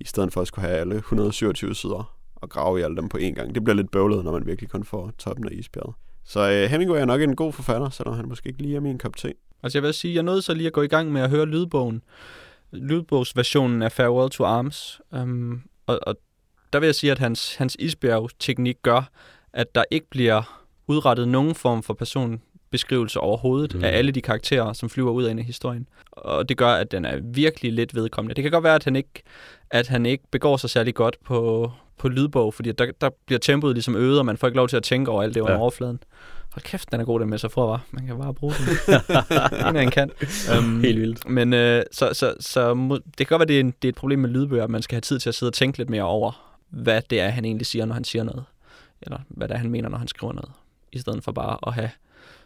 i 0.00 0.04
stedet 0.04 0.32
for 0.32 0.40
at 0.40 0.46
skulle 0.46 0.68
have 0.68 0.80
alle 0.80 0.96
127 0.96 1.74
sider 1.74 2.14
og 2.44 2.50
grave 2.50 2.80
i 2.80 2.82
alle 2.82 2.96
dem 2.96 3.08
på 3.08 3.18
én 3.18 3.30
gang. 3.30 3.54
Det 3.54 3.64
bliver 3.64 3.76
lidt 3.76 3.90
bøvlet, 3.90 4.24
når 4.24 4.32
man 4.32 4.46
virkelig 4.46 4.70
kun 4.70 4.84
får 4.84 5.12
toppen 5.18 5.48
af 5.48 5.52
isbjerget. 5.52 5.94
Så 6.24 6.50
øh, 6.50 6.70
Hemingway 6.70 7.00
er 7.00 7.04
nok 7.04 7.20
en 7.20 7.36
god 7.36 7.52
forfatter, 7.52 7.90
selvom 7.90 8.14
han 8.16 8.28
måske 8.28 8.48
ikke 8.48 8.62
lige 8.62 8.76
er 8.76 8.80
min 8.80 8.98
kop 8.98 9.16
te. 9.16 9.32
Altså 9.62 9.78
jeg 9.78 9.82
vil 9.82 9.94
sige, 9.94 10.14
jeg 10.14 10.22
nåede 10.22 10.42
så 10.42 10.54
lige 10.54 10.66
at 10.66 10.72
gå 10.72 10.82
i 10.82 10.88
gang 10.88 11.12
med 11.12 11.20
at 11.20 11.30
høre 11.30 11.46
lydbogen. 11.46 12.02
Lydbogsversionen 12.72 13.82
af 13.82 13.92
Farewell 13.92 14.30
to 14.30 14.44
Arms. 14.44 15.00
Um, 15.10 15.62
og, 15.86 16.00
og 16.06 16.16
der 16.72 16.80
vil 16.80 16.86
jeg 16.86 16.94
sige, 16.94 17.12
at 17.12 17.18
hans, 17.18 17.54
hans 17.54 17.76
isbjerg-teknik 17.78 18.76
gør, 18.82 19.10
at 19.52 19.74
der 19.74 19.84
ikke 19.90 20.06
bliver 20.10 20.62
udrettet 20.86 21.28
nogen 21.28 21.54
form 21.54 21.82
for 21.82 21.94
personbeskrivelse 21.94 23.20
overhovedet 23.20 23.74
mm. 23.74 23.84
af 23.84 23.88
alle 23.88 24.12
de 24.12 24.22
karakterer, 24.22 24.72
som 24.72 24.88
flyver 24.88 25.10
ud 25.10 25.24
af 25.24 25.30
en 25.30 25.38
af 25.38 25.44
historien. 25.44 25.88
Og 26.10 26.48
det 26.48 26.56
gør, 26.56 26.68
at 26.68 26.92
den 26.92 27.04
er 27.04 27.20
virkelig 27.22 27.72
lidt 27.72 27.94
vedkommende. 27.94 28.34
Det 28.34 28.42
kan 28.42 28.52
godt 28.52 28.64
være, 28.64 28.74
at 28.74 28.84
han 28.84 28.96
ikke, 28.96 29.22
at 29.70 29.88
han 29.88 30.06
ikke 30.06 30.24
begår 30.30 30.56
sig 30.56 30.70
særlig 30.70 30.94
godt 30.94 31.16
på, 31.24 31.70
på 31.98 32.08
lydbog, 32.08 32.54
fordi 32.54 32.72
der, 32.72 32.86
der 33.00 33.10
bliver 33.26 33.38
tempoet 33.38 33.74
ligesom 33.74 33.96
øget, 33.96 34.18
og 34.18 34.26
man 34.26 34.36
får 34.36 34.46
ikke 34.46 34.56
lov 34.56 34.68
til 34.68 34.76
at 34.76 34.82
tænke 34.82 35.10
over 35.10 35.22
alt 35.22 35.34
det 35.34 35.40
under 35.40 35.54
ja. 35.54 35.60
overfladen. 35.60 35.98
Hold 36.54 36.62
kæft, 36.62 36.92
den 36.92 37.00
er 37.00 37.04
god, 37.04 37.20
den 37.20 37.30
med 37.30 37.38
så 37.38 37.48
for, 37.48 37.66
var. 37.66 37.84
Man 37.90 38.06
kan 38.06 38.18
bare 38.18 38.34
bruge 38.34 38.54
den. 38.54 39.68
en 39.68 39.76
en 39.76 39.90
kan. 39.90 40.10
Um, 40.58 40.80
Helt 40.80 41.00
vildt. 41.00 41.28
Men 41.28 41.52
øh, 41.52 41.82
så, 41.92 42.10
så, 42.12 42.34
så 42.40 42.74
det 43.18 43.26
kan 43.26 43.26
godt 43.26 43.40
være, 43.40 43.46
det 43.46 43.56
er, 43.56 43.60
en, 43.60 43.74
det 43.82 43.88
er 43.88 43.92
et 43.92 43.94
problem 43.94 44.18
med 44.18 44.30
lydbøger, 44.30 44.64
at 44.64 44.70
man 44.70 44.82
skal 44.82 44.96
have 44.96 45.00
tid 45.00 45.18
til 45.18 45.28
at 45.28 45.34
sidde 45.34 45.50
og 45.50 45.54
tænke 45.54 45.78
lidt 45.78 45.90
mere 45.90 46.02
over, 46.02 46.56
hvad 46.70 47.02
det 47.10 47.20
er, 47.20 47.28
han 47.28 47.44
egentlig 47.44 47.66
siger, 47.66 47.84
når 47.84 47.94
han 47.94 48.04
siger 48.04 48.22
noget. 48.22 48.44
Eller 49.02 49.18
hvad 49.28 49.48
det 49.48 49.54
er, 49.54 49.58
han 49.58 49.70
mener, 49.70 49.88
når 49.88 49.98
han 49.98 50.08
skriver 50.08 50.32
noget. 50.32 50.50
I 50.92 50.98
stedet 50.98 51.24
for 51.24 51.32
bare 51.32 51.58
at 51.66 51.74
have 51.74 51.90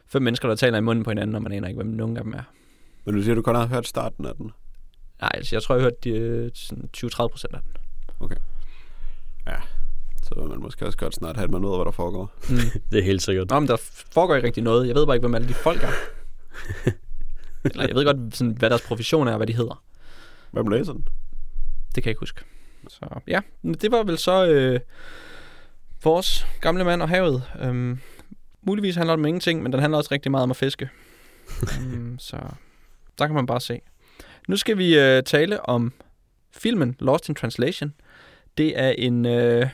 fem 0.06 0.22
mennesker, 0.22 0.48
der 0.48 0.54
taler 0.54 0.78
i 0.78 0.80
munden 0.80 1.04
på 1.04 1.10
hinanden, 1.10 1.36
og 1.36 1.42
man 1.42 1.52
aner 1.52 1.68
ikke, 1.68 1.78
hvem 1.78 1.86
nogen 1.86 2.16
af 2.16 2.24
dem 2.24 2.32
er. 2.32 2.42
Men 3.04 3.14
du 3.14 3.22
siger, 3.22 3.34
du 3.34 3.42
kun 3.42 3.54
har 3.54 3.66
hørt 3.66 3.86
starten 3.86 4.26
af 4.26 4.34
den? 4.34 4.50
Nej, 5.20 5.30
altså, 5.34 5.56
jeg 5.56 5.62
tror, 5.62 5.74
jeg 5.74 5.82
har 5.82 5.90
hørt 5.90 6.04
de, 6.04 6.50
20-30 6.96 7.28
procent 7.28 7.54
af 7.54 7.60
den. 7.62 7.70
Okay. 8.20 8.36
Ja, 9.48 9.56
så 10.22 10.34
vil 10.36 10.48
man 10.48 10.60
måske 10.60 10.86
også 10.86 10.98
godt 10.98 11.14
snart 11.14 11.36
have, 11.36 11.44
at 11.44 11.50
man 11.50 11.62
ved, 11.62 11.76
hvad 11.76 11.84
der 11.84 11.90
foregår. 11.90 12.32
Mm. 12.48 12.56
det 12.90 12.98
er 12.98 13.02
helt 13.02 13.22
sikkert. 13.22 13.50
Nå, 13.50 13.60
men 13.60 13.68
der 13.68 13.76
foregår 14.12 14.34
ikke 14.34 14.46
rigtig 14.46 14.62
noget. 14.62 14.88
Jeg 14.88 14.94
ved 14.94 15.06
bare 15.06 15.16
ikke, 15.16 15.22
hvem 15.22 15.34
alle 15.34 15.48
de 15.48 15.54
folk 15.54 15.82
er. 15.82 15.90
Eller 17.64 17.86
jeg 17.86 17.94
ved 17.94 18.04
godt, 18.04 18.36
sådan, 18.36 18.52
hvad 18.52 18.70
deres 18.70 18.82
profession 18.82 19.28
er, 19.28 19.32
og 19.32 19.36
hvad 19.36 19.46
de 19.46 19.56
hedder. 19.56 19.82
Hvem 20.50 20.68
læser 20.68 20.92
den? 20.92 21.08
Det 21.94 22.02
kan 22.02 22.04
jeg 22.04 22.10
ikke 22.10 22.20
huske. 22.20 22.40
Så 22.88 23.20
ja, 23.26 23.40
det 23.80 23.92
var 23.92 24.02
vel 24.02 24.18
så 24.18 24.46
øh, 24.46 24.80
vores 26.04 26.46
gamle 26.60 26.84
mand 26.84 27.02
og 27.02 27.08
havet. 27.08 27.42
Øhm, 27.60 28.00
muligvis 28.62 28.96
handler 28.96 29.16
det 29.16 29.20
om 29.20 29.26
ingenting, 29.26 29.62
men 29.62 29.72
den 29.72 29.80
handler 29.80 29.98
også 29.98 30.08
rigtig 30.12 30.30
meget 30.30 30.42
om 30.42 30.50
at 30.50 30.56
fiske. 30.56 30.88
um, 31.78 32.18
så 32.28 32.36
der 33.18 33.26
kan 33.26 33.34
man 33.34 33.46
bare 33.46 33.60
se. 33.60 33.80
Nu 34.48 34.56
skal 34.56 34.78
vi 34.78 34.98
øh, 34.98 35.22
tale 35.22 35.68
om 35.68 35.92
filmen 36.52 36.96
Lost 36.98 37.28
in 37.28 37.34
Translation. 37.34 37.94
Det 38.58 38.80
er 38.80 38.88
en 38.88 39.26
øh, 39.26 39.66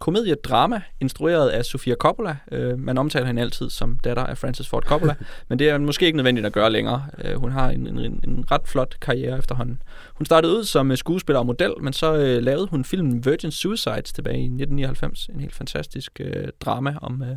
komediedrama, 0.00 0.82
instrueret 1.00 1.48
af 1.48 1.64
Sofia 1.64 1.94
Coppola. 1.94 2.36
Øh, 2.52 2.78
man 2.78 2.98
omtaler 2.98 3.26
hende 3.26 3.42
altid 3.42 3.70
som 3.70 3.98
datter 4.04 4.24
af 4.24 4.38
Francis 4.38 4.68
Ford 4.68 4.82
Coppola, 4.82 5.14
men 5.48 5.58
det 5.58 5.68
er 5.68 5.78
måske 5.78 6.06
ikke 6.06 6.16
nødvendigt 6.16 6.46
at 6.46 6.52
gøre 6.52 6.70
længere. 6.70 7.06
Øh, 7.24 7.34
hun 7.34 7.52
har 7.52 7.70
en, 7.70 7.86
en, 7.86 7.98
en 7.98 8.44
ret 8.50 8.68
flot 8.68 8.96
karriere 9.00 9.38
efterhånden. 9.38 9.82
Hun 10.14 10.26
startede 10.26 10.52
ud 10.52 10.64
som 10.64 10.96
skuespiller 10.96 11.40
og 11.40 11.46
model, 11.46 11.72
men 11.80 11.92
så 11.92 12.14
øh, 12.16 12.42
lavede 12.42 12.66
hun 12.66 12.84
filmen 12.84 13.24
Virgin 13.24 13.50
Suicides 13.50 14.12
tilbage 14.12 14.38
i 14.38 14.44
1999. 14.44 15.28
En 15.34 15.40
helt 15.40 15.54
fantastisk 15.54 16.20
øh, 16.20 16.48
drama 16.60 16.94
om, 17.02 17.22
øh, 17.22 17.36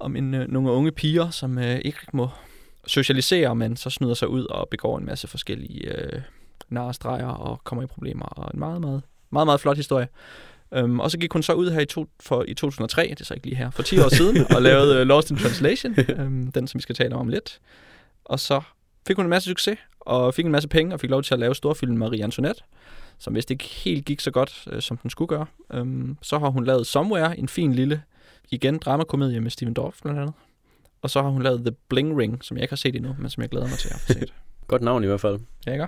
om 0.00 0.16
en, 0.16 0.34
øh, 0.34 0.48
nogle 0.48 0.70
unge 0.70 0.92
piger, 0.92 1.30
som 1.30 1.58
øh, 1.58 1.80
ikke 1.84 1.98
må 2.12 2.28
socialisere, 2.86 3.54
men 3.54 3.76
så 3.76 3.90
snyder 3.90 4.14
sig 4.14 4.28
ud 4.28 4.44
og 4.44 4.68
begår 4.70 4.98
en 4.98 5.06
masse 5.06 5.28
forskellige 5.28 5.98
øh, 5.98 6.20
narestreger 6.68 7.28
og 7.28 7.60
kommer 7.64 7.82
i 7.82 7.86
problemer. 7.86 8.26
Og 8.26 8.50
en 8.54 8.58
meget, 8.58 8.80
meget, 8.80 9.02
meget, 9.30 9.46
meget 9.46 9.60
flot 9.60 9.76
historie. 9.76 10.08
Um, 10.70 11.00
og 11.00 11.10
så 11.10 11.18
gik 11.18 11.32
hun 11.32 11.42
så 11.42 11.52
ud 11.52 11.70
her 11.70 11.80
i, 11.80 11.86
to, 11.86 12.06
for, 12.20 12.44
i 12.48 12.54
2003, 12.54 13.06
det 13.10 13.20
er 13.20 13.24
så 13.24 13.34
ikke 13.34 13.46
lige 13.46 13.56
her, 13.56 13.70
for 13.70 13.82
10 13.82 13.98
år 13.98 14.08
siden, 14.08 14.46
og 14.54 14.62
lavede 14.62 15.00
uh, 15.00 15.06
Lost 15.06 15.30
in 15.30 15.36
Translation, 15.36 15.94
um, 16.18 16.50
den 16.54 16.68
som 16.68 16.78
vi 16.78 16.82
skal 16.82 16.94
tale 16.94 17.14
om 17.16 17.28
lidt. 17.28 17.60
Og 18.24 18.40
så 18.40 18.60
fik 19.06 19.16
hun 19.16 19.24
en 19.24 19.30
masse 19.30 19.48
succes, 19.48 19.78
og 20.00 20.34
fik 20.34 20.44
en 20.44 20.52
masse 20.52 20.68
penge, 20.68 20.94
og 20.94 21.00
fik 21.00 21.10
lov 21.10 21.22
til 21.22 21.34
at 21.34 21.40
lave 21.40 21.54
storfilmen 21.54 21.98
Marie 21.98 22.24
Antoinette, 22.24 22.62
som 23.18 23.34
vist 23.34 23.50
ikke 23.50 23.64
helt 23.64 24.04
gik 24.04 24.20
så 24.20 24.30
godt, 24.30 24.68
uh, 24.72 24.80
som 24.80 24.96
den 24.96 25.10
skulle 25.10 25.28
gøre. 25.28 25.46
Um, 25.80 26.18
så 26.22 26.38
har 26.38 26.48
hun 26.48 26.64
lavet 26.64 26.86
Somewhere, 26.86 27.38
en 27.38 27.48
fin 27.48 27.72
lille, 27.72 28.02
igen, 28.50 28.78
dramakomedie 28.78 29.40
med 29.40 29.50
Steven 29.50 29.74
Dorff 29.74 30.02
blandt 30.02 30.20
andet. 30.20 30.34
Og 31.02 31.10
så 31.10 31.22
har 31.22 31.28
hun 31.28 31.42
lavet 31.42 31.60
The 31.60 31.74
Bling 31.88 32.18
Ring, 32.18 32.44
som 32.44 32.56
jeg 32.56 32.62
ikke 32.62 32.72
har 32.72 32.76
set 32.76 32.96
endnu, 32.96 33.16
men 33.18 33.30
som 33.30 33.40
jeg 33.40 33.50
glæder 33.50 33.68
mig 33.68 33.78
til 33.78 33.88
at 33.88 34.00
få 34.00 34.12
set. 34.12 34.34
Godt 34.66 34.82
navn 34.82 35.04
i 35.04 35.06
hvert 35.06 35.20
fald. 35.20 35.38
Ja, 35.66 35.72
ikke? 35.72 35.86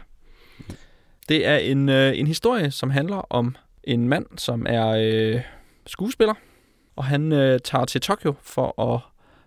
Det 1.28 1.46
er 1.46 1.56
en, 1.56 1.88
øh, 1.88 2.18
en 2.18 2.26
historie, 2.26 2.70
som 2.70 2.90
handler 2.90 3.16
om 3.16 3.56
en 3.84 4.08
mand, 4.08 4.26
som 4.36 4.66
er 4.68 4.88
øh, 4.88 5.40
skuespiller, 5.86 6.34
og 6.96 7.04
han 7.04 7.32
øh, 7.32 7.60
tager 7.64 7.84
til 7.84 8.00
Tokyo 8.00 8.34
for 8.42 8.94
at 8.94 9.00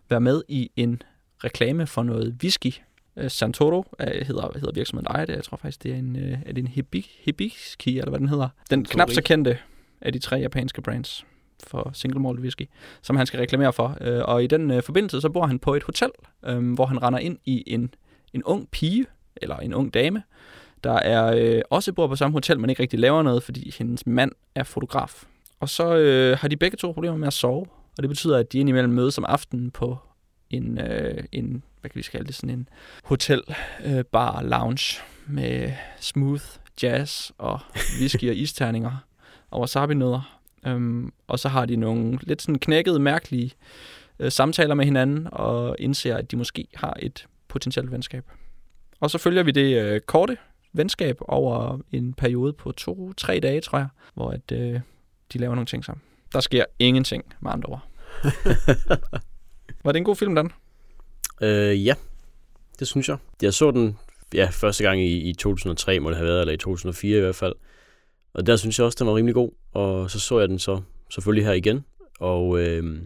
være 0.09 0.21
med 0.21 0.41
i 0.47 0.71
en 0.75 1.01
reklame 1.43 1.87
for 1.87 2.03
noget 2.03 2.35
whisky. 2.43 2.73
Øh, 3.17 3.31
Santoro 3.31 3.85
øh, 3.99 4.07
hedder, 4.07 4.51
hedder 4.53 4.71
virksomheden 4.73 5.07
ejer 5.07 5.25
det. 5.25 5.35
Jeg 5.35 5.43
tror 5.43 5.57
faktisk, 5.57 5.83
det 5.83 5.91
er 5.91 5.95
en, 5.95 6.15
øh, 6.15 6.37
er 6.45 6.53
det 6.53 6.57
en 6.57 6.67
Hibi, 6.67 7.11
Hibiki, 7.19 7.97
eller 7.97 8.09
hvad 8.09 8.19
den 8.19 8.29
hedder. 8.29 8.49
Den 8.69 8.85
knap 8.85 9.09
så 9.09 9.21
kendte 9.21 9.57
af 10.01 10.13
de 10.13 10.19
tre 10.19 10.35
japanske 10.35 10.81
brands 10.81 11.25
for 11.63 11.91
single 11.93 12.19
malt 12.19 12.39
whisky, 12.39 12.69
som 13.01 13.15
han 13.15 13.25
skal 13.25 13.39
reklamere 13.39 13.73
for. 13.73 13.97
Øh, 14.01 14.21
og 14.25 14.43
i 14.43 14.47
den 14.47 14.71
øh, 14.71 14.83
forbindelse, 14.83 15.21
så 15.21 15.29
bor 15.29 15.45
han 15.45 15.59
på 15.59 15.75
et 15.75 15.83
hotel, 15.83 16.09
øh, 16.45 16.73
hvor 16.73 16.85
han 16.85 17.03
render 17.03 17.19
ind 17.19 17.37
i 17.45 17.63
en, 17.67 17.93
en 18.33 18.43
ung 18.43 18.71
pige, 18.71 19.05
eller 19.35 19.57
en 19.57 19.73
ung 19.73 19.93
dame, 19.93 20.23
der 20.83 20.93
er 20.93 21.33
øh, 21.37 21.61
også 21.69 21.93
bor 21.93 22.07
på 22.07 22.15
samme 22.15 22.33
hotel, 22.33 22.59
men 22.59 22.69
ikke 22.69 22.81
rigtig 22.81 22.99
laver 22.99 23.23
noget, 23.23 23.43
fordi 23.43 23.73
hendes 23.77 24.07
mand 24.07 24.31
er 24.55 24.63
fotograf. 24.63 25.23
Og 25.59 25.69
så 25.69 25.95
øh, 25.95 26.37
har 26.37 26.47
de 26.47 26.57
begge 26.57 26.77
to 26.77 26.91
problemer 26.91 27.17
med 27.17 27.27
at 27.27 27.33
sove, 27.33 27.65
og 27.97 28.03
det 28.03 28.09
betyder, 28.09 28.37
at 28.37 28.53
de 28.53 28.59
indimellem 28.59 28.93
mødes 28.93 29.17
om 29.17 29.25
aftenen 29.27 29.71
på 29.71 29.97
en, 30.49 30.77
øh, 30.81 31.23
en 31.31 31.63
hvad 31.81 31.89
kan 31.89 31.99
vi 31.99 32.07
kalde 32.11 32.27
det, 32.27 32.35
sådan 32.35 32.49
en 32.49 32.69
hotel 33.03 33.41
øh, 33.85 34.03
bar 34.03 34.41
lounge 34.41 35.01
med 35.27 35.71
smooth 35.99 36.43
jazz 36.83 37.31
og 37.37 37.59
whisky 37.99 38.29
og 38.29 38.35
isterninger 38.35 39.05
og 39.51 39.61
wasabi-nødder. 39.61 40.39
Øhm, 40.65 41.13
og 41.27 41.39
så 41.39 41.49
har 41.49 41.65
de 41.65 41.75
nogle 41.75 42.19
lidt 42.21 42.41
sådan 42.41 42.59
knækkede, 42.59 42.99
mærkelige 42.99 43.51
øh, 44.19 44.31
samtaler 44.31 44.75
med 44.75 44.85
hinanden 44.85 45.27
og 45.31 45.75
indser, 45.79 46.17
at 46.17 46.31
de 46.31 46.37
måske 46.37 46.67
har 46.73 46.97
et 46.99 47.25
potentielt 47.47 47.91
venskab. 47.91 48.25
Og 48.99 49.11
så 49.11 49.17
følger 49.17 49.43
vi 49.43 49.51
det 49.51 49.83
øh, 49.83 49.99
korte 49.99 50.37
venskab 50.73 51.17
over 51.21 51.79
en 51.91 52.13
periode 52.13 52.53
på 52.53 52.71
to-tre 52.71 53.39
dage, 53.39 53.61
tror 53.61 53.77
jeg, 53.77 53.87
hvor 54.13 54.29
at, 54.29 54.51
øh, 54.51 54.79
de 55.33 55.37
laver 55.37 55.55
nogle 55.55 55.65
ting 55.65 55.85
sammen. 55.85 56.01
Der 56.33 56.39
sker 56.39 56.65
ingenting 56.79 57.23
med 57.39 57.51
andre 57.51 57.69
ord. 57.69 57.87
Var 59.83 59.91
det 59.91 59.97
en 59.97 60.03
god 60.03 60.15
film, 60.15 60.35
Dan? 60.35 60.51
Øh, 61.41 61.85
ja, 61.85 61.93
det 62.79 62.87
synes 62.87 63.09
jeg. 63.09 63.17
Jeg 63.41 63.53
så 63.53 63.71
den 63.71 63.97
ja, 64.33 64.49
første 64.51 64.83
gang 64.83 65.01
i, 65.01 65.29
i 65.29 65.33
2003, 65.33 65.99
må 65.99 66.09
det 66.09 66.17
have 66.17 66.27
været, 66.27 66.41
eller 66.41 66.53
i 66.53 66.57
2004 66.57 67.17
i 67.17 67.21
hvert 67.21 67.35
fald. 67.35 67.55
Og 68.33 68.47
der 68.47 68.55
synes 68.55 68.79
jeg 68.79 68.85
også, 68.85 68.97
den 68.99 69.07
var 69.07 69.15
rimelig 69.15 69.35
god. 69.35 69.51
Og 69.71 70.11
så 70.11 70.19
så 70.19 70.39
jeg 70.39 70.49
den 70.49 70.59
så 70.59 70.81
selvfølgelig 71.09 71.45
her 71.45 71.53
igen. 71.53 71.85
Og 72.19 72.59
øh, 72.59 73.01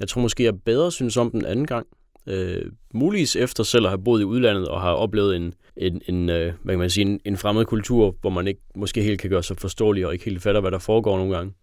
jeg 0.00 0.08
tror 0.08 0.20
måske, 0.20 0.44
jeg 0.44 0.62
bedre 0.62 0.92
synes 0.92 1.16
om 1.16 1.30
den 1.30 1.44
anden 1.44 1.66
gang. 1.66 1.86
Øh, 2.26 2.62
muligvis 2.94 3.36
efter 3.36 3.64
selv 3.64 3.84
at 3.84 3.90
have 3.90 4.04
boet 4.04 4.20
i 4.20 4.24
udlandet 4.24 4.68
og 4.68 4.80
har 4.80 4.92
oplevet 4.92 5.36
en, 5.36 5.54
en, 5.76 6.02
en 6.08 6.30
øh, 6.30 6.52
hvad 6.62 6.74
kan 6.74 6.78
man 6.78 6.90
sige, 6.90 7.06
en, 7.06 7.20
en 7.24 7.36
fremmed 7.36 7.64
kultur, 7.64 8.16
hvor 8.20 8.30
man 8.30 8.46
ikke 8.46 8.60
måske 8.74 9.02
helt 9.02 9.20
kan 9.20 9.30
gøre 9.30 9.42
sig 9.42 9.56
forståelig 9.56 10.06
og 10.06 10.12
ikke 10.12 10.24
helt 10.24 10.42
fatter, 10.42 10.60
hvad 10.60 10.70
der 10.70 10.78
foregår 10.78 11.16
nogle 11.16 11.36
gange. 11.36 11.54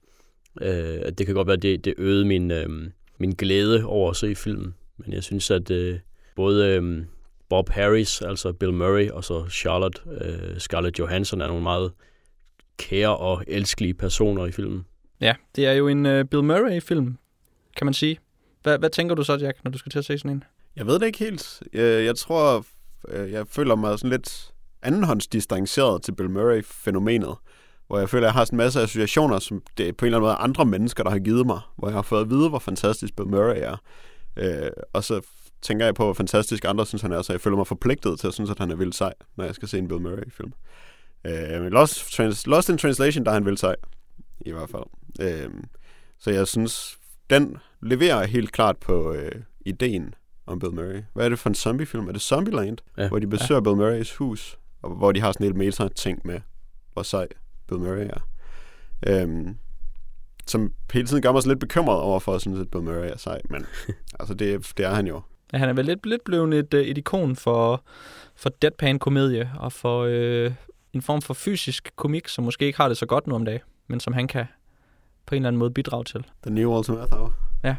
Øh, 0.61 0.99
at 1.05 1.17
det 1.17 1.25
kan 1.25 1.35
godt 1.35 1.47
være, 1.47 1.55
at 1.55 1.61
det, 1.61 1.85
det 1.85 1.93
øgede 1.97 2.25
min, 2.25 2.51
øh, 2.51 2.69
min 3.17 3.31
glæde 3.31 3.85
over 3.85 4.09
at 4.09 4.15
se 4.15 4.35
filmen. 4.35 4.73
Men 4.97 5.13
jeg 5.13 5.23
synes, 5.23 5.51
at 5.51 5.71
øh, 5.71 5.99
både 6.35 6.67
øh, 6.67 7.05
Bob 7.49 7.69
Harris, 7.69 8.21
altså 8.21 8.53
Bill 8.53 8.73
Murray, 8.73 9.09
og 9.09 9.23
så 9.23 9.49
Charlotte 9.49 10.01
øh, 10.21 10.59
Scarlett 10.59 10.99
Johansson 10.99 11.41
er 11.41 11.47
nogle 11.47 11.63
meget 11.63 11.91
kære 12.77 13.17
og 13.17 13.43
elskelige 13.47 13.93
personer 13.93 14.45
i 14.45 14.51
filmen. 14.51 14.85
Ja, 15.21 15.35
det 15.55 15.65
er 15.65 15.73
jo 15.73 15.87
en 15.87 16.05
øh, 16.05 16.25
Bill 16.25 16.43
Murray-film, 16.43 17.17
kan 17.77 17.85
man 17.85 17.93
sige. 17.93 18.19
Hvad, 18.65 18.79
hvad 18.79 18.89
tænker 18.89 19.15
du 19.15 19.23
så, 19.23 19.35
Jack, 19.35 19.63
når 19.63 19.71
du 19.71 19.77
skal 19.77 19.91
til 19.91 19.99
at 19.99 20.05
se 20.05 20.17
sådan 20.17 20.31
en? 20.31 20.43
Jeg 20.75 20.87
ved 20.87 20.99
det 20.99 21.05
ikke 21.05 21.19
helt. 21.19 21.63
Jeg, 21.73 22.05
jeg 22.05 22.15
tror, 22.15 22.65
øh, 23.07 23.31
jeg 23.31 23.47
føler 23.47 23.75
mig 23.75 23.99
sådan 23.99 24.09
lidt 24.09 24.51
andenhåndsdistanceret 24.81 26.01
til 26.03 26.11
Bill 26.11 26.29
Murray-fænomenet. 26.29 27.35
Hvor 27.87 27.99
jeg 27.99 28.09
føler, 28.09 28.23
at 28.23 28.27
jeg 28.27 28.33
har 28.33 28.45
sådan 28.45 28.55
en 28.55 28.57
masse 28.57 28.81
associationer, 28.81 29.39
som 29.39 29.61
det 29.77 29.87
er 29.87 29.93
på 29.93 30.05
en 30.05 30.07
eller 30.07 30.17
anden 30.17 30.27
måde 30.27 30.35
andre 30.35 30.65
mennesker, 30.65 31.03
der 31.03 31.11
har 31.11 31.19
givet 31.19 31.45
mig. 31.45 31.59
Hvor 31.77 31.87
jeg 31.87 31.95
har 31.95 32.01
fået 32.01 32.21
at 32.21 32.29
vide, 32.29 32.49
hvor 32.49 32.59
fantastisk 32.59 33.15
Bill 33.15 33.29
Murray 33.29 33.57
er. 33.57 33.77
Øh, 34.37 34.71
og 34.93 35.03
så 35.03 35.21
tænker 35.61 35.85
jeg 35.85 35.95
på, 35.95 36.03
hvor 36.03 36.13
fantastisk 36.13 36.65
andre 36.65 36.85
synes, 36.85 37.01
han 37.01 37.11
er, 37.11 37.21
så 37.21 37.33
jeg 37.33 37.41
føler 37.41 37.57
mig 37.57 37.67
forpligtet 37.67 38.19
til 38.19 38.27
at 38.27 38.33
synes, 38.33 38.49
at 38.49 38.59
han 38.59 38.71
er 38.71 38.75
vildt 38.75 38.95
sej, 38.95 39.13
når 39.35 39.45
jeg 39.45 39.55
skal 39.55 39.67
se 39.67 39.77
en 39.77 39.87
Bill 39.87 40.01
Murray-film. 40.01 40.53
Øh, 41.25 41.71
Lost, 41.71 42.13
Trans, 42.13 42.47
Lost 42.47 42.69
in 42.69 42.77
Translation, 42.77 43.25
der 43.25 43.31
er 43.31 43.33
han 43.33 43.45
vildt 43.45 43.59
sej, 43.59 43.75
i 44.41 44.51
hvert 44.51 44.69
fald. 44.69 44.83
Øh, 45.21 45.49
så 46.19 46.31
jeg 46.31 46.47
synes, 46.47 46.97
den 47.29 47.57
leverer 47.85 48.25
helt 48.25 48.51
klart 48.51 48.77
på 48.77 49.13
øh, 49.13 49.31
ideen 49.65 50.13
om 50.45 50.59
Bill 50.59 50.73
Murray. 50.73 51.01
Hvad 51.13 51.25
er 51.25 51.29
det 51.29 51.39
for 51.39 51.49
en 51.49 51.55
zombiefilm? 51.55 52.07
Er 52.07 52.11
det 52.11 52.21
Zombieland? 52.21 52.77
Ja. 52.97 53.07
Hvor 53.07 53.19
de 53.19 53.27
besøger 53.27 53.59
ja. 53.59 53.63
Bill 53.63 53.75
Murrays 53.75 54.15
hus, 54.15 54.57
og 54.81 54.89
hvor 54.89 55.11
de 55.11 55.21
har 55.21 55.31
sådan 55.31 55.43
en 55.43 55.47
helt 55.47 55.57
meta-ting 55.57 56.21
med, 56.23 56.39
hvor 56.93 57.03
sej 57.03 57.27
Bill 57.67 57.81
Murray 57.81 58.09
er. 58.09 58.27
Øhm, 59.07 59.57
som 60.47 60.71
hele 60.93 61.07
tiden 61.07 61.21
gør 61.21 61.31
mig 61.31 61.43
så 61.43 61.49
lidt 61.49 61.59
bekymret 61.59 61.99
over 61.99 62.19
for, 62.19 62.35
at 62.35 62.41
synes, 62.41 62.59
at 62.59 62.71
Bill 62.71 62.83
Murray 62.83 63.09
er 63.09 63.17
sej, 63.17 63.41
men 63.49 63.65
altså 64.19 64.33
det, 64.33 64.71
det 64.77 64.85
er 64.85 64.93
han 64.93 65.07
jo. 65.07 65.21
Ja, 65.53 65.57
han 65.57 65.69
er 65.69 65.73
vel 65.73 65.85
lidt, 65.85 66.05
lidt 66.05 66.23
blevet 66.23 66.53
et, 66.53 66.73
øh, 66.73 66.85
et 66.85 66.97
ikon 66.97 67.35
for, 67.35 67.83
for 68.35 68.49
deadpan-komedie, 68.49 69.51
og 69.59 69.71
for 69.71 70.01
øh, 70.09 70.51
en 70.93 71.01
form 71.01 71.21
for 71.21 71.33
fysisk 71.33 71.91
komik, 71.95 72.27
som 72.27 72.43
måske 72.43 72.65
ikke 72.65 72.77
har 72.77 72.87
det 72.87 72.97
så 72.97 73.05
godt 73.05 73.27
nu 73.27 73.35
om 73.35 73.45
dagen, 73.45 73.61
men 73.87 73.99
som 73.99 74.13
han 74.13 74.27
kan 74.27 74.45
på 75.25 75.35
en 75.35 75.41
eller 75.41 75.47
anden 75.47 75.59
måde 75.59 75.71
bidrage 75.71 76.03
til. 76.03 76.25
The 76.43 76.53
New 76.53 76.73
Walter 76.73 76.93
Matthau. 76.93 77.31
Ja. 77.65 77.75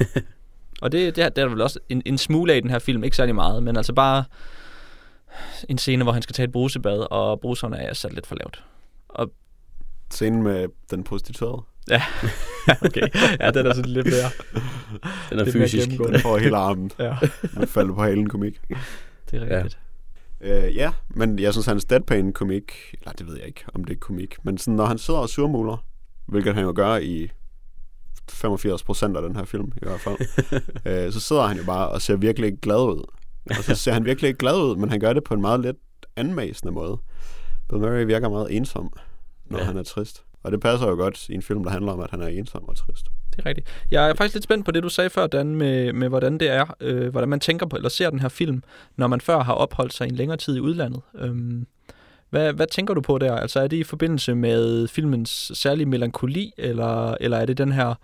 og 0.82 0.92
det, 0.92 1.16
det, 1.16 1.24
er, 1.24 1.28
det 1.28 1.42
er 1.42 1.48
vel 1.48 1.60
også 1.60 1.78
en, 1.88 2.02
en 2.06 2.18
smule 2.18 2.52
af 2.52 2.56
i 2.56 2.60
den 2.60 2.70
her 2.70 2.78
film, 2.78 3.04
ikke 3.04 3.16
særlig 3.16 3.34
meget, 3.34 3.62
men 3.62 3.76
altså 3.76 3.92
bare 3.92 4.24
en 5.68 5.78
scene, 5.78 6.02
hvor 6.02 6.12
han 6.12 6.22
skal 6.22 6.34
tage 6.34 6.44
et 6.44 6.52
brusebad, 6.52 7.06
og 7.10 7.40
bruserne 7.40 7.76
er 7.76 7.94
sat 7.94 8.12
lidt 8.12 8.26
for 8.26 8.36
lavt. 8.36 8.64
Og 9.08 9.32
Scenen 10.10 10.42
med 10.42 10.68
den 10.90 11.04
prostituerede. 11.04 11.62
Ja, 11.90 12.02
okay. 12.86 13.08
Ja, 13.40 13.50
den 13.50 13.66
er 13.66 13.74
sådan 13.74 13.90
lidt 13.90 14.06
mere... 14.06 14.30
Den 15.30 15.38
er 15.38 15.52
fysisk. 15.52 15.88
Den 15.88 16.20
får 16.20 16.38
hele 16.38 16.56
armen. 16.56 16.90
ja. 16.98 17.16
Man 17.54 17.68
falder 17.68 17.94
på 17.94 18.02
halen 18.02 18.28
komik. 18.28 18.60
Det 19.30 19.42
er 19.42 19.56
rigtigt. 19.56 19.78
Ja. 20.40 20.66
Øh, 20.66 20.76
ja, 20.76 20.92
men 21.08 21.38
jeg 21.38 21.52
synes, 21.52 21.66
hans 21.66 21.84
deadpan 21.84 22.32
komik, 22.32 22.72
eller 23.00 23.12
det 23.12 23.26
ved 23.26 23.36
jeg 23.36 23.46
ikke, 23.46 23.64
om 23.74 23.84
det 23.84 23.94
er 23.94 23.98
komik, 23.98 24.36
men 24.42 24.58
sådan, 24.58 24.74
når 24.74 24.84
han 24.84 24.98
sidder 24.98 25.20
og 25.20 25.28
surmuler, 25.28 25.84
hvilket 26.26 26.54
han 26.54 26.64
jo 26.64 26.72
gør 26.76 26.96
i 26.96 27.30
85 28.30 28.82
procent 28.82 29.16
af 29.16 29.22
den 29.22 29.36
her 29.36 29.44
film 29.44 29.72
i 29.76 29.86
hvert 29.86 30.00
fald, 30.00 30.16
øh, 31.06 31.12
så 31.12 31.20
sidder 31.20 31.46
han 31.46 31.56
jo 31.56 31.64
bare 31.64 31.88
og 31.88 32.02
ser 32.02 32.16
virkelig 32.16 32.46
ikke 32.46 32.60
glad 32.60 32.82
ud. 32.82 33.04
Og 33.50 33.64
så 33.64 33.74
ser 33.74 33.92
han 33.92 34.04
virkelig 34.04 34.28
ikke 34.28 34.38
glad 34.38 34.56
ud, 34.56 34.76
men 34.76 34.90
han 34.90 35.00
gør 35.00 35.12
det 35.12 35.24
på 35.24 35.34
en 35.34 35.40
meget 35.40 35.60
lidt 35.60 35.76
anmæsende 36.16 36.72
måde. 36.72 36.98
Bill 37.68 37.80
Murray 37.80 38.04
virker 38.04 38.28
meget 38.28 38.56
ensom, 38.56 38.92
når 39.46 39.58
ja. 39.58 39.64
han 39.64 39.76
er 39.76 39.82
trist. 39.82 40.24
Og 40.42 40.52
det 40.52 40.60
passer 40.60 40.88
jo 40.88 40.94
godt 40.94 41.28
i 41.28 41.34
en 41.34 41.42
film, 41.42 41.64
der 41.64 41.70
handler 41.70 41.92
om, 41.92 42.00
at 42.00 42.10
han 42.10 42.22
er 42.22 42.26
ensom 42.26 42.68
og 42.68 42.76
trist. 42.76 43.06
Det 43.30 43.38
er 43.38 43.46
rigtigt. 43.46 43.84
Jeg 43.90 44.10
er 44.10 44.14
faktisk 44.14 44.34
lidt 44.34 44.44
spændt 44.44 44.64
på 44.64 44.70
det, 44.70 44.82
du 44.82 44.88
sagde 44.88 45.10
før, 45.10 45.26
Dan, 45.26 45.54
med, 45.54 45.92
med 45.92 46.08
hvordan 46.08 46.38
det 46.38 46.50
er, 46.50 46.76
øh, 46.80 47.08
hvordan 47.08 47.28
man 47.28 47.40
tænker 47.40 47.66
på, 47.66 47.76
eller 47.76 47.88
ser 47.88 48.10
den 48.10 48.20
her 48.20 48.28
film, 48.28 48.62
når 48.96 49.06
man 49.06 49.20
før 49.20 49.42
har 49.42 49.52
opholdt 49.52 49.94
sig 49.94 50.08
en 50.08 50.14
længere 50.14 50.36
tid 50.36 50.56
i 50.56 50.60
udlandet. 50.60 51.00
Øhm, 51.18 51.66
hvad, 52.30 52.52
hvad 52.52 52.66
tænker 52.66 52.94
du 52.94 53.00
på 53.00 53.18
der? 53.18 53.36
Altså 53.36 53.60
er 53.60 53.66
det 53.66 53.76
i 53.76 53.84
forbindelse 53.84 54.34
med 54.34 54.88
filmens 54.88 55.52
særlige 55.54 55.86
melankoli, 55.86 56.52
eller, 56.58 57.14
eller 57.20 57.36
er 57.36 57.46
det 57.46 57.58
den 57.58 57.72
her... 57.72 57.94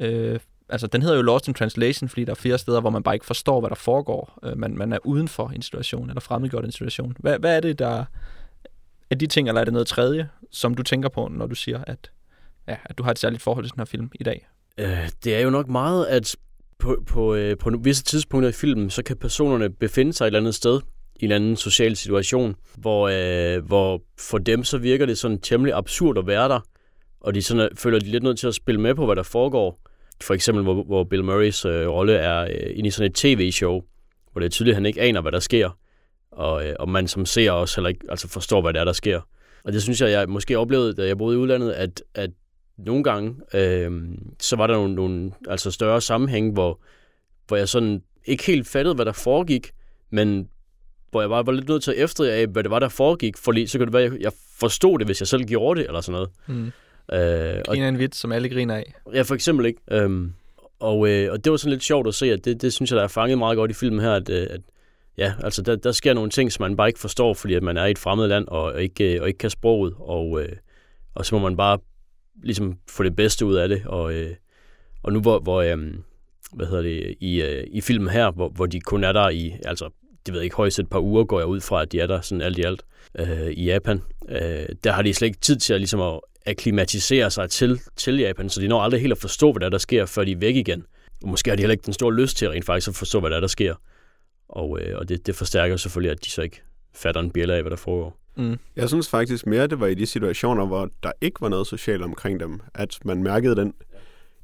Øh, 0.00 0.38
altså 0.68 0.86
den 0.86 1.02
hedder 1.02 1.16
jo 1.16 1.22
Lost 1.22 1.48
in 1.48 1.54
Translation, 1.54 2.08
fordi 2.08 2.24
der 2.24 2.30
er 2.30 2.34
flere 2.34 2.58
steder, 2.58 2.80
hvor 2.80 2.90
man 2.90 3.02
bare 3.02 3.14
ikke 3.14 3.26
forstår, 3.26 3.60
hvad 3.60 3.70
der 3.70 3.76
foregår. 3.76 4.38
Øh, 4.42 4.58
man, 4.58 4.76
man 4.76 4.92
er 4.92 4.98
uden 5.04 5.28
for 5.28 5.48
en 5.48 5.62
situation, 5.62 6.08
eller 6.08 6.20
fremmedgjort 6.20 6.64
en 6.64 6.72
situation. 6.72 7.16
Hvad, 7.18 7.38
hvad 7.38 7.56
er 7.56 7.60
det, 7.60 7.78
der... 7.78 8.04
Er 9.10 9.14
de 9.14 9.26
ting, 9.26 9.48
eller 9.48 9.60
er 9.60 9.64
det 9.64 9.72
noget 9.72 9.86
tredje, 9.88 10.28
som 10.50 10.74
du 10.74 10.82
tænker 10.82 11.08
på, 11.08 11.28
når 11.28 11.46
du 11.46 11.54
siger, 11.54 11.84
at, 11.86 12.10
ja, 12.68 12.76
at 12.84 12.98
du 12.98 13.02
har 13.02 13.10
et 13.10 13.18
særligt 13.18 13.42
forhold 13.42 13.64
til 13.64 13.72
den 13.72 13.80
her 13.80 13.84
film 13.84 14.10
i 14.14 14.24
dag? 14.24 14.48
Øh, 14.78 15.08
det 15.24 15.36
er 15.36 15.40
jo 15.40 15.50
nok 15.50 15.68
meget, 15.68 16.06
at 16.06 16.36
på, 16.78 17.02
på, 17.06 17.34
øh, 17.34 17.58
på 17.58 17.70
visse 17.70 18.04
tidspunkter 18.04 18.48
i 18.48 18.52
filmen, 18.52 18.90
så 18.90 19.02
kan 19.02 19.16
personerne 19.16 19.70
befinde 19.70 20.12
sig 20.12 20.24
et 20.24 20.26
eller 20.26 20.40
andet 20.40 20.54
sted 20.54 20.80
i 21.20 21.24
en 21.24 21.32
anden 21.32 21.56
social 21.56 21.96
situation, 21.96 22.56
hvor, 22.76 23.08
øh, 23.08 23.66
hvor 23.66 24.02
for 24.18 24.38
dem 24.38 24.64
så 24.64 24.78
virker 24.78 25.06
det 25.06 25.18
sådan 25.18 25.40
temmelig 25.40 25.74
absurd 25.74 26.18
at 26.18 26.26
være 26.26 26.48
der, 26.48 26.60
og 27.20 27.34
de 27.34 27.42
sådan, 27.42 27.68
føler 27.76 27.98
de 27.98 28.06
lidt 28.06 28.22
nødt 28.22 28.38
til 28.38 28.46
at 28.46 28.54
spille 28.54 28.80
med 28.80 28.94
på, 28.94 29.06
hvad 29.06 29.16
der 29.16 29.22
foregår. 29.22 29.80
For 30.22 30.34
eksempel, 30.34 30.64
hvor, 30.64 30.82
hvor 30.82 31.04
Bill 31.04 31.24
Murrays 31.24 31.64
øh, 31.64 31.88
rolle 31.88 32.12
er 32.12 32.40
øh, 32.40 32.70
inde 32.74 32.86
i 32.86 32.90
sådan 32.90 33.10
et 33.10 33.14
tv-show, 33.14 33.82
hvor 34.32 34.40
det 34.40 34.46
er 34.46 34.50
tydeligt, 34.50 34.72
at 34.72 34.76
han 34.76 34.86
ikke 34.86 35.00
aner, 35.00 35.20
hvad 35.20 35.32
der 35.32 35.38
sker, 35.38 35.70
og, 36.30 36.68
øh, 36.68 36.74
og 36.78 36.88
man 36.88 37.08
som 37.08 37.26
ser 37.26 37.50
også 37.50 37.76
heller 37.76 37.88
ikke 37.88 38.06
altså 38.08 38.28
forstår, 38.28 38.60
hvad 38.60 38.72
det 38.72 38.80
er, 38.80 38.84
der 38.84 38.92
sker. 38.92 39.20
Og 39.64 39.72
det 39.72 39.82
synes 39.82 40.00
jeg, 40.00 40.10
jeg 40.10 40.28
måske 40.28 40.58
oplevede, 40.58 40.94
da 40.94 41.06
jeg 41.06 41.18
boede 41.18 41.36
i 41.36 41.38
udlandet, 41.38 41.72
at, 41.72 42.02
at 42.14 42.30
nogle 42.78 43.04
gange, 43.04 43.34
øh, 43.54 43.90
så 44.40 44.56
var 44.56 44.66
der 44.66 44.74
nogle, 44.74 44.94
nogle 44.94 45.32
altså 45.48 45.70
større 45.70 46.00
sammenhæng, 46.00 46.52
hvor, 46.52 46.80
hvor 47.46 47.56
jeg 47.56 47.68
sådan 47.68 48.02
ikke 48.24 48.46
helt 48.46 48.68
fattede, 48.68 48.94
hvad 48.94 49.04
der 49.04 49.12
foregik, 49.12 49.70
men 50.10 50.48
hvor 51.16 51.22
jeg 51.22 51.30
bare 51.30 51.46
var 51.46 51.52
lidt 51.52 51.68
nødt 51.68 51.82
til 51.82 51.90
at 51.90 51.96
efterjage, 51.96 52.46
hvad 52.46 52.62
det 52.62 52.70
var, 52.70 52.78
der 52.78 52.88
foregik, 52.88 53.36
fordi 53.36 53.66
så 53.66 53.78
kunne 53.78 53.86
det 53.86 53.92
være, 53.92 54.04
at 54.04 54.20
jeg 54.20 54.32
forstod 54.58 54.98
det, 54.98 55.06
hvis 55.06 55.20
jeg 55.20 55.28
selv 55.28 55.44
gjorde 55.44 55.80
det, 55.80 55.86
eller 55.86 56.00
sådan 56.00 56.12
noget. 56.12 56.30
Mm. 56.46 56.72
Øh, 57.12 57.62
og, 57.68 57.76
en 57.78 57.98
vits, 57.98 58.18
som 58.18 58.32
alle 58.32 58.48
griner 58.48 58.74
af. 58.74 58.94
Ja, 59.14 59.22
for 59.22 59.34
eksempel 59.34 59.66
ikke. 59.66 59.80
Øhm, 59.90 60.32
og, 60.80 61.08
øh, 61.08 61.32
og 61.32 61.44
det 61.44 61.50
var 61.50 61.56
sådan 61.56 61.70
lidt 61.72 61.82
sjovt 61.82 62.08
at 62.08 62.14
se, 62.14 62.32
at 62.32 62.44
det, 62.44 62.62
det 62.62 62.72
synes 62.72 62.90
jeg, 62.90 62.96
der 62.96 63.04
er 63.04 63.08
fanget 63.08 63.38
meget 63.38 63.56
godt 63.56 63.70
i 63.70 63.74
filmen 63.74 64.00
her, 64.00 64.12
at, 64.12 64.28
øh, 64.30 64.46
at 64.50 64.60
ja, 65.18 65.34
altså 65.42 65.62
der, 65.62 65.76
der 65.76 65.92
sker 65.92 66.14
nogle 66.14 66.30
ting, 66.30 66.52
som 66.52 66.62
man 66.62 66.76
bare 66.76 66.88
ikke 66.88 67.00
forstår, 67.00 67.34
fordi 67.34 67.54
at 67.54 67.62
man 67.62 67.76
er 67.76 67.84
i 67.84 67.90
et 67.90 67.98
fremmed 67.98 68.28
land 68.28 68.48
og, 68.48 68.62
og, 68.62 68.82
ikke, 68.82 69.14
øh, 69.14 69.22
og 69.22 69.28
ikke 69.28 69.38
kan 69.38 69.50
sproget, 69.50 69.94
og, 69.98 70.42
øh, 70.42 70.52
og 71.14 71.26
så 71.26 71.34
må 71.34 71.42
man 71.42 71.56
bare 71.56 71.78
ligesom 72.42 72.78
få 72.90 73.02
det 73.02 73.16
bedste 73.16 73.46
ud 73.46 73.54
af 73.54 73.68
det, 73.68 73.82
og, 73.86 74.14
øh, 74.14 74.34
og 75.02 75.12
nu 75.12 75.20
hvor, 75.20 75.38
hvor 75.38 75.62
øh, 75.62 75.78
hvad 76.52 76.66
hedder 76.66 76.82
det, 76.82 77.14
i, 77.20 77.42
øh, 77.42 77.66
i 77.72 77.80
filmen 77.80 78.08
her, 78.08 78.30
hvor, 78.30 78.48
hvor 78.48 78.66
de 78.66 78.80
kun 78.80 79.04
er 79.04 79.12
der 79.12 79.28
i, 79.28 79.52
altså, 79.64 79.90
det 80.26 80.32
ved 80.32 80.40
jeg 80.40 80.44
ikke, 80.44 80.56
højst 80.56 80.78
et 80.78 80.90
par 80.90 81.00
uger 81.00 81.24
går 81.24 81.38
jeg 81.38 81.46
ud 81.46 81.60
fra, 81.60 81.82
at 81.82 81.92
de 81.92 82.00
er 82.00 82.06
der 82.06 82.20
sådan 82.20 82.42
alt 82.42 82.58
i 82.58 82.62
alt 82.62 82.82
øh, 83.18 83.50
i 83.50 83.64
Japan. 83.64 84.02
Øh, 84.28 84.66
der 84.84 84.92
har 84.92 85.02
de 85.02 85.14
slet 85.14 85.26
ikke 85.26 85.40
tid 85.40 85.56
til 85.56 85.74
at, 85.74 85.80
ligesom 85.80 86.00
at 86.00 86.20
akklimatisere 86.46 87.30
sig 87.30 87.50
til, 87.50 87.80
til 87.96 88.18
Japan, 88.18 88.48
så 88.48 88.60
de 88.60 88.68
når 88.68 88.80
aldrig 88.80 89.00
helt 89.00 89.12
at 89.12 89.18
forstå, 89.18 89.52
hvad 89.52 89.60
der, 89.60 89.68
der 89.68 89.78
sker, 89.78 90.06
før 90.06 90.24
de 90.24 90.32
er 90.32 90.36
væk 90.36 90.56
igen. 90.56 90.84
Og 91.22 91.28
måske 91.28 91.50
har 91.50 91.56
de 91.56 91.60
heller 91.60 91.72
ikke 91.72 91.86
den 91.86 91.92
store 91.92 92.14
lyst 92.14 92.36
til 92.36 92.48
rent 92.48 92.64
faktisk 92.64 92.88
at 92.88 92.94
forstå, 92.94 93.20
hvad 93.20 93.30
der, 93.30 93.40
der 93.40 93.46
sker. 93.46 93.74
Og, 94.48 94.80
øh, 94.80 94.98
og 94.98 95.08
det, 95.08 95.26
det 95.26 95.34
forstærker 95.34 95.76
selvfølgelig, 95.76 96.10
at 96.10 96.24
de 96.24 96.30
så 96.30 96.42
ikke 96.42 96.62
fatter 96.94 97.20
en 97.20 97.30
bjælle 97.30 97.54
af, 97.54 97.62
hvad 97.62 97.70
der 97.70 97.76
foregår. 97.76 98.18
Mm. 98.36 98.58
Jeg 98.76 98.88
synes 98.88 99.08
faktisk 99.08 99.46
mere, 99.46 99.66
det 99.66 99.80
var 99.80 99.86
i 99.86 99.94
de 99.94 100.06
situationer, 100.06 100.66
hvor 100.66 100.90
der 101.02 101.12
ikke 101.20 101.40
var 101.40 101.48
noget 101.48 101.66
socialt 101.66 102.02
omkring 102.02 102.40
dem, 102.40 102.60
at 102.74 102.98
man 103.04 103.22
mærkede 103.22 103.56
den 103.56 103.74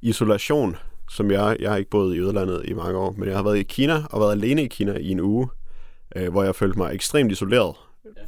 isolation, 0.03 0.77
som 1.11 1.31
jeg, 1.31 1.57
jeg 1.61 1.71
har 1.71 1.77
ikke 1.77 1.91
boet 1.91 2.17
i 2.17 2.21
udlandet 2.21 2.63
i 2.65 2.73
mange 2.73 2.99
år, 2.99 3.15
men 3.19 3.29
jeg 3.29 3.37
har 3.37 3.43
været 3.43 3.59
i 3.59 3.63
Kina 3.63 4.03
og 4.11 4.21
været 4.21 4.33
alene 4.33 4.65
i 4.65 4.69
Kina 4.69 4.93
i 4.93 5.09
en 5.09 5.21
uge, 5.21 5.49
øh, 6.17 6.33
hvor 6.33 6.43
jeg 6.43 6.55
følte 6.55 6.79
mig 6.79 6.95
ekstremt 6.95 7.33
isoleret. 7.33 7.77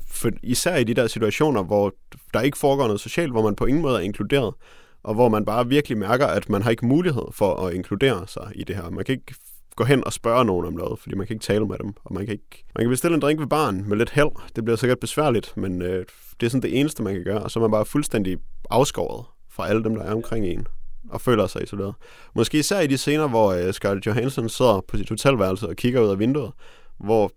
For 0.09 0.31
især 0.43 0.77
i 0.77 0.85
de 0.85 0.95
der 0.95 1.07
situationer, 1.07 1.63
hvor 1.63 1.95
der 2.35 2.41
ikke 2.41 2.59
foregår 2.59 2.85
noget 2.85 3.01
socialt, 3.01 3.33
hvor 3.33 3.43
man 3.43 3.57
på 3.57 3.67
ingen 3.67 3.83
måde 3.83 3.97
er 3.97 4.01
inkluderet, 4.01 4.55
og 5.03 5.15
hvor 5.15 5.29
man 5.29 5.45
bare 5.45 5.69
virkelig 5.69 5.99
mærker, 5.99 6.27
at 6.27 6.49
man 6.49 6.63
har 6.63 6.71
ikke 6.71 6.87
mulighed 6.87 7.25
for 7.33 7.67
at 7.67 7.75
inkludere 7.75 8.29
sig 8.29 8.53
i 8.55 8.65
det 8.65 8.77
her. 8.77 8.91
Man 8.91 9.05
kan 9.05 9.13
ikke 9.13 9.35
gå 9.77 9.85
hen 9.85 10.05
og 10.05 10.13
spørge 10.13 10.45
nogen 10.45 10.67
om 10.67 10.73
noget, 10.73 10.99
fordi 10.99 11.17
man 11.17 11.27
kan 11.27 11.35
ikke 11.35 11.45
tale 11.45 11.67
med 11.67 11.79
dem, 11.79 11.93
og 12.05 12.15
man 12.15 12.27
kan 12.27 12.33
ikke... 12.33 12.65
Man 12.77 12.85
kan 12.85 12.91
bestille 12.91 13.15
en 13.15 13.21
drink 13.21 13.41
ved 13.41 13.47
baren 13.47 13.89
med 13.89 13.97
lidt 13.97 14.11
held. 14.11 14.31
Det 14.57 14.65
bliver 14.65 14.77
sikkert 14.77 14.99
besværligt, 14.99 15.57
men 15.57 15.83
øh, 15.83 16.07
det 16.41 16.47
er 16.47 16.51
sådan 16.51 16.63
det 16.63 16.81
eneste, 16.81 17.03
man 17.03 17.15
kan 17.15 17.25
gøre, 17.25 17.43
og 17.43 17.51
så 17.51 17.59
er 17.59 17.61
man 17.61 17.71
bare 17.71 17.85
fuldstændig 17.85 18.39
afskåret 18.71 19.27
fra 19.51 19.69
alle 19.69 19.85
dem, 19.85 19.95
der 19.95 20.03
er 20.03 20.15
omkring 20.15 20.47
en 20.47 20.67
og 21.11 21.21
føler 21.21 21.47
sig 21.47 21.63
isoleret. 21.63 21.95
Måske 22.35 22.59
især 22.59 22.81
i 22.81 22.87
de 22.87 22.99
scener, 22.99 23.29
hvor 23.29 23.53
øh, 23.53 23.73
Scarlett 23.73 24.07
Johansson 24.07 24.49
sidder 24.49 24.81
på 24.89 24.97
sit 24.97 25.09
hotelværelse 25.09 25.69
og 25.69 25.77
kigger 25.77 26.01
ud 26.01 26.09
af 26.09 26.19
vinduet, 26.19 26.53
hvor 26.99 27.31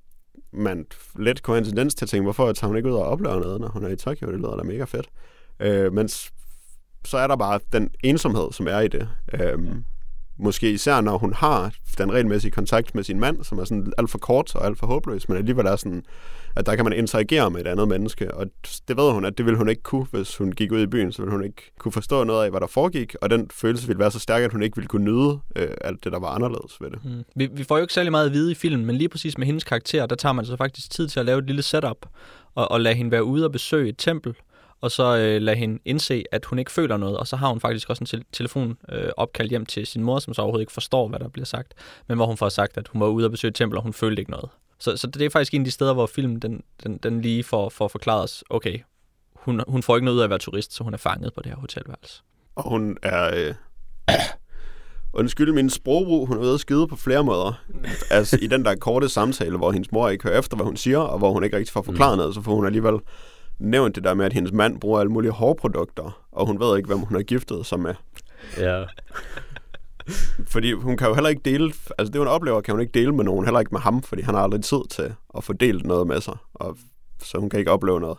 man 0.53 0.85
let 1.15 1.43
kunne 1.43 1.55
have 1.55 1.59
en 1.59 1.65
tendens 1.65 1.95
til 1.95 2.05
at 2.05 2.09
tænke, 2.09 2.23
hvorfor 2.23 2.53
tager 2.53 2.67
hun 2.67 2.77
ikke 2.77 2.89
ud 2.89 2.95
og 2.95 3.03
oplever 3.03 3.39
noget, 3.39 3.61
når 3.61 3.67
hun 3.67 3.83
er 3.83 3.89
i 3.89 3.95
Tokyo? 3.95 4.31
Det 4.31 4.39
lyder 4.39 4.57
da 4.57 4.63
mega 4.63 4.83
fedt. 4.83 5.09
Øh, 5.59 5.93
men 5.93 6.09
så 7.05 7.17
er 7.17 7.27
der 7.27 7.35
bare 7.35 7.59
den 7.73 7.89
ensomhed, 8.03 8.51
som 8.51 8.67
er 8.67 8.79
i 8.79 8.87
det. 8.87 9.09
Øh, 9.33 9.59
Måske 10.39 10.71
især, 10.71 11.01
når 11.01 11.17
hun 11.17 11.33
har 11.33 11.73
den 11.97 12.11
regelmæssige 12.11 12.51
kontakt 12.51 12.95
med 12.95 13.03
sin 13.03 13.19
mand, 13.19 13.43
som 13.43 13.59
er 13.59 13.63
sådan 13.63 13.93
alt 13.97 14.09
for 14.09 14.17
kort 14.17 14.55
og 14.55 14.65
alt 14.65 14.79
for 14.79 14.87
håbløs, 14.87 15.29
men 15.29 15.37
alligevel 15.37 15.65
er 15.65 15.75
sådan, 15.75 16.03
at 16.57 16.65
der 16.65 16.75
kan 16.75 16.85
man 16.85 16.93
interagere 16.93 17.49
med 17.51 17.61
et 17.61 17.67
andet 17.67 17.87
menneske. 17.87 18.33
Og 18.33 18.47
det 18.87 18.97
ved 18.97 19.11
hun, 19.11 19.25
at 19.25 19.37
det 19.37 19.45
ville 19.45 19.57
hun 19.57 19.69
ikke 19.69 19.81
kunne, 19.81 20.05
hvis 20.11 20.37
hun 20.37 20.51
gik 20.51 20.71
ud 20.71 20.81
i 20.81 20.87
byen, 20.87 21.11
så 21.11 21.21
ville 21.21 21.31
hun 21.31 21.43
ikke 21.43 21.71
kunne 21.79 21.91
forstå 21.91 22.23
noget 22.23 22.43
af, 22.45 22.49
hvad 22.49 22.59
der 22.59 22.67
foregik, 22.67 23.15
og 23.21 23.29
den 23.29 23.49
følelse 23.53 23.87
ville 23.87 23.99
være 23.99 24.11
så 24.11 24.19
stærk, 24.19 24.43
at 24.43 24.51
hun 24.51 24.63
ikke 24.63 24.75
ville 24.75 24.87
kunne 24.87 25.05
nyde 25.05 25.39
øh, 25.55 25.69
alt 25.81 26.03
det, 26.03 26.11
der 26.11 26.19
var 26.19 26.27
anderledes 26.27 26.81
ved 26.81 26.91
det. 26.91 26.99
Mm. 27.05 27.23
Vi, 27.35 27.49
vi 27.51 27.63
får 27.63 27.77
jo 27.77 27.81
ikke 27.81 27.93
særlig 27.93 28.11
meget 28.11 28.25
at 28.25 28.33
vide 28.33 28.51
i 28.51 28.55
filmen, 28.55 28.85
men 28.85 28.95
lige 28.95 29.09
præcis 29.09 29.37
med 29.37 29.45
hendes 29.47 29.63
karakter, 29.63 30.05
der 30.05 30.15
tager 30.15 30.33
man 30.33 30.45
så 30.45 30.55
faktisk 30.55 30.91
tid 30.91 31.07
til 31.07 31.19
at 31.19 31.25
lave 31.25 31.39
et 31.39 31.45
lille 31.45 31.61
setup, 31.61 32.05
og, 32.55 32.71
og 32.71 32.81
lade 32.81 32.95
hende 32.95 33.11
være 33.11 33.23
ude 33.23 33.45
og 33.45 33.51
besøge 33.51 33.89
et 33.89 33.95
tempel, 33.97 34.35
og 34.81 34.91
så 34.91 35.17
øh, 35.17 35.41
lade 35.41 35.57
hende 35.57 35.79
indse, 35.85 36.23
at 36.31 36.45
hun 36.45 36.59
ikke 36.59 36.71
føler 36.71 36.97
noget, 36.97 37.17
og 37.17 37.27
så 37.27 37.35
har 37.35 37.49
hun 37.49 37.59
faktisk 37.59 37.89
også 37.89 38.01
en 38.01 38.05
te- 38.05 38.25
telefon 38.31 38.77
øh, 38.91 39.09
opkald 39.17 39.49
hjem 39.49 39.65
til 39.65 39.87
sin 39.87 40.03
mor, 40.03 40.19
som 40.19 40.33
så 40.33 40.41
overhovedet 40.41 40.63
ikke 40.63 40.73
forstår, 40.73 41.07
hvad 41.07 41.19
der 41.19 41.27
bliver 41.27 41.45
sagt, 41.45 41.73
men 42.07 42.17
hvor 42.17 42.25
hun 42.25 42.37
får 42.37 42.49
sagt, 42.49 42.77
at 42.77 42.87
hun 42.87 43.01
var 43.01 43.07
ude 43.07 43.25
og 43.25 43.31
besøge 43.31 43.49
et 43.49 43.55
tempel, 43.55 43.77
og 43.77 43.83
hun 43.83 43.93
følte 43.93 44.19
ikke 44.19 44.31
noget. 44.31 44.49
Så, 44.79 44.97
så 44.97 45.07
det 45.07 45.21
er 45.21 45.29
faktisk 45.29 45.53
en 45.53 45.61
af 45.61 45.65
de 45.65 45.71
steder, 45.71 45.93
hvor 45.93 46.05
filmen 46.05 46.39
den, 46.39 46.63
den, 46.83 46.97
den 46.97 47.21
lige 47.21 47.43
får, 47.43 47.69
får 47.69 47.87
forklaret 47.87 48.23
os, 48.23 48.43
okay, 48.49 48.79
hun, 49.35 49.61
hun 49.67 49.83
får 49.83 49.95
ikke 49.95 50.05
noget 50.05 50.15
ud 50.15 50.21
af 50.21 50.23
at 50.23 50.29
være 50.29 50.39
turist, 50.39 50.73
så 50.73 50.83
hun 50.83 50.93
er 50.93 50.97
fanget 50.97 51.33
på 51.33 51.41
det 51.41 51.51
her 51.51 51.57
hotelværelse. 51.57 52.21
Og 52.55 52.69
hun 52.69 52.97
er... 53.03 53.31
Øh 53.35 53.53
Undskyld 55.13 55.51
min 55.51 55.69
sprogbrug, 55.69 56.27
hun 56.27 56.37
er 56.37 56.41
ved 56.41 56.53
at 56.53 56.59
skide 56.59 56.87
på 56.87 56.95
flere 56.95 57.23
måder. 57.23 57.63
altså 58.09 58.39
i 58.41 58.47
den 58.47 58.65
der 58.65 58.75
korte 58.75 59.09
samtale, 59.09 59.57
hvor 59.57 59.71
hendes 59.71 59.91
mor 59.91 60.09
ikke 60.09 60.23
hører 60.23 60.39
efter, 60.39 60.55
hvad 60.57 60.65
hun 60.65 60.77
siger, 60.77 60.97
og 60.97 61.17
hvor 61.17 61.31
hun 61.31 61.43
ikke 61.43 61.57
rigtig 61.57 61.73
får 61.73 61.81
forklaret 61.81 62.13
mm. 62.13 62.17
noget, 62.17 62.35
så 62.35 62.41
får 62.41 62.55
hun 62.55 62.65
alligevel 62.65 62.99
nævnt 63.59 63.95
det 63.95 64.03
der 64.03 64.13
med, 64.13 64.25
at 64.25 64.33
hendes 64.33 64.51
mand 64.51 64.79
bruger 64.79 64.99
alle 64.99 65.11
mulige 65.11 65.31
hårprodukter, 65.31 66.23
og 66.31 66.45
hun 66.45 66.59
ved 66.59 66.77
ikke, 66.77 66.87
hvem 66.87 66.99
hun 66.99 67.15
har 67.15 67.23
giftet 67.23 67.65
sig 67.65 67.79
med. 67.79 67.93
Ja. 68.57 68.83
Fordi 70.53 70.71
hun 70.73 70.97
kan 70.97 71.07
jo 71.07 71.13
heller 71.13 71.29
ikke 71.29 71.41
dele, 71.45 71.73
altså 71.97 72.11
det 72.11 72.19
hun 72.19 72.27
oplever, 72.27 72.61
kan 72.61 72.71
hun 72.71 72.81
ikke 72.81 72.99
dele 72.99 73.11
med 73.11 73.23
nogen, 73.25 73.45
heller 73.45 73.59
ikke 73.59 73.71
med 73.71 73.79
ham, 73.79 74.03
fordi 74.03 74.21
han 74.21 74.35
har 74.35 74.41
aldrig 74.41 74.63
tid 74.63 74.89
til 74.89 75.15
at 75.37 75.43
få 75.43 75.53
delt 75.53 75.85
noget 75.85 76.07
med 76.07 76.21
sig, 76.21 76.37
og 76.53 76.77
så 77.23 77.37
hun 77.37 77.49
kan 77.49 77.59
ikke 77.59 77.71
opleve 77.71 77.99
noget. 77.99 78.17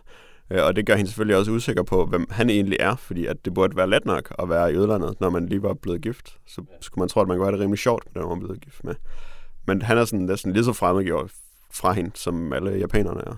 Øh, 0.51 0.63
og 0.63 0.75
det 0.75 0.85
gør 0.85 0.95
hende 0.95 1.09
selvfølgelig 1.09 1.37
også 1.37 1.51
usikker 1.51 1.83
på, 1.83 2.05
hvem 2.05 2.25
han 2.29 2.49
egentlig 2.49 2.77
er, 2.79 2.95
fordi 2.95 3.25
at 3.25 3.45
det 3.45 3.53
burde 3.53 3.75
være 3.75 3.89
let 3.89 4.05
nok 4.05 4.33
at 4.39 4.49
være 4.49 4.73
i 4.73 4.77
udlandet, 4.77 5.21
når 5.21 5.29
man 5.29 5.45
lige 5.45 5.63
var 5.63 5.73
blevet 5.73 6.01
gift. 6.01 6.37
Så 6.47 6.63
skulle 6.81 7.01
man 7.01 7.09
tro, 7.09 7.21
at 7.21 7.27
man 7.27 7.37
kunne 7.37 7.45
have 7.45 7.53
det 7.53 7.61
rimelig 7.61 7.79
sjovt 7.79 8.03
med 8.13 8.21
den, 8.21 8.29
man 8.29 8.39
blev 8.39 8.57
gift 8.57 8.83
med. 8.83 8.95
Men 9.67 9.81
han 9.81 9.97
er 9.97 10.05
sådan 10.05 10.25
næsten 10.25 10.53
lige 10.53 10.63
så 10.63 10.73
fremmedgjort 10.73 11.31
fra 11.73 11.93
hende, 11.93 12.11
som 12.15 12.53
alle 12.53 12.71
japanerne 12.71 13.21
er. 13.21 13.35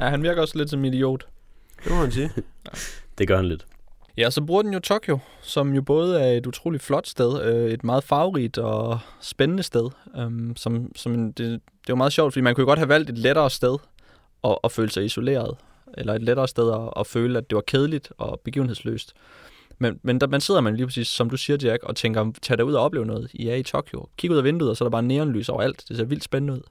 Ja, 0.00 0.08
han 0.08 0.22
virker 0.22 0.42
også 0.42 0.58
lidt 0.58 0.70
som 0.70 0.84
en 0.84 0.94
idiot. 0.94 1.26
Det 1.84 1.92
må 1.92 1.98
man 1.98 2.12
sige. 2.12 2.30
ja. 2.66 2.70
Det 3.18 3.28
gør 3.28 3.36
han 3.36 3.46
lidt. 3.46 3.66
Ja, 4.16 4.30
så 4.30 4.42
bruger 4.42 4.62
den 4.62 4.72
jo 4.72 4.80
Tokyo, 4.80 5.18
som 5.42 5.74
jo 5.74 5.82
både 5.82 6.20
er 6.20 6.36
et 6.36 6.46
utroligt 6.46 6.82
flot 6.82 7.06
sted, 7.06 7.42
øh, 7.42 7.70
et 7.70 7.84
meget 7.84 8.04
farverigt 8.04 8.58
og 8.58 8.98
spændende 9.20 9.62
sted. 9.62 9.90
Øh, 10.16 10.56
som, 10.56 10.96
som 10.96 11.32
det, 11.32 11.36
det 11.36 11.54
er 11.54 11.58
jo 11.88 11.94
meget 11.94 12.12
sjovt, 12.12 12.32
fordi 12.32 12.42
man 12.42 12.54
kunne 12.54 12.62
jo 12.62 12.66
godt 12.66 12.78
have 12.78 12.88
valgt 12.88 13.10
et 13.10 13.18
lettere 13.18 13.50
sted 13.50 13.78
at, 14.44 14.58
at 14.64 14.72
føle 14.72 14.90
sig 14.90 15.04
isoleret, 15.04 15.56
eller 15.98 16.14
et 16.14 16.22
lettere 16.22 16.48
sted 16.48 16.72
at, 16.72 16.92
at 16.96 17.06
føle, 17.06 17.38
at 17.38 17.50
det 17.50 17.56
var 17.56 17.62
kedeligt 17.66 18.12
og 18.18 18.40
begivenhedsløst. 18.44 19.12
Men, 19.78 20.00
men 20.02 20.20
der, 20.20 20.26
man 20.26 20.40
sidder 20.40 20.60
man 20.60 20.76
lige 20.76 20.86
præcis, 20.86 21.08
som 21.08 21.30
du 21.30 21.36
siger, 21.36 21.56
Jack, 21.62 21.82
og 21.82 21.96
tænker, 21.96 22.32
tag 22.42 22.64
ud 22.64 22.74
og 22.74 22.82
opleve 22.82 23.06
noget. 23.06 23.30
I 23.34 23.48
er 23.48 23.54
i 23.54 23.62
Tokyo. 23.62 24.06
Kig 24.16 24.30
ud 24.30 24.36
af 24.36 24.44
vinduet, 24.44 24.70
og 24.70 24.76
så 24.76 24.84
er 24.84 24.86
der 24.86 24.90
bare 24.90 25.02
neonlys 25.02 25.48
overalt. 25.48 25.84
Det 25.88 25.96
ser 25.96 26.04
vildt 26.04 26.24
spændende 26.24 26.52
ud. 26.54 26.62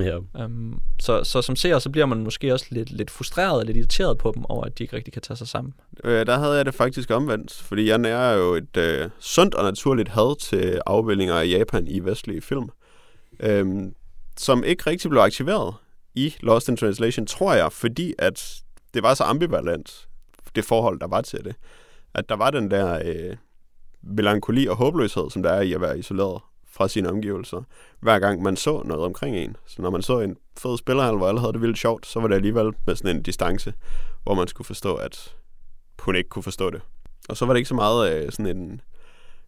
Ja. 0.00 0.44
Um, 0.44 0.80
så, 1.00 1.24
så 1.24 1.42
som 1.42 1.56
seer, 1.56 1.78
så 1.78 1.90
bliver 1.90 2.06
man 2.06 2.18
måske 2.18 2.52
også 2.52 2.66
lidt, 2.70 2.90
lidt 2.90 3.10
frustreret 3.10 3.58
og 3.58 3.64
lidt 3.64 3.76
irriteret 3.76 4.18
på 4.18 4.32
dem 4.34 4.44
over, 4.44 4.64
at 4.64 4.78
de 4.78 4.84
ikke 4.84 4.96
rigtig 4.96 5.12
kan 5.12 5.22
tage 5.22 5.36
sig 5.36 5.48
sammen. 5.48 5.74
Øh, 6.04 6.26
der 6.26 6.38
havde 6.38 6.52
jeg 6.52 6.64
det 6.64 6.74
faktisk 6.74 7.10
omvendt, 7.10 7.52
fordi 7.52 7.88
jeg 7.88 7.98
nærer 7.98 8.36
jo 8.36 8.54
et 8.54 8.76
øh, 8.76 9.10
sundt 9.18 9.54
og 9.54 9.64
naturligt 9.64 10.08
had 10.08 10.40
til 10.40 10.80
afbildninger 10.86 11.34
af 11.34 11.46
Japan 11.46 11.86
i 11.88 12.00
vestlige 12.00 12.40
film, 12.40 12.68
øh, 13.40 13.92
som 14.36 14.64
ikke 14.64 14.90
rigtig 14.90 15.10
blev 15.10 15.20
aktiveret 15.22 15.74
i 16.14 16.34
Lost 16.40 16.68
in 16.68 16.76
Translation, 16.76 17.26
tror 17.26 17.54
jeg, 17.54 17.72
fordi 17.72 18.14
at 18.18 18.62
det 18.94 19.02
var 19.02 19.14
så 19.14 19.24
ambivalent, 19.24 20.08
det 20.54 20.64
forhold, 20.64 21.00
der 21.00 21.06
var 21.06 21.20
til 21.20 21.44
det. 21.44 21.54
At 22.14 22.28
der 22.28 22.36
var 22.36 22.50
den 22.50 22.70
der 22.70 23.00
øh, 23.04 23.36
melankoli 24.02 24.66
og 24.66 24.76
håbløshed, 24.76 25.30
som 25.30 25.42
der 25.42 25.50
er 25.50 25.60
i 25.60 25.72
at 25.72 25.80
være 25.80 25.98
isoleret 25.98 26.40
fra 26.74 26.88
sine 26.88 27.08
omgivelser, 27.08 27.62
hver 28.00 28.18
gang 28.18 28.42
man 28.42 28.56
så 28.56 28.82
noget 28.84 29.04
omkring 29.04 29.36
en. 29.36 29.56
Så 29.66 29.82
når 29.82 29.90
man 29.90 30.02
så 30.02 30.20
en 30.20 30.36
fed 30.58 30.78
spiller, 30.78 31.16
hvor 31.16 31.28
alle 31.28 31.40
havde 31.40 31.52
det 31.52 31.60
vildt 31.60 31.78
sjovt, 31.78 32.06
så 32.06 32.20
var 32.20 32.28
det 32.28 32.34
alligevel 32.34 32.72
med 32.86 32.96
sådan 32.96 33.16
en 33.16 33.22
distance, 33.22 33.74
hvor 34.22 34.34
man 34.34 34.48
skulle 34.48 34.66
forstå, 34.66 34.94
at 34.94 35.36
hun 35.98 36.16
ikke 36.16 36.28
kunne 36.28 36.42
forstå 36.42 36.70
det. 36.70 36.80
Og 37.28 37.36
så 37.36 37.46
var 37.46 37.52
det 37.52 37.58
ikke 37.58 37.68
så 37.68 37.74
meget 37.74 38.12
øh, 38.12 38.32
sådan 38.32 38.56
en, 38.56 38.80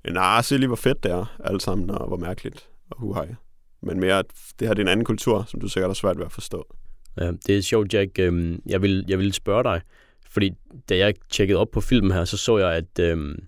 en 0.04 0.16
ah, 0.16 0.44
se 0.44 0.58
lige 0.58 0.66
hvor 0.66 0.76
fedt 0.76 1.02
det 1.02 1.12
er, 1.12 1.36
alt 1.44 1.62
sammen, 1.62 1.90
og 1.90 2.06
hvor 2.06 2.16
mærkeligt 2.16 2.68
og 2.90 3.00
huhej. 3.00 3.34
Men 3.82 4.00
mere, 4.00 4.18
at 4.18 4.26
det 4.58 4.68
her 4.68 4.74
det 4.74 4.82
er 4.82 4.84
en 4.84 4.92
anden 4.92 5.04
kultur, 5.04 5.44
som 5.48 5.60
du 5.60 5.68
sikkert 5.68 5.88
har 5.88 5.94
svært 5.94 6.18
ved 6.18 6.24
at 6.24 6.32
forstå. 6.32 6.66
Ja, 7.20 7.32
det 7.46 7.58
er 7.58 7.62
sjovt, 7.62 7.94
Jack. 7.94 8.18
Øhm, 8.18 8.62
jeg 8.66 8.82
vil, 8.82 9.04
jeg 9.08 9.18
vil 9.18 9.32
spørge 9.32 9.64
dig, 9.64 9.80
fordi 10.30 10.50
da 10.88 10.96
jeg 10.96 11.14
tjekkede 11.30 11.58
op 11.58 11.70
på 11.70 11.80
filmen 11.80 12.10
her, 12.10 12.24
så 12.24 12.36
så 12.36 12.58
jeg, 12.58 12.72
at 12.72 12.98
Øh 12.98 13.38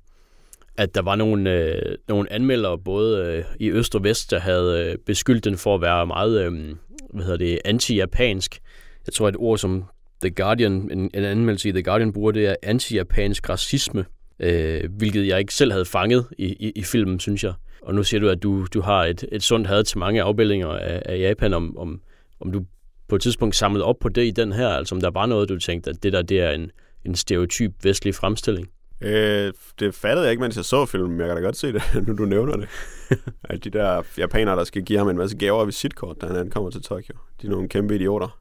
at 0.78 0.94
der 0.94 1.02
var 1.02 1.16
nogle, 1.16 1.52
øh, 1.52 1.94
nogle 2.08 2.32
anmeldere, 2.32 2.78
både 2.78 3.24
øh, 3.24 3.44
i 3.60 3.70
øst 3.70 3.94
og 3.94 4.04
vest, 4.04 4.30
der 4.30 4.38
havde 4.38 4.86
øh, 4.86 4.98
beskyldt 5.06 5.44
den 5.44 5.56
for 5.56 5.74
at 5.74 5.80
være 5.80 6.06
meget 6.06 6.44
øh, 6.44 6.74
hvad 7.12 7.24
hedder 7.24 7.38
det, 7.38 7.58
anti-japansk. 7.64 8.58
Jeg 9.06 9.12
tror, 9.12 9.28
et 9.28 9.36
ord 9.38 9.58
som 9.58 9.84
The 10.22 10.30
Guardian, 10.30 10.72
en, 10.72 11.10
en 11.14 11.24
anmeldelse 11.24 11.68
i 11.68 11.72
The 11.72 11.82
Guardian 11.82 12.12
bruger, 12.12 12.32
det 12.32 12.46
er 12.46 12.54
anti-japansk 12.62 13.48
racisme, 13.48 14.04
øh, 14.40 14.80
hvilket 14.96 15.26
jeg 15.26 15.38
ikke 15.38 15.54
selv 15.54 15.72
havde 15.72 15.84
fanget 15.84 16.26
i, 16.38 16.46
i, 16.46 16.72
i 16.76 16.82
filmen, 16.82 17.20
synes 17.20 17.44
jeg. 17.44 17.52
Og 17.82 17.94
nu 17.94 18.02
siger 18.02 18.20
du, 18.20 18.28
at 18.28 18.42
du, 18.42 18.66
du 18.74 18.80
har 18.80 19.04
et, 19.04 19.24
et 19.32 19.42
sundt 19.42 19.66
had 19.66 19.84
til 19.84 19.98
mange 19.98 20.22
afbildninger 20.22 20.68
af, 20.68 21.02
af 21.04 21.18
Japan, 21.18 21.54
om, 21.54 21.78
om, 21.78 22.00
om 22.40 22.52
du 22.52 22.64
på 23.08 23.16
et 23.16 23.22
tidspunkt 23.22 23.56
samlede 23.56 23.84
op 23.84 23.98
på 24.00 24.08
det 24.08 24.26
i 24.26 24.30
den 24.30 24.52
her, 24.52 24.68
altså 24.68 24.94
om 24.94 25.00
der 25.00 25.10
var 25.10 25.26
noget, 25.26 25.48
du 25.48 25.58
tænkte, 25.58 25.90
at 25.90 26.02
det 26.02 26.12
der 26.12 26.22
det 26.22 26.40
er 26.40 26.50
en, 26.50 26.70
en 27.04 27.14
stereotyp 27.14 27.72
vestlig 27.82 28.14
fremstilling? 28.14 28.68
Øh, 29.00 29.52
det 29.78 29.94
fattede 29.94 30.24
jeg 30.24 30.30
ikke, 30.30 30.40
mens 30.40 30.56
jeg 30.56 30.64
så 30.64 30.86
filmen, 30.86 31.10
men 31.10 31.20
jeg 31.20 31.28
kan 31.28 31.36
da 31.36 31.42
godt 31.42 31.56
se 31.56 31.72
det, 31.72 31.82
nu 32.06 32.14
du 32.14 32.24
nævner 32.24 32.56
det. 32.56 32.68
at 33.44 33.64
de 33.64 33.70
der 33.70 34.02
japanere, 34.18 34.56
der 34.56 34.64
skal 34.64 34.82
give 34.82 34.98
ham 34.98 35.08
en 35.08 35.16
masse 35.16 35.36
gaver 35.36 35.58
og 35.58 35.66
visitkort, 35.66 36.20
da 36.20 36.26
han 36.26 36.50
kommer 36.50 36.70
til 36.70 36.82
Tokyo. 36.82 37.14
De 37.42 37.46
er 37.46 37.50
nogle 37.50 37.68
kæmpe 37.68 37.94
idioter. 37.94 38.38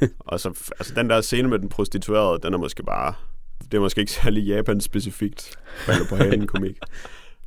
og 0.18 0.40
så, 0.40 0.48
altså 0.78 0.94
den 0.94 1.10
der 1.10 1.20
scene 1.20 1.48
med 1.48 1.58
den 1.58 1.68
prostituerede, 1.68 2.38
den 2.42 2.54
er 2.54 2.58
måske 2.58 2.82
bare, 2.82 3.14
det 3.62 3.74
er 3.74 3.80
måske 3.80 4.00
ikke 4.00 4.12
særlig 4.12 4.44
Japan-specifikt, 4.44 5.58
falder 5.76 6.06
på 6.08 6.16
halen 6.16 6.46
komik. 6.46 6.78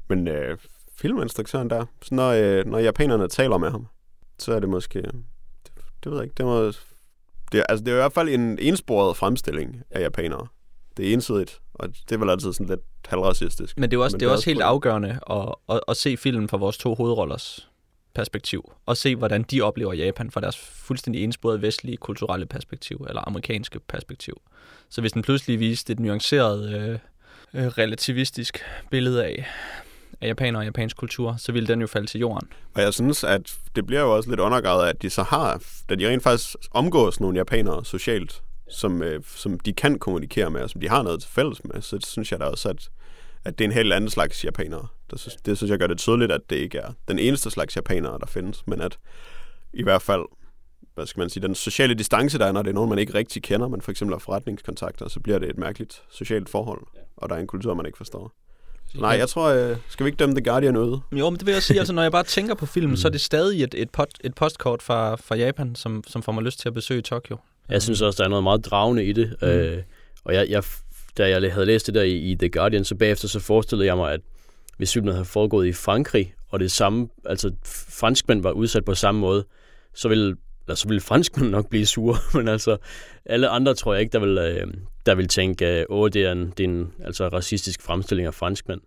Men 0.09 0.27
øh, 0.27 0.57
filminstruktøren 0.97 1.69
der, 1.69 1.85
så 2.01 2.15
når, 2.15 2.31
øh, 2.31 2.65
når 2.65 2.79
japanerne 2.79 3.27
taler 3.27 3.57
med 3.57 3.71
ham, 3.71 3.87
så 4.39 4.53
er 4.53 4.59
det 4.59 4.69
måske, 4.69 5.01
det, 5.01 5.71
det 6.03 6.11
ved 6.11 6.17
jeg 6.17 6.23
ikke, 6.23 6.35
det 6.37 6.45
må, 6.45 6.65
det, 7.51 7.63
altså 7.69 7.83
det 7.85 7.91
er 7.91 7.95
i 7.95 8.01
hvert 8.01 8.13
fald 8.13 8.29
en 8.29 8.59
ensporet 8.59 9.17
fremstilling 9.17 9.83
af 9.91 10.01
japanere 10.01 10.47
det 10.97 11.09
er 11.09 11.13
ensidigt, 11.13 11.61
og 11.73 11.89
det 12.09 12.11
er 12.15 12.17
vel 12.19 12.29
altid 12.29 12.53
sådan 12.53 12.67
lidt 12.67 12.81
halvracistisk. 13.07 13.79
Men 13.79 13.91
det 13.91 13.97
er 13.97 14.01
også, 14.03 14.15
Men 14.15 14.19
det 14.19 14.25
er 14.25 14.29
også 14.29 14.39
også 14.39 14.49
helt 14.49 14.59
på- 14.59 14.65
afgørende 14.67 15.19
at, 15.29 15.55
at, 15.69 15.79
at 15.87 15.97
se 15.97 16.17
filmen 16.17 16.47
fra 16.49 16.57
vores 16.57 16.77
to 16.77 16.95
hovedrollers 16.95 17.69
perspektiv, 18.15 18.71
og 18.85 18.97
se, 18.97 19.15
hvordan 19.15 19.43
de 19.43 19.61
oplever 19.61 19.93
Japan 19.93 20.31
fra 20.31 20.41
deres 20.41 20.57
fuldstændig 20.57 21.23
ensporede 21.23 21.61
vestlige 21.61 21.97
kulturelle 21.97 22.45
perspektiv, 22.45 23.05
eller 23.09 23.21
amerikanske 23.27 23.79
perspektiv. 23.79 24.41
Så 24.89 25.01
hvis 25.01 25.11
den 25.11 25.21
pludselig 25.21 25.59
viste 25.59 25.93
et 25.93 25.99
nuanceret, 25.99 26.73
øh, 26.73 26.99
øh, 27.53 27.67
relativistisk 27.67 28.59
billede 28.91 29.25
af, 29.25 29.45
af 30.21 30.27
japaner 30.27 30.59
og 30.59 30.65
japansk 30.65 30.97
kultur, 30.97 31.35
så 31.37 31.51
ville 31.51 31.67
den 31.67 31.81
jo 31.81 31.87
falde 31.87 32.07
til 32.07 32.19
jorden. 32.19 32.47
Og 32.75 32.81
jeg 32.81 32.93
synes, 32.93 33.23
at 33.23 33.53
det 33.75 33.85
bliver 33.87 34.01
jo 34.01 34.15
også 34.15 34.29
lidt 34.29 34.39
undergravet, 34.39 34.87
at 34.87 35.01
de 35.01 35.09
så 35.09 35.23
har, 35.23 35.61
da 35.89 35.95
de 35.95 36.09
rent 36.09 36.23
faktisk 36.23 36.55
omgås 36.71 37.19
nogle 37.19 37.37
japanere 37.37 37.85
socialt, 37.85 38.41
som, 38.69 39.03
øh, 39.03 39.23
som 39.25 39.59
de 39.59 39.73
kan 39.73 39.99
kommunikere 39.99 40.49
med, 40.49 40.61
og 40.61 40.69
som 40.69 40.81
de 40.81 40.89
har 40.89 41.03
noget 41.03 41.21
til 41.21 41.31
fælles 41.31 41.63
med, 41.63 41.81
så 41.81 41.99
synes 42.07 42.31
jeg 42.31 42.39
da 42.39 42.45
også, 42.45 42.69
at, 42.69 42.89
at 43.43 43.59
det 43.59 43.65
er 43.65 43.69
en 43.69 43.73
helt 43.75 43.93
anden 43.93 44.09
slags 44.09 44.45
japanere. 44.45 44.87
Det 45.11 45.19
synes, 45.19 45.35
det 45.35 45.57
synes 45.57 45.71
jeg 45.71 45.79
gør 45.79 45.87
det 45.87 45.97
tydeligt, 45.97 46.31
at 46.31 46.41
det 46.49 46.55
ikke 46.55 46.77
er 46.77 46.91
den 47.07 47.19
eneste 47.19 47.51
slags 47.51 47.75
japanere, 47.75 48.19
der 48.19 48.25
findes, 48.25 48.67
men 48.67 48.81
at 48.81 48.97
i 49.73 49.83
hvert 49.83 50.01
fald, 50.01 50.25
hvad 50.95 51.05
skal 51.05 51.21
man 51.21 51.29
sige, 51.29 51.43
den 51.43 51.55
sociale 51.55 51.93
distance, 51.93 52.37
der 52.37 52.45
er, 52.45 52.51
når 52.51 52.61
det 52.61 52.69
er 52.69 52.73
nogen, 52.73 52.89
man 52.89 52.99
ikke 52.99 53.13
rigtig 53.13 53.43
kender, 53.43 53.67
men 53.67 53.81
for 53.81 53.91
eksempel 53.91 54.13
har 54.13 54.19
forretningskontakter, 54.19 55.07
så 55.07 55.19
bliver 55.19 55.39
det 55.39 55.49
et 55.49 55.57
mærkeligt 55.57 56.03
socialt 56.11 56.49
forhold, 56.49 56.81
og 57.17 57.29
der 57.29 57.35
er 57.35 57.39
en 57.39 57.47
kultur, 57.47 57.73
man 57.73 57.85
ikke 57.85 57.97
forstår. 57.97 58.31
Nej, 58.95 59.09
jeg 59.09 59.29
tror, 59.29 59.47
øh, 59.49 59.77
skal 59.89 60.03
vi 60.03 60.07
ikke 60.07 60.17
dømme 60.17 60.35
The 60.35 60.43
Guardian 60.43 60.77
ud? 60.77 60.99
Jo, 61.11 61.29
men 61.29 61.39
det 61.39 61.45
vil 61.45 61.53
jeg 61.53 61.63
sige, 61.63 61.79
altså 61.79 61.93
når 61.93 62.01
jeg 62.01 62.11
bare 62.11 62.23
tænker 62.37 62.55
på 62.55 62.65
filmen, 62.65 62.97
så 62.97 63.07
er 63.07 63.11
det 63.11 63.21
stadig 63.21 63.63
et, 63.63 63.75
et, 63.77 63.89
pot, 63.89 64.09
et 64.23 64.35
postkort 64.35 64.81
fra, 64.81 65.15
fra 65.15 65.35
Japan, 65.35 65.75
som, 65.75 66.03
som 66.07 66.23
får 66.23 66.31
mig 66.31 66.43
lyst 66.43 66.59
til 66.59 66.69
at 66.69 66.73
besøge 66.73 67.01
Tokyo. 67.01 67.37
Jeg 67.69 67.81
synes 67.81 68.01
også, 68.01 68.17
der 68.17 68.23
er 68.23 68.29
noget 68.29 68.43
meget 68.43 68.65
dragende 68.65 69.05
i 69.05 69.13
det. 69.13 69.35
Mm. 69.41 69.47
Øh, 69.47 69.83
og 70.23 70.33
jeg, 70.33 70.49
jeg, 70.49 70.63
da 71.17 71.29
jeg 71.29 71.53
havde 71.53 71.65
læst 71.65 71.87
det 71.87 71.95
der 71.95 72.01
i, 72.01 72.17
i 72.17 72.35
The 72.35 72.49
Guardian, 72.49 72.85
så 72.85 72.95
bagefter 72.95 73.27
så 73.27 73.39
forestillede 73.39 73.87
jeg 73.87 73.97
mig, 73.97 74.11
at 74.13 74.21
hvis 74.77 74.93
filmen 74.93 75.11
havde 75.11 75.25
foregået 75.25 75.67
i 75.67 75.73
Frankrig, 75.73 76.33
og 76.49 76.59
det 76.59 76.71
samme, 76.71 77.09
altså 77.25 77.51
franskmænd 77.89 78.43
var 78.43 78.51
udsat 78.51 78.85
på 78.85 78.95
samme 78.95 79.21
måde, 79.21 79.45
så 79.93 80.09
ville, 80.09 80.35
eller 80.67 80.75
så 80.75 80.87
ville 80.87 81.01
franskmænd 81.01 81.49
nok 81.49 81.69
blive 81.69 81.85
sure, 81.85 82.17
men 82.37 82.47
altså 82.47 82.77
alle 83.25 83.49
andre 83.49 83.73
tror 83.73 83.93
jeg 83.93 84.01
ikke, 84.01 84.13
der 84.13 84.19
vil, 84.19 84.37
øh, 84.37 84.73
der 85.05 85.15
vil 85.15 85.27
tænke, 85.27 85.85
åh, 85.89 86.09
det 86.09 86.25
er 86.25 86.31
en, 86.31 86.53
det 86.57 86.63
er 86.63 86.67
en 86.67 86.93
altså, 87.03 87.27
racistisk 87.27 87.81
fremstilling 87.81 88.27
af 88.27 88.33
franskmænd. 88.33 88.81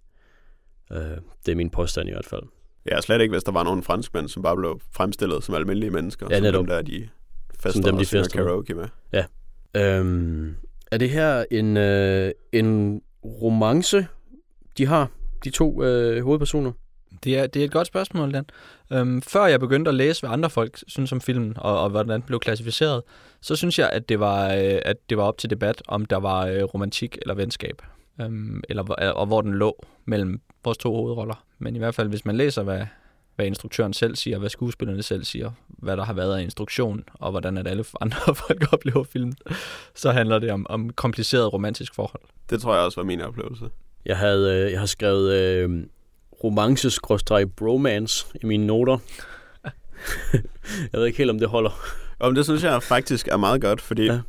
Øh, 0.92 0.98
det 1.46 1.52
er 1.52 1.56
min 1.56 1.70
påstand 1.70 2.08
i 2.08 2.12
hvert 2.12 2.26
fald. 2.26 2.42
Ja, 2.90 3.00
slet 3.00 3.20
ikke, 3.20 3.32
hvis 3.32 3.44
der 3.44 3.52
var 3.52 3.62
nogle 3.62 3.82
franskmænd, 3.82 4.28
som 4.28 4.42
bare 4.42 4.56
blev 4.56 4.80
fremstillet 4.92 5.44
som 5.44 5.54
almindelige 5.54 5.90
mennesker. 5.90 6.26
Ja, 6.30 6.36
som 6.36 6.42
netop. 6.42 6.60
dem, 6.60 6.66
der 6.66 6.82
de 6.82 7.08
fester 7.66 7.90
dem, 7.90 7.98
de 7.98 8.06
fester 8.06 8.38
karaoke 8.44 8.74
med. 8.74 8.84
Øhm, 9.76 10.54
er 10.92 10.98
det 10.98 11.10
her 11.10 11.44
en, 11.50 11.76
øh, 11.76 12.30
en 12.52 13.00
romance, 13.24 14.06
de 14.78 14.86
har, 14.86 15.10
de 15.44 15.50
to 15.50 15.82
øh, 15.84 16.24
hovedpersoner? 16.24 16.72
Det 17.24 17.38
er, 17.38 17.46
det 17.46 17.60
er 17.60 17.64
et 17.64 17.72
godt 17.72 17.86
spørgsmål, 17.86 18.32
Dan. 18.32 18.44
Øhm, 18.92 19.22
før 19.22 19.46
jeg 19.46 19.60
begyndte 19.60 19.88
at 19.88 19.94
læse, 19.94 20.20
hvad 20.22 20.30
andre 20.30 20.50
folk 20.50 20.78
synes 20.88 21.12
om 21.12 21.20
filmen, 21.20 21.52
og, 21.56 21.80
og 21.80 21.90
hvordan 21.90 22.08
den 22.08 22.22
blev 22.22 22.40
klassificeret, 22.40 23.02
så 23.40 23.56
synes 23.56 23.78
jeg, 23.78 23.90
at 23.90 24.08
det 24.08 24.20
var, 24.20 24.44
øh, 24.54 24.78
at 24.84 24.96
det 25.10 25.18
var 25.18 25.24
op 25.24 25.38
til 25.38 25.50
debat, 25.50 25.82
om 25.88 26.04
der 26.04 26.16
var 26.16 26.46
øh, 26.46 26.62
romantik 26.62 27.18
eller 27.22 27.34
venskab, 27.34 27.82
øhm, 28.20 28.62
eller, 28.68 28.82
hvor- 28.82 28.94
og 28.94 29.26
hvor 29.26 29.40
den 29.42 29.54
lå 29.54 29.86
mellem 30.04 30.40
vores 30.64 30.78
to 30.78 30.94
hovedroller. 30.94 31.44
Men 31.58 31.76
i 31.76 31.78
hvert 31.78 31.94
fald, 31.94 32.08
hvis 32.08 32.24
man 32.24 32.36
læser, 32.36 32.62
hvad, 32.62 32.80
hvad 33.36 33.46
instruktøren 33.46 33.92
selv 33.92 34.16
siger, 34.16 34.38
hvad 34.38 34.50
skuespillerne 34.50 35.02
selv 35.02 35.24
siger, 35.24 35.50
hvad 35.68 35.96
der 35.96 36.04
har 36.04 36.12
været 36.12 36.38
af 36.38 36.42
instruktion, 36.42 37.04
og 37.14 37.30
hvordan 37.30 37.58
at 37.58 37.66
alle 37.66 37.84
andre 38.00 38.34
folk 38.34 38.72
oplever 38.72 39.04
filmen, 39.04 39.36
så 39.94 40.10
handler 40.12 40.38
det 40.38 40.50
om, 40.50 40.66
om 40.68 40.90
kompliceret 40.90 41.52
romantisk 41.52 41.94
forhold. 41.94 42.22
Det 42.50 42.60
tror 42.60 42.74
jeg 42.74 42.82
også 42.82 43.00
var 43.00 43.06
min 43.06 43.20
oplevelse. 43.20 43.64
Jeg, 44.06 44.16
havde, 44.18 44.54
øh, 44.54 44.72
jeg 44.72 44.80
har 44.80 44.86
skrevet 44.86 45.32
øh, 45.32 45.84
romance-bromance 46.44 48.26
i 48.42 48.46
mine 48.46 48.66
noter. 48.66 48.98
jeg 50.92 51.00
ved 51.00 51.06
ikke 51.06 51.18
helt, 51.18 51.30
om 51.30 51.38
det 51.38 51.48
holder. 51.48 51.70
Og 52.18 52.34
det 52.34 52.44
synes 52.44 52.64
jeg 52.64 52.82
faktisk 52.82 53.28
er 53.28 53.36
meget 53.36 53.60
godt, 53.60 53.80
fordi 53.80 54.04
ja. 54.04 54.20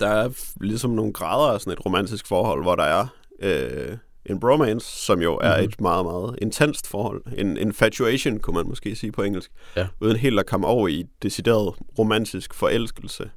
Der 0.00 0.08
er 0.08 0.28
ligesom 0.60 0.90
nogle 0.90 1.12
grader 1.12 1.52
af 1.52 1.60
sådan 1.60 1.72
et 1.72 1.86
romantisk 1.86 2.26
forhold, 2.26 2.62
hvor 2.62 2.76
der 2.76 2.82
er 2.82 3.06
øh, 3.42 3.96
en 4.30 4.40
bromance, 4.40 4.86
som 5.06 5.20
jo 5.22 5.38
er 5.42 5.56
Mhm. 5.56 5.64
et 5.64 5.80
meget, 5.80 6.04
meget 6.04 6.38
intenst 6.42 6.86
forhold. 6.88 7.22
En 7.38 7.56
infatuation, 7.56 8.38
kunne 8.40 8.54
man 8.56 8.68
måske 8.68 8.96
sige 8.96 9.12
på 9.12 9.22
engelsk. 9.22 9.50
Ja. 9.76 9.86
Uden 10.00 10.16
helt 10.16 10.38
at 10.38 10.46
komme 10.46 10.66
over 10.66 10.88
i 10.88 11.04
decideret 11.22 11.74
romantisk 11.98 12.54
forelskelse. 12.54 13.30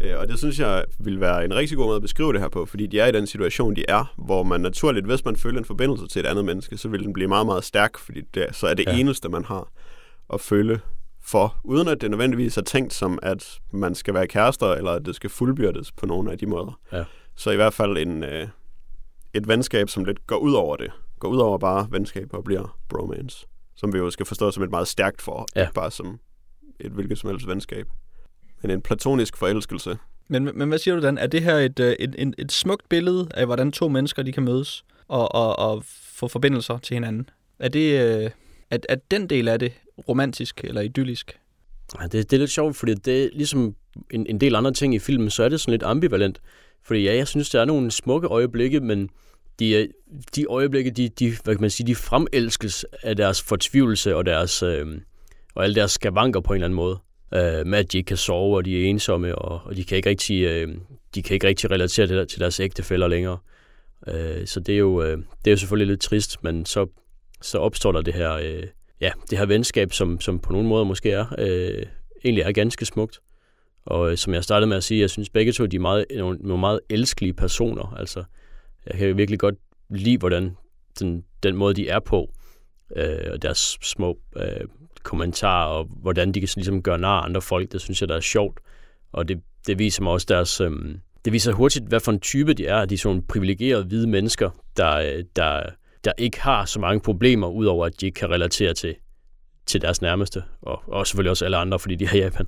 Øh, 0.00 0.18
Og 0.18 0.28
det 0.28 0.38
synes 0.38 0.58
jeg 0.60 0.84
vil 1.00 1.20
være 1.20 1.44
en 1.44 1.54
rigtig 1.54 1.76
god 1.76 1.86
måde 1.86 1.96
at 1.96 2.02
beskrive 2.02 2.32
det 2.32 2.40
her 2.40 2.48
på, 2.48 2.66
fordi 2.66 2.86
de 2.86 3.00
er 3.00 3.06
i 3.06 3.12
den 3.12 3.26
situation, 3.26 3.76
de 3.76 3.84
er, 3.88 4.14
hvor 4.18 4.42
man 4.42 4.60
naturligt, 4.60 5.06
hvis 5.06 5.24
man 5.24 5.36
føler 5.36 5.58
en 5.58 5.64
forbindelse 5.64 6.06
til 6.06 6.20
et 6.20 6.26
andet 6.26 6.44
menneske, 6.44 6.76
så 6.78 6.88
vil 6.88 7.02
den 7.04 7.12
blive 7.12 7.28
meget, 7.28 7.46
meget 7.46 7.64
stærk, 7.64 7.98
fordi 7.98 8.20
det, 8.34 8.46
så 8.52 8.66
er 8.66 8.74
det. 8.74 8.86
Ja. 8.86 8.96
eneste, 8.98 9.28
man 9.28 9.44
har 9.44 9.68
at 10.32 10.40
føle 10.40 10.80
for, 11.24 11.56
uden 11.64 11.88
at 11.88 12.00
det 12.00 12.10
nødvendigvis 12.10 12.56
er 12.56 12.62
tænkt 12.62 12.94
som, 12.94 13.18
at 13.22 13.60
man 13.72 13.94
skal 13.94 14.14
være 14.14 14.26
kærester, 14.26 14.66
eller 14.72 14.90
at 14.90 15.06
det 15.06 15.14
skal 15.14 15.30
fuldbyrdes 15.30 15.92
på 15.92 16.06
nogle 16.06 16.32
af 16.32 16.38
de 16.38 16.46
måder. 16.46 16.78
Ja. 16.92 17.04
Så 17.36 17.50
i 17.50 17.56
hvert 17.56 17.74
fald 17.74 17.98
en, 17.98 18.22
øh, 18.24 18.48
et 19.34 19.48
venskab, 19.48 19.88
som 19.88 20.04
lidt 20.04 20.26
går 20.26 20.36
ud 20.36 20.52
over 20.52 20.76
det. 20.76 20.90
Går 21.18 21.28
ud 21.28 21.38
over 21.38 21.58
bare 21.58 21.88
venskab 21.90 22.28
og 22.34 22.44
bliver 22.44 22.78
bromance. 22.88 23.46
Som 23.76 23.92
vi 23.92 23.98
jo 23.98 24.10
skal 24.10 24.26
forstå 24.26 24.50
som 24.50 24.62
et 24.62 24.70
meget 24.70 24.88
stærkt 24.88 25.22
forhold, 25.22 25.48
Ja. 25.56 25.60
ikke 25.62 25.74
bare 25.74 25.90
som 25.90 26.18
et 26.80 26.90
hvilket 26.92 27.18
som 27.18 27.30
helst 27.30 27.46
venskab. 27.48 27.86
Men 28.62 28.70
en 28.70 28.82
platonisk 28.82 29.36
forelskelse. 29.36 29.98
Men, 30.28 30.44
men 30.54 30.68
hvad 30.68 30.78
siger 30.78 30.94
du, 30.94 31.02
Dan? 31.02 31.18
Er 31.18 31.26
det 31.26 31.42
her 31.42 31.54
et, 31.56 31.80
øh, 31.80 31.92
et, 31.98 32.14
et, 32.18 32.34
et 32.38 32.52
smukt 32.52 32.88
billede 32.88 33.28
af, 33.34 33.46
hvordan 33.46 33.72
to 33.72 33.88
mennesker 33.88 34.22
de 34.22 34.32
kan 34.32 34.42
mødes 34.42 34.84
og, 35.08 35.34
og, 35.34 35.58
og 35.58 35.84
få 36.12 36.28
forbindelser 36.28 36.78
til 36.78 36.94
hinanden? 36.94 37.30
Er, 37.58 37.68
det, 37.68 38.00
øh, 38.00 38.30
er, 38.70 38.78
er 38.88 38.96
den 39.10 39.26
del 39.30 39.48
af 39.48 39.58
det 39.58 39.72
romantisk 40.08 40.60
eller 40.64 40.80
idyllisk? 40.80 41.38
Ja, 42.00 42.06
det, 42.06 42.30
det 42.30 42.32
er 42.32 42.38
lidt 42.38 42.50
sjovt, 42.50 42.76
fordi 42.76 42.94
det 42.94 43.24
er 43.24 43.28
ligesom 43.32 43.74
en, 44.10 44.26
en 44.26 44.40
del 44.40 44.54
andre 44.54 44.72
ting 44.72 44.94
i 44.94 44.98
filmen, 44.98 45.30
så 45.30 45.42
er 45.42 45.48
det 45.48 45.60
sådan 45.60 45.72
lidt 45.72 45.82
ambivalent. 45.82 46.40
Fordi 46.84 47.02
ja, 47.02 47.16
jeg 47.16 47.28
synes, 47.28 47.50
der 47.50 47.60
er 47.60 47.64
nogle 47.64 47.90
smukke 47.90 48.28
øjeblikke, 48.28 48.80
men 48.80 49.08
de, 49.58 49.88
de 50.36 50.44
øjeblikke, 50.44 50.90
de, 50.90 51.08
de, 51.08 51.32
hvad 51.44 51.54
kan 51.54 51.60
man 51.60 51.70
sige, 51.70 51.86
de 51.86 51.94
fremelskes 51.94 52.86
af 53.02 53.16
deres 53.16 53.42
fortvivlelse 53.42 54.16
og, 54.16 54.26
deres, 54.26 54.62
øh, 54.62 54.86
og 55.54 55.64
alle 55.64 55.74
deres 55.74 55.90
skavanker 55.90 56.40
på 56.40 56.52
en 56.52 56.56
eller 56.56 56.66
anden 56.66 56.76
måde. 56.76 56.98
Øh, 57.34 57.66
med 57.66 57.78
at 57.78 57.92
de 57.92 57.98
ikke 57.98 58.08
kan 58.08 58.16
sove, 58.16 58.56
og 58.56 58.64
de 58.64 58.80
er 58.80 58.90
ensomme, 58.90 59.34
og, 59.34 59.60
og 59.64 59.76
de, 59.76 59.84
kan 59.84 59.96
ikke 59.96 60.08
rigtig, 60.08 60.42
øh, 60.42 60.74
de 61.14 61.22
kan 61.22 61.34
ikke 61.34 61.46
rigtig 61.46 61.70
relatere 61.70 62.06
til, 62.06 62.26
til 62.26 62.40
deres 62.40 62.60
ægtefæller 62.60 63.08
længere. 63.08 63.38
Øh, 64.08 64.46
så 64.46 64.60
det 64.60 64.74
er, 64.74 64.78
jo, 64.78 65.02
øh, 65.02 65.18
det 65.18 65.46
er 65.46 65.50
jo 65.50 65.56
selvfølgelig 65.56 65.88
lidt 65.88 66.00
trist, 66.00 66.44
men 66.44 66.66
så, 66.66 66.86
så 67.42 67.58
opstår 67.58 67.92
der 67.92 68.02
det 68.02 68.14
her, 68.14 68.32
øh, 68.32 68.62
ja, 69.00 69.10
det 69.30 69.38
her 69.38 69.46
venskab, 69.46 69.92
som, 69.92 70.20
som 70.20 70.38
på 70.38 70.52
nogle 70.52 70.68
måder 70.68 70.84
måske 70.84 71.10
er, 71.10 71.26
øh, 71.38 71.86
egentlig 72.24 72.42
er 72.42 72.52
ganske 72.52 72.84
smukt. 72.84 73.20
Og 73.84 74.10
øh, 74.10 74.16
som 74.16 74.34
jeg 74.34 74.44
startede 74.44 74.68
med 74.68 74.76
at 74.76 74.84
sige, 74.84 75.00
jeg 75.00 75.10
synes 75.10 75.30
begge 75.30 75.52
to, 75.52 75.66
de 75.66 75.76
er 75.76 75.80
meget, 75.80 76.04
nogle, 76.16 76.38
nogle 76.40 76.60
meget 76.60 76.80
elskelige 76.90 77.34
personer. 77.34 77.94
Altså, 77.98 78.24
jeg 78.86 78.98
kan 78.98 79.16
virkelig 79.16 79.38
godt 79.38 79.54
lide, 79.90 80.18
hvordan 80.18 80.56
den, 81.00 81.24
den 81.42 81.56
måde, 81.56 81.74
de 81.74 81.88
er 81.88 82.00
på, 82.00 82.32
øh, 82.96 83.30
og 83.32 83.42
deres 83.42 83.78
små 83.82 84.18
øh, 84.36 84.66
kommentarer, 85.02 85.68
og 85.68 85.84
hvordan 85.84 86.32
de 86.32 86.40
kan 86.40 86.48
ligesom 86.56 86.82
gøre 86.82 86.98
nar 86.98 87.20
andre 87.20 87.42
folk, 87.42 87.72
det 87.72 87.80
synes 87.80 88.00
jeg, 88.00 88.08
der 88.08 88.16
er 88.16 88.20
sjovt. 88.20 88.60
Og 89.12 89.28
det, 89.28 89.40
det 89.66 89.78
viser 89.78 90.02
mig 90.02 90.12
også 90.12 90.26
deres... 90.28 90.60
Øh, 90.60 90.70
det 91.24 91.32
viser 91.32 91.52
hurtigt, 91.52 91.84
hvad 91.84 92.00
for 92.00 92.12
en 92.12 92.20
type 92.20 92.52
de 92.54 92.66
er. 92.66 92.84
De 92.84 92.94
er 92.94 92.98
sådan 92.98 93.22
privilegerede 93.22 93.84
hvide 93.84 94.06
mennesker, 94.06 94.50
der, 94.76 94.96
øh, 94.96 95.24
der, 95.36 95.62
der 96.04 96.12
ikke 96.18 96.40
har 96.40 96.64
så 96.64 96.80
mange 96.80 97.00
problemer, 97.00 97.48
udover 97.48 97.86
at 97.86 98.00
de 98.00 98.06
ikke 98.06 98.16
kan 98.16 98.30
relatere 98.30 98.74
til, 98.74 98.94
til 99.66 99.80
deres 99.80 100.02
nærmeste. 100.02 100.42
Og, 100.62 100.82
og 100.86 101.06
selvfølgelig 101.06 101.30
også 101.30 101.44
alle 101.44 101.56
andre, 101.56 101.78
fordi 101.78 101.94
de 101.94 102.04
er 102.04 102.14
i 102.14 102.18
Japan. 102.18 102.46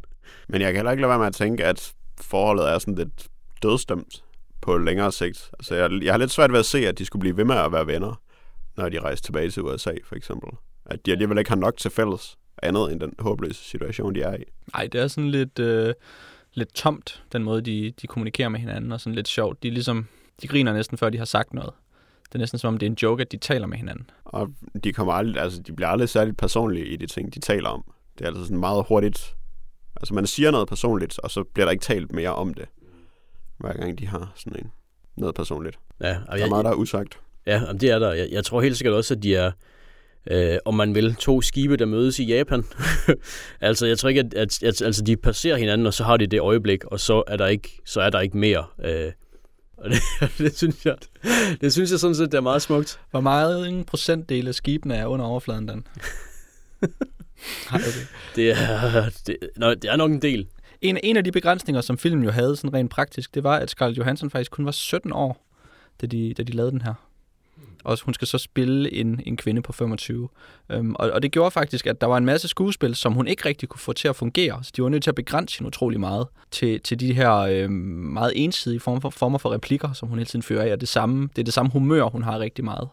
Men 0.48 0.60
jeg 0.60 0.72
kan 0.72 0.76
heller 0.76 0.90
ikke 0.90 1.00
lade 1.00 1.08
være 1.08 1.18
med 1.18 1.26
at 1.26 1.34
tænke, 1.34 1.64
at 1.64 1.94
forholdet 2.20 2.68
er 2.68 2.78
sådan 2.78 2.94
lidt 2.94 3.28
dødstemt 3.62 4.24
på 4.60 4.78
længere 4.78 5.12
sigt. 5.12 5.50
Altså, 5.58 5.74
jeg, 5.74 5.90
jeg 6.02 6.12
har 6.12 6.18
lidt 6.18 6.30
svært 6.30 6.52
ved 6.52 6.58
at 6.58 6.66
se, 6.66 6.88
at 6.88 6.98
de 6.98 7.04
skulle 7.04 7.20
blive 7.20 7.36
ved 7.36 7.44
med 7.44 7.56
at 7.56 7.72
være 7.72 7.86
venner, 7.86 8.20
når 8.76 8.88
de 8.88 9.00
rejser 9.00 9.22
tilbage 9.22 9.50
til 9.50 9.62
USA, 9.62 9.92
for 10.04 10.14
eksempel. 10.14 10.50
At 10.86 11.06
de 11.06 11.12
alligevel 11.12 11.38
ikke 11.38 11.50
har 11.50 11.56
nok 11.56 11.76
til 11.76 11.90
fælles 11.90 12.36
andet 12.62 12.92
end 12.92 13.00
den 13.00 13.14
håbløse 13.18 13.64
situation, 13.64 14.14
de 14.14 14.22
er 14.22 14.36
i. 14.36 14.44
Nej, 14.74 14.86
det 14.86 15.00
er 15.00 15.08
sådan 15.08 15.30
lidt, 15.30 15.58
øh, 15.58 15.94
lidt 16.54 16.74
tomt, 16.74 17.22
den 17.32 17.44
måde, 17.44 17.60
de, 17.62 17.92
de 18.02 18.06
kommunikerer 18.06 18.48
med 18.48 18.60
hinanden, 18.60 18.92
og 18.92 19.00
sådan 19.00 19.14
lidt 19.14 19.28
sjovt. 19.28 19.62
De, 19.62 19.70
ligesom, 19.70 20.06
de 20.42 20.46
griner 20.46 20.72
næsten, 20.72 20.98
før 20.98 21.10
de 21.10 21.18
har 21.18 21.24
sagt 21.24 21.54
noget. 21.54 21.72
Det 22.24 22.34
er 22.34 22.38
næsten 22.38 22.58
som 22.58 22.74
om, 22.74 22.78
det 22.78 22.86
er 22.86 22.90
en 22.90 22.98
joke, 23.02 23.20
at 23.20 23.32
de 23.32 23.36
taler 23.36 23.66
med 23.66 23.76
hinanden. 23.78 24.10
Og 24.24 24.48
de, 24.84 24.92
kommer 24.92 25.12
aldrig, 25.12 25.42
altså, 25.42 25.62
de 25.62 25.72
bliver 25.72 25.88
aldrig 25.88 26.08
særligt 26.08 26.38
personlige 26.38 26.86
i 26.86 26.96
de 26.96 27.06
ting, 27.06 27.34
de 27.34 27.40
taler 27.40 27.68
om. 27.68 27.84
Det 28.18 28.24
er 28.24 28.28
altså 28.28 28.42
sådan 28.42 28.60
meget 28.60 28.84
hurtigt. 28.88 29.34
Altså, 29.96 30.14
man 30.14 30.26
siger 30.26 30.50
noget 30.50 30.68
personligt, 30.68 31.18
og 31.18 31.30
så 31.30 31.44
bliver 31.54 31.66
der 31.66 31.72
ikke 31.72 31.82
talt 31.82 32.12
mere 32.12 32.34
om 32.34 32.54
det. 32.54 32.64
Hver 33.58 33.72
gang 33.72 33.98
de 33.98 34.06
har 34.06 34.32
sådan 34.36 34.60
en 34.60 34.70
noget 35.16 35.34
personligt. 35.34 35.78
Ja, 36.00 36.16
og 36.28 36.38
Der 36.38 36.44
er 36.44 36.48
meget, 36.48 36.64
der 36.64 36.70
er 36.70 36.74
usagt. 36.74 37.20
Ja, 37.46 37.60
jamen, 37.60 37.80
det 37.80 37.90
er 37.90 37.98
der. 37.98 38.12
Jeg, 38.12 38.28
jeg 38.30 38.44
tror 38.44 38.60
helt 38.60 38.76
sikkert 38.76 38.94
også, 38.94 39.14
at 39.14 39.22
de 39.22 39.36
er, 39.36 39.52
øh, 40.30 40.58
om 40.64 40.74
man 40.74 40.94
vil, 40.94 41.14
to 41.14 41.40
skibe, 41.40 41.76
der 41.76 41.86
mødes 41.86 42.18
i 42.18 42.24
Japan. 42.24 42.64
altså, 43.60 43.86
jeg 43.86 43.98
tror 43.98 44.08
ikke, 44.08 44.20
at, 44.20 44.34
at, 44.34 44.62
at 44.62 44.82
altså, 44.82 45.02
de 45.02 45.16
passerer 45.16 45.56
hinanden, 45.56 45.86
og 45.86 45.94
så 45.94 46.04
har 46.04 46.16
de 46.16 46.26
det 46.26 46.40
øjeblik, 46.40 46.84
og 46.84 47.00
så 47.00 47.22
er 47.26 47.36
der 47.36 47.46
ikke, 47.46 47.80
så 47.84 48.00
er 48.00 48.10
der 48.10 48.20
ikke 48.20 48.38
mere. 48.38 48.64
Øh, 48.84 49.12
Og 49.84 49.90
det, 49.90 49.98
det, 50.38 50.56
synes 50.56 50.86
jeg, 50.86 50.96
det 51.60 51.72
synes 51.72 51.90
jeg 51.90 52.00
sådan 52.00 52.14
set, 52.14 52.32
det 52.32 52.38
er 52.38 52.42
meget 52.42 52.62
smukt. 52.62 53.00
Hvor 53.10 53.20
meget 53.20 53.68
en 53.68 53.84
procentdel 53.84 54.48
af 54.48 54.54
skibene 54.54 54.94
er 54.94 55.06
under 55.06 55.24
overfladen, 55.24 55.66
Dan? 55.66 55.86
Nej, 57.72 57.80
okay. 57.80 58.06
Det 58.36 58.50
er, 58.50 59.10
det, 59.26 59.36
nøj, 59.56 59.74
det 59.74 59.90
er 59.90 59.96
nok 59.96 60.10
en 60.10 60.22
del. 60.22 60.46
En, 60.80 60.98
en 61.02 61.16
af 61.16 61.24
de 61.24 61.32
begrænsninger, 61.32 61.80
som 61.80 61.98
filmen 61.98 62.24
jo 62.24 62.30
havde 62.30 62.56
sådan 62.56 62.74
rent 62.74 62.90
praktisk, 62.90 63.34
det 63.34 63.44
var, 63.44 63.56
at 63.56 63.70
Scarlett 63.70 63.98
Johansson 63.98 64.30
faktisk 64.30 64.50
kun 64.50 64.64
var 64.64 64.70
17 64.70 65.12
år, 65.12 65.46
da 66.00 66.06
de, 66.06 66.34
da 66.34 66.42
de 66.42 66.52
lavede 66.52 66.72
den 66.72 66.82
her. 66.82 66.94
Og 67.84 67.98
hun 68.04 68.14
skal 68.14 68.28
så 68.28 68.38
spille 68.38 68.92
en, 68.92 69.20
en 69.26 69.36
kvinde 69.36 69.62
på 69.62 69.72
25. 69.72 70.28
Um, 70.74 70.96
og, 70.98 71.10
og 71.10 71.22
det 71.22 71.32
gjorde 71.32 71.50
faktisk, 71.50 71.86
at 71.86 72.00
der 72.00 72.06
var 72.06 72.16
en 72.16 72.24
masse 72.24 72.48
skuespil, 72.48 72.94
som 72.94 73.12
hun 73.12 73.26
ikke 73.26 73.48
rigtig 73.48 73.68
kunne 73.68 73.80
få 73.80 73.92
til 73.92 74.08
at 74.08 74.16
fungere. 74.16 74.64
Så 74.64 74.72
de 74.76 74.82
var 74.82 74.88
nødt 74.88 75.02
til 75.02 75.10
at 75.10 75.14
begrænse 75.14 75.58
hende 75.58 75.68
utrolig 75.68 76.00
meget 76.00 76.26
til, 76.50 76.80
til 76.80 77.00
de 77.00 77.14
her 77.14 77.32
øhm, 77.34 77.72
meget 77.72 78.32
ensidige 78.36 78.80
former 78.80 79.00
for, 79.00 79.10
former 79.10 79.38
for 79.38 79.52
replikker, 79.52 79.92
som 79.92 80.08
hun 80.08 80.18
hele 80.18 80.28
tiden 80.28 80.42
fører 80.42 80.64
af. 80.64 80.72
Og 80.72 80.80
det, 80.80 80.88
samme, 80.88 81.28
det 81.36 81.42
er 81.42 81.44
det 81.44 81.54
samme 81.54 81.72
humør, 81.72 82.04
hun 82.04 82.22
har 82.22 82.38
rigtig 82.38 82.64
meget. 82.64 82.88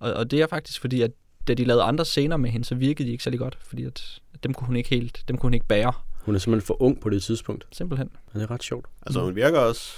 Og, 0.00 0.12
og 0.12 0.30
det 0.30 0.40
er 0.40 0.46
faktisk 0.46 0.80
fordi, 0.80 1.02
at 1.02 1.10
da 1.48 1.54
de 1.54 1.64
lavede 1.64 1.82
andre 1.82 2.04
scener 2.04 2.36
med 2.36 2.50
hende, 2.50 2.64
så 2.66 2.74
virkede 2.74 3.06
de 3.08 3.12
ikke 3.12 3.24
særlig 3.24 3.40
godt, 3.40 3.58
fordi 3.62 3.84
at, 3.84 4.20
at 4.34 4.44
dem 4.44 4.54
kunne 4.54 4.66
hun 4.66 4.76
ikke 4.76 4.88
helt, 4.90 5.24
dem 5.28 5.36
kunne 5.38 5.46
hun 5.48 5.54
ikke 5.54 5.66
bære. 5.66 5.92
Hun 6.24 6.34
er 6.34 6.38
simpelthen 6.38 6.66
for 6.66 6.82
ung 6.82 7.00
på 7.00 7.10
det 7.10 7.22
tidspunkt. 7.22 7.66
Simpelthen. 7.72 8.10
Og 8.26 8.34
det 8.34 8.42
er 8.42 8.50
ret 8.50 8.62
sjovt. 8.62 8.86
Altså, 9.06 9.20
hun 9.20 9.36
virker 9.36 9.58
også, 9.58 9.92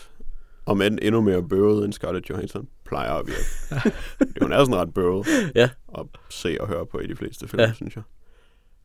om 0.67 0.83
end 0.83 0.99
endnu 1.03 1.21
mere 1.21 1.43
bøvet 1.49 1.85
end 1.85 1.93
Scarlett 1.93 2.31
Johansson 2.31 2.69
plejer 2.87 3.13
at 3.13 3.27
virke. 3.27 3.97
hun 4.43 4.53
er 4.53 4.59
sådan 4.59 4.77
ret 4.77 4.95
bøvet 4.95 5.27
Ja. 5.55 5.69
at 5.99 6.07
se 6.31 6.57
og 6.61 6.69
høre 6.69 6.87
på 6.87 6.99
i 6.99 7.07
de 7.07 7.17
fleste 7.17 7.49
film, 7.49 7.61
ja. 7.61 7.67
Ja. 7.67 7.73
synes 7.73 7.97
jeg. 7.97 8.03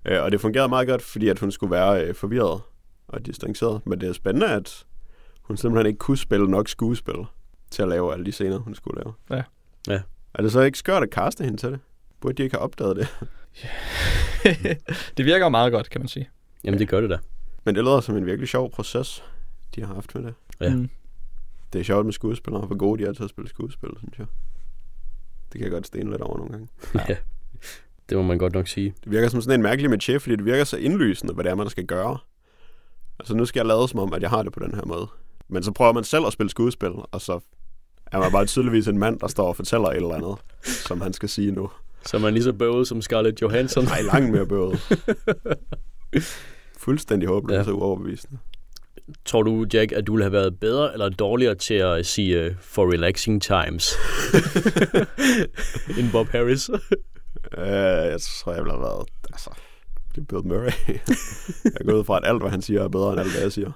Øh, 0.06 0.24
og 0.24 0.32
det 0.32 0.42
fungerede 0.42 0.70
meget 0.70 0.88
godt, 0.88 1.02
fordi 1.02 1.28
at 1.30 1.40
hun 1.40 1.52
skulle 1.52 1.72
være 1.72 2.06
øh, 2.06 2.16
forvirret 2.16 2.62
og 3.08 3.26
distanceret. 3.26 3.82
Men 3.88 4.02
det 4.02 4.10
er 4.10 4.14
spændende, 4.14 4.48
at 4.48 4.86
hun 5.42 5.58
simpelthen 5.58 5.88
ikke 5.88 5.98
kunne 6.00 6.18
spille 6.18 6.48
nok 6.48 6.68
skuespil 6.68 7.16
til 7.72 7.82
at 7.82 7.88
lave 7.90 8.14
alle 8.14 8.26
de 8.26 8.32
scener, 8.32 8.58
hun 8.58 8.76
skulle 8.76 9.02
lave. 9.04 9.14
Ja. 9.30 9.44
Ja. 9.94 10.02
Er 10.34 10.42
det 10.42 10.52
så 10.52 10.62
ikke 10.62 10.78
skørt 10.78 11.04
at 11.04 11.10
kaste 11.10 11.44
hende 11.44 11.58
til 11.58 11.72
det? 11.72 11.80
Burde 12.20 12.34
de 12.34 12.44
ikke 12.44 12.56
have 12.56 12.64
opdaget 12.64 12.96
det? 12.96 13.08
det 15.18 15.26
virker 15.26 15.50
meget 15.50 15.72
godt, 15.72 15.90
kan 15.90 16.02
man 16.02 16.08
sige. 16.08 16.30
Jamen, 16.64 16.80
det 16.80 16.88
gør 16.88 17.02
det 17.02 17.10
da. 17.10 17.18
Men 17.64 17.76
det 17.76 17.84
lyder 17.84 18.00
som 18.00 18.18
en 18.18 18.26
virkelig 18.26 18.50
sjov 18.50 18.72
proces, 18.72 19.24
de 19.76 19.82
har 19.82 19.94
haft 19.94 20.16
med 20.16 20.24
det. 20.24 20.34
Ja. 20.62 20.76
Mm. 20.76 20.90
Det 21.74 21.80
er 21.80 21.84
sjovt 21.84 22.06
med 22.06 22.14
skuespillere, 22.14 22.66
hvor 22.66 22.76
gode 22.78 23.04
de 23.04 23.10
er 23.10 23.14
til 23.14 23.24
at 23.24 23.30
spille 23.30 23.50
skuespil, 23.50 23.90
synes 23.98 24.20
jeg. 24.20 24.26
Det 25.52 25.60
kan 25.60 25.62
jeg 25.62 25.72
godt 25.72 25.88
stene 25.88 26.12
lidt 26.12 26.22
over 26.22 26.38
nogle 26.38 26.52
gange. 26.52 26.68
Ja. 27.10 27.16
Det 28.10 28.18
må 28.18 28.24
man 28.24 28.38
godt 28.38 28.54
nok 28.54 28.68
sige. 28.68 28.96
Det 29.04 29.12
virker 29.12 29.30
som 29.30 29.42
sådan 29.42 29.60
en 29.60 29.64
mærkelig 29.64 29.90
metier, 29.90 30.20
fordi 30.20 30.36
det 30.36 30.46
virker 30.46 30.64
så 30.64 30.78
indlysende, 30.78 31.34
hvad 31.34 31.44
det 31.44 31.50
er, 31.50 31.56
man 31.56 31.70
skal 31.70 31.86
gøre. 31.86 32.18
Altså 33.20 33.36
nu 33.36 33.46
skal 33.46 33.60
jeg 33.60 33.66
lade 33.66 33.88
som 33.88 34.00
om, 34.00 34.14
at 34.14 34.22
jeg 34.22 34.30
har 34.30 34.44
det 34.44 34.54
på 34.54 34.60
den 34.60 34.76
her 34.76 34.86
måde. 34.86 35.08
Men 35.48 35.64
så 35.64 35.72
prøver 35.72 35.94
man 35.94 36.04
selv 36.04 36.26
at 36.26 36.34
spille 36.34 36.50
skuespil, 36.50 36.92
og 37.12 37.22
så 37.22 37.40
er 38.06 38.20
man 38.20 38.32
bare 38.32 38.46
tydeligvis 38.46 38.88
en 38.88 38.98
mand, 38.98 39.20
der 39.20 39.28
står 39.28 39.48
og 39.48 39.56
fortæller 39.56 39.88
et 39.88 39.96
eller 39.96 40.16
andet, 40.16 40.36
som 40.64 41.02
han 41.02 41.14
skal 41.14 41.30
sige 41.30 41.52
nu. 41.52 41.70
Så 42.08 42.18
er 42.18 42.22
man 42.22 42.34
lige 42.34 42.44
så 42.44 42.54
bøvet 42.54 42.88
som 42.88 43.02
Scarlett 43.02 43.42
Johansson. 43.42 43.84
Nej, 43.84 44.02
langt 44.02 44.32
mere 44.32 44.46
bøvet. 44.46 44.80
Fuldstændig 46.78 47.30
håbløst 47.30 47.68
Ja. 47.68 47.72
og 47.74 47.80
uoverbevisende. 47.80 48.38
Tror 49.26 49.44
du, 49.44 49.66
Jack, 49.74 49.92
at 49.92 50.08
du 50.08 50.12
ville 50.14 50.24
have 50.24 50.32
været 50.32 50.60
bedre 50.60 50.94
eller 50.94 51.10
dårligere 51.10 51.56
til 51.56 51.74
at 51.74 52.06
sige 52.06 52.46
uh, 52.46 52.52
for 52.62 52.94
relaxing 52.94 53.42
times? 53.42 53.94
end 56.00 56.12
Bob 56.12 56.28
Harris? 56.28 56.70
Uh, 56.70 56.78
jeg 57.58 58.18
tror, 58.22 58.54
jeg 58.54 58.64
ville 58.64 58.72
have 58.74 58.82
været... 58.82 59.08
Altså, 59.34 59.50
det 60.16 60.22
er 60.22 60.26
Bill 60.26 60.48
Murray. 60.48 60.72
jeg 61.80 61.86
går 61.86 61.94
ud 61.94 62.04
fra, 62.04 62.18
at 62.18 62.24
alt, 62.26 62.42
hvad 62.42 62.52
han 62.52 62.62
siger, 62.62 62.84
er 62.84 62.88
bedre 62.88 63.12
end 63.12 63.20
alt, 63.20 63.32
hvad 63.32 63.42
jeg 63.42 63.52
siger. 63.52 63.72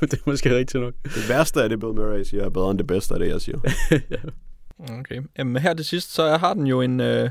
det 0.00 0.12
er 0.12 0.22
måske 0.26 0.56
rigtigt 0.56 0.82
nok. 0.82 0.94
Det 1.04 1.28
værste 1.28 1.62
af 1.62 1.68
det, 1.68 1.80
Bill 1.80 1.92
Murray 1.94 2.22
siger, 2.22 2.44
er 2.44 2.50
bedre 2.50 2.70
end 2.70 2.78
det 2.78 2.86
bedste 2.86 3.14
af 3.14 3.20
det, 3.20 3.28
jeg 3.28 3.40
siger. 3.40 3.58
Okay. 4.78 5.20
Jamen, 5.38 5.62
her 5.62 5.74
til 5.74 5.84
sidst, 5.84 6.14
så 6.14 6.36
har 6.36 6.54
den 6.54 6.66
jo 6.66 6.80
en, 6.80 7.00
øh, 7.00 7.30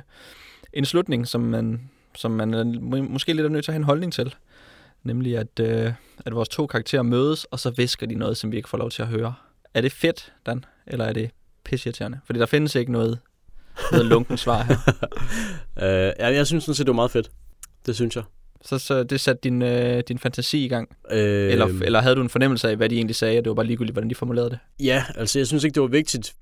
en 0.74 0.86
slutning, 0.86 1.28
som 1.28 1.41
man, 1.41 1.90
som 2.15 2.32
man 2.32 2.53
er 2.53 2.64
må- 2.64 3.02
måske 3.02 3.34
lidt 3.34 3.45
er 3.45 3.49
nødt 3.49 3.65
til 3.65 3.72
at 3.72 3.74
have 3.74 3.80
en 3.80 3.84
holdning 3.86 4.14
til. 4.14 4.36
Nemlig, 5.03 5.38
at, 5.38 5.60
øh, 5.60 5.94
at 6.26 6.36
vores 6.36 6.49
to 6.49 6.68
karakterer 6.68 7.02
mødes, 7.02 7.44
og 7.44 7.60
så 7.60 7.70
visker 7.70 8.07
de 8.07 8.15
noget, 8.15 8.38
som 8.38 8.52
vi 8.52 8.57
ikke 8.57 8.70
får 8.70 8.78
lov 8.78 8.91
til 8.91 9.02
at 9.02 9.07
høre. 9.07 9.34
Er 9.74 9.82
det 9.82 9.91
fedt, 9.91 10.34
Dan? 10.45 10.65
Eller 10.88 11.06
er 11.06 11.14
det 11.14 11.30
pisseirriterende? 11.64 12.20
Fordi 12.26 12.40
der 12.40 12.45
findes 12.45 12.76
ikke 12.76 12.91
noget, 12.91 13.20
noget 13.91 14.06
lunken 14.06 14.38
svar 14.38 14.64
her. 14.64 14.76
Uh, 15.78 15.84
ja, 16.24 16.34
jeg 16.34 16.48
synes 16.48 16.64
sådan 16.64 16.76
set, 16.76 16.86
det 16.86 16.91
var 16.91 16.95
meget 16.95 17.11
fedt. 17.11 17.32
Det 17.86 17.95
synes 17.95 18.15
jeg. 18.15 18.24
Så, 18.61 18.78
så 18.80 19.03
det 19.03 19.20
satte 19.20 19.40
din, 19.44 19.61
øh, 19.61 20.03
din 20.07 20.20
fantasi 20.20 20.65
i 20.65 20.68
gang. 20.68 20.90
Uh, 21.11 21.18
Eller, 21.18 21.65
eller 21.84 22.02
havde 22.02 22.15
du 22.15 22.22
en 22.22 22.30
fornemmelse 22.30 22.70
af, 22.70 22.76
hvad 22.78 22.90
de 22.90 22.95
egentlig 22.95 23.15
sagde, 23.15 23.38
og 23.38 23.44
det 23.45 23.49
var 23.49 23.56
bare 23.56 23.65
ligegyldigt, 23.65 23.94
hvordan 23.94 24.10
de 24.10 24.15
formulerede 24.15 24.49
det? 24.49 24.60
Ja, 24.80 25.03
altså 25.15 25.40
jeg 25.40 25.48
synes 25.48 25.64
ikke, 25.64 25.74
det 25.76 25.82
var 25.82 25.88
vigtigt, 25.88 26.34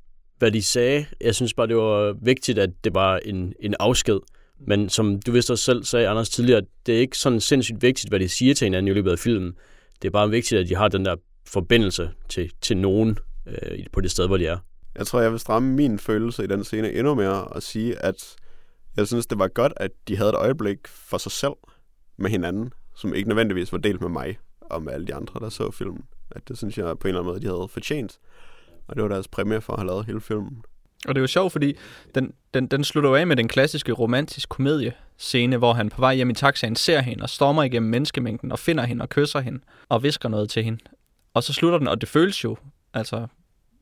hvad 0.41 0.51
de 0.51 0.61
sagde. 0.61 1.05
Jeg 1.21 1.35
synes 1.35 1.53
bare, 1.53 1.67
det 1.67 1.75
var 1.75 2.15
vigtigt, 2.21 2.59
at 2.59 2.69
det 2.83 2.93
var 2.93 3.17
en, 3.17 3.53
en 3.59 3.75
afsked. 3.79 4.19
Men 4.67 4.89
som 4.89 5.21
du 5.21 5.31
vidste 5.31 5.51
også 5.51 5.63
selv 5.63 5.83
sagde, 5.83 6.07
Anders, 6.07 6.29
tidligere, 6.29 6.61
det 6.85 6.95
er 6.95 6.99
ikke 6.99 7.17
sådan 7.17 7.39
sindssygt 7.39 7.81
vigtigt, 7.81 8.09
hvad 8.09 8.19
de 8.19 8.29
siger 8.29 8.53
til 8.53 8.65
hinanden 8.65 8.87
i 8.87 8.93
løbet 8.93 9.11
af 9.11 9.19
filmen. 9.19 9.53
Det 10.01 10.07
er 10.07 10.11
bare 10.11 10.29
vigtigt, 10.29 10.61
at 10.61 10.69
de 10.69 10.75
har 10.75 10.87
den 10.87 11.05
der 11.05 11.15
forbindelse 11.47 12.09
til, 12.29 12.51
til 12.61 12.77
nogen 12.77 13.17
øh, 13.47 13.85
på 13.91 14.01
det 14.01 14.11
sted, 14.11 14.27
hvor 14.27 14.37
de 14.37 14.45
er. 14.45 14.57
Jeg 14.97 15.07
tror, 15.07 15.21
jeg 15.21 15.31
vil 15.31 15.39
stramme 15.39 15.73
min 15.75 15.99
følelse 15.99 16.43
i 16.43 16.47
den 16.47 16.63
scene 16.63 16.93
endnu 16.93 17.15
mere 17.15 17.45
og 17.45 17.63
sige, 17.63 18.05
at 18.05 18.35
jeg 18.97 19.07
synes, 19.07 19.25
det 19.27 19.39
var 19.39 19.47
godt, 19.47 19.73
at 19.77 19.91
de 20.07 20.17
havde 20.17 20.29
et 20.29 20.35
øjeblik 20.35 20.87
for 20.87 21.17
sig 21.17 21.31
selv 21.31 21.53
med 22.17 22.29
hinanden, 22.29 22.73
som 22.95 23.13
ikke 23.13 23.29
nødvendigvis 23.29 23.71
var 23.71 23.77
delt 23.77 24.01
med 24.01 24.09
mig 24.09 24.37
og 24.61 24.83
med 24.83 24.93
alle 24.93 25.07
de 25.07 25.15
andre, 25.15 25.39
der 25.39 25.49
så 25.49 25.71
filmen. 25.71 26.03
At 26.31 26.47
det 26.47 26.57
synes 26.57 26.77
jeg 26.77 26.99
på 26.99 27.07
en 27.07 27.09
eller 27.09 27.19
anden 27.19 27.33
måde, 27.33 27.41
de 27.41 27.47
havde 27.47 27.67
fortjent. 27.69 28.19
Og 28.91 28.95
det 28.95 29.03
var 29.03 29.09
deres 29.09 29.27
præmie 29.27 29.61
for 29.61 29.73
at 29.73 29.79
have 29.79 29.87
lavet 29.87 30.05
hele 30.05 30.21
filmen. 30.21 30.63
Og 31.07 31.15
det 31.15 31.19
er 31.19 31.21
jo 31.21 31.27
sjovt, 31.27 31.51
fordi 31.51 31.75
den, 32.15 32.33
den, 32.53 32.67
den 32.67 32.83
slutter 32.83 33.09
jo 33.09 33.15
af 33.15 33.27
med 33.27 33.35
den 33.35 33.47
klassiske 33.47 33.91
romantisk 33.91 34.49
komedie-scene, 34.49 35.57
hvor 35.57 35.73
han 35.73 35.89
på 35.89 36.01
vej 36.01 36.15
hjem 36.15 36.29
i 36.29 36.33
taxaen 36.33 36.75
ser 36.75 37.01
hende 37.01 37.23
og 37.23 37.29
stormer 37.29 37.63
igennem 37.63 37.89
menneskemængden 37.89 38.51
og 38.51 38.59
finder 38.59 38.83
hende 38.83 39.01
og 39.03 39.09
kysser 39.09 39.39
hende 39.39 39.59
og 39.89 40.03
visker 40.03 40.29
noget 40.29 40.49
til 40.49 40.63
hende. 40.63 40.79
Og 41.33 41.43
så 41.43 41.53
slutter 41.53 41.77
den, 41.77 41.87
og 41.87 42.01
det 42.01 42.09
føles 42.09 42.43
jo 42.43 42.57
altså 42.93 43.27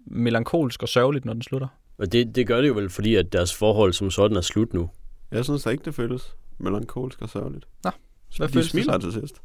melankolsk 0.06 0.84
og 0.84 0.90
sørgeligt, 0.90 1.26
når 1.26 1.34
den 1.34 1.42
slutter. 1.42 1.68
Og 1.98 2.12
det, 2.12 2.36
det 2.36 2.48
gør 2.48 2.62
det 2.62 2.68
jo 2.68 2.74
vel, 2.74 2.90
fordi 2.90 3.16
at 3.16 3.34
deres 3.34 3.56
forhold 3.56 3.94
som 3.94 4.12
sådan 4.12 4.38
er 4.38 4.42
slut 4.42 4.74
nu. 4.74 4.90
Jeg 5.32 5.44
synes 5.46 5.64
da 5.64 5.70
ikke, 5.70 5.86
det 5.86 5.96
føles 5.96 6.36
melankolsk 6.58 7.22
og 7.22 7.30
sørgeligt. 7.30 7.66
Nå, 7.84 7.92
hvad 8.38 8.48
de 8.48 8.54
føles 8.54 8.66
det 8.66 8.72
smiler 8.72 8.94
som? 8.94 9.02
til 9.02 9.14
sidst. 9.14 9.42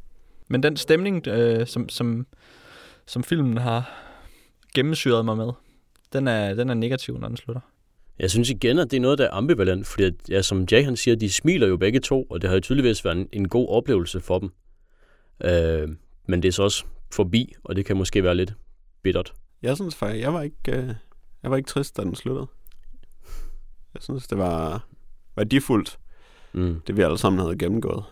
Men 0.47 0.63
den 0.63 0.77
stemning, 0.77 1.27
øh, 1.27 1.67
som, 1.67 1.89
som, 1.89 2.27
som 3.05 3.23
filmen 3.23 3.57
har 3.57 4.05
gennemsyret 4.75 5.25
mig 5.25 5.37
med, 5.37 5.51
den 6.13 6.27
er, 6.27 6.53
den 6.53 6.69
er 6.69 6.73
negativ, 6.73 7.17
når 7.17 7.27
den 7.27 7.37
slutter. 7.37 7.61
Jeg 8.19 8.31
synes 8.31 8.49
igen, 8.49 8.79
at 8.79 8.91
det 8.91 8.97
er 8.97 9.01
noget, 9.01 9.17
der 9.17 9.25
er 9.25 9.33
ambivalent, 9.33 9.87
fordi 9.87 10.03
at, 10.03 10.13
ja, 10.29 10.41
som 10.41 10.65
Jay 10.71 10.83
han 10.83 10.95
siger, 10.97 11.15
de 11.15 11.31
smiler 11.31 11.67
jo 11.67 11.77
begge 11.77 11.99
to, 11.99 12.23
og 12.23 12.41
det 12.41 12.49
har 12.49 12.55
jo 12.55 12.61
tydeligvis 12.61 13.05
været 13.05 13.17
en, 13.17 13.27
en 13.31 13.47
god 13.47 13.69
oplevelse 13.69 14.19
for 14.19 14.39
dem. 14.39 14.49
Øh, 15.43 15.89
men 16.27 16.41
det 16.43 16.47
er 16.47 16.51
så 16.51 16.63
også 16.63 16.85
forbi, 17.13 17.53
og 17.63 17.75
det 17.75 17.85
kan 17.85 17.97
måske 17.97 18.23
være 18.23 18.35
lidt 18.35 18.53
bittert. 19.03 19.33
Jeg 19.61 19.75
synes 19.75 19.95
faktisk, 19.95 20.21
jeg 20.23 20.33
var 20.33 20.41
ikke, 20.41 20.55
øh, 20.67 20.89
jeg 21.43 21.51
var 21.51 21.57
ikke 21.57 21.67
trist, 21.67 21.97
da 21.97 22.01
den 22.01 22.15
sluttede. 22.15 22.47
Jeg 23.93 24.01
synes, 24.03 24.27
det 24.27 24.37
var 24.37 24.87
værdifuldt, 25.35 25.99
Mm. 26.53 26.81
det 26.87 26.97
vi 26.97 27.01
alle 27.01 27.17
sammen 27.17 27.39
havde 27.39 27.57
gennemgået. 27.57 28.03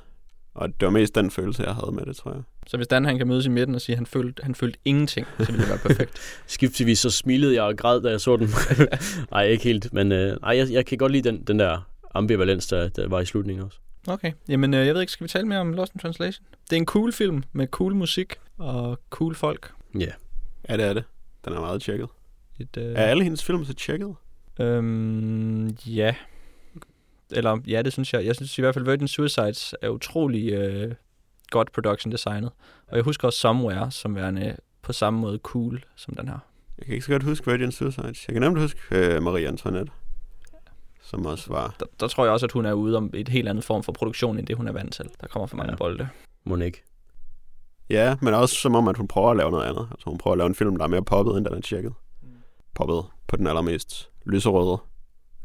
Og 0.55 0.69
det 0.69 0.85
var 0.85 0.89
mest 0.89 1.15
den 1.15 1.31
følelse, 1.31 1.63
jeg 1.63 1.75
havde 1.75 1.91
med 1.91 2.05
det, 2.05 2.15
tror 2.15 2.31
jeg. 2.31 2.41
Så 2.67 2.77
hvis 2.77 2.87
Dan 2.87 3.05
han 3.05 3.17
kan 3.17 3.27
mødes 3.27 3.45
i 3.45 3.49
midten 3.49 3.75
og 3.75 3.81
sige, 3.81 3.93
at 3.93 3.97
han 3.97 4.05
følte, 4.05 4.43
han 4.43 4.55
følte 4.55 4.79
ingenting, 4.85 5.27
så 5.39 5.45
ville 5.45 5.61
det 5.61 5.69
være 5.69 5.77
perfekt. 5.77 6.11
Skiftevis 6.47 6.99
så 6.99 7.09
smilede 7.09 7.55
jeg 7.55 7.63
og 7.63 7.77
græd, 7.77 8.01
da 8.01 8.09
jeg 8.09 8.21
så 8.21 8.37
den. 8.37 8.49
Nej, 9.31 9.43
ikke 9.43 9.63
helt, 9.63 9.93
men 9.93 10.11
øh, 10.11 10.37
ej, 10.43 10.57
jeg, 10.57 10.71
jeg 10.71 10.85
kan 10.85 10.97
godt 10.97 11.11
lide 11.11 11.29
den, 11.29 11.43
den 11.43 11.59
der 11.59 11.89
ambivalens, 12.13 12.67
der, 12.67 12.87
der 12.87 13.07
var 13.07 13.19
i 13.19 13.25
slutningen 13.25 13.65
også. 13.65 13.77
Okay, 14.07 14.31
jamen 14.47 14.73
øh, 14.73 14.85
jeg 14.87 14.93
ved 14.93 15.01
ikke, 15.01 15.13
skal 15.13 15.23
vi 15.23 15.29
tale 15.29 15.47
mere 15.47 15.59
om 15.59 15.73
Lost 15.73 15.93
in 15.93 15.99
Translation? 15.99 16.45
Det 16.69 16.75
er 16.75 16.77
en 16.79 16.85
cool 16.85 17.13
film 17.13 17.43
med 17.53 17.67
cool 17.67 17.95
musik 17.95 18.33
og 18.57 18.99
cool 19.09 19.35
folk. 19.35 19.71
Ja. 19.99 20.11
Ja, 20.69 20.77
det 20.77 20.85
er 20.85 20.93
det. 20.93 21.03
Den 21.45 21.53
er 21.53 21.59
meget 21.59 21.81
tjekket. 21.81 22.07
Et, 22.59 22.77
øh, 22.77 22.83
Er 22.83 22.95
alle 23.05 23.23
hendes 23.23 23.43
film 23.43 23.65
så 23.65 23.73
tjekket? 23.73 24.15
Øhm, 24.59 25.67
ja. 25.87 26.15
Eller 27.33 27.59
ja, 27.67 27.81
det 27.81 27.93
synes 27.93 28.13
jeg. 28.13 28.25
Jeg 28.25 28.35
synes 28.35 28.57
i 28.57 28.61
hvert 28.61 28.73
fald, 28.73 28.85
Virgin 28.85 29.07
Suicides 29.07 29.75
er 29.81 29.89
utrolig 29.89 30.51
øh, 30.53 30.93
godt 31.49 31.71
production 31.71 32.11
designet. 32.11 32.51
Og 32.87 32.95
jeg 32.95 33.03
husker 33.03 33.27
også 33.27 33.39
Somewhere 33.39 33.91
som 33.91 34.15
værende 34.15 34.57
på 34.81 34.93
samme 34.93 35.19
måde 35.19 35.37
cool 35.43 35.83
som 35.95 36.15
den 36.15 36.27
her. 36.27 36.37
Jeg 36.77 36.85
kan 36.85 36.93
ikke 36.93 37.05
så 37.05 37.11
godt 37.11 37.23
huske 37.23 37.51
Virgin 37.51 37.71
Suicides. 37.71 38.27
Jeg 38.27 38.33
kan 38.33 38.41
nemt 38.41 38.59
huske 38.59 38.79
øh, 38.91 39.23
Marie 39.23 39.47
Antoinette, 39.47 39.91
som 41.01 41.25
også 41.25 41.49
var... 41.49 41.75
Der, 41.79 41.85
der 41.99 42.07
tror 42.07 42.23
jeg 42.23 42.33
også, 42.33 42.45
at 42.45 42.51
hun 42.51 42.65
er 42.65 42.73
ude 42.73 42.97
om 42.97 43.11
et 43.13 43.29
helt 43.29 43.47
andet 43.49 43.63
form 43.63 43.83
for 43.83 43.91
produktion, 43.91 44.39
end 44.39 44.47
det 44.47 44.55
hun 44.57 44.67
er 44.67 44.71
vant 44.71 44.93
til. 44.93 45.05
Der 45.21 45.27
kommer 45.27 45.47
for 45.47 45.57
mange 45.57 45.71
Ja. 45.71 45.75
bolde. 45.77 46.09
Må 46.43 46.55
ikke. 46.55 46.83
Ja, 47.89 48.15
men 48.21 48.33
også 48.33 48.55
som 48.55 48.75
om, 48.75 48.87
at 48.87 48.97
hun 48.97 49.07
prøver 49.07 49.31
at 49.31 49.37
lave 49.37 49.51
noget 49.51 49.65
andet. 49.65 49.87
Altså 49.91 50.09
hun 50.09 50.17
prøver 50.17 50.33
at 50.33 50.37
lave 50.37 50.47
en 50.47 50.55
film, 50.55 50.75
der 50.75 50.83
er 50.83 50.87
mere 50.87 51.03
poppet, 51.03 51.37
end 51.37 51.45
den 51.45 51.53
er 51.53 51.61
tjekket. 51.61 51.93
Poppet 52.75 53.03
på 53.27 53.35
den 53.35 53.47
allermest 53.47 54.09
lyserøde, 54.25 54.77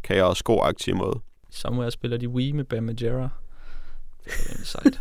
kaos 0.02 0.38
sko 0.38 0.62
måde. 0.94 1.20
Somewhere 1.50 1.90
spiller 1.90 2.16
de 2.16 2.28
Wii 2.28 2.52
med 2.52 2.64
Bam 2.64 2.82
Margera. 2.82 3.28
Det 4.24 4.32
er 4.32 4.50
rimelig 4.50 4.66
sejt. 4.66 5.00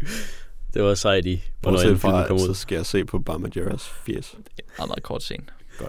Det 0.74 0.82
var 0.84 0.94
sejt 0.94 1.26
i, 1.26 1.42
hvornår 1.60 1.76
Bortset 1.76 1.90
en 1.90 1.98
film 1.98 2.00
fra, 2.00 2.26
kom 2.26 2.34
at 2.36 2.40
så 2.42 2.48
ud. 2.50 2.54
skal 2.54 2.76
jeg 2.76 2.86
se 2.86 3.04
på 3.04 3.18
Bama 3.18 3.48
Jeras 3.56 3.88
fjes. 3.88 4.34
meget, 4.78 4.88
meget 4.88 5.02
kort 5.02 5.22
scene. 5.22 5.44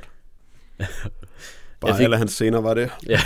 Bare 1.79 1.89
Jeg 1.91 1.95
fik- 1.97 2.03
alle 2.03 2.17
hans 2.17 2.31
scener 2.31 2.61
var 2.61 2.73
det. 2.73 2.89
Ja, 3.09 3.19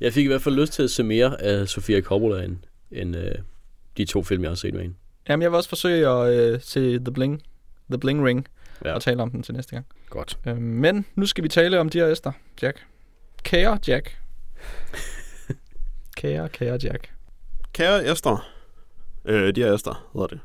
jeg 0.00 0.12
fik 0.12 0.24
i 0.24 0.28
hvert 0.28 0.42
fald 0.42 0.54
lyst 0.54 0.72
til 0.72 0.82
at 0.82 0.90
se 0.90 1.02
mere 1.02 1.42
af 1.42 1.68
Sofia 1.68 2.00
Coppola 2.00 2.44
end, 2.44 2.56
end 2.90 3.16
øh, 3.16 3.34
de 3.96 4.04
to 4.04 4.22
film, 4.22 4.42
jeg 4.42 4.50
har 4.50 4.54
set 4.56 4.74
med 4.74 4.82
hende. 4.82 4.96
Jamen, 5.28 5.42
jeg 5.42 5.50
vil 5.50 5.56
også 5.56 5.68
forsøge 5.68 6.08
at 6.08 6.32
øh, 6.34 6.60
se 6.62 6.98
The 6.98 7.12
Bling, 7.12 7.42
The 7.90 7.98
Bling 7.98 8.24
Ring 8.26 8.46
Ja. 8.84 8.92
og 8.92 9.02
tale 9.02 9.22
om 9.22 9.30
den 9.30 9.42
til 9.42 9.54
næste 9.54 9.70
gang. 9.70 9.86
Godt. 10.10 10.38
Øh, 10.46 10.56
men 10.56 11.06
nu 11.14 11.26
skal 11.26 11.44
vi 11.44 11.48
tale 11.48 11.80
om 11.80 11.88
Dear 11.88 12.08
Esther, 12.08 12.32
Jack. 12.62 12.86
Kære 13.42 13.78
Jack. 13.88 14.18
Kære, 16.24 16.48
kære 16.48 16.78
Jack. 16.82 17.10
Kære 17.72 18.12
Esther, 18.12 18.48
øh, 19.24 19.54
de 19.54 19.62
er 19.62 19.74
Esther, 19.74 20.10
hedder 20.12 20.26
det, 20.26 20.40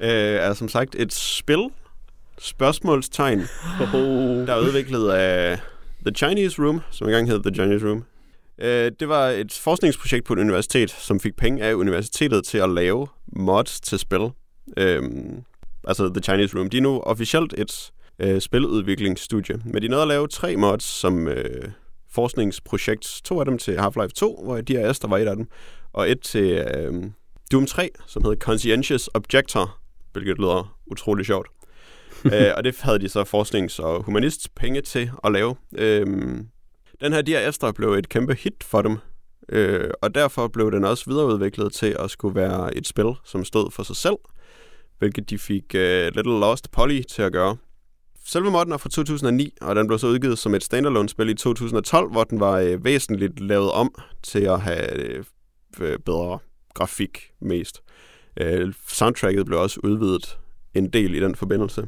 øh, 0.06 0.48
er 0.48 0.52
som 0.52 0.68
sagt 0.68 0.94
et 0.94 1.12
spil, 1.12 1.70
spørgsmålstegn, 2.38 3.38
der 4.46 4.54
er 4.54 4.60
udviklet 4.60 5.10
af 5.10 5.58
The 6.06 6.14
Chinese 6.14 6.62
Room, 6.62 6.80
som 6.90 7.06
engang 7.06 7.28
hed 7.28 7.42
The 7.42 7.54
Chinese 7.54 7.88
Room. 7.88 8.04
Øh, 8.58 8.92
det 9.00 9.08
var 9.08 9.26
et 9.26 9.52
forskningsprojekt 9.52 10.24
på 10.24 10.32
et 10.32 10.38
universitet, 10.38 10.90
som 10.90 11.20
fik 11.20 11.36
penge 11.36 11.62
af 11.62 11.74
universitetet 11.74 12.44
til 12.44 12.58
at 12.58 12.70
lave 12.70 13.06
mods 13.26 13.80
til 13.80 13.98
spil. 13.98 14.30
Øh, 14.76 15.02
altså 15.84 16.08
The 16.08 16.22
Chinese 16.22 16.56
Room. 16.58 16.70
De 16.70 16.76
er 16.76 16.82
nu 16.82 17.00
officielt 17.00 17.54
et 17.58 17.92
øh, 18.18 18.40
spiludviklingsstudie, 18.40 19.56
men 19.64 19.82
de 19.82 19.88
nåede 19.88 20.02
at 20.02 20.08
lave 20.08 20.28
tre 20.28 20.56
mods 20.56 20.82
som 20.82 21.28
øh, 21.28 21.70
forskningsprojekt. 22.14 23.20
To 23.24 23.40
af 23.40 23.44
dem 23.44 23.58
til 23.58 23.76
Half-Life 23.78 24.12
2, 24.16 24.40
hvor 24.44 24.56
er 24.56 24.62
der 24.62 25.08
var 25.08 25.18
et 25.18 25.28
af 25.28 25.36
dem, 25.36 25.48
og 25.92 26.10
et 26.10 26.20
til 26.20 26.50
øh, 26.52 27.04
Doom 27.52 27.66
3, 27.66 27.90
som 28.06 28.24
hedder 28.24 28.36
Conscientious 28.36 29.10
Objector, 29.14 29.78
hvilket 30.12 30.38
lyder 30.38 30.78
utrolig 30.86 31.26
sjovt. 31.26 31.48
øh, 32.32 32.52
og 32.56 32.64
det 32.64 32.80
havde 32.80 32.98
de 32.98 33.08
så 33.08 33.24
forsknings- 33.24 33.78
og 33.78 34.02
humanist 34.02 34.54
penge 34.54 34.80
til 34.80 35.10
at 35.24 35.32
lave. 35.32 35.56
Øhm, 35.78 36.48
den 37.00 37.12
her 37.12 37.22
Esther 37.48 37.72
blev 37.72 37.92
et 37.92 38.08
kæmpe 38.08 38.34
hit 38.34 38.64
for 38.64 38.82
dem, 38.82 38.96
øh, 39.48 39.90
og 40.02 40.14
derfor 40.14 40.48
blev 40.48 40.72
den 40.72 40.84
også 40.84 41.04
videreudviklet 41.10 41.72
til 41.72 41.96
at 41.98 42.10
skulle 42.10 42.34
være 42.34 42.76
et 42.76 42.86
spil, 42.86 43.14
som 43.24 43.44
stod 43.44 43.70
for 43.70 43.82
sig 43.82 43.96
selv, 43.96 44.16
hvilket 44.98 45.30
de 45.30 45.38
fik 45.38 45.74
øh, 45.74 46.12
Little 46.14 46.40
Lost 46.40 46.70
Polly 46.70 47.02
til 47.02 47.22
at 47.22 47.32
gøre. 47.32 47.56
Selve 48.24 48.50
modden 48.50 48.72
er 48.72 48.76
fra 48.76 48.88
2009, 48.88 49.54
og 49.60 49.76
den 49.76 49.86
blev 49.86 49.98
så 49.98 50.06
udgivet 50.06 50.38
som 50.38 50.54
et 50.54 50.62
standalone-spil 50.62 51.28
i 51.28 51.34
2012, 51.34 52.10
hvor 52.10 52.24
den 52.24 52.40
var 52.40 52.58
øh, 52.58 52.84
væsentligt 52.84 53.40
lavet 53.40 53.70
om 53.70 53.94
til 54.22 54.40
at 54.40 54.60
have 54.60 54.94
øh, 54.94 55.24
øh, 55.80 55.98
bedre 55.98 56.38
grafik 56.74 57.18
mest. 57.40 57.82
Øh, 58.40 58.72
soundtracket 58.88 59.46
blev 59.46 59.60
også 59.60 59.80
udvidet 59.84 60.38
en 60.74 60.90
del 60.90 61.14
i 61.14 61.20
den 61.20 61.34
forbindelse. 61.34 61.86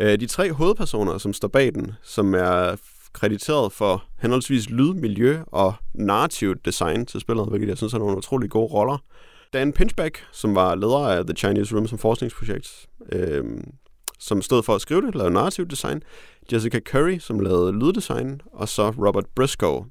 Øh, 0.00 0.20
de 0.20 0.26
tre 0.26 0.52
hovedpersoner, 0.52 1.18
som 1.18 1.32
står 1.32 1.48
bag 1.48 1.74
den, 1.74 1.92
som 2.02 2.34
er 2.34 2.76
krediteret 3.12 3.72
for 3.72 4.04
henholdsvis 4.20 4.70
lyd, 4.70 4.94
miljø 4.94 5.38
og 5.46 5.74
narrativt 5.94 6.64
design 6.64 7.06
til 7.06 7.20
spillet, 7.20 7.48
hvilket 7.48 7.68
jeg 7.68 7.76
synes 7.76 7.94
er 7.94 7.98
nogle 7.98 8.16
utrolig 8.16 8.50
gode 8.50 8.72
roller. 8.72 8.98
Dan 9.52 9.72
Pinchback, 9.72 10.24
som 10.32 10.54
var 10.54 10.74
leder 10.74 11.08
af 11.08 11.24
The 11.24 11.36
Chinese 11.36 11.74
Room 11.74 11.86
som 11.86 11.98
forskningsprojekt, 11.98 12.88
øh, 13.12 13.44
som 14.22 14.42
stod 14.42 14.62
for 14.62 14.74
at 14.74 14.80
skrive 14.80 15.02
det, 15.02 15.14
lavede 15.14 15.34
narrativ 15.34 15.66
design. 15.66 16.02
Jessica 16.52 16.80
Curry, 16.80 17.18
som 17.18 17.40
lavede 17.40 17.72
lyddesign, 17.72 18.40
og 18.52 18.68
så 18.68 18.90
Robert 18.90 19.26
Briscoe, 19.34 19.84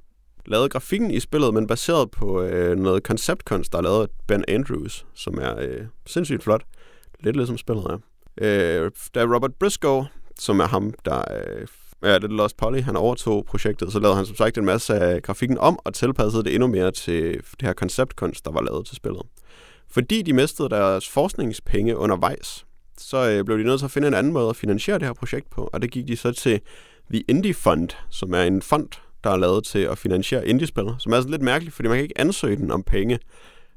lavede 0.45 0.69
grafikken 0.69 1.11
i 1.11 1.19
spillet, 1.19 1.53
men 1.53 1.67
baseret 1.67 2.11
på 2.11 2.41
øh, 2.41 2.77
noget 2.77 3.03
konceptkunst, 3.03 3.71
der 3.71 3.77
er 3.77 3.81
lavet 3.81 4.01
af 4.01 4.07
Ben 4.27 4.43
Andrews, 4.47 5.05
som 5.13 5.37
er 5.41 5.59
øh, 5.59 5.85
sindssygt 6.05 6.43
flot. 6.43 6.63
Lidt 7.19 7.35
ligesom 7.35 7.57
spillet 7.57 7.85
er. 7.85 7.97
Øh, 8.41 8.91
da 9.15 9.23
Robert 9.23 9.55
Briscoe, 9.59 10.05
som 10.39 10.59
er 10.59 10.67
ham, 10.67 10.93
der 11.05 11.17
øh, 11.17 11.67
er 12.01 12.19
Little 12.19 12.37
Lost 12.37 12.57
Polly, 12.57 12.81
han 12.81 12.95
overtog 12.95 13.45
projektet, 13.45 13.91
så 13.91 13.99
lavede 13.99 14.15
han 14.15 14.25
som 14.25 14.35
sagt 14.35 14.57
en 14.57 14.65
masse 14.65 14.95
af 14.95 15.21
grafikken 15.21 15.57
om 15.57 15.79
og 15.85 15.93
tilpassede 15.93 16.43
det 16.43 16.53
endnu 16.53 16.67
mere 16.67 16.91
til 16.91 17.33
det 17.33 17.61
her 17.61 17.73
konceptkunst, 17.73 18.45
der 18.45 18.51
var 18.51 18.61
lavet 18.61 18.85
til 18.85 18.95
spillet. 18.95 19.21
Fordi 19.89 20.21
de 20.21 20.33
mistede 20.33 20.69
deres 20.69 21.09
forskningspenge 21.09 21.97
undervejs, 21.97 22.65
så 22.97 23.29
øh, 23.29 23.45
blev 23.45 23.57
de 23.57 23.63
nødt 23.63 23.79
til 23.79 23.85
at 23.85 23.91
finde 23.91 24.07
en 24.07 24.13
anden 24.13 24.33
måde 24.33 24.49
at 24.49 24.55
finansiere 24.55 24.99
det 24.99 25.07
her 25.07 25.13
projekt 25.13 25.49
på, 25.49 25.69
og 25.73 25.81
det 25.81 25.91
gik 25.91 26.07
de 26.07 26.17
så 26.17 26.31
til 26.31 26.61
The 27.13 27.23
Indie 27.27 27.53
Fund, 27.53 27.89
som 28.09 28.33
er 28.33 28.41
en 28.41 28.61
fond, 28.61 28.87
der 29.23 29.29
er 29.29 29.37
lavet 29.37 29.63
til 29.63 29.79
at 29.79 29.97
finansiere 29.97 30.47
indiespil, 30.47 30.85
som 30.99 31.13
er 31.13 31.17
sådan 31.17 31.31
lidt 31.31 31.41
mærkeligt, 31.41 31.75
fordi 31.75 31.87
man 31.87 31.97
kan 31.97 32.03
ikke 32.03 32.19
ansøge 32.19 32.55
den 32.55 32.71
om 32.71 32.83
penge. 32.83 33.19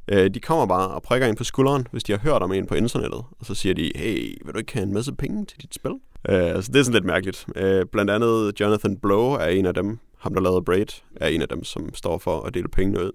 Øh, 0.09 0.31
de 0.31 0.41
kommer 0.41 0.67
bare 0.67 0.89
og 0.89 1.03
prikker 1.03 1.27
ind 1.27 1.37
på 1.37 1.45
skulderen, 1.45 1.87
hvis 1.91 2.05
de 2.05 2.13
har 2.13 2.19
hørt 2.19 2.43
om 2.43 2.53
en 2.53 2.67
på 2.67 2.75
internettet, 2.75 3.23
og 3.41 3.47
så 3.47 3.55
siger 3.55 3.75
de, 3.75 3.93
hey, 3.95 4.39
vil 4.45 4.55
du 4.55 4.59
ikke 4.59 4.73
have 4.73 4.83
en 4.83 4.95
masse 4.95 5.13
penge 5.13 5.47
til 5.47 5.63
dit 5.63 5.75
spil? 5.75 5.93
Øh, 6.29 6.55
altså, 6.57 6.73
det 6.73 6.79
er 6.79 6.83
sådan 6.83 6.95
lidt 6.95 7.05
mærkeligt. 7.05 7.47
Øh, 7.57 7.87
blandt 7.93 8.11
andet 8.11 8.61
Jonathan 8.61 8.97
Blow 8.97 9.33
er 9.33 9.47
en 9.47 9.67
af 9.67 9.75
dem, 9.75 9.99
ham 10.19 10.35
der 10.35 10.41
lavede 10.41 10.65
Braid, 10.65 11.03
er 11.17 11.29
en 11.29 11.43
af 11.43 11.49
dem, 11.49 11.65
som 11.65 11.95
står 11.95 12.19
for 12.19 12.43
at 12.43 12.55
dele 12.55 12.69
pengene 12.69 13.05
ud. 13.05 13.13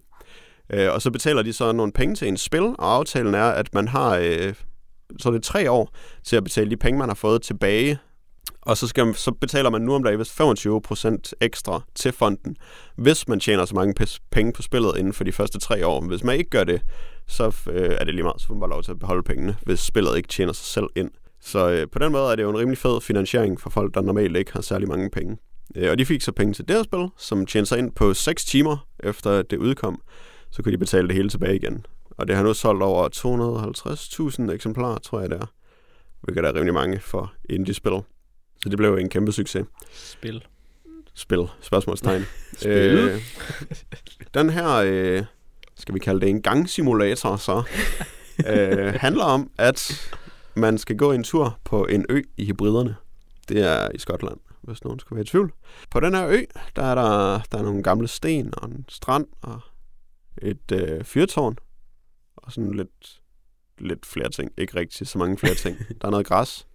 Øh, 0.70 0.94
og 0.94 1.02
så 1.02 1.12
betaler 1.12 1.42
de 1.42 1.54
så 1.54 1.72
nogle 1.72 1.92
penge 1.92 2.16
til 2.16 2.28
en 2.28 2.38
spil, 2.38 2.62
og 2.62 2.96
aftalen 2.96 3.36
er, 3.36 3.44
at 3.44 3.74
man 3.74 3.88
har 3.88 4.18
øh, 4.18 4.54
så 5.20 5.30
er 5.30 5.34
det 5.34 5.44
tre 5.44 5.72
år 5.72 5.96
til 6.24 6.36
at 6.36 6.44
betale 6.44 6.70
de 6.70 6.78
penge, 6.78 7.00
man 7.00 7.10
har 7.10 7.16
fået 7.16 7.42
tilbage. 7.42 8.00
Og 8.62 8.78
så, 8.78 8.88
skal, 8.88 9.16
så 9.16 9.32
betaler 9.32 9.70
man 9.70 9.82
nu 9.82 9.96
om 9.96 10.04
dagen 10.04 10.22
25% 10.22 11.32
ekstra 11.42 11.82
til 11.96 12.12
fonden, 12.12 12.56
hvis 12.96 13.28
man 13.28 13.40
tjener 13.40 13.66
så 13.66 13.76
mange 13.76 14.08
penge 14.32 14.54
på 14.54 14.62
spillet 14.62 14.98
inden 14.98 15.14
for 15.14 15.24
de 15.24 15.32
første 15.32 15.60
tre 15.60 15.88
år. 15.88 16.02
Hvis 16.02 16.24
man 16.24 16.38
ikke 16.38 16.50
gør 16.50 16.64
det, 16.64 16.82
så 17.28 17.56
øh, 17.72 17.96
er 18.00 18.04
det 18.04 18.16
lige 18.16 18.24
meget, 18.24 18.42
så 18.42 18.48
får 18.48 18.54
man 18.54 18.60
bare 18.60 18.70
lov 18.70 18.84
til 18.84 18.92
at 18.92 19.00
beholde 19.00 19.24
pengene, 19.24 19.56
hvis 19.66 19.80
spillet 19.80 20.18
ikke 20.18 20.30
tjener 20.30 20.54
sig 20.54 20.66
selv 20.66 20.88
ind. 20.96 21.12
Så 21.42 21.70
øh, 21.70 21.88
på 21.92 22.00
den 22.00 22.12
måde 22.12 22.32
er 22.32 22.36
det 22.36 22.44
jo 22.44 22.50
en 22.50 22.58
rimelig 22.58 22.78
fed 22.78 23.02
finansiering 23.02 23.62
for 23.62 23.70
folk, 23.70 23.94
der 23.94 24.02
normalt 24.02 24.38
ikke 24.38 24.54
har 24.54 24.62
særlig 24.62 24.88
mange 24.88 25.10
penge. 25.10 25.38
Øh, 25.76 25.92
og 25.92 26.00
de 26.00 26.06
fik 26.06 26.22
så 26.22 26.32
penge 26.32 26.54
til 26.54 26.68
det 26.68 26.76
her 26.76 26.84
spil, 26.84 27.08
som 27.18 27.46
tjente 27.46 27.70
sig 27.70 27.80
ind 27.80 27.92
på 27.92 28.14
6 28.14 28.46
timer 28.46 28.88
efter 29.00 29.42
det 29.42 29.58
udkom. 29.58 30.02
Så 30.52 30.64
kunne 30.64 30.72
de 30.72 30.78
betale 30.78 31.08
det 31.08 31.16
hele 31.16 31.30
tilbage 31.30 31.56
igen. 31.56 31.86
Og 32.20 32.28
det 32.28 32.36
har 32.36 32.44
nu 32.44 32.54
solgt 32.54 32.84
over 32.84 33.10
250.000 34.48 34.52
eksemplarer, 34.52 34.98
tror 34.98 35.20
jeg 35.20 35.30
det 35.30 35.42
er. 35.42 35.46
Hvilket 36.22 36.46
er 36.46 36.56
rimelig 36.56 36.74
mange 36.74 37.00
for 37.00 37.34
indie-spil. 37.50 38.02
Så 38.62 38.70
det 38.70 38.78
blev 38.78 38.96
en 38.96 39.10
kæmpe 39.10 39.32
succes. 39.32 39.66
Spil. 39.92 40.46
Spil, 41.14 41.48
spørgsmålstegn. 41.62 42.26
Spil. 42.58 42.72
Øh, 42.72 43.22
den 44.34 44.50
her, 44.50 44.70
øh, 44.86 45.24
skal 45.76 45.96
vi 45.96 46.00
kalde 46.00 46.22
det 46.22 46.30
en 46.30 46.42
gangsimulator, 46.42 47.36
så 47.36 47.64
øh, 48.48 48.94
handler 48.94 49.24
om, 49.24 49.52
at 49.58 50.12
man 50.56 50.78
skal 50.78 50.98
gå 50.98 51.12
en 51.12 51.24
tur 51.24 51.60
på 51.64 51.86
en 51.86 52.06
ø 52.10 52.22
i 52.38 52.46
hybriderne. 52.46 52.96
Det 53.50 53.62
er 53.62 53.90
i 53.96 54.00
Skotland, 54.00 54.38
hvis 54.62 54.84
nogen 54.84 55.00
skulle 55.00 55.18
være 55.18 55.24
i 55.24 55.28
tvivl. 55.28 55.54
På 55.92 56.00
den 56.00 56.16
her 56.16 56.28
ø, 56.28 56.42
der 56.76 56.84
er 56.84 56.96
der, 56.96 57.42
der 57.52 57.58
er 57.58 57.64
nogle 57.64 57.84
gamle 57.84 58.08
sten 58.08 58.54
og 58.58 58.70
en 58.70 58.86
strand 58.90 59.28
og 59.42 59.60
et 60.42 60.72
øh, 60.72 61.04
fyrtårn 61.04 61.58
og 62.50 62.54
sådan 62.54 62.74
lidt, 62.74 63.22
lidt 63.78 64.06
flere 64.06 64.30
ting. 64.30 64.52
Ikke 64.58 64.76
rigtig 64.76 65.08
så 65.08 65.18
mange 65.18 65.38
flere 65.38 65.54
ting. 65.54 65.78
Der 66.02 66.08
er 66.08 66.12
noget 66.12 66.26
græs 66.26 66.68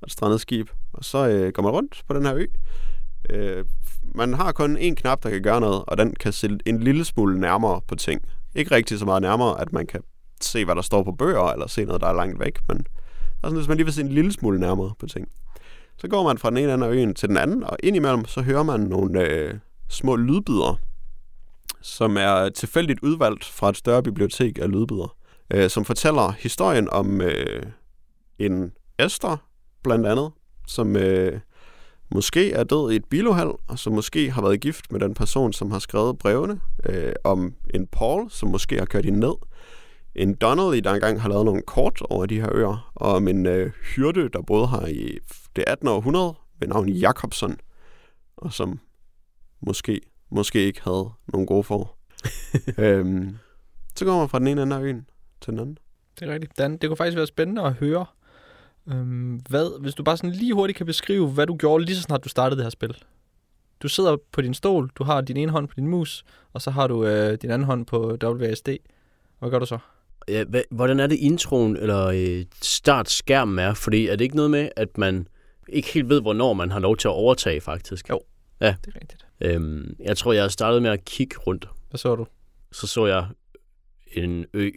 og 0.00 0.06
et 0.06 0.12
strandet 0.12 0.40
skib. 0.40 0.70
Og 0.92 1.04
så 1.04 1.28
øh, 1.28 1.52
går 1.52 1.62
man 1.62 1.72
rundt 1.72 2.02
på 2.08 2.14
den 2.14 2.26
her 2.26 2.34
ø. 2.34 2.46
Øh, 3.30 3.64
man 4.14 4.34
har 4.34 4.52
kun 4.52 4.76
én 4.76 4.94
knap, 4.94 5.22
der 5.22 5.30
kan 5.30 5.42
gøre 5.42 5.60
noget, 5.60 5.84
og 5.86 5.98
den 5.98 6.14
kan 6.14 6.32
se 6.32 6.58
en 6.66 6.80
lille 6.80 7.04
smule 7.04 7.40
nærmere 7.40 7.80
på 7.88 7.94
ting. 7.94 8.22
Ikke 8.54 8.74
rigtig 8.74 8.98
så 8.98 9.04
meget 9.04 9.22
nærmere, 9.22 9.60
at 9.60 9.72
man 9.72 9.86
kan 9.86 10.02
se, 10.40 10.64
hvad 10.64 10.74
der 10.74 10.82
står 10.82 11.02
på 11.02 11.12
bøger, 11.12 11.52
eller 11.52 11.66
se 11.66 11.84
noget, 11.84 12.00
der 12.00 12.08
er 12.08 12.12
langt 12.12 12.40
væk, 12.40 12.58
men 12.68 12.86
altså, 13.42 13.56
hvis 13.56 13.68
man 13.68 13.76
lige 13.76 13.84
vil 13.84 13.94
se 13.94 14.00
en 14.00 14.08
lille 14.08 14.32
smule 14.32 14.60
nærmere 14.60 14.92
på 14.98 15.06
ting. 15.06 15.28
Så 15.96 16.08
går 16.08 16.22
man 16.22 16.38
fra 16.38 16.50
den 16.50 16.58
ene 16.58 16.74
ende 16.74 16.86
af 16.86 16.90
øen 16.90 17.14
til 17.14 17.28
den 17.28 17.36
anden, 17.36 17.64
og 17.64 17.76
indimellem 17.82 18.24
så 18.24 18.42
hører 18.42 18.62
man 18.62 18.80
nogle 18.80 19.28
øh, 19.28 19.54
små 19.88 20.16
lydbider, 20.16 20.78
som 21.80 22.16
er 22.16 22.48
tilfældigt 22.48 23.00
udvalgt 23.02 23.44
fra 23.44 23.68
et 23.68 23.76
større 23.76 24.02
bibliotek 24.02 24.58
af 24.58 24.70
lydbider, 24.70 25.16
øh, 25.50 25.70
som 25.70 25.84
fortæller 25.84 26.32
historien 26.32 26.90
om 26.90 27.20
øh, 27.20 27.62
en 28.38 28.72
Esther, 28.98 29.36
blandt 29.82 30.06
andet, 30.06 30.30
som 30.66 30.96
øh, 30.96 31.40
måske 32.14 32.52
er 32.52 32.64
død 32.64 32.92
i 32.92 32.96
et 32.96 33.04
biluheld, 33.04 33.52
og 33.68 33.78
som 33.78 33.92
måske 33.92 34.30
har 34.30 34.42
været 34.42 34.60
gift 34.60 34.92
med 34.92 35.00
den 35.00 35.14
person, 35.14 35.52
som 35.52 35.70
har 35.70 35.78
skrevet 35.78 36.18
brevene, 36.18 36.60
øh, 36.86 37.12
om 37.24 37.54
en 37.74 37.86
Paul, 37.86 38.30
som 38.30 38.48
måske 38.48 38.78
har 38.78 38.84
kørt 38.84 39.04
hende 39.04 39.20
ned, 39.20 39.34
en 40.14 40.34
Donnelly, 40.34 40.78
der 40.78 40.94
engang 40.94 41.22
har 41.22 41.28
lavet 41.28 41.44
nogle 41.44 41.62
kort 41.62 42.02
over 42.10 42.26
de 42.26 42.40
her 42.40 42.54
øer, 42.54 42.92
og 42.94 43.12
om 43.12 43.28
en 43.28 43.46
øh, 43.46 43.70
hyrde, 43.70 44.28
der 44.28 44.42
boede 44.42 44.68
her 44.68 44.86
i 44.86 45.18
det 45.56 45.64
18. 45.66 45.88
århundrede, 45.88 46.34
ved 46.60 46.68
navn 46.68 46.88
Jacobson, 46.88 47.56
og 48.36 48.52
som 48.52 48.80
måske, 49.60 50.00
måske 50.30 50.64
ikke 50.64 50.80
havde 50.84 51.10
nogen 51.32 51.46
gode 51.46 51.64
for. 51.64 51.96
øhm, 52.78 53.36
så 53.94 54.04
går 54.04 54.18
man 54.18 54.28
fra 54.28 54.38
den 54.38 54.46
ene 54.46 54.62
ende 54.62 54.76
af 54.76 54.80
øen 54.80 55.06
til 55.42 55.50
den 55.50 55.60
anden. 55.60 55.78
Det 56.20 56.28
er 56.28 56.32
rigtigt. 56.32 56.58
Dan, 56.58 56.76
det 56.76 56.88
kunne 56.88 56.96
faktisk 56.96 57.16
være 57.16 57.26
spændende 57.26 57.62
at 57.62 57.72
høre, 57.72 58.06
øhm, 58.88 59.40
hvad, 59.48 59.80
hvis 59.80 59.94
du 59.94 60.02
bare 60.02 60.16
sådan 60.16 60.30
lige 60.30 60.54
hurtigt 60.54 60.76
kan 60.76 60.86
beskrive, 60.86 61.28
hvad 61.28 61.46
du 61.46 61.56
gjorde 61.56 61.84
lige 61.84 61.96
så 61.96 62.02
snart 62.02 62.24
du 62.24 62.28
startede 62.28 62.56
det 62.58 62.64
her 62.64 62.70
spil. 62.70 62.96
Du 63.82 63.88
sidder 63.88 64.16
på 64.32 64.40
din 64.40 64.54
stol, 64.54 64.90
du 64.94 65.04
har 65.04 65.20
din 65.20 65.36
ene 65.36 65.52
hånd 65.52 65.68
på 65.68 65.74
din 65.76 65.88
mus, 65.88 66.24
og 66.52 66.62
så 66.62 66.70
har 66.70 66.86
du 66.86 67.04
øh, 67.04 67.38
din 67.42 67.50
anden 67.50 67.66
hånd 67.66 67.86
på 67.86 68.18
WASD. 68.22 68.68
Hvad 69.38 69.50
gør 69.50 69.58
du 69.58 69.66
så? 69.66 69.78
Ja, 70.28 70.44
hvad, 70.44 70.62
hvordan 70.70 71.00
er 71.00 71.06
det 71.06 71.16
introen 71.16 71.76
eller 71.76 72.06
øh, 72.06 72.44
startskærmen 72.62 73.58
er? 73.58 73.74
Fordi 73.74 74.06
er 74.08 74.16
det 74.16 74.24
ikke 74.24 74.36
noget 74.36 74.50
med, 74.50 74.68
at 74.76 74.98
man 74.98 75.28
ikke 75.68 75.88
helt 75.88 76.08
ved, 76.08 76.20
hvornår 76.20 76.52
man 76.52 76.70
har 76.70 76.80
lov 76.80 76.96
til 76.96 77.08
at 77.08 77.12
overtage, 77.12 77.60
faktisk? 77.60 78.10
Jo. 78.10 78.20
Ja. 78.60 78.74
Det 78.84 78.94
er 78.94 79.00
rigtigt. 79.00 79.26
Øhm, 79.40 79.96
jeg 80.00 80.16
tror, 80.16 80.32
jeg 80.32 80.50
startede 80.50 80.80
med 80.80 80.90
at 80.90 81.04
kigge 81.04 81.36
rundt. 81.38 81.68
Hvad 81.90 81.98
så 81.98 82.16
du? 82.16 82.26
Så 82.72 82.86
så 82.86 83.06
jeg 83.06 83.26
en 84.12 84.46
ø. 84.54 84.70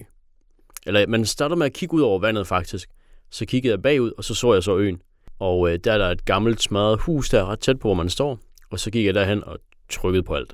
Eller 0.85 1.07
man 1.07 1.25
startede 1.25 1.57
med 1.57 1.65
at 1.65 1.73
kigge 1.73 1.95
ud 1.95 2.01
over 2.01 2.19
vandet, 2.19 2.47
faktisk. 2.47 2.89
Så 3.31 3.45
kiggede 3.45 3.71
jeg 3.71 3.81
bagud, 3.81 4.11
og 4.17 4.23
så 4.23 4.35
så 4.35 4.53
jeg 4.53 4.63
så 4.63 4.77
øen. 4.77 5.01
Og 5.39 5.69
øh, 5.73 5.79
der 5.83 5.93
er 5.93 5.97
der 5.97 6.09
et 6.11 6.25
gammelt 6.25 6.61
smadret 6.61 6.99
hus, 6.99 7.29
der 7.29 7.39
er 7.39 7.45
ret 7.45 7.59
tæt 7.59 7.79
på, 7.79 7.87
hvor 7.87 7.95
man 7.95 8.09
står. 8.09 8.39
Og 8.71 8.79
så 8.79 8.91
gik 8.91 9.05
jeg 9.05 9.13
derhen 9.13 9.43
og 9.43 9.57
trykkede 9.89 10.23
på 10.23 10.35
alt. 10.35 10.53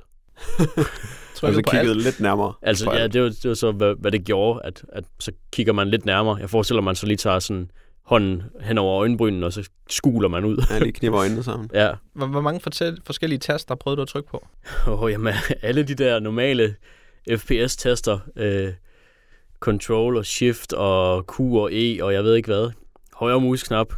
Trykker 1.34 1.58
Altså 1.58 1.70
på 1.70 1.76
alt? 1.76 1.80
kigget 1.86 1.96
lidt 1.96 2.20
nærmere. 2.20 2.52
Altså, 2.62 2.92
ja, 2.92 2.98
alt. 2.98 3.12
det 3.12 3.22
var, 3.22 3.28
det 3.28 3.48
var 3.48 3.54
så, 3.54 3.72
hvad, 3.72 3.94
hvad 3.98 4.12
det 4.12 4.24
gjorde, 4.24 4.60
at, 4.64 4.84
at 4.92 5.04
så 5.20 5.32
kigger 5.52 5.72
man 5.72 5.88
lidt 5.88 6.06
nærmere. 6.06 6.36
Jeg 6.36 6.50
forestiller 6.50 6.80
mig, 6.82 6.96
så 6.96 7.06
lige 7.06 7.16
tager 7.16 7.38
sådan 7.38 7.70
hånden 8.04 8.42
hen 8.60 8.78
over 8.78 9.00
øjenbrynen, 9.00 9.42
og 9.44 9.52
så 9.52 9.68
skuler 9.90 10.28
man 10.28 10.44
ud. 10.44 10.64
Ja, 10.70 10.78
lige 10.78 10.92
kniber 10.92 11.18
øjnene 11.22 11.42
sammen. 11.42 11.70
ja. 11.74 11.90
Hvor, 12.14 12.26
hvor 12.26 12.40
mange 12.40 12.60
fortæl, 12.60 12.98
forskellige 13.06 13.38
taster 13.38 13.74
prøvede 13.74 13.96
du 13.96 14.02
at 14.02 14.08
trykke 14.08 14.30
på? 14.30 14.46
Og 14.86 15.10
jamen, 15.10 15.34
alle 15.62 15.82
de 15.82 15.94
der 15.94 16.20
normale 16.20 16.74
FPS-tester, 17.36 18.18
øh, 18.36 18.72
Control 19.62 20.16
og 20.16 20.26
Shift 20.26 20.72
og 20.72 21.26
Q 21.26 21.40
og 21.40 21.72
E 21.72 22.04
og 22.04 22.12
jeg 22.12 22.24
ved 22.24 22.34
ikke 22.34 22.46
hvad. 22.46 22.70
Højre 23.14 23.40
musknap, 23.40 23.94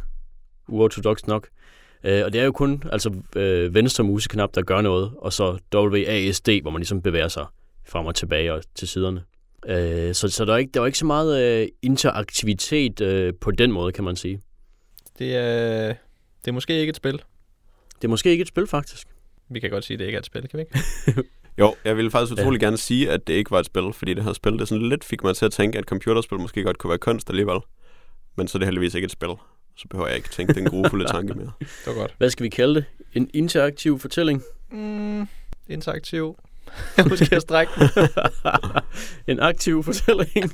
uortodox 0.67 1.27
nok. 1.27 1.47
Øh, 2.03 2.25
og 2.25 2.33
det 2.33 2.41
er 2.41 2.45
jo 2.45 2.51
kun 2.51 2.83
altså, 2.91 3.13
øh, 3.35 3.73
venstre 3.73 4.03
museknap, 4.03 4.55
der 4.55 4.61
gør 4.61 4.81
noget, 4.81 5.11
og 5.17 5.33
så 5.33 5.57
WASD, 5.75 6.49
hvor 6.61 6.71
man 6.71 6.79
ligesom 6.79 7.01
bevæger 7.01 7.27
sig 7.27 7.45
frem 7.87 8.05
og 8.05 8.15
tilbage 8.15 8.53
og 8.53 8.63
til 8.75 8.87
siderne. 8.87 9.23
Øh, 9.67 10.13
så 10.13 10.27
så 10.27 10.45
der, 10.45 10.53
er 10.53 10.57
ikke, 10.57 10.71
der 10.73 10.79
var 10.79 10.87
ikke 10.87 10.97
så 10.97 11.05
meget 11.05 11.61
øh, 11.61 11.67
interaktivitet 11.81 13.01
øh, 13.01 13.33
på 13.41 13.51
den 13.51 13.71
måde, 13.71 13.91
kan 13.91 14.03
man 14.03 14.15
sige. 14.15 14.41
Det 15.19 15.35
er, 15.35 15.87
det 16.41 16.47
er 16.47 16.51
måske 16.51 16.79
ikke 16.79 16.89
et 16.89 16.95
spil. 16.95 17.21
Det 17.95 18.03
er 18.03 18.07
måske 18.07 18.29
ikke 18.29 18.41
et 18.41 18.47
spil, 18.47 18.67
faktisk. 18.67 19.07
Vi 19.49 19.59
kan 19.59 19.69
godt 19.69 19.83
sige, 19.85 19.95
at 19.95 19.99
det 19.99 20.05
ikke 20.05 20.15
er 20.15 20.19
et 20.19 20.25
spil, 20.25 20.47
kan 20.47 20.57
vi 20.57 20.61
ikke? 20.61 21.23
Jo, 21.59 21.75
jeg 21.85 21.97
ville 21.97 22.11
faktisk 22.11 22.37
Ja. 22.37 22.41
utrolig 22.43 22.59
gerne 22.59 22.77
sige, 22.77 23.11
at 23.11 23.27
det 23.27 23.33
ikke 23.33 23.51
var 23.51 23.59
et 23.59 23.65
spil, 23.65 23.93
fordi 23.93 24.13
det 24.13 24.23
her 24.23 24.33
spil, 24.33 24.59
det 24.59 24.67
sådan 24.67 24.89
lidt 24.89 25.03
fik 25.03 25.23
mig 25.23 25.35
til 25.35 25.45
at 25.45 25.51
tænke, 25.51 25.77
at 25.77 25.83
computerspil 25.83 26.39
måske 26.39 26.63
godt 26.63 26.77
kunne 26.77 26.89
være 26.89 26.97
kunst 26.97 27.29
alligevel. 27.29 27.59
Men 28.35 28.47
så 28.47 28.57
er 28.57 28.59
det 28.59 28.67
heldigvis 28.67 28.93
ikke 28.95 29.05
et 29.05 29.11
spil. 29.11 29.29
Så 29.77 29.87
behøver 29.89 30.07
jeg 30.07 30.17
ikke 30.17 30.29
tænke 30.29 30.53
den 30.53 30.65
grufulde 30.65 31.05
tanke 31.13 31.33
mere. 31.33 31.51
Det 31.59 31.67
var 31.85 31.93
godt. 31.93 32.15
Hvad 32.17 32.29
skal 32.29 32.43
vi 32.43 32.49
kalde 32.49 32.75
det? 32.75 32.85
En 33.13 33.29
interaktiv 33.33 33.99
fortælling? 33.99 34.43
Mm, 34.71 35.27
interaktiv. 35.67 36.37
måske 37.09 37.35
at 37.35 37.41
strække 37.41 37.71
den. 37.79 37.89
en 39.27 39.39
aktiv 39.39 39.83
fortælling? 39.83 40.51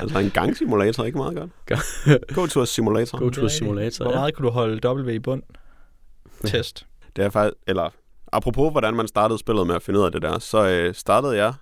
Altså 0.00 0.18
en 0.18 0.30
gangsimulator, 0.30 1.04
ikke 1.04 1.18
meget 1.18 1.36
godt? 1.36 1.50
Gang- 1.66 2.34
Go-tour 2.34 2.64
simulator. 2.64 3.18
Go 3.18 3.26
er 3.26 3.30
to 3.30 3.48
simulator, 3.48 4.04
Hvor 4.04 4.12
ja. 4.12 4.18
meget 4.18 4.34
kunne 4.34 4.46
du 4.46 4.52
holde 4.52 4.88
W 4.88 5.08
i 5.08 5.18
bund? 5.18 5.42
Ja. 6.44 6.48
Test. 6.48 6.86
Det 7.16 7.24
er 7.24 7.30
faktisk, 7.30 7.54
eller 7.66 7.90
apropos 8.32 8.70
hvordan 8.70 8.94
man 8.94 9.08
startede 9.08 9.38
spillet 9.38 9.66
med 9.66 9.74
at 9.74 9.82
finde 9.82 10.00
ud 10.00 10.04
af 10.04 10.12
det 10.12 10.22
der, 10.22 10.38
så 10.38 10.68
øh, 10.68 10.94
startede 10.94 11.36
jeg 11.36 11.54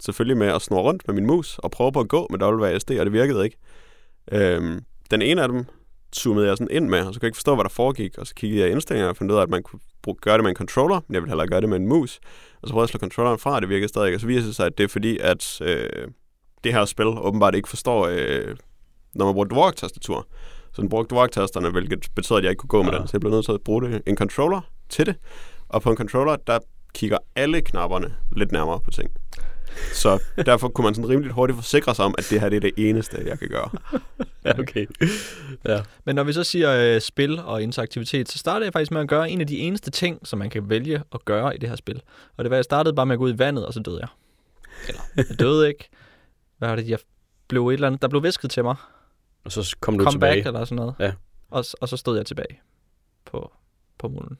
selvfølgelig 0.00 0.36
med 0.36 0.46
at 0.46 0.62
snurre 0.62 0.82
rundt 0.82 1.02
med 1.06 1.14
min 1.14 1.26
mus 1.26 1.58
og 1.58 1.70
prøve 1.70 1.92
på 1.92 2.00
at 2.00 2.08
gå 2.08 2.26
med 2.30 2.42
WASD, 2.42 2.90
og 2.90 3.04
det 3.06 3.12
virkede 3.12 3.44
ikke. 3.44 3.56
Øhm, 4.32 4.80
den 5.10 5.22
ene 5.22 5.42
af 5.42 5.48
dem 5.48 5.64
zoomede 6.16 6.46
jeg 6.48 6.56
sådan 6.56 6.76
ind 6.76 6.88
med, 6.88 6.98
og 6.98 7.14
så 7.14 7.20
kunne 7.20 7.24
jeg 7.24 7.28
ikke 7.28 7.36
forstå, 7.36 7.54
hvad 7.54 7.64
der 7.64 7.70
foregik, 7.70 8.18
og 8.18 8.26
så 8.26 8.34
kiggede 8.34 8.60
jeg 8.60 8.68
i 8.68 8.72
indstillinger 8.72 9.08
og 9.08 9.16
fandt 9.16 9.32
ud 9.32 9.36
af, 9.36 9.42
at 9.42 9.48
man 9.48 9.62
kunne 9.62 9.80
bruge, 10.02 10.16
gøre 10.20 10.34
det 10.34 10.42
med 10.44 10.50
en 10.50 10.56
controller, 10.56 11.00
men 11.08 11.14
jeg 11.14 11.22
ville 11.22 11.30
hellere 11.30 11.46
gøre 11.48 11.60
det 11.60 11.68
med 11.68 11.76
en 11.76 11.88
mus. 11.88 12.20
Og 12.62 12.68
så 12.68 12.72
prøvede 12.72 12.82
jeg 12.82 12.84
at 12.84 12.90
slå 12.90 12.98
controlleren 12.98 13.38
fra, 13.38 13.54
og 13.54 13.62
det 13.62 13.68
virkede 13.68 13.88
stadig 13.88 14.06
ikke. 14.06 14.16
Og 14.16 14.20
så 14.20 14.26
viser 14.26 14.46
det 14.46 14.56
sig, 14.56 14.66
at 14.66 14.78
det 14.78 14.84
er 14.84 14.88
fordi, 14.88 15.18
at 15.18 15.60
øh, 15.60 16.08
det 16.64 16.72
her 16.72 16.84
spil 16.84 17.06
åbenbart 17.06 17.54
ikke 17.54 17.68
forstår, 17.68 18.06
øh, 18.10 18.56
når 19.14 19.24
man 19.24 19.34
bruger 19.34 19.48
dwark-tastatur. 19.48 20.26
Så 20.72 20.82
den 20.82 20.88
brugte 20.88 21.14
dwark-tasterne, 21.14 21.70
hvilket 21.70 22.08
betød, 22.14 22.36
at 22.36 22.42
jeg 22.42 22.50
ikke 22.50 22.60
kunne 22.60 22.68
gå 22.68 22.82
med 22.82 22.92
Ah. 22.92 22.98
den. 22.98 23.08
Så 23.08 23.10
jeg 23.12 23.20
blev 23.20 23.32
nødt 23.32 23.44
til 23.44 23.52
at 23.52 23.60
bruge 23.64 23.82
det, 23.82 24.02
en 24.06 24.16
controller 24.16 24.60
til 24.88 25.06
det. 25.06 25.16
Og 25.72 25.82
på 25.82 25.90
en 25.90 25.96
controller, 25.96 26.36
der 26.36 26.58
kigger 26.94 27.18
alle 27.36 27.60
knapperne 27.60 28.14
lidt 28.36 28.52
nærmere 28.52 28.80
på 28.80 28.90
ting. 28.90 29.10
Så 29.92 30.22
derfor 30.46 30.68
kunne 30.68 30.84
man 30.84 30.94
sådan 30.94 31.08
rimelig 31.08 31.32
hurtigt 31.32 31.56
forsikre 31.56 31.94
sig 31.94 32.04
om, 32.04 32.14
at 32.18 32.26
det 32.30 32.40
her 32.40 32.48
det 32.48 32.56
er 32.56 32.60
det 32.60 32.72
eneste, 32.76 33.22
jeg 33.26 33.38
kan 33.38 33.48
gøre. 33.48 33.70
Ja, 34.44 34.58
okay. 34.58 34.86
Ja. 35.64 35.82
Men 36.04 36.14
når 36.14 36.24
vi 36.24 36.32
så 36.32 36.44
siger 36.44 36.94
øh, 36.94 37.00
spil 37.00 37.38
og 37.40 37.62
interaktivitet, 37.62 38.28
så 38.28 38.38
startede 38.38 38.64
jeg 38.64 38.72
faktisk 38.72 38.90
med 38.92 39.00
at 39.00 39.08
gøre 39.08 39.30
en 39.30 39.40
af 39.40 39.46
de 39.46 39.58
eneste 39.58 39.90
ting, 39.90 40.26
som 40.26 40.38
man 40.38 40.50
kan 40.50 40.70
vælge 40.70 41.02
at 41.14 41.24
gøre 41.24 41.54
i 41.54 41.58
det 41.58 41.68
her 41.68 41.76
spil. 41.76 42.02
Og 42.36 42.44
det 42.44 42.50
var, 42.50 42.56
at 42.56 42.58
jeg 42.58 42.64
startede 42.64 42.94
bare 42.94 43.06
med 43.06 43.12
at 43.12 43.18
gå 43.18 43.24
ud 43.24 43.34
i 43.34 43.38
vandet, 43.38 43.66
og 43.66 43.72
så 43.72 43.80
døde 43.80 43.98
jeg. 44.00 44.08
Eller, 44.88 45.00
jeg 45.16 45.40
døde 45.40 45.68
ikke. 45.68 45.88
Hvad 46.58 46.68
var 46.68 46.76
det? 46.76 46.88
Jeg 46.88 46.98
blev 47.48 47.68
et 47.68 47.72
eller 47.74 47.86
andet, 47.86 48.02
der 48.02 48.08
blev 48.08 48.22
visket 48.22 48.50
til 48.50 48.64
mig. 48.64 48.76
Og 49.44 49.52
så 49.52 49.76
kom 49.80 49.98
du 49.98 50.04
Come 50.04 50.14
tilbage. 50.14 50.34
back 50.34 50.46
eller 50.46 50.64
sådan 50.64 50.76
noget. 50.76 50.94
Ja. 50.98 51.12
Og, 51.50 51.64
og 51.80 51.88
så 51.88 51.96
stod 51.96 52.16
jeg 52.16 52.26
tilbage 52.26 52.60
på, 53.24 53.52
på 53.98 54.08
mulen. 54.08 54.38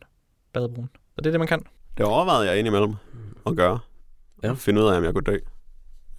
Badebroen. 0.53 0.91
Og 1.17 1.25
det 1.25 1.27
er 1.27 1.31
det, 1.31 1.41
man 1.41 1.49
kan. 1.49 1.63
Det 1.99 2.07
overvejede 2.07 2.51
jeg 2.51 2.59
indimellem 2.59 2.95
at 3.47 3.57
gøre. 3.57 3.79
Ja. 4.43 4.53
Finde 4.53 4.83
ud 4.83 4.87
af, 4.89 4.97
om 4.97 5.05
jeg 5.05 5.13
kunne 5.15 5.25
dø. 5.25 5.39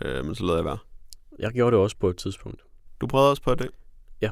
Øh, 0.06 0.26
men 0.26 0.36
så 0.36 0.44
lavede 0.44 0.58
jeg 0.58 0.66
være. 0.66 0.78
Jeg 1.40 1.52
gjorde 1.52 1.76
det 1.76 1.84
også 1.84 1.96
på 2.00 2.10
et 2.10 2.18
tidspunkt. 2.18 2.62
Du 3.02 3.08
prøvede 3.08 3.30
også 3.30 3.42
på 3.42 3.52
at 3.52 3.60
dø? 3.60 3.66
Ja. 4.22 4.30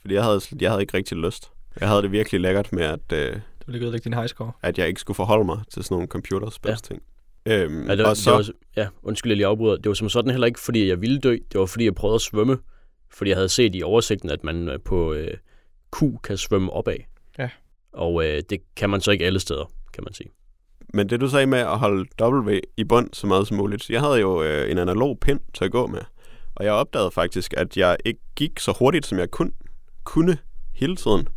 Fordi 0.00 0.14
jeg 0.14 0.24
havde, 0.24 0.40
jeg 0.60 0.70
havde 0.70 0.82
ikke 0.82 0.96
rigtig 0.96 1.16
lyst. 1.16 1.50
Jeg 1.80 1.88
havde 1.88 2.02
det 2.02 2.12
virkelig 2.12 2.40
lækkert 2.40 2.72
med, 2.72 2.82
at, 2.84 3.12
øh, 3.12 3.18
Det 3.32 3.42
ville 3.66 3.86
ikke 3.94 4.04
din 4.04 4.14
high 4.14 4.28
score. 4.28 4.52
at 4.62 4.78
jeg 4.78 4.88
ikke 4.88 5.00
skulle 5.00 5.14
forholde 5.14 5.44
mig 5.44 5.58
til 5.72 5.84
sådan 5.84 5.94
nogle 5.94 6.08
computerspils-ting. 6.08 7.02
Ja. 7.46 7.64
Øhm, 7.64 7.86
Ja, 7.86 7.96
det, 7.96 8.04
og 8.04 8.10
og 8.10 8.16
så, 8.16 8.38
det 8.38 8.46
var, 8.76 8.82
ja, 8.82 8.88
undskyld, 9.02 9.30
jeg 9.32 9.36
lige 9.36 9.46
afbryder. 9.46 9.76
Det 9.76 9.88
var 9.88 9.94
som 9.94 10.08
sådan 10.08 10.30
heller 10.30 10.46
ikke, 10.46 10.60
fordi 10.60 10.88
jeg 10.88 11.00
ville 11.00 11.20
dø. 11.20 11.36
Det 11.52 11.60
var, 11.60 11.66
fordi 11.66 11.84
jeg 11.84 11.94
prøvede 11.94 12.14
at 12.14 12.20
svømme. 12.20 12.58
Fordi 13.10 13.30
jeg 13.30 13.36
havde 13.36 13.48
set 13.48 13.74
i 13.74 13.82
oversigten, 13.82 14.30
at 14.30 14.44
man 14.44 14.68
øh, 14.68 14.80
på 14.80 15.12
øh, 15.12 15.34
Q 15.96 16.02
kan 16.22 16.36
svømme 16.36 16.72
opad. 16.72 16.96
Og 17.92 18.24
øh, 18.24 18.42
det 18.50 18.58
kan 18.76 18.90
man 18.90 19.00
så 19.00 19.10
ikke 19.10 19.26
alle 19.26 19.40
steder, 19.40 19.64
kan 19.92 20.04
man 20.04 20.14
sige. 20.14 20.30
men 20.94 21.08
det 21.08 21.20
du 21.20 21.28
sagde 21.28 21.46
med 21.46 21.58
at 21.58 21.78
holde 21.78 22.06
W 22.22 22.58
i 22.76 22.84
bund 22.84 23.08
så 23.12 23.26
meget 23.26 23.48
som 23.48 23.56
muligt. 23.56 23.90
Jeg 23.90 24.00
havde 24.00 24.20
jo 24.20 24.42
øh, 24.42 24.70
en 24.70 24.78
analog 24.78 25.18
pind 25.20 25.40
til 25.54 25.64
at 25.64 25.72
gå 25.72 25.86
med. 25.86 26.00
Og 26.54 26.64
jeg 26.64 26.72
opdagede 26.72 27.10
faktisk, 27.10 27.54
at 27.56 27.76
jeg 27.76 27.96
ikke 28.04 28.20
gik 28.36 28.58
så 28.58 28.72
hurtigt, 28.78 29.06
som 29.06 29.18
jeg 29.18 29.30
kun, 29.30 29.52
kunne 30.04 30.38
hele 30.74 30.96
tiden. 30.96 31.28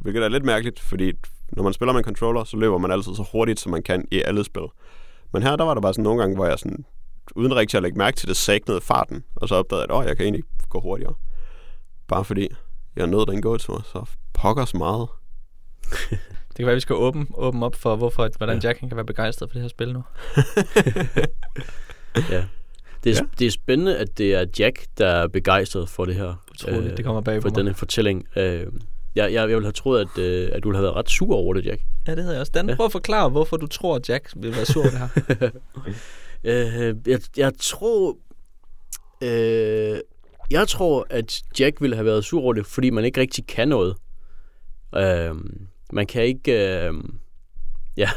Hvilket 0.00 0.24
er 0.24 0.28
lidt 0.28 0.44
mærkeligt, 0.44 0.80
fordi 0.80 1.12
når 1.52 1.62
man 1.62 1.72
spiller 1.72 1.92
med 1.92 2.00
en 2.00 2.04
controller, 2.04 2.44
så 2.44 2.56
løber 2.56 2.78
man 2.78 2.90
altid 2.90 3.14
så 3.14 3.28
hurtigt, 3.32 3.60
som 3.60 3.72
man 3.72 3.82
kan 3.82 4.08
i 4.10 4.22
alle 4.22 4.44
spil. 4.44 4.62
Men 5.32 5.42
her, 5.42 5.56
der 5.56 5.64
var 5.64 5.74
der 5.74 5.80
bare 5.80 5.94
sådan 5.94 6.02
nogle 6.02 6.20
gange, 6.20 6.36
hvor 6.36 6.46
jeg 6.46 6.58
sådan, 6.58 6.84
uden 7.36 7.56
rigtig 7.56 7.76
at 7.76 7.82
lægge 7.82 7.98
mærke 7.98 8.16
til 8.16 8.28
det, 8.28 8.36
sagnede 8.36 8.80
farten. 8.80 9.24
Og 9.36 9.48
så 9.48 9.54
opdagede 9.54 9.86
jeg, 9.88 9.96
at 9.96 10.02
åh, 10.02 10.06
jeg 10.08 10.16
kan 10.16 10.24
egentlig 10.24 10.44
gå 10.68 10.80
hurtigere. 10.80 11.14
Bare 12.08 12.24
fordi 12.24 12.48
jeg 12.96 13.06
nød 13.06 13.26
den 13.26 13.42
gåtur, 13.42 13.82
så 13.84 14.04
pokkers 14.32 14.74
meget. 14.74 15.08
Det 16.48 16.56
kan 16.56 16.66
være, 16.66 16.70
at 16.72 16.76
vi 16.76 16.80
skal 16.80 16.96
åbne, 16.96 17.26
åbne 17.34 17.66
op 17.66 17.74
for, 17.74 17.96
hvorfor, 17.96 18.28
hvordan 18.38 18.58
Ja. 18.62 18.68
Jack 18.68 18.78
kan 18.78 18.90
være 18.96 19.04
begejstret 19.04 19.50
for 19.50 19.52
det 19.54 19.62
her 19.62 19.68
spil 19.68 19.92
nu. 19.92 20.02
Ja. 22.30 22.44
Det 23.04 23.10
er, 23.10 23.14
Ja. 23.14 23.20
det 23.38 23.46
er 23.46 23.50
spændende, 23.50 23.98
at 23.98 24.18
det 24.18 24.34
er 24.34 24.44
Jack, 24.58 24.86
der 24.98 25.06
er 25.06 25.28
begejstret 25.28 25.88
for 25.88 26.04
det 26.04 26.14
her. 26.14 26.44
Utroligt, 26.50 26.96
det 26.96 27.04
kommer 27.04 27.20
bag 27.20 27.36
på 27.36 27.42
for 27.42 27.48
mig. 27.48 27.56
denne 27.56 27.74
fortælling. 27.74 28.26
Øh, 28.36 28.42
jeg, 28.52 28.66
jeg, 29.16 29.32
jeg 29.32 29.48
ville 29.48 29.62
have 29.64 29.72
troet, 29.72 30.00
at, 30.00 30.22
øh, 30.22 30.48
at 30.52 30.62
du 30.62 30.68
ville 30.68 30.76
have 30.76 30.82
været 30.84 30.96
ret 30.96 31.10
sur 31.10 31.34
over 31.36 31.54
det, 31.54 31.66
Jack. 31.66 31.82
Ja, 32.06 32.14
det 32.14 32.22
havde 32.22 32.34
jeg 32.34 32.40
også. 32.40 32.52
Dan, 32.54 32.68
Ja. 32.68 32.74
prøv 32.76 32.86
at 32.86 32.92
forklare, 32.92 33.28
hvorfor 33.28 33.56
du 33.56 33.66
tror, 33.66 33.96
at 33.96 34.08
Jack 34.08 34.32
vil 34.36 34.50
være 34.56 34.64
sur 34.66 34.80
over 34.82 34.90
det 34.90 35.38
her. 35.38 35.50
Øh, 36.44 36.94
jeg, 37.06 37.20
jeg 37.36 37.52
tror... 37.60 38.16
Øh, 39.22 39.98
jeg 40.50 40.68
tror, 40.68 41.06
at 41.10 41.42
Jack 41.60 41.80
ville 41.80 41.96
have 41.96 42.06
været 42.06 42.24
sur 42.24 42.42
over 42.42 42.52
det, 42.52 42.66
fordi 42.66 42.90
man 42.90 43.04
ikke 43.04 43.20
rigtig 43.20 43.46
kan 43.46 43.68
noget. 43.68 43.96
Øh, 44.96 45.34
man 45.92 46.06
kan 46.06 46.24
ikke... 46.24 46.52
Øh, 46.52 46.94
ja, 47.96 48.08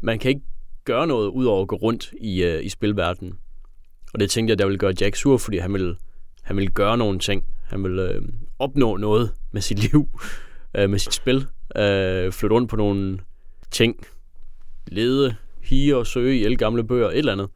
man 0.00 0.18
kan 0.18 0.28
ikke 0.28 0.42
gøre 0.84 1.06
noget, 1.06 1.28
udover 1.28 1.62
at 1.62 1.68
gå 1.68 1.76
rundt 1.76 2.12
i, 2.20 2.44
øh, 2.44 2.64
i 2.64 2.68
spilverdenen. 2.68 3.38
Og 4.14 4.20
det 4.20 4.30
tænkte 4.30 4.50
jeg, 4.52 4.58
der 4.58 4.64
ville 4.64 4.78
gøre 4.78 4.94
Jack 5.00 5.16
sur, 5.16 5.36
fordi 5.36 5.58
han 5.58 5.72
ville, 5.72 5.96
han 6.42 6.56
ville 6.56 6.70
gøre 6.70 6.96
nogle 6.98 7.18
ting. 7.18 7.44
Han 7.64 7.84
ville 7.84 8.12
øh, 8.12 8.22
opnå 8.58 8.96
noget 8.96 9.32
med 9.52 9.60
sit 9.60 9.90
liv, 9.90 10.20
øh, 10.76 10.90
med 10.90 10.98
sit 10.98 11.14
spil. 11.14 11.46
Øh, 11.76 12.32
flytte 12.32 12.54
rundt 12.54 12.70
på 12.70 12.76
nogle 12.76 13.18
ting. 13.70 14.06
Lede, 14.86 15.34
hige 15.62 15.96
og 15.96 16.06
søge 16.06 16.38
i 16.38 16.44
alle 16.44 16.56
gamle 16.56 16.84
bøger, 16.84 17.08
et 17.08 17.18
eller 17.18 17.32
andet. 17.32 17.48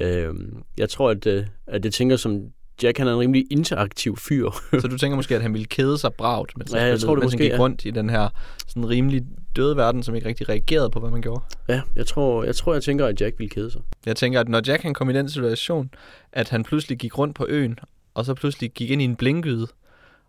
Øh, 0.00 0.34
jeg 0.78 0.88
tror, 0.88 1.10
at, 1.10 1.26
øh, 1.26 1.46
at 1.66 1.82
det 1.82 1.94
tænker 1.94 2.16
som 2.16 2.42
Jack, 2.82 2.98
han 2.98 3.06
er 3.08 3.12
en 3.12 3.18
rimelig 3.18 3.46
interaktiv 3.50 4.16
fyr. 4.16 4.50
så 4.80 4.88
du 4.88 4.98
tænker 4.98 5.16
måske, 5.16 5.36
at 5.36 5.42
han 5.42 5.52
ville 5.52 5.66
kede 5.66 5.98
sig 5.98 6.14
bragt, 6.14 6.58
mens, 6.58 6.72
Ja, 6.72 6.84
jeg 6.84 7.00
tror 7.00 7.14
det 7.14 7.24
måske, 7.24 7.38
han 7.38 7.44
gik 7.44 7.52
ja. 7.52 7.58
rundt 7.58 7.84
i 7.84 7.90
den 7.90 8.10
her 8.10 8.28
sådan 8.68 8.88
rimelig 8.88 9.22
døde 9.56 9.76
verden, 9.76 10.02
som 10.02 10.14
ikke 10.14 10.28
rigtig 10.28 10.48
reagerede 10.48 10.90
på, 10.90 11.00
hvad 11.00 11.10
man 11.10 11.22
gjorde. 11.22 11.42
ja, 11.68 11.80
jeg 11.96 12.06
tror, 12.06 12.44
jeg 12.44 12.54
tror, 12.56 12.72
jeg 12.72 12.82
tænker, 12.82 13.06
at 13.06 13.20
Jack 13.20 13.38
vil 13.38 13.50
kede 13.50 13.70
sig. 13.70 13.80
Jeg 14.06 14.16
tænker, 14.16 14.40
at 14.40 14.48
når 14.48 14.60
Jack 14.66 14.82
han 14.82 14.94
kom 14.94 15.10
i 15.10 15.12
den 15.12 15.28
situation, 15.28 15.90
at 16.32 16.48
han 16.48 16.62
pludselig 16.62 16.98
gik 16.98 17.18
rundt 17.18 17.36
på 17.36 17.46
øen, 17.48 17.78
og 18.14 18.24
så 18.24 18.34
pludselig 18.34 18.70
gik 18.70 18.90
ind 18.90 19.02
i 19.02 19.04
en 19.04 19.16
blinkgyde, 19.16 19.66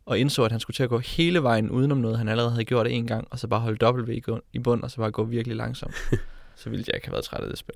og 0.05 0.19
indså, 0.19 0.43
at 0.43 0.51
han 0.51 0.59
skulle 0.59 0.75
til 0.75 0.83
at 0.83 0.89
gå 0.89 0.97
hele 0.99 1.43
vejen 1.43 1.69
udenom 1.69 1.97
noget, 1.97 2.17
han 2.17 2.27
allerede 2.27 2.51
havde 2.51 2.65
gjort 2.65 2.87
en 2.87 3.07
gang, 3.07 3.27
og 3.31 3.39
så 3.39 3.47
bare 3.47 3.59
holde 3.59 4.21
gu- 4.29 4.39
i 4.53 4.59
bund, 4.59 4.83
og 4.83 4.91
så 4.91 4.97
bare 4.97 5.11
gå 5.11 5.23
virkelig 5.23 5.57
langsomt. 5.57 5.93
så 6.55 6.69
ville 6.69 6.85
Jack 6.93 7.05
have 7.05 7.11
været 7.11 7.25
træt 7.25 7.41
af 7.43 7.49
det 7.49 7.57
spil. 7.57 7.75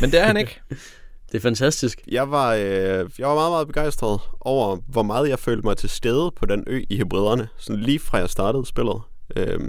Men 0.00 0.10
det 0.10 0.20
er 0.20 0.24
han 0.24 0.36
ikke. 0.36 0.60
Det 1.32 1.38
er 1.38 1.40
fantastisk. 1.40 2.02
Jeg 2.08 2.30
var, 2.30 2.54
øh, 2.54 3.10
jeg 3.18 3.28
var 3.28 3.34
meget, 3.34 3.50
meget 3.50 3.66
begejstret 3.66 4.20
over, 4.40 4.76
hvor 4.88 5.02
meget 5.02 5.28
jeg 5.28 5.38
følte 5.38 5.66
mig 5.66 5.76
til 5.76 5.90
stede 5.90 6.30
på 6.36 6.46
den 6.46 6.64
ø 6.66 6.82
i 6.90 6.96
Hebriderne, 6.96 7.48
sådan 7.56 7.82
lige 7.82 7.98
fra 7.98 8.18
jeg 8.18 8.30
startede 8.30 8.66
spillet. 8.66 9.02
Øh, 9.36 9.60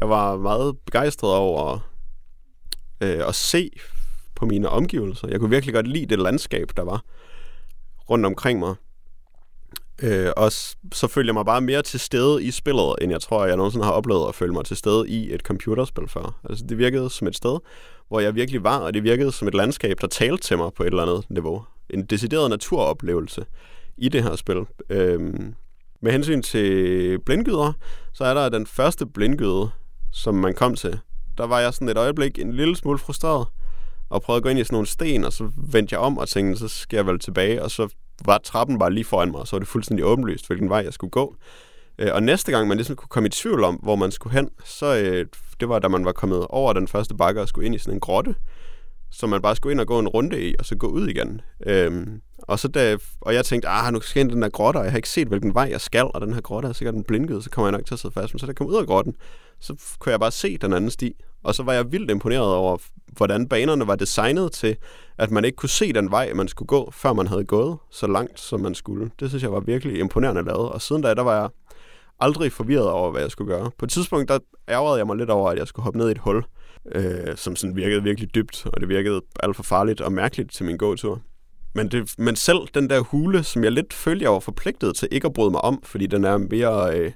jeg 0.00 0.08
var 0.08 0.36
meget 0.36 0.78
begejstret 0.86 1.34
over 1.34 1.78
øh, 3.00 3.28
at 3.28 3.34
se 3.34 3.70
på 4.34 4.46
mine 4.46 4.68
omgivelser. 4.68 5.28
Jeg 5.28 5.40
kunne 5.40 5.50
virkelig 5.50 5.74
godt 5.74 5.88
lide 5.88 6.06
det 6.06 6.18
landskab, 6.18 6.70
der 6.76 6.82
var 6.82 7.04
rundt 8.10 8.26
omkring 8.26 8.58
mig. 8.58 8.74
Øh, 10.02 10.32
og 10.36 10.52
så 10.92 11.08
følte 11.08 11.28
jeg 11.28 11.34
mig 11.34 11.44
bare 11.44 11.60
mere 11.60 11.82
til 11.82 12.00
stede 12.00 12.44
i 12.44 12.50
spillet, 12.50 12.94
end 13.00 13.12
jeg 13.12 13.20
tror, 13.20 13.46
jeg 13.46 13.56
nogensinde 13.56 13.84
har 13.84 13.92
oplevet 13.92 14.28
at 14.28 14.34
føle 14.34 14.52
mig 14.52 14.64
til 14.64 14.76
stede 14.76 15.08
i 15.08 15.34
et 15.34 15.40
computerspil 15.40 16.08
før. 16.08 16.40
Altså 16.50 16.64
det 16.68 16.78
virkede 16.78 17.10
som 17.10 17.26
et 17.26 17.36
sted, 17.36 17.58
hvor 18.08 18.20
jeg 18.20 18.34
virkelig 18.34 18.64
var, 18.64 18.78
og 18.78 18.94
det 18.94 19.02
virkede 19.02 19.32
som 19.32 19.48
et 19.48 19.54
landskab, 19.54 20.00
der 20.00 20.06
talte 20.06 20.42
til 20.42 20.58
mig 20.58 20.72
på 20.72 20.82
et 20.82 20.86
eller 20.86 21.02
andet 21.02 21.24
niveau. 21.28 21.64
En 21.90 22.04
decideret 22.04 22.50
naturoplevelse 22.50 23.44
i 23.96 24.08
det 24.08 24.22
her 24.22 24.36
spil. 24.36 24.66
Øhm, 24.90 25.54
med 26.00 26.12
hensyn 26.12 26.42
til 26.42 27.18
blindgyder, 27.18 27.72
så 28.12 28.24
er 28.24 28.34
der 28.34 28.48
den 28.48 28.66
første 28.66 29.06
blindgyde, 29.06 29.70
som 30.12 30.34
man 30.34 30.54
kom 30.54 30.74
til. 30.74 30.98
Der 31.38 31.46
var 31.46 31.60
jeg 31.60 31.74
sådan 31.74 31.88
et 31.88 31.98
øjeblik 31.98 32.38
en 32.38 32.52
lille 32.52 32.76
smule 32.76 32.98
frustreret, 32.98 33.46
og 34.08 34.22
prøvede 34.22 34.36
at 34.36 34.42
gå 34.42 34.48
ind 34.48 34.58
i 34.58 34.64
sådan 34.64 34.74
nogle 34.74 34.86
sten, 34.86 35.24
og 35.24 35.32
så 35.32 35.50
vendte 35.56 35.92
jeg 35.92 36.00
om 36.00 36.18
og 36.18 36.28
tænkte, 36.28 36.58
så 36.58 36.68
skal 36.68 36.96
jeg 36.96 37.06
vel 37.06 37.18
tilbage, 37.18 37.62
og 37.62 37.70
så 37.70 37.88
var 38.24 38.38
trappen 38.38 38.78
bare 38.78 38.92
lige 38.92 39.04
foran 39.04 39.30
mig, 39.30 39.40
og 39.40 39.46
så 39.46 39.56
var 39.56 39.58
det 39.58 39.68
fuldstændig 39.68 40.04
åbenlyst, 40.04 40.46
hvilken 40.46 40.68
vej 40.68 40.78
jeg 40.78 40.92
skulle 40.92 41.10
gå. 41.10 41.36
Øh, 41.98 42.10
Og 42.12 42.22
næste 42.22 42.52
gang, 42.52 42.68
man 42.68 42.76
ligesom 42.76 42.96
kunne 42.96 43.08
komme 43.08 43.26
i 43.26 43.30
tvivl 43.30 43.64
om, 43.64 43.74
hvor 43.74 43.96
man 43.96 44.10
skulle 44.10 44.32
hen, 44.32 44.50
så 44.64 44.96
øh, 44.96 45.26
det 45.60 45.68
var, 45.68 45.78
da 45.78 45.88
man 45.88 46.04
var 46.04 46.12
kommet 46.12 46.46
over 46.50 46.72
den 46.72 46.88
første 46.88 47.14
bakke 47.14 47.40
og 47.40 47.48
skulle 47.48 47.66
ind 47.66 47.74
i 47.74 47.78
sådan 47.78 47.94
en 47.94 48.00
grotte, 48.00 48.34
som 49.10 49.30
man 49.30 49.42
bare 49.42 49.56
skulle 49.56 49.72
ind 49.72 49.80
og 49.80 49.86
gå 49.86 49.98
en 49.98 50.08
runde 50.08 50.48
i, 50.48 50.54
og 50.58 50.66
så 50.66 50.76
gå 50.76 50.86
ud 50.86 51.08
igen. 51.08 51.40
Øhm, 51.66 52.20
og, 52.38 52.58
så 52.58 52.68
da, 52.68 52.96
og 53.20 53.34
jeg 53.34 53.44
tænkte, 53.44 53.68
ah, 53.68 53.92
nu 53.92 54.00
skal 54.00 54.20
jeg 54.20 54.24
ind 54.24 54.30
i 54.30 54.34
den 54.34 54.42
der 54.42 54.48
grotte, 54.48 54.78
og 54.78 54.84
jeg 54.84 54.92
har 54.92 54.96
ikke 54.96 55.08
set, 55.08 55.28
hvilken 55.28 55.54
vej 55.54 55.68
jeg 55.70 55.80
skal, 55.80 56.04
og 56.14 56.20
den 56.20 56.34
her 56.34 56.40
grotte 56.40 56.68
er 56.68 56.72
sikkert 56.72 56.94
en 56.94 57.04
blindgyde, 57.04 57.42
så 57.42 57.50
kommer 57.50 57.66
jeg 57.68 57.72
nok 57.72 57.86
til 57.86 57.94
at 57.94 57.98
sidde 57.98 58.12
fast. 58.12 58.34
Men 58.34 58.38
så 58.38 58.46
da 58.46 58.50
jeg 58.50 58.56
kom 58.56 58.66
ud 58.66 58.76
af 58.76 58.86
grotten, 58.86 59.14
så 59.60 59.74
kunne 59.98 60.12
jeg 60.12 60.20
bare 60.20 60.30
se 60.30 60.58
den 60.58 60.72
anden 60.72 60.90
sti. 60.90 61.14
Og 61.42 61.54
så 61.54 61.62
var 61.62 61.72
jeg 61.72 61.92
vildt 61.92 62.10
imponeret 62.10 62.54
over, 62.54 62.76
hvordan 63.16 63.48
banerne 63.48 63.86
var 63.86 63.96
designet 63.96 64.52
til, 64.52 64.76
at 65.18 65.30
man 65.30 65.44
ikke 65.44 65.56
kunne 65.56 65.68
se 65.68 65.92
den 65.92 66.10
vej, 66.10 66.32
man 66.32 66.48
skulle 66.48 66.66
gå, 66.66 66.90
før 66.90 67.12
man 67.12 67.26
havde 67.26 67.44
gået 67.44 67.76
så 67.90 68.06
langt, 68.06 68.40
som 68.40 68.60
man 68.60 68.74
skulle. 68.74 69.10
Det 69.20 69.28
synes 69.28 69.42
jeg 69.42 69.52
var 69.52 69.60
virkelig 69.60 69.98
imponerende 69.98 70.42
lavet. 70.42 70.68
Og 70.68 70.82
siden 70.82 71.02
da, 71.02 71.14
der 71.14 71.22
var 71.22 71.40
jeg 71.40 71.48
aldrig 72.20 72.52
forvirret 72.52 72.90
over, 72.90 73.10
hvad 73.10 73.20
jeg 73.20 73.30
skulle 73.30 73.54
gøre. 73.54 73.70
På 73.78 73.84
et 73.84 73.90
tidspunkt, 73.90 74.28
der 74.28 74.38
ærgerede 74.68 74.98
jeg 74.98 75.06
mig 75.06 75.16
lidt 75.16 75.30
over, 75.30 75.50
at 75.50 75.58
jeg 75.58 75.66
skulle 75.66 75.84
hoppe 75.84 75.98
ned 75.98 76.08
i 76.08 76.10
et 76.10 76.18
hul, 76.18 76.44
øh, 76.94 77.36
som 77.36 77.56
sådan 77.56 77.76
virkede 77.76 78.02
virkelig 78.02 78.34
dybt, 78.34 78.66
og 78.66 78.80
det 78.80 78.88
virkede 78.88 79.22
alt 79.42 79.56
for 79.56 79.62
farligt 79.62 80.00
og 80.00 80.12
mærkeligt 80.12 80.52
til 80.52 80.64
min 80.64 80.76
gåtur. 80.76 81.20
Men, 81.74 81.88
det, 81.88 82.14
men 82.18 82.36
selv 82.36 82.58
den 82.74 82.90
der 82.90 83.00
hule, 83.00 83.44
som 83.44 83.64
jeg 83.64 83.72
lidt 83.72 83.92
følte, 83.92 84.22
jeg 84.22 84.32
var 84.32 84.38
forpligtet 84.38 84.96
til 84.96 85.08
ikke 85.10 85.26
at 85.26 85.32
bryde 85.32 85.50
mig 85.50 85.60
om, 85.60 85.82
fordi 85.82 86.06
den 86.06 86.24
er 86.24 86.36
mere, 86.36 86.98
øh, 86.98 87.12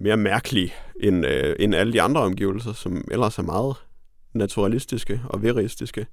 mere 0.00 0.16
mærkelig 0.16 0.74
end, 1.00 1.26
øh, 1.26 1.56
end 1.58 1.74
alle 1.74 1.92
de 1.92 2.02
andre 2.02 2.20
omgivelser, 2.20 2.72
som 2.72 3.04
ellers 3.10 3.38
er 3.38 3.42
meget 3.42 3.76
naturalistiske 4.34 5.20
og 5.24 5.42
veristiske. 5.42 6.06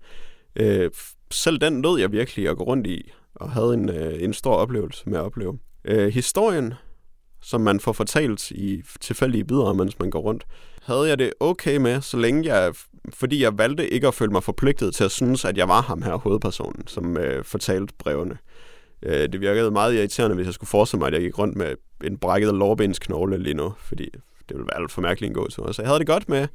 Øh, 0.56 0.91
selv 1.31 1.57
den 1.57 1.81
nød 1.81 1.99
jeg 1.99 2.11
virkelig 2.11 2.49
at 2.49 2.57
gå 2.57 2.64
rundt 2.64 2.88
i, 2.88 3.11
og 3.35 3.52
havde 3.52 3.73
en, 3.73 3.89
øh, 3.89 4.23
en 4.23 4.34
stor 4.34 4.56
oplevelse 4.56 5.10
med 5.10 5.18
at 5.18 5.23
opleve. 5.23 5.60
Øh, 5.85 6.14
historien, 6.14 6.73
som 7.41 7.62
man 7.62 7.80
får 7.80 7.91
fortalt 7.91 8.52
i 8.52 8.84
tilfældige 9.02 9.45
bidder, 9.45 9.74
mens 9.74 9.99
man 9.99 10.10
går 10.10 10.20
rundt, 10.20 10.45
havde 10.84 11.07
jeg 11.10 11.20
det 11.20 11.34
okay 11.40 11.78
med, 11.78 12.02
så 12.02 12.18
længe 12.18 12.53
jeg, 12.53 12.74
fordi 13.10 13.44
jeg 13.44 13.57
valgte 13.57 13.90
ikke 13.90 14.07
at 14.07 14.14
føle 14.14 14.32
mig 14.32 14.44
forpligtet 14.44 14.95
til 14.95 15.03
at 15.03 15.12
synes, 15.12 15.45
at 15.45 15.57
jeg 15.57 15.68
var 15.68 15.82
ham 15.82 16.02
her 16.02 16.16
hovedpersonen, 16.16 16.88
som 16.88 17.18
øh, 17.18 17.44
fortalte 17.44 17.94
brevene. 17.99 18.38
Øh, 19.03 19.30
det 19.30 19.41
virkede 19.41 19.72
meget 19.72 19.95
irriterende, 19.95 20.36
hvis 20.36 20.45
jeg 20.45 20.53
skulle 20.53 20.68
forestille 20.68 20.99
mig, 20.99 21.07
at 21.07 21.14
jeg 21.14 21.22
gik 21.22 21.38
rundt 21.40 21.57
med 21.57 21.76
en 22.03 22.18
brækket 22.18 22.53
lårbensknogle 22.53 23.38
lige 23.38 23.53
nu, 23.53 23.74
fordi 23.80 24.10
det 24.49 24.57
ville 24.57 24.68
være 24.68 24.82
alt 24.82 24.91
for 24.91 25.02
mærkeligt 25.02 25.30
en 25.30 25.34
gåtur. 25.34 25.72
Så 25.72 25.82
jeg 25.82 25.90
havde 25.90 25.99
det 25.99 26.07
godt 26.07 26.30
med 26.30 26.48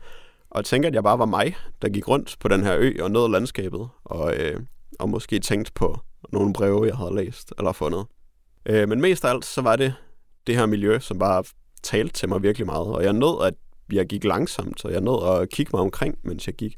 at 0.55 0.65
tænke, 0.65 0.89
at 0.89 0.95
jeg 0.95 1.03
bare 1.03 1.19
var 1.19 1.27
mig, 1.27 1.57
der 1.83 1.89
gik 1.89 2.09
rundt 2.09 2.37
på 2.41 2.49
den 2.49 2.65
her 2.65 2.77
ø 2.79 2.93
og 3.03 3.11
nåede 3.11 3.31
landskabet, 3.31 3.89
og, 4.05 4.37
øh, 4.37 4.61
og 4.99 5.09
måske 5.09 5.39
tænkte 5.39 5.73
på 5.73 5.99
nogle 6.33 6.53
breve, 6.53 6.87
jeg 6.87 6.97
havde 6.97 7.15
læst 7.15 7.53
eller 7.59 7.73
fundet. 7.73 8.07
Øh, 8.67 8.89
men 8.89 9.01
mest 9.01 9.25
af 9.25 9.31
alt, 9.31 9.45
så 9.45 9.63
var 9.63 9.77
det 9.77 9.95
det 10.47 10.57
her 10.57 10.67
miljø, 10.67 10.99
som 10.99 11.19
bare 11.19 11.45
talte 11.83 12.15
til 12.15 12.29
mig 12.29 12.43
virkelig 12.43 12.67
meget, 12.67 12.87
og 12.87 13.05
jeg 13.05 13.13
nød, 13.13 13.47
at 13.47 13.55
jeg 13.93 14.07
gik 14.07 14.25
langsomt, 14.25 14.85
og 14.85 14.93
jeg 14.93 15.01
nød 15.01 15.41
at 15.41 15.49
kigge 15.49 15.71
mig 15.73 15.81
omkring, 15.81 16.19
mens 16.23 16.47
jeg 16.47 16.55
gik. 16.55 16.77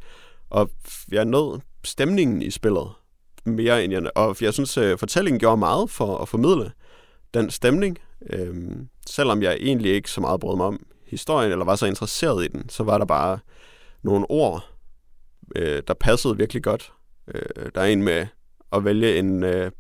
Og 0.51 0.71
jeg 1.13 1.25
nød 1.25 1.61
stemningen 1.85 2.43
i 2.43 2.51
spillet 2.51 2.89
mere 3.45 3.85
end 3.85 3.93
jeg... 3.93 4.11
Og 4.15 4.37
jeg 4.41 4.55
synes, 4.55 4.77
at 4.77 4.99
fortællingen 4.99 5.41
gjorde 5.41 5.57
meget 5.57 5.91
for 5.91 6.19
at 6.19 6.29
formidle 6.29 6.73
den 7.35 7.51
stemning. 7.51 7.99
Øhm, 8.31 8.89
selvom 9.07 9.43
jeg 9.43 9.57
egentlig 9.61 9.93
ikke 9.93 10.11
så 10.11 10.21
meget 10.21 10.41
brød 10.41 10.57
mig 10.57 10.67
om 10.67 10.87
historien, 11.07 11.53
eller 11.53 11.65
var 11.65 11.77
så 11.77 11.87
interesseret 11.87 12.45
i 12.45 12.49
den, 12.49 12.69
så 12.69 12.83
var 12.83 12.99
der 12.99 13.05
bare 13.05 13.39
nogle 14.03 14.27
ord, 14.29 14.69
øh, 15.57 15.83
der 15.89 15.95
passede 15.95 16.37
virkelig 16.37 16.63
godt. 16.63 16.93
Øh, 17.35 17.71
der 17.75 17.81
er 17.81 17.87
en 17.87 18.03
med 18.03 18.27
at 18.73 18.85
vælge 18.85 19.19
en 19.19 19.45
øh, 19.45 19.71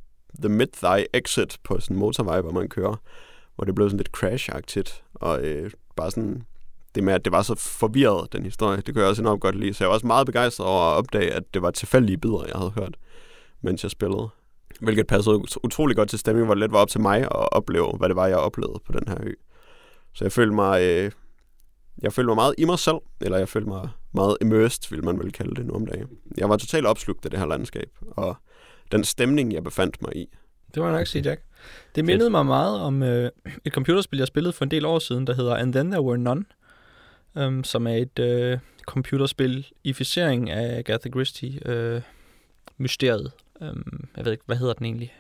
The 0.42 0.48
Mid-Thigh 0.48 1.04
Exit 1.14 1.59
på 1.64 1.80
sådan 1.80 1.96
en 1.96 2.00
motorvej, 2.00 2.40
hvor 2.40 2.52
man 2.52 2.68
kører, 2.68 2.96
hvor 3.56 3.64
det 3.64 3.74
blev 3.74 3.88
sådan 3.88 3.98
lidt 3.98 4.16
crash-agtigt, 4.16 5.02
og 5.14 5.44
øh, 5.44 5.70
bare 5.96 6.10
sådan 6.10 6.42
det 6.94 7.04
med, 7.04 7.14
at 7.14 7.24
det 7.24 7.32
var 7.32 7.42
så 7.42 7.54
forvirret, 7.54 8.32
den 8.32 8.44
historie, 8.44 8.76
det 8.76 8.94
kunne 8.94 9.02
jeg 9.02 9.08
også 9.10 9.22
enormt 9.22 9.40
godt 9.40 9.54
lide. 9.54 9.74
Så 9.74 9.84
jeg 9.84 9.88
var 9.88 9.94
også 9.94 10.06
meget 10.06 10.26
begejstret 10.26 10.66
over 10.66 10.80
at 10.80 10.96
opdage, 10.96 11.32
at 11.32 11.54
det 11.54 11.62
var 11.62 11.70
tilfældige 11.70 12.18
bidder, 12.18 12.44
jeg 12.46 12.54
havde 12.56 12.70
hørt, 12.70 12.96
mens 13.60 13.82
jeg 13.82 13.90
spillede. 13.90 14.28
Hvilket 14.80 15.06
passede 15.06 15.36
ut- 15.36 15.56
utrolig 15.64 15.96
godt 15.96 16.08
til 16.10 16.18
stemningen, 16.18 16.46
hvor 16.46 16.54
det 16.54 16.60
let 16.60 16.72
var 16.72 16.78
op 16.78 16.88
til 16.88 17.00
mig 17.00 17.20
at 17.20 17.52
opleve, 17.52 17.92
hvad 17.98 18.08
det 18.08 18.16
var, 18.16 18.26
jeg 18.26 18.36
oplevede 18.36 18.80
på 18.86 18.92
den 18.92 19.08
her 19.08 19.16
ø. 19.22 19.32
Så 20.14 20.24
jeg 20.24 20.32
følte 20.32 20.54
mig, 20.54 20.82
øh, 20.82 21.10
jeg 22.02 22.12
følte 22.12 22.26
mig 22.26 22.34
meget 22.36 22.54
i 22.58 22.64
mig 22.64 22.78
selv, 22.78 22.96
eller 23.20 23.38
jeg 23.38 23.48
følte 23.48 23.68
mig 23.68 23.88
meget 24.14 24.36
immersed, 24.40 24.90
vil 24.90 25.04
man 25.04 25.18
vel 25.18 25.32
kalde 25.32 25.54
det 25.54 25.66
nu 25.66 25.72
om 25.74 25.86
dagen. 25.86 26.08
Jeg 26.38 26.48
var 26.48 26.56
totalt 26.56 26.86
opslugt 26.86 27.24
af 27.24 27.30
det 27.30 27.40
her 27.40 27.46
landskab, 27.46 27.90
og 28.10 28.36
den 28.92 29.04
stemning, 29.04 29.52
jeg 29.52 29.64
befandt 29.64 30.02
mig 30.02 30.16
i. 30.16 30.26
Det 30.74 30.82
var 30.82 30.92
nok 30.92 31.06
sige, 31.06 31.22
Jack. 31.22 31.42
Det 31.94 32.05
mindede 32.05 32.30
mig 32.30 32.47
meget 32.47 32.80
om 32.80 33.02
øh, 33.02 33.30
et 33.64 33.72
computerspil, 33.72 34.18
jeg 34.18 34.26
spillede 34.26 34.52
for 34.52 34.64
en 34.64 34.70
del 34.70 34.84
år 34.84 34.98
siden, 34.98 35.26
der 35.26 35.34
hedder 35.34 35.56
And 35.56 35.72
Then 35.72 35.90
There 35.90 36.02
Were 36.02 36.18
None, 36.18 36.44
um, 37.34 37.64
som 37.64 37.86
er 37.86 37.94
et 37.94 38.18
øh, 38.18 38.59
computerspil 38.86 39.66
i 39.84 39.93
ficering 39.93 40.51
af 40.51 40.78
Agatha 40.78 41.10
Christie, 41.10 41.68
øh, 41.68 42.02
mysteriet. 42.78 43.32
Um, 43.60 44.09
jeg 44.16 44.24
ved 44.24 44.32
ikke, 44.32 44.44
hvad 44.47 44.56
hedder 44.56 44.72
den 44.72 44.86
egentlig? 44.86 45.14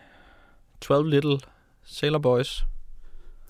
12 0.80 1.08
Little 1.08 1.38
Sailor 1.84 2.18
Boys. 2.18 2.64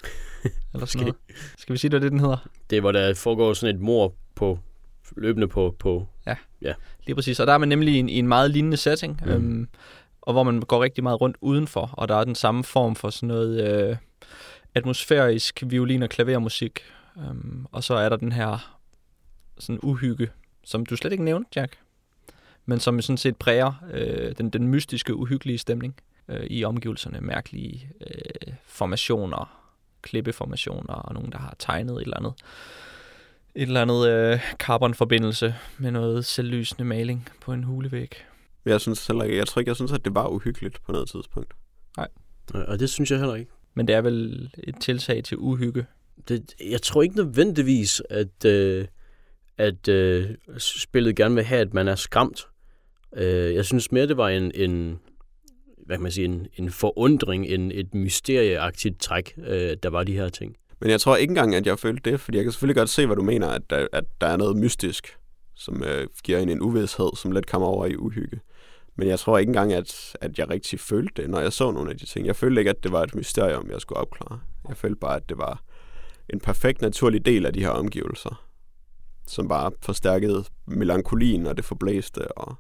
Eller 0.75 0.87
sådan 0.87 1.01
noget. 1.01 1.17
Skal 1.59 1.73
vi 1.73 1.79
sige, 1.79 1.89
hvad 1.89 2.01
det 2.01 2.11
den 2.11 2.21
hedder? 2.21 2.49
Det 2.71 2.77
er, 2.77 2.81
hvor 2.81 2.93
der 2.93 3.15
foregår 3.15 3.53
sådan 3.53 3.77
et 3.77 3.81
mor 3.81 4.15
på 4.35 4.59
løbende 5.17 5.49
på, 5.49 5.77
på 5.79 6.07
Lige 7.07 7.15
præcis. 7.15 7.41
Og 7.41 7.47
der 7.47 7.53
er 7.53 7.59
man 7.59 7.69
nemlig 7.69 7.95
i 7.95 7.99
en, 7.99 8.09
i 8.09 8.19
en 8.19 8.29
meget 8.29 8.51
lignende 8.51 8.77
setting, 8.77 9.21
mm. 9.25 9.31
øhm, 9.31 9.69
og 10.23 10.33
hvor 10.33 10.43
man 10.43 10.61
går 10.61 10.83
rigtig 10.83 11.03
meget 11.03 11.21
rundt 11.21 11.37
udenfor, 11.41 11.91
og 11.93 12.09
der 12.09 12.17
er 12.17 12.25
den 12.25 12.35
samme 12.35 12.65
form 12.65 12.97
for 12.97 13.11
sådan 13.11 13.27
noget 13.27 13.69
øh, 13.69 13.97
atmosfærisk 14.75 15.63
violin- 15.67 16.03
og 16.03 16.09
klavermusik. 16.09 16.81
Øhm, 17.19 17.67
og 17.73 17.85
så 17.85 17.95
er 17.95 18.09
der 18.09 18.17
den 18.17 18.33
her 18.33 18.79
sådan 19.59 19.81
uhygge, 19.83 20.31
som 20.65 20.87
du 20.87 20.97
slet 20.97 21.13
ikke 21.13 21.25
nævnte, 21.25 21.51
Jack, 21.57 21.79
men 22.67 22.81
som 22.81 23.03
sådan 23.03 23.17
set 23.17 23.37
præger 23.37 23.73
øh, 23.93 24.35
den, 24.39 24.51
den 24.51 24.69
mystiske, 24.69 25.15
uhyggelige 25.15 25.59
stemning 25.59 25.95
øh, 26.29 26.47
i 26.47 26.65
omgivelserne. 26.65 27.21
Mærkelige 27.21 27.89
øh, 28.01 28.55
formationer, 28.67 29.69
klippeformationer, 30.03 30.95
og 30.95 31.15
nogen, 31.15 31.33
der 31.33 31.39
har 31.39 31.55
tegnet 31.59 31.95
et 31.95 32.03
eller 32.03 32.17
andet 32.17 32.35
et 33.55 33.63
eller 33.63 33.83
andet 33.83 34.09
øh, 34.09 34.41
carbonforbindelse 34.59 35.55
med 35.79 35.91
noget 35.91 36.25
selvlysende 36.25 36.85
maling 36.85 37.29
på 37.41 37.53
en 37.53 37.65
hulevæg. 37.65 38.25
Jeg 38.65 38.81
synes 38.81 39.07
heller 39.07 39.25
ikke, 39.25 39.37
jeg 39.37 39.47
tror 39.47 39.61
ikke, 39.61 39.69
jeg 39.69 39.77
synes, 39.77 39.93
at 39.93 40.05
det 40.05 40.15
var 40.15 40.29
uhyggeligt 40.29 40.83
på 40.87 40.93
noget 40.93 41.09
tidspunkt. 41.09 41.55
Og 42.55 42.81
det 42.81 42.91
synes 42.91 43.11
jeg 43.11 43.19
heller 43.19 43.35
ikke. 43.35 43.51
Men 43.75 43.89
det 43.89 43.95
er 43.95 44.01
vel 44.01 44.51
et 44.59 44.75
tiltag 44.81 45.25
til 45.25 45.39
uhygge. 45.39 45.87
Det, 46.29 46.55
jeg 46.71 46.83
tror 46.83 47.03
ikke 47.03 47.17
nødvendigvis, 47.17 48.03
at, 48.11 48.45
øh, 48.47 48.87
at 49.59 49.89
øh, 49.89 50.31
spillet 50.59 51.17
gerne 51.17 51.35
vil 51.35 51.45
have, 51.45 51.61
at 51.61 51.75
man 51.75 51.89
er 51.89 51.95
skræmt. 51.95 52.49
Øh, 53.17 53.55
jeg 53.55 53.65
synes 53.65 53.93
mere, 53.93 54.07
det 54.07 54.17
var 54.17 54.29
en, 54.29 54.53
en 54.55 54.99
hvad 55.87 55.97
kan 55.97 56.03
man 56.03 56.13
sige, 56.13 56.25
en, 56.25 56.47
en 56.57 56.71
forundring, 56.71 57.47
en, 57.47 57.73
et 57.73 57.95
mysterieagtigt 57.95 59.01
træk, 59.01 59.35
øh, 59.39 59.77
der 59.83 59.89
var 59.91 60.05
de 60.05 60.13
her 60.13 60.29
ting. 60.29 60.57
Men 60.81 60.91
jeg 60.91 61.01
tror 61.01 61.17
ikke 61.17 61.31
engang, 61.31 61.55
at 61.55 61.67
jeg 61.67 61.79
følte 61.79 62.11
det, 62.11 62.21
fordi 62.21 62.37
jeg 62.37 62.45
kan 62.45 62.53
selvfølgelig 62.53 62.77
godt 62.77 62.89
se, 62.89 63.07
hvad 63.07 63.17
du 63.17 63.23
mener, 63.23 63.49
at 63.49 63.63
der, 63.71 63.87
at 63.93 64.05
der 64.21 64.27
er 64.27 64.37
noget 64.37 64.57
mystisk, 64.57 65.17
som 65.55 65.83
øh, 65.85 66.07
giver 66.25 66.39
en 66.39 66.49
en 66.49 66.61
uvidshed, 66.61 67.17
som 67.17 67.33
let 67.33 67.47
kommer 67.47 67.69
over 67.69 67.87
i 67.87 67.97
uhygge. 67.97 68.41
Men 68.97 69.09
jeg 69.09 69.19
tror 69.19 69.39
ikke 69.39 69.51
engang, 69.51 69.73
at, 69.73 70.17
at 70.21 70.39
jeg 70.39 70.51
rigtig 70.51 70.81
følte 70.81 71.23
det, 71.23 71.31
når 71.31 71.41
jeg 71.41 71.53
så 71.53 71.71
nogle 71.71 71.91
af 71.91 71.99
de 71.99 72.07
ting. 72.07 72.27
Jeg 72.27 72.37
følte 72.37 72.61
ikke, 72.61 72.71
at 72.71 72.83
det 72.83 72.93
var 72.93 73.03
et 73.03 73.15
mysterium, 73.15 73.71
jeg 73.71 73.81
skulle 73.81 73.99
opklare. 73.99 74.41
Jeg 74.69 74.77
følte 74.77 74.97
bare, 74.97 75.17
at 75.17 75.29
det 75.29 75.39
var 75.39 75.63
en 76.29 76.41
perfekt 76.41 76.83
naturlig 76.83 77.27
del 77.27 77.47
af 77.47 77.53
de 77.53 77.61
her 77.61 77.71
omgivelser, 77.71 78.45
som 79.27 79.49
bare 79.49 79.71
forstærkede 79.83 80.45
melankolien 80.67 81.47
og 81.47 81.57
det 81.57 81.65
forblæste 81.65 82.33
og 82.39 82.57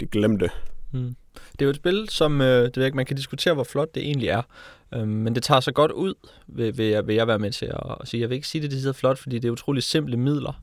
det 0.00 0.10
glemte. 0.10 0.50
Mm. 0.92 1.14
Det 1.52 1.62
er 1.62 1.64
jo 1.64 1.70
et 1.70 1.76
spil, 1.76 2.08
som 2.08 2.40
øh, 2.40 2.46
det 2.64 2.76
ved 2.76 2.82
jeg 2.82 2.86
ikke, 2.86 2.96
man 2.96 3.06
kan 3.06 3.16
diskutere, 3.16 3.54
hvor 3.54 3.64
flot 3.64 3.94
det 3.94 4.02
egentlig 4.02 4.28
er. 4.28 4.42
Øhm, 4.94 5.08
men 5.08 5.34
det 5.34 5.42
tager 5.42 5.60
sig 5.60 5.74
godt 5.74 5.92
ud, 5.92 6.14
vil, 6.46 6.78
vil, 6.78 6.86
jeg, 6.86 7.06
vil 7.06 7.14
jeg 7.14 7.26
være 7.26 7.38
med 7.38 7.52
til 7.52 7.66
at, 7.66 7.96
at 8.00 8.08
sige. 8.08 8.20
Jeg 8.20 8.28
vil 8.28 8.34
ikke 8.34 8.48
sige, 8.48 8.62
det 8.62 8.70
det 8.70 8.78
hedder 8.78 8.92
flot, 8.92 9.18
fordi 9.18 9.38
det 9.38 9.48
er 9.48 9.52
utrolig 9.52 9.82
simple 9.82 10.16
midler, 10.16 10.62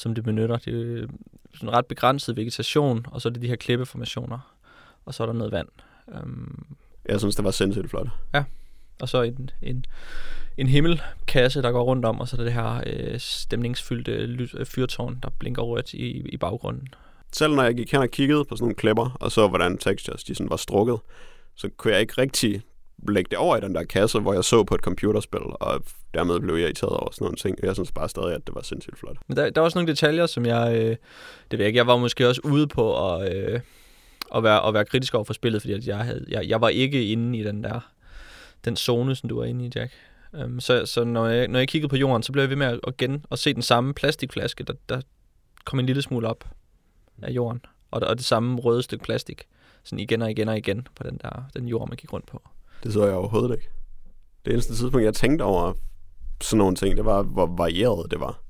som 0.00 0.14
det 0.14 0.24
benytter. 0.24 0.56
Det 0.56 1.02
er 1.02 1.06
sådan 1.54 1.72
ret 1.72 1.86
begrænset 1.86 2.36
vegetation, 2.36 3.06
og 3.10 3.20
så 3.20 3.28
er 3.28 3.32
det 3.32 3.42
de 3.42 3.48
her 3.48 3.56
klippeformationer, 3.56 4.54
og 5.04 5.14
så 5.14 5.22
er 5.22 5.26
der 5.26 5.32
noget 5.34 5.52
vand. 5.52 5.68
Um, 6.22 6.66
Jeg 7.08 7.20
synes, 7.20 7.36
det 7.36 7.44
var 7.44 7.50
sindssygt 7.50 7.90
flot. 7.90 8.08
og 9.00 9.08
så 9.08 9.22
en, 9.22 9.50
en, 9.62 9.84
en 10.56 10.66
himmelkasse, 10.66 11.62
der 11.62 11.72
går 11.72 11.82
rundt 11.82 12.04
om, 12.04 12.20
og 12.20 12.28
så 12.28 12.36
er 12.36 12.38
der 12.38 12.44
det 12.44 12.52
her 12.52 12.82
øh, 12.86 13.18
stemningsfyldte 13.18 14.26
ly- 14.26 14.54
øh, 14.54 14.66
fyrtårn, 14.66 15.18
der 15.22 15.30
blinker 15.38 15.62
rødt 15.62 15.94
i, 15.94 16.06
i 16.28 16.36
baggrunden. 16.36 16.88
Selv 17.32 17.54
når 17.54 17.62
jeg 17.62 17.74
gik 17.74 17.92
hen 17.92 18.00
og 18.00 18.10
kiggede 18.10 18.44
på 18.44 18.56
sådan 18.56 18.64
nogle 18.64 18.74
klipper, 18.74 19.16
og 19.20 19.32
så 19.32 19.48
hvordan 19.48 19.78
textures 19.78 20.24
de 20.24 20.34
sådan 20.34 20.50
var 20.50 20.56
strukket, 20.56 20.98
så 21.54 21.68
kunne 21.76 21.92
jeg 21.92 22.00
ikke 22.00 22.14
rigtig 22.18 22.62
lægge 23.08 23.28
det 23.30 23.38
over 23.38 23.56
i 23.56 23.60
den 23.60 23.74
der 23.74 23.84
kasse, 23.84 24.20
hvor 24.20 24.32
jeg 24.32 24.44
så 24.44 24.64
på 24.64 24.74
et 24.74 24.80
computerspil, 24.80 25.40
og 25.60 25.82
dermed 26.14 26.40
blev 26.40 26.54
jeg 26.54 26.62
irriteret 26.62 26.92
over 26.92 27.10
sådan 27.12 27.24
nogle 27.24 27.36
ting. 27.36 27.58
Jeg 27.62 27.74
synes 27.74 27.92
bare 27.92 28.08
stadig, 28.08 28.34
at 28.34 28.46
det 28.46 28.54
var 28.54 28.62
sindssygt 28.62 28.98
flot. 28.98 29.16
Men 29.28 29.36
der, 29.36 29.50
der 29.50 29.60
er 29.60 29.64
også 29.64 29.78
nogle 29.78 29.92
detaljer, 29.92 30.26
som 30.26 30.46
jeg... 30.46 30.74
Øh, 30.74 30.96
det 31.50 31.58
ved 31.58 31.58
jeg 31.58 31.66
ikke, 31.66 31.76
jeg 31.76 31.86
var 31.86 31.96
måske 31.96 32.28
også 32.28 32.40
ude 32.44 32.66
på 32.66 33.12
at, 33.12 33.34
øh, 33.34 33.60
at, 34.34 34.42
være, 34.42 34.66
at 34.68 34.74
være 34.74 34.84
kritisk 34.84 35.14
over 35.14 35.24
for 35.24 35.32
spillet, 35.32 35.62
fordi 35.62 35.74
at 35.74 35.86
jeg, 35.86 35.98
havde, 35.98 36.24
jeg, 36.28 36.48
jeg 36.48 36.60
var 36.60 36.68
ikke 36.68 37.06
inde 37.06 37.38
i 37.38 37.44
den 37.44 37.64
der 37.64 37.80
den 38.64 38.76
zone, 38.76 39.14
som 39.14 39.28
du 39.28 39.38
var 39.38 39.44
inde 39.44 39.66
i, 39.66 39.70
Jack. 39.74 39.92
Um, 40.44 40.60
så 40.60 40.86
så 40.86 41.04
når, 41.04 41.26
jeg, 41.26 41.48
når 41.48 41.58
jeg 41.58 41.68
kiggede 41.68 41.88
på 41.88 41.96
jorden, 41.96 42.22
så 42.22 42.32
blev 42.32 42.42
jeg 42.42 42.50
ved 42.50 42.56
med 42.56 42.66
at, 42.66 42.80
at, 42.86 42.96
gen, 42.96 43.24
at 43.30 43.38
se 43.38 43.54
den 43.54 43.62
samme 43.62 43.94
plastikflaske, 43.94 44.64
der, 44.64 44.72
der 44.88 45.00
kom 45.64 45.78
en 45.78 45.86
lille 45.86 46.02
smule 46.02 46.28
op 46.28 46.44
af 47.22 47.30
jorden. 47.30 47.60
Og, 47.90 48.00
og 48.02 48.16
det 48.16 48.24
samme 48.24 48.60
røde 48.60 48.82
stykke 48.82 49.04
plastik. 49.04 49.46
Sådan 49.84 49.98
igen 49.98 50.22
og 50.22 50.30
igen 50.30 50.48
og 50.48 50.58
igen 50.58 50.88
på 50.94 51.02
den 51.02 51.18
der 51.22 51.44
den 51.56 51.68
jord, 51.68 51.88
man 51.88 51.96
gik 51.96 52.12
rundt 52.12 52.26
på. 52.26 52.42
Det 52.82 52.92
så 52.92 53.04
jeg 53.04 53.14
overhovedet 53.14 53.54
ikke. 53.54 53.68
Det 54.44 54.52
eneste 54.52 54.74
tidspunkt, 54.74 55.04
jeg 55.04 55.14
tænkte 55.14 55.42
over 55.42 55.72
sådan 56.40 56.58
nogle 56.58 56.76
ting, 56.76 56.96
det 56.96 57.04
var, 57.04 57.22
hvor 57.22 57.46
varieret 57.46 58.10
det 58.10 58.20
var. 58.20 58.42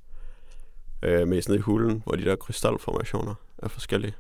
Øh, 1.03 1.29
med 1.29 1.43
nede 1.49 1.59
i 1.59 1.61
hulen, 1.61 2.03
hvor 2.05 2.15
de 2.17 2.25
der 2.25 2.37
krystalformationer 2.37 3.35
er 3.59 3.69
forskellige. 3.69 4.15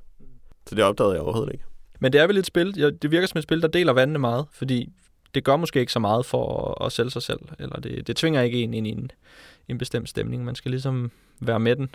Så 0.66 0.74
det 0.74 0.84
opdagede 0.84 1.12
jeg 1.12 1.22
overhovedet 1.22 1.52
ikke. 1.52 1.64
Men 2.00 2.12
det 2.12 2.20
er 2.20 2.26
vel 2.26 2.36
et 2.36 2.46
spil, 2.46 2.74
ja, 2.76 2.90
det 2.90 3.10
virker 3.10 3.26
som 3.26 3.38
et 3.38 3.42
spil, 3.42 3.62
der 3.62 3.68
deler 3.68 3.92
vandene 3.92 4.18
meget, 4.18 4.46
fordi 4.52 4.92
det 5.34 5.44
gør 5.44 5.56
måske 5.56 5.80
ikke 5.80 5.92
så 5.92 5.98
meget 5.98 6.26
for 6.26 6.70
at, 6.80 6.86
at 6.86 6.92
sælge 6.92 7.10
sig 7.10 7.22
selv, 7.22 7.40
eller 7.58 7.80
det, 7.80 8.06
det 8.06 8.16
tvinger 8.16 8.42
ikke 8.42 8.62
en 8.62 8.74
ind 8.74 8.86
i 8.86 8.90
en, 8.90 9.10
en 9.68 9.78
bestemt 9.78 10.08
stemning. 10.08 10.44
Man 10.44 10.54
skal 10.54 10.70
ligesom 10.70 11.10
være 11.40 11.60
med 11.60 11.76
den 11.76 11.94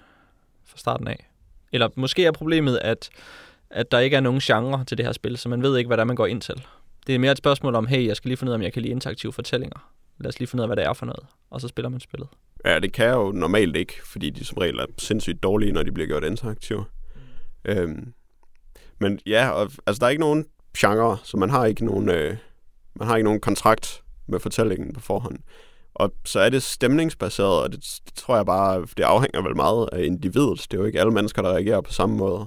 fra 0.66 0.78
starten 0.78 1.08
af. 1.08 1.30
Eller 1.72 1.90
måske 1.96 2.26
er 2.26 2.32
problemet, 2.32 2.80
at, 2.82 3.10
at 3.70 3.92
der 3.92 4.00
ikke 4.00 4.16
er 4.16 4.22
nogen 4.22 4.40
genre 4.40 4.84
til 4.84 4.98
det 4.98 5.06
her 5.06 5.14
spil, 5.14 5.38
så 5.38 5.50
man 5.50 5.62
ved 5.62 5.78
ikke, 5.78 5.88
hvad 5.88 5.98
der 5.98 6.04
man 6.04 6.16
går 6.16 6.26
ind 6.26 6.42
til. 6.42 6.66
Det 7.08 7.16
er 7.16 7.20
mere 7.20 7.32
et 7.32 7.38
spørgsmål 7.38 7.76
om, 7.76 7.88
hey, 7.88 8.08
jeg 8.08 8.16
skal 8.16 8.30
lige 8.30 8.38
finde 8.38 8.50
ud 8.50 8.54
af, 8.54 8.58
om 8.58 8.62
jeg 8.62 8.74
kan 8.74 8.82
lide 8.82 8.92
interaktive 8.92 9.34
fortællinger. 9.34 9.92
Lad 10.18 10.30
os 10.30 10.40
lige 10.40 10.48
finde 10.48 10.62
ud 10.62 10.64
af, 10.64 10.68
hvad 10.68 10.78
det 10.78 10.86
er 10.86 10.94
for 10.94 11.06
noget, 11.06 11.26
og 11.50 11.62
så 11.62 11.68
spiller 11.68 11.90
man 11.90 12.00
spillet. 12.00 12.30
Ja, 12.66 12.80
det 12.80 12.94
kan 12.94 13.06
jeg 13.06 13.14
jo 13.14 13.32
normalt 13.32 13.76
ikke, 13.76 13.94
fordi 14.04 14.30
de 14.30 14.46
som 14.46 14.58
regel 14.58 14.80
er 14.80 14.86
sindssygt 14.98 15.44
dårlige, 15.44 15.72
når 15.72 15.84
de 15.84 15.92
bliver 15.92 16.08
gjort 16.08 16.24
interaktive. 16.24 16.86
Mm. 17.16 17.22
Øhm, 17.72 18.14
men 19.00 19.20
ja, 19.26 19.50
og, 19.50 19.72
altså 19.86 20.00
der 20.00 20.06
er 20.06 20.10
ikke 20.10 20.22
nogen 20.22 20.46
genre, 20.78 21.18
så 21.24 21.38
man 21.38 21.50
har 21.50 21.66
ikke 21.66 21.86
nogen, 21.86 22.10
øh, 22.10 22.38
man 22.96 23.08
har 23.08 23.16
ikke 23.16 23.24
nogen 23.24 23.42
kontrakt 23.42 24.04
med 24.28 24.40
fortællingen 24.40 24.94
på 24.94 25.00
forhånd. 25.00 25.40
Og 25.94 26.14
så 26.26 26.40
er 26.40 26.50
det 26.50 26.64
stemningsbaseret, 26.64 27.64
og 27.64 27.72
det, 27.72 28.00
det 28.06 28.14
tror 28.14 28.36
jeg 28.36 28.46
bare, 28.46 28.82
det 28.98 29.04
afhænger 29.04 29.42
vel 29.42 29.56
meget 29.56 29.90
af 29.92 30.04
individet. 30.04 30.68
Det 30.72 30.74
er 30.74 30.82
jo 30.82 30.86
ikke 30.86 31.00
alle 31.00 31.12
mennesker, 31.12 31.42
der 31.42 31.50
reagerer 31.50 31.82
på 31.82 31.92
samme 31.92 32.18
måde, 32.18 32.46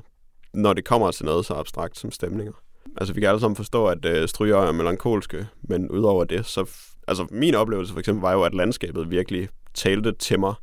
når 0.55 0.72
det 0.72 0.85
kommer 0.85 1.10
til 1.10 1.24
noget 1.24 1.47
så 1.47 1.55
abstrakt 1.55 1.98
som 1.98 2.10
stemninger. 2.10 2.52
Altså 3.00 3.14
vi 3.14 3.20
kan 3.20 3.28
alle 3.28 3.40
sammen 3.40 3.56
forstå, 3.56 3.86
at 3.86 4.04
øh, 4.04 4.28
stryger 4.28 4.56
er 4.56 4.72
melankolske, 4.72 5.46
men 5.62 5.90
udover 5.90 6.24
det, 6.24 6.46
så... 6.46 6.70
Altså 7.08 7.26
min 7.30 7.54
oplevelse 7.54 7.92
for 7.92 8.00
eksempel 8.00 8.20
var 8.20 8.32
jo, 8.32 8.42
at 8.42 8.54
landskabet 8.54 9.10
virkelig 9.10 9.48
talte 9.74 10.12
til 10.12 10.40
mig, 10.40 10.54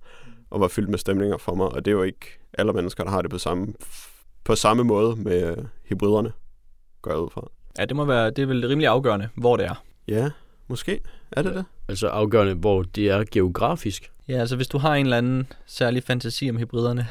og 0.49 0.59
var 0.59 0.67
fyldt 0.67 0.89
med 0.89 0.97
stemninger 0.97 1.37
for 1.37 1.55
mig, 1.55 1.67
og 1.67 1.85
det 1.85 1.91
er 1.91 1.95
jo 1.95 2.03
ikke 2.03 2.39
alle 2.53 2.73
mennesker, 2.73 3.03
der 3.03 3.11
har 3.11 3.21
det 3.21 3.31
på 3.31 3.37
samme, 3.37 3.73
på 4.43 4.55
samme 4.55 4.83
måde 4.83 5.15
med 5.15 5.57
øh, 5.57 5.65
hybriderne, 5.83 6.31
går 7.01 7.11
jeg 7.11 7.19
ud 7.19 7.29
fra. 7.29 7.47
Ja, 7.79 7.85
det 7.85 7.95
må 7.95 8.05
være, 8.05 8.29
det 8.29 8.39
er 8.39 8.45
vel 8.45 8.67
rimelig 8.67 8.87
afgørende, 8.87 9.29
hvor 9.35 9.57
det 9.57 9.65
er. 9.65 9.83
Ja, 10.07 10.29
måske. 10.67 10.99
Er 11.31 11.41
det 11.41 11.55
det? 11.55 11.65
Altså 11.87 12.07
afgørende, 12.07 12.53
hvor 12.53 12.83
det 12.83 13.09
er 13.09 13.23
geografisk. 13.31 14.11
Ja, 14.27 14.33
altså 14.39 14.55
hvis 14.55 14.67
du 14.67 14.77
har 14.77 14.95
en 14.95 15.05
eller 15.05 15.17
anden 15.17 15.47
særlig 15.65 16.03
fantasi 16.03 16.49
om 16.49 16.57
hybriderne, 16.57 17.07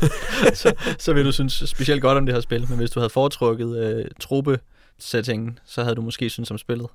så, 0.54 0.94
så 0.98 1.12
vil 1.12 1.24
du 1.24 1.32
synes 1.32 1.62
specielt 1.66 2.02
godt 2.02 2.18
om 2.18 2.26
det 2.26 2.34
her 2.34 2.40
spil. 2.40 2.66
Men 2.68 2.78
hvis 2.78 2.90
du 2.90 3.00
havde 3.00 3.10
foretrukket 3.10 3.76
øh, 3.78 4.04
truppe-settingen, 4.20 5.58
så 5.64 5.82
havde 5.82 5.96
du 5.96 6.02
måske 6.02 6.30
synes 6.30 6.50
om 6.50 6.58
spillet. 6.58 6.86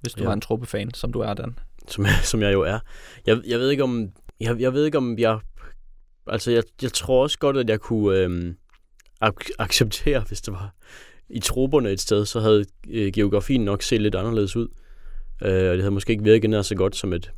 Hvis 0.00 0.12
du 0.12 0.22
Ja. 0.22 0.28
er 0.28 0.32
en 0.32 0.40
truppefan, 0.40 0.94
som 0.94 1.12
du 1.12 1.20
er, 1.20 1.34
Dan. 1.34 1.58
som, 1.88 2.06
som 2.22 2.42
jeg 2.42 2.52
jo 2.52 2.62
er. 2.62 2.78
Jeg, 3.26 3.40
jeg 3.46 3.58
ved 3.58 3.70
ikke 3.70 3.82
om 3.82 4.08
jeg, 4.40 4.60
jeg 4.60 4.72
ved 4.72 4.84
ikke 4.84 4.98
om 4.98 5.18
jeg 5.18 5.38
altså 6.26 6.50
jeg, 6.50 6.62
jeg 6.82 6.92
tror 6.92 7.22
også 7.22 7.38
godt 7.38 7.56
at 7.56 7.68
jeg 7.70 7.80
kunne 7.80 8.18
øhm, 8.18 8.56
ak- 9.24 9.50
acceptere 9.58 10.20
hvis 10.28 10.40
det 10.40 10.52
var 10.54 10.74
i 11.30 11.40
trupperne 11.40 11.90
et 11.90 12.00
sted 12.00 12.26
så 12.26 12.40
havde 12.40 12.64
øh, 12.88 13.12
geografien 13.12 13.64
nok 13.64 13.82
set 13.82 14.02
lidt 14.02 14.14
anderledes 14.14 14.56
ud. 14.56 14.68
Øh, 15.42 15.48
og 15.70 15.74
det 15.74 15.78
havde 15.80 15.90
måske 15.90 16.10
ikke 16.10 16.24
virket 16.24 16.50
nær 16.50 16.62
så 16.62 16.74
godt 16.74 16.96
som 16.96 17.12
et 17.12 17.32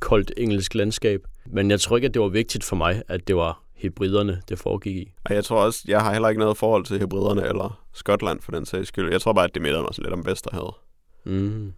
koldt 0.00 0.32
engelsk 0.36 0.74
landskab. 0.74 1.20
Men 1.46 1.70
jeg 1.70 1.80
tror 1.80 1.96
ikke 1.96 2.06
at 2.08 2.14
det 2.14 2.22
var 2.22 2.28
vigtigt 2.28 2.64
for 2.64 2.76
mig 2.76 3.02
at 3.08 3.28
det 3.28 3.36
var 3.36 3.62
hybriderne 3.74 4.42
det 4.48 4.58
foregik 4.58 4.96
i. 4.96 5.12
Og 5.24 5.34
jeg 5.34 5.44
tror 5.44 5.64
også, 5.64 5.84
jeg 5.88 6.00
har 6.00 6.12
heller 6.12 6.28
ikke 6.28 6.38
noget 6.38 6.56
forhold 6.56 6.84
til 6.84 6.98
hybriderne 7.00 7.46
eller 7.48 7.82
Skotland 7.94 8.40
for 8.40 8.52
den 8.52 8.66
sags 8.66 8.88
skyld. 8.88 9.10
Jeg 9.12 9.20
tror 9.20 9.32
bare, 9.32 9.44
at 9.44 9.54
det 9.54 9.62
mindede 9.62 9.82
mig 9.82 9.94
sådan 9.94 10.04
lidt 10.04 10.12
om 10.20 10.26
Vesterhavet. 10.26 10.74
Mm. 11.24 11.72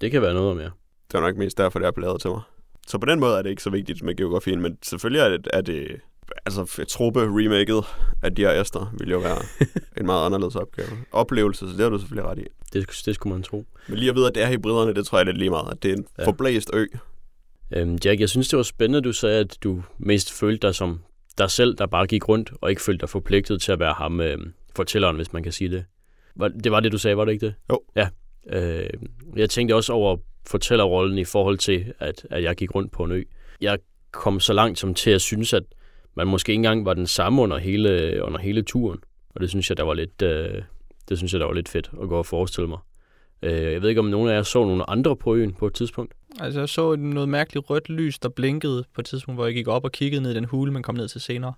Det 0.00 0.10
kan 0.10 0.22
være 0.22 0.34
noget 0.34 0.50
om 0.50 0.58
jer. 0.60 0.70
Det 1.12 1.20
var 1.20 1.20
nok 1.20 1.36
mest 1.36 1.58
derfor, 1.58 1.78
det 1.78 1.86
er 1.86 1.90
blevet 1.90 2.20
til 2.20 2.30
mig. 2.30 2.40
Så 2.86 2.98
på 2.98 3.06
den 3.06 3.20
måde 3.20 3.38
er 3.38 3.42
det 3.42 3.50
ikke 3.50 3.62
så 3.62 3.70
vigtigt 3.70 4.02
med 4.02 4.16
geografien, 4.16 4.60
men 4.62 4.78
selvfølgelig 4.82 5.20
er 5.20 5.28
det, 5.28 5.48
er 5.52 5.60
det 5.60 6.00
altså 6.46 6.84
truppe-remaket 6.88 7.84
af 8.22 8.34
de 8.34 8.42
her 8.42 8.60
Ester 8.60 8.94
vil 8.98 9.10
jo 9.10 9.18
være 9.18 9.38
en 10.00 10.06
meget 10.06 10.26
anderledes 10.26 10.56
opgave. 10.56 10.88
Oplevelse, 11.12 11.66
så 11.66 11.72
det 11.72 11.80
har 11.80 11.88
du 11.88 11.98
selvfølgelig 11.98 12.30
ret 12.30 12.38
i. 12.38 12.44
Det, 12.72 13.02
det 13.06 13.14
skulle 13.14 13.34
man 13.34 13.42
tro. 13.42 13.66
Men 13.88 13.98
lige 13.98 14.10
at 14.10 14.16
vide, 14.16 14.26
at 14.28 14.34
det 14.34 14.42
er 14.42 14.50
hybriderne, 14.50 14.94
det 14.94 15.06
tror 15.06 15.18
jeg 15.18 15.26
lidt 15.26 15.38
lige 15.38 15.50
meget, 15.50 15.70
at 15.70 15.82
det 15.82 15.90
er 15.90 15.96
en 15.96 16.06
Ja. 16.18 16.22
ja. 16.22 16.28
forblæst 16.28 16.70
ø. 16.74 16.86
Øhm, 17.76 17.98
Jack, 18.04 18.20
jeg 18.20 18.28
synes, 18.28 18.48
det 18.48 18.56
var 18.56 18.62
spændende, 18.62 19.00
du 19.00 19.12
sagde, 19.12 19.40
at 19.40 19.58
du 19.64 19.82
mest 19.98 20.32
følte 20.32 20.66
dig 20.66 20.74
som 20.74 21.00
dig 21.38 21.50
selv, 21.50 21.74
der 21.74 21.86
bare 21.86 22.06
gik 22.06 22.28
rundt, 22.28 22.52
og 22.60 22.70
ikke 22.70 22.82
følte 22.82 23.00
dig 23.00 23.08
forpligtet 23.08 23.62
til 23.62 23.72
at 23.72 23.78
være 23.78 23.92
ham, 23.92 24.20
øh, 24.20 24.38
fortælleren, 24.76 25.16
hvis 25.16 25.32
man 25.32 25.42
kan 25.42 25.52
sige 25.52 25.70
det. 25.70 25.84
Var, 26.36 26.48
det 26.48 26.72
var 26.72 26.80
det, 26.80 26.92
du 26.92 26.98
sagde, 26.98 27.16
var 27.16 27.24
det 27.24 27.32
ikke 27.32 27.46
det? 27.46 27.54
Jo. 27.70 27.80
Ja. 27.96 28.08
Øh, 28.46 28.90
jeg 29.36 29.50
tænkte 29.50 29.74
også 29.74 29.92
over 29.92 30.16
fortællerrollen 30.46 31.18
i 31.18 31.24
forhold 31.24 31.58
til, 31.58 31.92
at, 31.98 32.26
at 32.30 32.42
jeg 32.42 32.56
gik 32.56 32.74
rundt 32.74 32.92
på 32.92 33.04
en 33.04 33.12
ø. 33.12 33.22
Jeg 33.60 33.78
kom 34.12 34.40
så 34.40 34.52
langt 34.52 34.78
som 34.78 34.94
til 34.94 35.10
at 35.10 35.20
synes, 35.20 35.52
at 35.52 35.62
man 36.14 36.26
måske 36.26 36.52
ikke 36.52 36.58
engang 36.58 36.84
var 36.84 36.94
den 36.94 37.06
samme 37.06 37.42
under 37.42 37.58
hele, 37.58 38.20
under 38.22 38.38
hele 38.38 38.62
turen. 38.62 38.98
Og 39.34 39.40
det 39.40 39.50
synes 39.50 39.70
jeg, 39.70 39.76
der 39.76 39.82
var 39.82 39.94
lidt, 39.94 40.22
øh, 40.22 40.62
det 41.08 41.18
synes 41.18 41.32
jeg, 41.32 41.40
der 41.40 41.46
var 41.46 41.52
lidt 41.52 41.68
fedt 41.68 41.90
at 42.02 42.08
gå 42.08 42.18
og 42.18 42.26
forestille 42.26 42.68
mig. 42.68 42.78
Øh, 43.42 43.72
jeg 43.72 43.82
ved 43.82 43.88
ikke, 43.88 43.98
om 44.00 44.06
nogen 44.06 44.28
af 44.30 44.34
jer 44.34 44.42
så 44.42 44.64
nogle 44.64 44.90
andre 44.90 45.16
på 45.16 45.34
øen 45.34 45.52
på 45.52 45.66
et 45.66 45.74
tidspunkt. 45.74 46.14
Altså, 46.40 46.60
jeg 46.60 46.68
så 46.68 46.96
noget 46.96 47.28
mærkeligt 47.28 47.70
rødt 47.70 47.88
lys, 47.88 48.18
der 48.18 48.28
blinkede 48.28 48.84
på 48.94 49.00
et 49.00 49.06
tidspunkt, 49.06 49.36
hvor 49.36 49.44
jeg 49.46 49.54
gik 49.54 49.68
op 49.68 49.84
og 49.84 49.92
kiggede 49.92 50.22
ned 50.22 50.30
i 50.30 50.34
den 50.34 50.44
hule, 50.44 50.72
man 50.72 50.82
kom 50.82 50.94
ned 50.94 51.08
til 51.08 51.20
senere. 51.20 51.52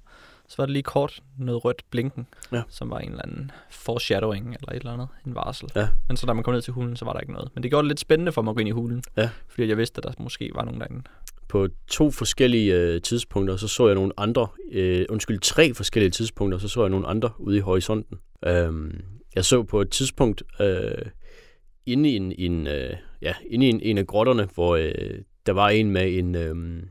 Så 0.48 0.54
var 0.58 0.66
det 0.66 0.72
lige 0.72 0.82
kort 0.82 1.20
noget 1.38 1.64
rødt 1.64 1.82
blinken, 1.90 2.26
Ja. 2.52 2.62
som 2.68 2.90
var 2.90 2.98
en 2.98 3.08
eller 3.10 3.22
anden 3.22 3.50
foreshadowing 3.70 4.46
eller 4.46 4.68
et 4.72 4.76
eller 4.76 4.92
andet, 4.92 5.08
en 5.26 5.34
varsel. 5.34 5.68
Ja. 5.76 5.88
Men 6.08 6.16
så 6.16 6.26
da 6.26 6.32
man 6.32 6.44
kom 6.44 6.54
ned 6.54 6.62
til 6.62 6.72
hulen, 6.72 6.96
så 6.96 7.04
var 7.04 7.12
der 7.12 7.20
ikke 7.20 7.32
noget. 7.32 7.50
Men 7.54 7.62
det 7.62 7.70
gjorde 7.70 7.82
det 7.84 7.88
lidt 7.88 8.00
spændende 8.00 8.32
for 8.32 8.42
mig 8.42 8.50
at 8.50 8.56
gå 8.56 8.60
ind 8.60 8.68
i 8.68 8.72
hulen, 8.72 9.02
Ja. 9.16 9.30
fordi 9.48 9.68
jeg 9.68 9.76
vidste, 9.78 9.98
at 9.98 10.04
der 10.04 10.22
måske 10.22 10.50
var 10.54 10.64
nogen 10.64 10.80
derinde. 10.80 11.02
på 11.48 11.68
to 11.88 12.10
forskellige 12.10 12.74
øh, 12.74 13.02
tidspunkter, 13.02 13.56
så 13.56 13.68
så 13.68 13.86
jeg 13.86 13.94
nogle 13.94 14.12
andre, 14.16 14.46
øh, 14.72 15.06
undskyld, 15.08 15.40
tre 15.40 15.74
forskellige 15.74 16.10
tidspunkter, 16.10 16.58
så 16.58 16.68
så 16.68 16.80
jeg 16.80 16.90
nogle 16.90 17.06
andre 17.06 17.30
ude 17.38 17.56
i 17.56 17.60
horisonten. 17.60 18.18
Øhm, 18.46 19.00
jeg 19.34 19.44
så 19.44 19.62
på 19.62 19.80
et 19.80 19.90
tidspunkt 19.90 20.42
øh, 20.60 20.92
inde 21.86 22.10
i 22.10 22.16
en, 22.16 22.32
en, 22.38 22.66
øh, 22.66 22.90
ja, 23.22 23.34
inde 23.50 23.66
i 23.66 23.68
en, 23.68 23.80
en 23.80 23.98
af 23.98 24.06
grotterne, 24.06 24.48
hvor 24.54 24.76
øh, 24.76 24.92
der 25.46 25.52
var 25.52 25.68
en 25.68 25.90
med 25.90 26.18
en, 26.18 26.34
øh, 26.34 26.82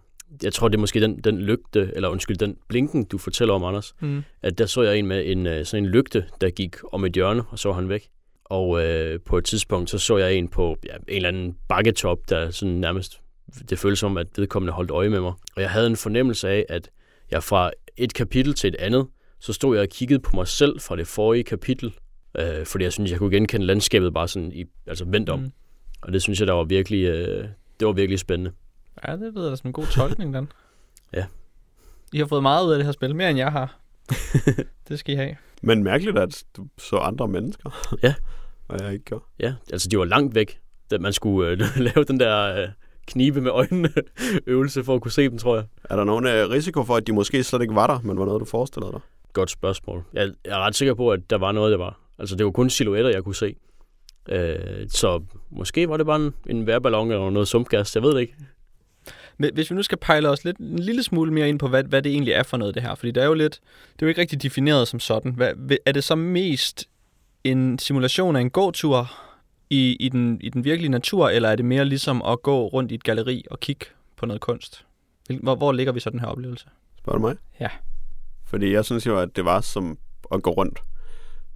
jeg 0.43 0.53
tror 0.53 0.67
det 0.67 0.75
er 0.75 0.79
måske 0.79 1.01
den, 1.01 1.19
den 1.19 1.41
lygte, 1.41 1.91
eller 1.95 2.09
undskyld, 2.09 2.37
den 2.37 2.57
blinken, 2.69 3.03
du 3.03 3.17
fortæller 3.17 3.53
om, 3.53 3.63
Anders, 3.63 3.93
Mm. 4.01 4.23
at 4.41 4.57
der 4.57 4.65
så 4.65 4.81
jeg 4.81 4.97
en 4.97 5.07
med 5.07 5.25
en, 5.25 5.47
øh, 5.47 5.65
sådan 5.65 5.83
en 5.83 5.89
lygte, 5.89 6.25
der 6.41 6.49
gik 6.49 6.75
om 6.93 7.05
et 7.05 7.13
hjørne, 7.13 7.43
og 7.49 7.59
så 7.59 7.69
var 7.69 7.75
han 7.75 7.89
væk. 7.89 8.07
Og 8.45 8.85
øh, 8.85 9.19
på 9.25 9.37
et 9.37 9.45
tidspunkt, 9.45 9.89
så 9.89 9.97
så 9.97 10.17
jeg 10.17 10.33
en 10.35 10.47
på 10.47 10.77
ja, 10.85 10.95
en 10.95 11.03
eller 11.07 11.29
anden 11.29 11.57
bakketop, 11.67 12.29
der 12.29 12.51
sådan 12.51 12.73
nærmest, 12.73 13.21
det 13.69 13.79
føltes 13.79 13.99
som, 13.99 14.17
at 14.17 14.27
vedkommende 14.37 14.73
holdt 14.73 14.91
øje 14.91 15.09
med 15.09 15.21
mig. 15.21 15.33
Og 15.55 15.61
jeg 15.61 15.69
havde 15.69 15.87
en 15.87 15.95
fornemmelse 15.95 16.49
af, 16.49 16.65
at 16.69 16.89
jeg 17.31 17.43
fra 17.43 17.71
et 17.97 18.13
kapitel 18.13 18.53
til 18.53 18.67
et 18.67 18.75
andet, 18.75 19.07
så 19.39 19.53
stod 19.53 19.75
jeg 19.75 19.81
og 19.83 19.89
kiggede 19.89 20.19
på 20.19 20.31
mig 20.33 20.47
selv 20.47 20.79
fra 20.79 20.95
det 20.95 21.07
forrige 21.07 21.43
kapitel, 21.43 21.93
øh, 22.39 22.65
fordi 22.65 22.83
jeg 22.83 22.93
synes, 22.93 23.11
jeg 23.11 23.19
kunne 23.19 23.31
genkende 23.31 23.65
landskabet 23.65 24.13
bare 24.13 24.27
sådan 24.27 24.51
i, 24.51 24.65
altså 24.87 25.05
vendt 25.05 25.29
om. 25.29 25.39
Mm. 25.39 25.51
Og 26.01 26.13
det 26.13 26.21
synes 26.21 26.39
jeg, 26.39 26.47
der 26.47 26.53
var 26.53 26.63
virkelig, 26.63 27.03
øh, 27.03 27.47
det 27.79 27.87
var 27.87 27.93
virkelig 27.93 28.19
spændende. 28.19 28.51
Ja, 29.07 29.11
det 29.11 29.33
jeg 29.35 29.51
da 29.51 29.55
som 29.55 29.67
en 29.67 29.73
god 29.73 29.85
tolkning, 29.85 30.33
Dan. 30.33 30.47
Ja. 31.13 31.25
I 32.13 32.17
har 32.17 32.25
fået 32.25 32.41
meget 32.41 32.65
ud 32.65 32.71
af 32.71 32.77
det 32.77 32.85
her 32.85 32.91
spil, 32.91 33.15
mere 33.15 33.29
end 33.29 33.39
jeg 33.39 33.51
har. 33.51 33.79
det 34.89 34.99
skal 34.99 35.13
I 35.13 35.17
have. 35.17 35.35
Men 35.61 35.83
mærkeligt, 35.83 36.17
at 36.17 36.43
du 36.57 36.67
så 36.77 36.97
andre 36.97 37.27
mennesker. 37.27 37.97
Ja. 38.03 38.13
Og 38.67 38.83
jeg 38.83 38.93
ikke 38.93 39.05
gjorde. 39.05 39.23
Ja, 39.39 39.53
altså 39.71 39.89
de 39.89 39.97
var 39.97 40.05
langt 40.05 40.35
væk, 40.35 40.59
da 40.91 40.97
man 40.97 41.13
skulle 41.13 41.49
øh, 41.49 41.59
lave 41.77 42.03
den 42.03 42.19
der 42.19 42.61
øh, 42.61 42.67
knibe 43.07 43.41
med 43.41 43.51
øjnene 43.51 43.89
øvelse 44.47 44.83
for 44.83 44.95
at 44.95 45.01
kunne 45.01 45.11
se 45.11 45.29
dem, 45.29 45.37
tror 45.37 45.55
jeg. 45.55 45.65
Er 45.83 45.95
der 45.95 46.03
nogen 46.03 46.27
øh, 46.27 46.49
risiko 46.49 46.83
for, 46.83 46.95
at 46.95 47.07
de 47.07 47.13
måske 47.13 47.43
slet 47.43 47.61
ikke 47.61 47.75
var 47.75 47.87
der, 47.87 47.99
men 48.03 48.19
var 48.19 48.25
noget, 48.25 48.39
du 48.39 48.45
forestillede 48.45 48.91
dig? 48.91 49.01
Godt 49.33 49.51
spørgsmål. 49.51 50.03
Jeg, 50.13 50.29
jeg 50.45 50.51
er 50.51 50.59
ret 50.59 50.75
sikker 50.75 50.93
på, 50.93 51.11
at 51.11 51.29
der 51.29 51.37
var 51.37 51.51
noget, 51.51 51.71
der 51.71 51.77
var. 51.77 51.99
Altså, 52.23 52.35
det 52.35 52.45
var 52.45 52.51
kun 52.51 52.69
silhuetter, 52.69 53.11
jeg 53.11 53.23
kunne 53.23 53.35
se. 53.35 53.55
Øh, 54.29 54.89
så 54.89 55.23
måske 55.49 55.89
var 55.89 55.97
det 55.97 56.05
bare 56.05 56.25
en, 56.25 56.33
en 56.49 56.67
værballon 56.67 57.11
eller 57.11 57.29
noget 57.29 57.47
sumpgas. 57.47 57.95
Jeg 57.95 58.03
ved 58.03 58.13
det 58.13 58.21
ikke. 58.21 58.35
Men 59.37 59.53
Hvis 59.53 59.71
vi 59.71 59.75
nu 59.75 59.83
skal 59.83 59.97
pejle 59.97 60.29
os 60.29 60.45
lidt, 60.45 60.57
en 60.57 60.79
lille 60.79 61.03
smule 61.03 61.33
mere 61.33 61.49
ind 61.49 61.59
på, 61.59 61.67
hvad, 61.67 61.83
hvad 61.83 62.01
det 62.01 62.11
egentlig 62.11 62.33
er 62.33 62.43
for 62.43 62.57
noget, 62.57 62.75
det 62.75 62.83
her. 62.83 62.95
Fordi 62.95 63.11
det 63.11 63.23
er 63.23 63.27
jo 63.27 63.33
lidt, 63.33 63.59
det 63.93 64.01
er 64.01 64.05
jo 64.05 64.07
ikke 64.07 64.21
rigtig 64.21 64.43
defineret 64.43 64.87
som 64.87 64.99
sådan. 64.99 65.31
Hvad, 65.31 65.53
er 65.85 65.91
det 65.91 66.03
så 66.03 66.15
mest 66.15 66.89
en 67.43 67.79
simulation 67.79 68.35
af 68.35 68.41
en 68.41 68.49
gåtur 68.49 69.11
i, 69.69 69.97
i, 69.99 70.09
den, 70.09 70.41
i 70.41 70.49
den 70.49 70.63
virkelige 70.63 70.91
natur, 70.91 71.29
eller 71.29 71.49
er 71.49 71.55
det 71.55 71.65
mere 71.65 71.85
ligesom 71.85 72.21
at 72.21 72.41
gå 72.41 72.67
rundt 72.67 72.91
i 72.91 72.95
et 72.95 73.03
galeri 73.03 73.45
og 73.51 73.59
kigge 73.59 73.85
på 74.17 74.25
noget 74.25 74.41
kunst? 74.41 74.85
Hvor, 75.41 75.55
hvor 75.55 75.71
ligger 75.71 75.93
vi 75.93 75.99
så 75.99 76.09
den 76.09 76.19
her 76.19 76.27
oplevelse? 76.27 76.65
Spørger 76.97 77.17
du 77.17 77.27
mig? 77.27 77.35
Ja. 77.59 77.69
Fordi 78.45 78.73
jeg 78.73 78.85
synes 78.85 79.05
jo, 79.05 79.19
at 79.19 79.35
det 79.35 79.45
var 79.45 79.61
som 79.61 79.97
at 80.33 80.43
gå 80.43 80.51
rundt 80.51 80.79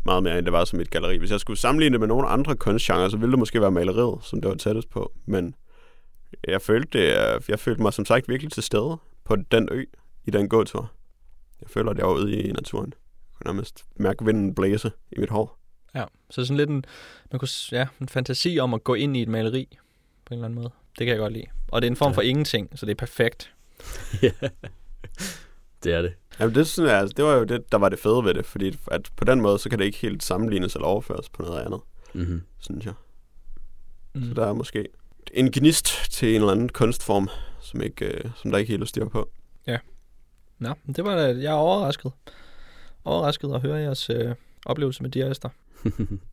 meget 0.08 0.24
mere, 0.24 0.38
end 0.38 0.46
det 0.46 0.54
var 0.54 0.66
som 0.66 0.80
et 0.80 0.90
galeri. 0.90 1.18
Hvis 1.18 1.32
jeg 1.32 1.40
skulle 1.40 1.60
sammenligne 1.60 1.94
det 1.94 2.00
med 2.00 2.08
nogle 2.08 2.28
andre 2.28 2.56
kunstgenre, 2.56 3.12
så 3.12 3.18
ville 3.18 3.32
det 3.32 3.40
måske 3.40 3.62
være 3.62 3.72
maleriet, 3.72 4.20
som 4.24 4.42
det 4.42 4.50
var 4.50 4.56
tættest 4.56 4.90
på. 4.90 5.12
Men 5.26 5.56
jeg 6.48 6.62
følte, 6.62 7.00
det, 7.00 7.50
jeg 7.50 7.60
følte 7.60 7.82
mig 7.82 7.94
som 7.94 8.06
sagt 8.06 8.30
virkelig 8.30 8.52
til 8.52 8.64
stede 8.64 8.98
på 9.24 9.36
den 9.36 9.70
ø 9.72 9.84
i 10.26 10.32
den 10.32 10.50
gåtur. 10.50 10.92
Jeg 11.62 11.70
føler, 11.70 11.92
at 11.92 11.98
jeg 11.98 12.06
var 12.06 12.14
ude 12.14 12.42
i 12.42 12.52
naturen. 12.52 12.94
Jeg 12.96 13.34
kunne 13.34 13.54
nærmest 13.54 13.86
mærke 13.96 14.26
vinden 14.26 14.56
blæse 14.56 14.92
i 15.12 15.20
mit 15.20 15.30
hår. 15.30 15.60
Ja, 15.96 16.04
så 16.30 16.46
sådan 16.46 16.58
lidt 16.58 16.70
en, 16.70 16.86
man 17.32 17.40
kunne, 17.40 17.50
ja, 17.72 17.88
en 18.02 18.10
fantasi 18.10 18.60
om 18.60 18.74
at 18.74 18.84
gå 18.84 18.94
ind 18.94 19.18
i 19.18 19.22
et 19.22 19.28
maleri 19.28 19.78
på 20.26 20.34
en 20.34 20.38
eller 20.38 20.46
anden 20.46 20.60
måde. 20.62 20.70
Det 20.98 21.06
kan 21.06 21.08
jeg 21.08 21.18
godt 21.18 21.34
lide. 21.34 21.46
Og 21.72 21.82
det 21.82 21.88
er 21.88 21.92
en 21.92 21.96
form 21.96 22.12
ja. 22.12 22.18
for 22.18 22.22
ingenting, 22.22 22.80
så 22.80 22.86
det 22.86 22.92
er 22.92 22.96
perfekt. 22.96 23.54
ja, 24.24 24.32
det 25.84 25.94
er 25.94 26.02
det. 26.02 26.14
Jamen 26.40 26.56
det, 26.56 26.68
synes 26.68 26.90
jeg, 26.90 27.00
altså, 27.00 27.14
det 27.18 27.26
var 27.26 27.34
jo 27.34 27.44
det, 27.44 27.72
der 27.72 27.78
var 27.78 27.90
det 27.90 28.00
fede 28.00 28.24
ved 28.24 28.34
det, 28.34 28.46
fordi 28.46 28.78
at 28.88 29.10
på 29.16 29.26
den 29.26 29.42
måde, 29.42 29.60
så 29.60 29.70
kan 29.70 29.80
det 29.80 29.86
ikke 29.86 29.98
helt 29.98 30.24
sammenlignes 30.24 30.76
eller 30.76 30.88
overføres 30.88 31.30
på 31.30 31.42
noget 31.42 31.60
andet, 31.60 31.80
mm-hmm. 32.14 32.42
synes 32.60 32.86
jeg. 32.86 32.94
Mm. 34.14 34.24
Så 34.28 34.34
der 34.34 34.46
er 34.46 34.54
måske 34.54 34.88
en 35.34 35.52
gnist 35.52 36.12
til 36.12 36.30
en 36.30 36.36
eller 36.36 36.52
anden 36.52 36.70
kunstform, 36.70 37.30
som, 37.62 37.82
ikke, 37.82 38.06
øh, 38.06 38.32
som 38.36 38.52
der 38.52 38.58
ikke 38.58 38.72
helt 38.72 38.82
er 38.82 38.88
styr 38.88 39.08
på. 39.08 39.30
Ja. 39.68 39.78
Nå, 40.60 40.74
det 40.96 41.04
var 41.04 41.16
da, 41.16 41.22
jeg 41.22 41.52
er 41.52 41.52
overrasket. 41.54 42.12
Overrasket 43.06 43.54
at 43.54 43.62
høre 43.62 43.76
jeres 43.76 44.10
øh, 44.10 44.36
oplevelse 44.66 45.04
med 45.04 45.10
Diaster. 45.10 45.50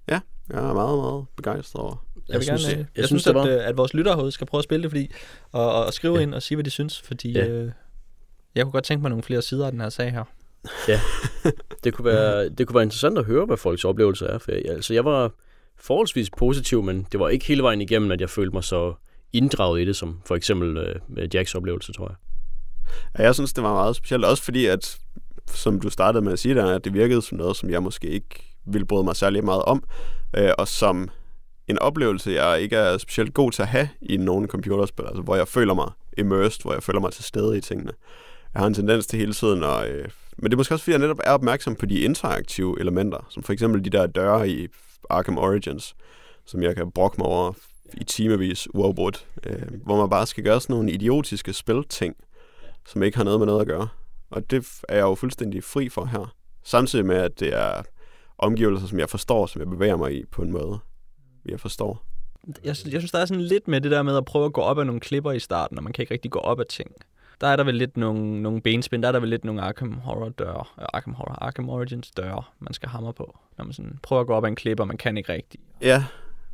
ja, 0.09 0.21
jeg 0.49 0.71
er 0.71 0.75
meget, 0.75 0.99
meget 0.99 1.25
begejstret 1.37 1.83
over. 1.83 2.07
Jeg, 2.29 2.35
vil 2.35 2.45
synes, 2.45 2.63
gerne, 2.63 2.71
jeg, 2.71 2.79
jeg, 2.79 2.87
jeg 2.97 3.07
synes, 3.07 3.23
synes 3.23 3.37
at, 3.37 3.49
at, 3.49 3.61
at 3.61 3.77
vores 3.77 3.95
lytterhoved 3.95 4.31
skal 4.31 4.47
prøve 4.47 4.59
at 4.59 4.65
spille 4.65 4.83
det, 4.83 4.91
fordi, 4.91 5.11
og, 5.53 5.85
og 5.85 5.93
skrive 5.93 6.17
ja. 6.17 6.23
ind 6.23 6.35
og 6.35 6.43
sige, 6.43 6.57
hvad 6.57 6.65
de 6.65 6.71
synes, 6.71 7.01
fordi 7.01 7.33
ja. 7.33 7.47
øh, 7.47 7.73
jeg 8.55 8.65
kunne 8.65 8.73
godt 8.73 8.85
tænke 8.85 9.03
mig 9.03 9.09
nogle 9.09 9.23
flere 9.23 9.43
sider 9.43 9.67
af 9.67 9.73
den 9.73 9.81
her 9.81 9.89
sag 9.89 10.13
her. 10.13 10.25
Ja, 10.89 11.01
det 11.85 11.95
kunne 11.95 12.05
være, 12.05 12.49
det 12.49 12.67
kunne 12.67 12.75
være 12.75 12.83
interessant 12.83 13.19
at 13.19 13.25
høre, 13.25 13.47
hvad 13.47 13.57
folks 13.57 13.85
oplevelse 13.85 14.27
er. 14.27 14.39
For 14.39 14.53
jeg, 14.53 14.63
altså, 14.67 14.95
jeg 14.95 15.05
var 15.05 15.31
forholdsvis 15.77 16.31
positiv, 16.31 16.83
men 16.83 17.07
det 17.13 17.21
var 17.21 17.29
ikke 17.29 17.45
hele 17.45 17.63
vejen 17.63 17.81
igennem, 17.81 18.11
at 18.11 18.21
jeg 18.21 18.31
følte 18.31 18.53
mig 18.53 18.65
så 18.65 18.95
inddraget 19.33 19.81
i 19.81 19.85
det, 19.85 19.97
som 19.97 20.21
for 20.27 20.37
eksempel 20.37 20.77
øh, 20.77 20.95
med 21.09 21.29
Jacks 21.35 21.55
oplevelse, 21.55 21.93
tror 21.93 22.09
jeg. 22.09 22.17
Ja, 23.19 23.23
jeg 23.25 23.35
synes, 23.35 23.53
det 23.53 23.65
var 23.65 23.73
meget 23.73 23.97
specielt, 23.97 24.25
også 24.25 24.43
fordi, 24.43 24.67
at 24.67 24.99
som 25.47 25.81
du 25.81 25.91
startede 25.91 26.25
med 26.25 26.33
at 26.33 26.39
sige 26.39 26.55
der, 26.55 26.75
at 26.75 26.85
det 26.85 26.95
virkede 26.95 27.23
som 27.23 27.39
noget, 27.39 27.57
som 27.57 27.71
jeg 27.71 27.83
måske 27.83 28.07
ikke 28.07 28.57
ville 28.67 28.87
bryde 28.87 29.05
mig 29.05 29.17
særlig 29.17 29.45
meget 29.45 29.63
om, 29.63 29.85
øh, 30.37 30.51
og 30.59 30.69
som 30.69 31.09
en 31.69 31.79
oplevelse, 31.79 32.31
jeg 32.31 32.61
ikke 32.61 32.77
er 32.77 32.99
specielt 32.99 33.35
god 33.35 33.53
til 33.53 33.63
at 33.63 33.69
have 33.69 33.89
i 34.03 34.17
nogle 34.17 34.49
computerspil, 34.49 35.07
altså 35.07 35.23
hvor 35.23 35.37
jeg 35.37 35.49
føler 35.49 35.75
mig 35.75 35.91
immersed, 36.19 36.63
hvor 36.63 36.73
jeg 36.73 36.83
føler 36.83 37.01
mig 37.01 37.13
til 37.13 37.25
stede 37.25 37.59
i 37.59 37.61
tingene. 37.61 37.93
Jeg 38.55 38.61
har 38.61 38.67
en 38.67 38.75
tendens 38.75 39.07
til 39.07 39.19
hele 39.19 39.33
tiden 39.33 39.63
at... 39.65 39.91
Øh, 39.91 40.09
men 40.37 40.45
det 40.45 40.53
er 40.53 40.57
måske 40.57 40.75
også, 40.75 40.85
fordi 40.85 40.93
jeg 40.93 41.01
netop 41.01 41.21
er 41.25 41.31
opmærksom 41.31 41.77
på 41.77 41.87
de 41.87 42.01
interaktive 42.01 42.81
elementer, 42.81 43.27
som 43.31 43.43
for 43.43 43.53
eksempel 43.53 43.85
de 43.85 43.91
der 43.91 44.07
døre 44.07 44.49
i 44.49 44.69
Arkham 45.11 45.39
Origins, 45.39 45.97
som 46.45 46.63
jeg 46.63 46.77
kan 46.77 46.91
brokke 46.91 47.17
mig 47.19 47.27
over 47.27 47.53
i 47.95 48.05
timevis 48.05 48.75
uafbrudt, 48.75 49.27
øh, 49.47 49.63
hvor 49.85 49.97
man 49.97 50.11
bare 50.11 50.27
skal 50.27 50.45
gøre 50.45 50.61
sådan 50.61 50.75
nogle 50.75 50.93
idiotiske 50.93 51.53
spilting, 51.53 52.17
som 52.89 53.03
ikke 53.03 53.17
har 53.17 53.25
noget 53.25 53.41
med 53.41 53.47
noget 53.47 53.61
at 53.61 53.67
gøre. 53.67 53.89
Og 54.31 54.51
det 54.51 54.67
er 54.89 54.95
jeg 54.95 55.03
jo 55.03 55.15
fuldstændig 55.15 55.65
fri 55.65 55.89
for 55.89 56.05
her. 56.05 56.35
Samtidig 56.65 57.07
med, 57.07 57.17
at 57.17 57.41
det 57.41 57.55
er 57.55 57.83
omgivelser, 58.39 58.87
som 58.87 58.99
jeg 58.99 59.11
forstår, 59.11 59.47
som 59.47 59.61
jeg 59.61 59.71
bevæger 59.71 59.97
mig 59.97 60.15
i 60.15 60.25
på 60.25 60.43
en 60.43 60.53
måde, 60.53 60.79
jeg 61.47 61.61
forstår. 61.61 62.05
Jeg, 62.47 62.65
jeg 62.65 62.77
synes, 62.77 63.11
der 63.11 63.19
er 63.19 63.27
sådan 63.27 63.43
lidt 63.43 63.69
med 63.69 63.81
det 63.81 63.91
der 63.91 64.03
med 64.03 64.17
at 64.17 64.25
prøve 64.25 64.45
at 64.45 64.53
gå 64.53 64.61
op 64.61 64.79
af 64.79 64.87
nogle 64.87 65.01
klipper 65.01 65.33
i 65.33 65.41
starten, 65.41 65.79
og 65.79 65.85
man 65.85 65.93
kan 65.93 66.03
ikke 66.03 66.15
rigtig 66.15 66.31
gå 66.31 66.39
op 66.39 66.61
af 66.61 66.67
ting. 66.67 66.91
Der 67.45 67.51
er 67.51 67.57
der 67.57 67.65
vel 67.65 67.75
lidt 67.75 67.97
nogle, 67.97 68.43
nogle 68.43 68.61
benspænd, 68.61 69.03
der 69.03 69.09
er 69.09 69.13
der 69.13 69.21
vel 69.21 69.29
lidt 69.29 69.45
nogle 69.45 69.63
Arkham 69.63 69.93
Horror 69.93 70.29
døre, 70.29 70.65
uh, 70.77 70.85
Arkham 70.93 71.15
Horror, 71.15 71.35
Arkham 71.43 71.69
Origins 71.69 72.11
døre, 72.11 72.43
man 72.61 72.73
skal 72.73 72.89
hamre 72.89 73.13
på, 73.13 73.39
når 73.59 73.65
man 73.65 73.73
sådan 73.73 73.99
prøver 74.03 74.21
at 74.21 74.27
gå 74.27 74.35
op 74.35 74.45
ad 74.45 74.49
en 74.49 74.55
klipper, 74.55 74.85
man 74.85 74.97
kan 74.97 75.17
ikke 75.17 75.33
rigtigt. 75.33 75.63
Ja, 75.81 76.05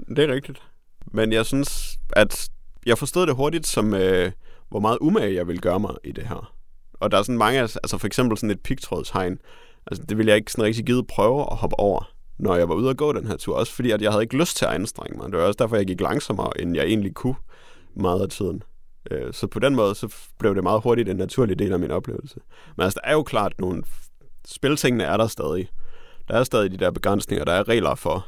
det 0.08 0.18
er 0.18 0.34
rigtigt. 0.34 0.62
Men 1.06 1.32
jeg 1.32 1.46
synes, 1.46 1.98
at 2.12 2.50
jeg 2.86 2.98
forstod 2.98 3.26
det 3.26 3.34
hurtigt 3.34 3.66
som, 3.66 3.94
øh, 3.94 4.32
hvor 4.68 4.80
meget 4.80 4.98
umage 5.00 5.34
jeg 5.34 5.48
vil 5.48 5.60
gøre 5.60 5.80
mig 5.80 5.94
i 6.04 6.12
det 6.12 6.26
her. 6.26 6.52
Og 6.92 7.10
der 7.10 7.18
er 7.18 7.22
sådan 7.22 7.38
mange, 7.38 7.60
altså 7.60 7.98
for 7.98 8.06
eksempel 8.06 8.38
sådan 8.38 8.50
et 8.50 8.60
pigtrådshegn, 8.60 9.38
altså 9.86 10.04
det 10.04 10.16
ville 10.16 10.30
jeg 10.30 10.36
ikke 10.36 10.52
sådan 10.52 10.64
rigtig 10.64 10.86
givet 10.86 11.06
prøve 11.06 11.40
at 11.40 11.56
hoppe 11.56 11.78
over, 11.78 12.12
når 12.38 12.56
jeg 12.56 12.68
var 12.68 12.74
ude 12.74 12.88
og 12.88 12.96
gå 12.96 13.12
den 13.12 13.26
her 13.26 13.36
tur. 13.36 13.56
Også 13.56 13.72
fordi, 13.72 13.90
at 13.90 14.02
jeg 14.02 14.10
havde 14.10 14.22
ikke 14.22 14.36
lyst 14.36 14.56
til 14.56 14.64
at 14.64 14.72
anstrenge 14.72 15.18
mig. 15.18 15.26
Det 15.32 15.38
var 15.38 15.44
også 15.44 15.58
derfor, 15.58 15.76
jeg 15.76 15.86
gik 15.86 16.00
langsommere, 16.00 16.60
end 16.60 16.76
jeg 16.76 16.84
egentlig 16.84 17.14
kunne 17.14 17.36
meget 17.94 18.20
af 18.20 18.28
tiden. 18.28 18.62
Øh, 19.10 19.32
så 19.32 19.46
på 19.46 19.58
den 19.58 19.74
måde, 19.74 19.94
så 19.94 20.14
blev 20.38 20.54
det 20.54 20.62
meget 20.62 20.82
hurtigt 20.82 21.08
en 21.08 21.16
naturlig 21.16 21.58
del 21.58 21.72
af 21.72 21.78
min 21.78 21.90
oplevelse. 21.90 22.40
Men 22.76 22.84
altså, 22.84 23.00
der 23.04 23.10
er 23.10 23.14
jo 23.14 23.22
klart 23.22 23.52
nogle... 23.58 23.82
Spiltingene 24.44 25.04
er 25.04 25.16
der 25.16 25.26
stadig. 25.26 25.68
Der 26.28 26.34
er 26.34 26.44
stadig 26.44 26.70
de 26.70 26.76
der 26.76 26.90
begrænsninger, 26.90 27.44
der 27.44 27.52
er 27.52 27.68
regler 27.68 27.94
for, 27.94 28.26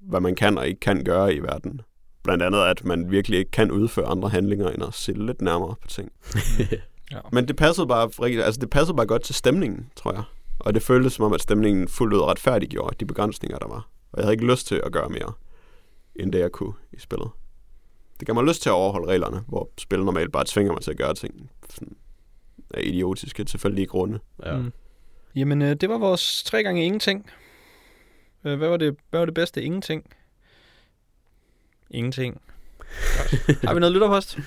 hvad 0.00 0.20
man 0.20 0.34
kan 0.34 0.58
og 0.58 0.68
ikke 0.68 0.80
kan 0.80 1.04
gøre 1.04 1.34
i 1.34 1.38
verden. 1.38 1.80
Blandt 2.22 2.42
andet, 2.42 2.58
at 2.58 2.84
man 2.84 3.10
virkelig 3.10 3.38
ikke 3.38 3.50
kan 3.50 3.70
udføre 3.70 4.06
andre 4.06 4.28
handlinger, 4.28 4.68
end 4.68 4.82
at 4.82 4.94
se 4.94 5.12
lidt 5.12 5.42
nærmere 5.42 5.74
på 5.82 5.88
ting. 5.88 6.12
ja. 7.12 7.18
Men 7.32 7.48
det 7.48 7.56
passede 7.56 7.86
bare, 7.86 8.10
altså 8.28 8.60
det 8.60 8.70
passede 8.70 8.96
bare 8.96 9.06
godt 9.06 9.22
til 9.22 9.34
stemningen, 9.34 9.90
tror 9.96 10.12
jeg. 10.12 10.22
Og 10.58 10.74
det 10.74 10.82
føltes 10.82 11.12
som 11.12 11.24
om, 11.24 11.32
at 11.32 11.40
stemningen 11.40 11.88
fuldt 11.88 12.14
ud 12.14 12.20
retfærdiggjorde 12.20 12.96
de 13.00 13.06
begrænsninger, 13.06 13.58
der 13.58 13.68
var. 13.68 13.88
Og 14.12 14.18
jeg 14.18 14.24
havde 14.24 14.34
ikke 14.34 14.46
lyst 14.46 14.66
til 14.66 14.82
at 14.84 14.92
gøre 14.92 15.08
mere, 15.08 15.32
end 16.16 16.32
det 16.32 16.38
jeg 16.38 16.52
kunne 16.52 16.72
i 16.92 16.98
spillet. 16.98 17.30
Det 18.24 18.26
gav 18.26 18.34
mig 18.34 18.44
lyst 18.44 18.62
til 18.62 18.68
at 18.68 18.72
overholde 18.72 19.08
reglerne, 19.08 19.40
hvor 19.48 19.70
spil 19.78 20.04
normalt 20.04 20.32
bare 20.32 20.44
tvinger 20.46 20.72
mig 20.72 20.82
til 20.82 20.90
at 20.90 20.96
gøre 20.96 21.14
ting 21.14 21.50
sådan, 21.70 21.96
af 22.70 22.80
idiotiske, 22.84 23.44
tilfældige 23.44 23.86
grunde. 23.86 24.20
Ja. 24.44 24.56
Mm. 24.56 24.72
Jamen, 25.34 25.62
øh, 25.62 25.74
det 25.74 25.88
var 25.88 25.98
vores 25.98 26.42
tre 26.44 26.62
gange 26.62 26.84
ingenting. 26.84 27.30
Øh, 28.44 28.58
hvad, 28.58 28.68
var 28.68 28.76
det, 28.76 28.96
hvad 29.10 29.20
var 29.20 29.24
det 29.24 29.34
bedste 29.34 29.62
ingenting? 29.62 30.06
Ingenting. 31.90 32.40
Har 33.64 33.74
vi 33.74 33.80
noget 33.80 33.92
lytterpost? 33.92 34.38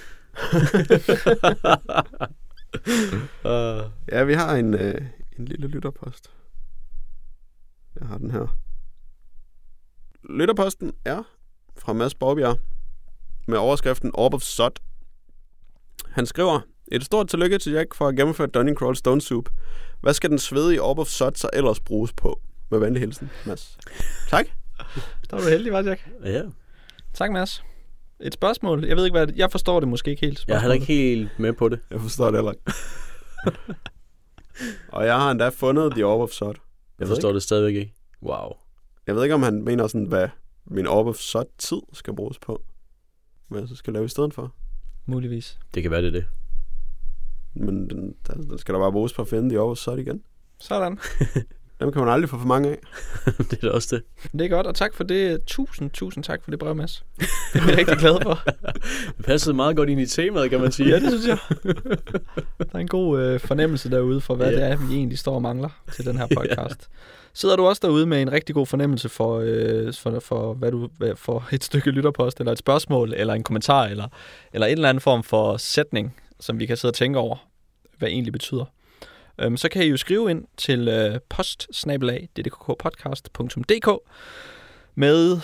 uh, 3.45 3.91
ja, 4.17 4.23
vi 4.23 4.33
har 4.33 4.55
en, 4.55 4.73
øh, 4.73 5.01
en 5.39 5.45
lille 5.45 5.67
lytterpost. 5.67 6.31
Jeg 7.99 8.07
har 8.07 8.17
den 8.17 8.31
her. 8.31 8.57
Lytterposten 10.29 10.93
er 11.05 11.23
fra 11.77 11.93
Mads 11.93 12.15
Borbjerg 12.15 12.57
med 13.47 13.57
overskriften 13.57 14.11
Orb 14.13 14.33
of 14.33 14.41
Sod. 14.41 14.71
Han 16.09 16.25
skriver, 16.25 16.59
et 16.91 17.05
stort 17.05 17.27
tillykke 17.27 17.57
til 17.57 17.71
Jack 17.73 17.95
for 17.95 18.07
at 18.07 18.15
gennemføre 18.15 18.47
Dunning 18.47 18.77
Crawl 18.77 18.95
Stone 18.95 19.21
Soup. 19.21 19.49
Hvad 20.01 20.13
skal 20.13 20.29
den 20.29 20.39
svedige 20.39 20.81
Orb 20.81 20.99
of 20.99 21.07
Sod 21.07 21.31
så 21.35 21.49
ellers 21.53 21.79
bruges 21.79 22.13
på? 22.13 22.41
Med 22.71 22.79
venlig 22.79 22.99
hilsen, 22.99 23.29
Mads. 23.45 23.77
Tak. 24.29 24.45
Der 25.29 25.35
var 25.35 25.39
du 25.39 25.49
heldig, 25.49 25.73
var 25.73 25.81
Jack? 25.81 26.09
Ja. 26.25 26.41
Tak, 27.13 27.31
Mads. 27.31 27.63
Et 28.19 28.33
spørgsmål. 28.33 28.85
Jeg 28.85 28.97
ved 28.97 29.05
ikke, 29.05 29.17
hvad 29.17 29.27
det, 29.27 29.35
Jeg 29.37 29.51
forstår 29.51 29.79
det 29.79 29.89
måske 29.89 30.11
ikke 30.11 30.25
helt. 30.25 30.45
Jeg 30.47 30.55
er 30.55 30.59
heller 30.59 30.73
ikke 30.73 30.85
helt 30.85 31.39
med 31.39 31.53
på 31.53 31.69
det. 31.69 31.79
Jeg 31.91 32.01
forstår 32.01 32.25
det 32.25 32.35
heller 32.35 32.51
ikke. 32.51 32.63
Og 34.91 35.05
jeg 35.05 35.15
har 35.15 35.31
endda 35.31 35.49
fundet 35.49 35.91
The 35.91 36.05
Orb 36.05 36.21
of 36.21 36.29
Sod. 36.29 36.47
Jeg, 36.47 36.55
jeg 36.99 37.07
forstår 37.07 37.29
ikke. 37.29 37.35
det 37.35 37.43
stadigvæk 37.43 37.75
ikke. 37.75 37.93
Wow. 38.23 38.51
Jeg 39.07 39.15
ved 39.15 39.23
ikke, 39.23 39.35
om 39.35 39.43
han 39.43 39.61
mener 39.63 39.87
sådan, 39.87 40.07
hvad 40.07 40.29
min 40.65 40.87
Orb 40.87 41.07
of 41.07 41.15
Sod 41.15 41.45
tid 41.57 41.77
skal 41.93 42.15
bruges 42.15 42.39
på. 42.39 42.61
Hvad 43.47 43.59
jeg 43.59 43.69
så 43.69 43.75
skal 43.75 43.93
lave 43.93 44.05
i 44.05 44.09
stedet 44.09 44.33
for. 44.33 44.53
Muligvis. 45.05 45.59
Det 45.73 45.83
kan 45.83 45.91
være, 45.91 46.01
det 46.01 46.07
er 46.07 46.11
det. 46.11 46.25
Men 47.53 47.89
den, 47.89 48.15
der, 48.27 48.33
der 48.33 48.57
skal 48.57 48.73
der 48.73 48.79
bare 48.79 48.91
bruges 48.91 49.13
på 49.13 49.21
at 49.21 49.27
finde 49.27 49.49
The 49.49 49.59
Orb 49.59 49.71
of 49.71 49.77
Sod 49.77 49.97
igen. 49.99 50.21
Sådan. 50.59 50.99
Dem 51.79 51.91
kan 51.91 52.01
man 52.01 52.09
aldrig 52.13 52.29
få 52.29 52.37
for 52.39 52.45
mange 52.47 52.69
af. 52.69 52.77
det 53.49 53.53
er 53.53 53.57
da 53.67 53.69
også 53.69 53.95
det. 53.95 54.31
Det 54.31 54.41
er 54.41 54.49
godt, 54.49 54.67
og 54.67 54.75
tak 54.75 54.93
for 54.93 55.03
det. 55.03 55.43
Tusind, 55.45 55.89
tusind 55.91 56.23
tak 56.23 56.43
for 56.43 56.51
det 56.51 56.59
brev, 56.59 56.75
Mads. 56.75 57.05
Det 57.19 57.27
er 57.61 57.65
jeg 57.69 57.77
rigtig 57.77 57.97
glad 57.97 58.17
for. 58.21 58.39
Det 59.17 59.25
passede 59.25 59.55
meget 59.55 59.75
godt 59.75 59.89
ind 59.89 60.01
i 60.01 60.05
temaet, 60.05 60.49
kan 60.49 60.61
man 60.61 60.71
sige. 60.71 60.89
Ja, 60.89 60.99
det 60.99 61.09
synes 61.21 61.27
jeg. 61.27 61.37
Der 62.59 62.65
er 62.73 62.77
en 62.79 62.87
god 62.87 63.21
øh, 63.21 63.39
fornemmelse 63.39 63.91
derude 63.91 64.21
for, 64.21 64.35
hvad 64.35 64.49
Ja. 64.51 64.55
det 64.55 64.63
er, 64.71 64.87
vi 64.87 64.95
egentlig 64.95 65.17
står 65.19 65.35
og 65.35 65.41
mangler 65.41 65.69
til 65.95 66.05
den 66.05 66.17
her 66.17 66.27
podcast. 66.35 66.89
Sidder 67.37 67.55
du 67.55 67.67
også 67.67 67.79
derude 67.85 68.05
med 68.05 68.21
en 68.21 68.31
rigtig 68.31 68.55
god 68.55 68.65
fornemmelse 68.65 69.09
for, 69.09 69.39
øh, 69.43 69.93
for, 69.93 70.19
for, 70.19 70.53
hvad 70.53 70.71
du, 70.71 70.89
for 71.15 71.47
et 71.51 71.63
stykke 71.63 71.91
lytterpost, 71.91 72.39
eller 72.39 72.51
et 72.51 72.57
spørgsmål, 72.57 73.13
eller 73.13 73.33
en 73.33 73.43
kommentar, 73.43 73.85
eller, 73.85 74.07
eller 74.53 74.67
en 74.67 74.73
eller 74.73 74.89
anden 74.89 75.01
form 75.01 75.23
for 75.23 75.57
sætning, 75.57 76.15
som 76.39 76.59
vi 76.59 76.65
kan 76.65 76.77
sidde 76.77 76.91
og 76.91 76.95
tænke 76.95 77.19
over, 77.19 77.47
hvad 77.97 78.09
egentlig 78.09 78.33
betyder. 78.33 78.65
Øhm, 79.39 79.57
så 79.57 79.69
kan 79.69 79.83
I 79.83 79.85
jo 79.85 79.97
skrive 79.97 80.31
ind 80.31 80.45
til 80.57 80.87
øh, 80.87 81.19
post-ddkkpodcast.dk 81.29 83.89
med 84.95 85.39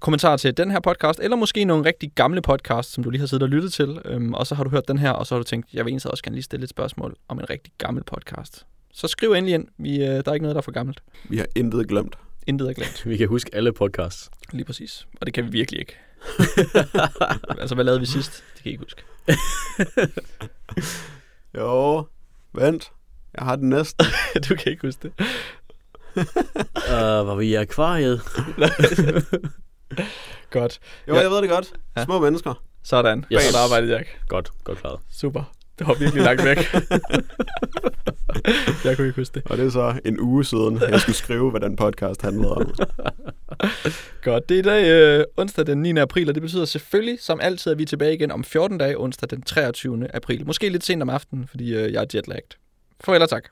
kommentarer 0.00 0.36
til 0.36 0.56
den 0.56 0.70
her 0.70 0.80
podcast, 0.80 1.20
eller 1.20 1.36
måske 1.36 1.64
nogle 1.64 1.84
rigtig 1.84 2.12
gamle 2.14 2.42
podcasts, 2.42 2.92
som 2.92 3.04
du 3.04 3.10
lige 3.10 3.20
har 3.20 3.26
siddet 3.26 3.42
og 3.42 3.48
lyttet 3.48 3.72
til, 3.72 4.00
øhm, 4.04 4.34
og 4.34 4.46
så 4.46 4.54
har 4.54 4.64
du 4.64 4.70
hørt 4.70 4.88
den 4.88 4.98
her, 4.98 5.10
og 5.10 5.26
så 5.26 5.34
har 5.34 5.40
du 5.40 5.44
tænkt, 5.44 5.72
jeg 5.72 5.84
vil 5.84 5.90
egentlig 5.90 6.10
også 6.10 6.24
gerne 6.24 6.36
lige 6.36 6.44
stille 6.44 6.64
et 6.64 6.70
spørgsmål 6.70 7.16
om 7.28 7.38
en 7.38 7.50
rigtig 7.50 7.72
gammel 7.78 8.04
podcast. 8.04 8.66
Så 8.98 9.08
skriv 9.08 9.32
endelig 9.32 9.54
ind. 9.54 9.68
Vi, 9.78 9.94
øh, 9.96 10.06
der 10.06 10.22
er 10.26 10.32
ikke 10.34 10.42
noget, 10.44 10.54
der 10.54 10.60
er 10.60 10.64
for 10.64 10.72
gammelt. 10.72 11.02
Vi 11.24 11.36
har 11.38 11.46
intet 11.54 11.88
glemt. 11.88 12.18
Intet 12.46 12.68
er 12.68 12.72
glemt. 12.72 13.06
Vi 13.06 13.16
kan 13.16 13.28
huske 13.28 13.50
alle 13.54 13.72
podcasts. 13.72 14.30
Lige 14.52 14.64
præcis. 14.64 15.06
Og 15.20 15.26
det 15.26 15.34
kan 15.34 15.44
vi 15.44 15.50
virkelig 15.50 15.80
ikke. 15.80 15.96
altså, 17.60 17.74
hvad 17.74 17.84
lavede 17.84 18.00
vi 18.00 18.06
sidst? 18.06 18.44
Det 18.54 18.62
kan 18.62 18.64
jeg 18.64 18.72
ikke 18.72 18.84
huske. 18.84 19.02
Jo, 21.58 22.06
vent. 22.52 22.90
Jeg 23.38 23.44
har 23.44 23.56
den 23.56 23.68
næste. 23.68 24.04
du 24.48 24.54
kan 24.56 24.72
ikke 24.72 24.86
huske 24.86 25.02
det. 25.02 25.12
Uh, 26.76 27.26
var 27.26 27.34
vi 27.34 27.46
i 27.46 27.54
akvariet? 27.54 28.20
Godt. 30.50 30.78
Jo, 31.08 31.14
Ja. 31.14 31.20
jeg 31.20 31.30
ved 31.30 31.42
det 31.42 31.50
godt. 31.50 31.72
Ja. 31.96 32.04
Små 32.04 32.20
mennesker. 32.20 32.62
Sådan. 32.82 33.18
Yes. 33.32 33.44
Godt 33.44 33.56
arbejdet, 33.64 33.88
Jack. 33.90 34.08
Godt, 34.28 34.50
godt 34.64 34.78
klaret. 34.78 35.00
Super. 35.10 35.52
Det 35.78 35.86
var 35.86 35.94
virkelig 35.94 36.24
langt 36.24 36.44
væk. 36.44 36.56
jeg 38.84 38.96
kunne 38.96 39.06
ikke 39.06 39.20
huske 39.20 39.34
det. 39.34 39.42
Og 39.50 39.56
det 39.56 39.66
er 39.66 39.70
så 39.70 40.00
en 40.04 40.20
uge 40.20 40.44
siden, 40.44 40.80
jeg 40.90 41.00
skulle 41.00 41.16
skrive, 41.16 41.50
hvad 41.50 41.60
den 41.60 41.76
podcast 41.76 42.22
handlede 42.22 42.54
om. 42.54 42.74
Godt. 44.22 44.48
Det 44.48 44.54
er 44.54 44.58
i 44.58 44.62
dag 44.62 44.90
øh, 44.90 45.24
onsdag 45.36 45.66
den 45.66 45.82
9. 45.82 45.98
april, 45.98 46.28
og 46.28 46.34
det 46.34 46.42
betyder 46.42 46.64
selvfølgelig, 46.64 47.18
som 47.20 47.40
altid, 47.40 47.72
at 47.72 47.78
vi 47.78 47.82
er 47.82 47.86
tilbage 47.86 48.14
igen 48.14 48.30
om 48.30 48.44
14 48.44 48.78
dage, 48.78 49.00
onsdag 49.00 49.30
den 49.30 49.42
23. 49.42 50.14
april. 50.14 50.46
Måske 50.46 50.68
lidt 50.68 50.84
sent 50.84 51.02
om 51.02 51.10
aftenen, 51.10 51.48
fordi 51.48 51.74
øh, 51.74 51.92
jeg 51.92 52.02
er 52.02 52.06
jetlagt. 52.14 52.58
Farvel 53.00 53.22
og 53.22 53.28
tak. 53.28 53.44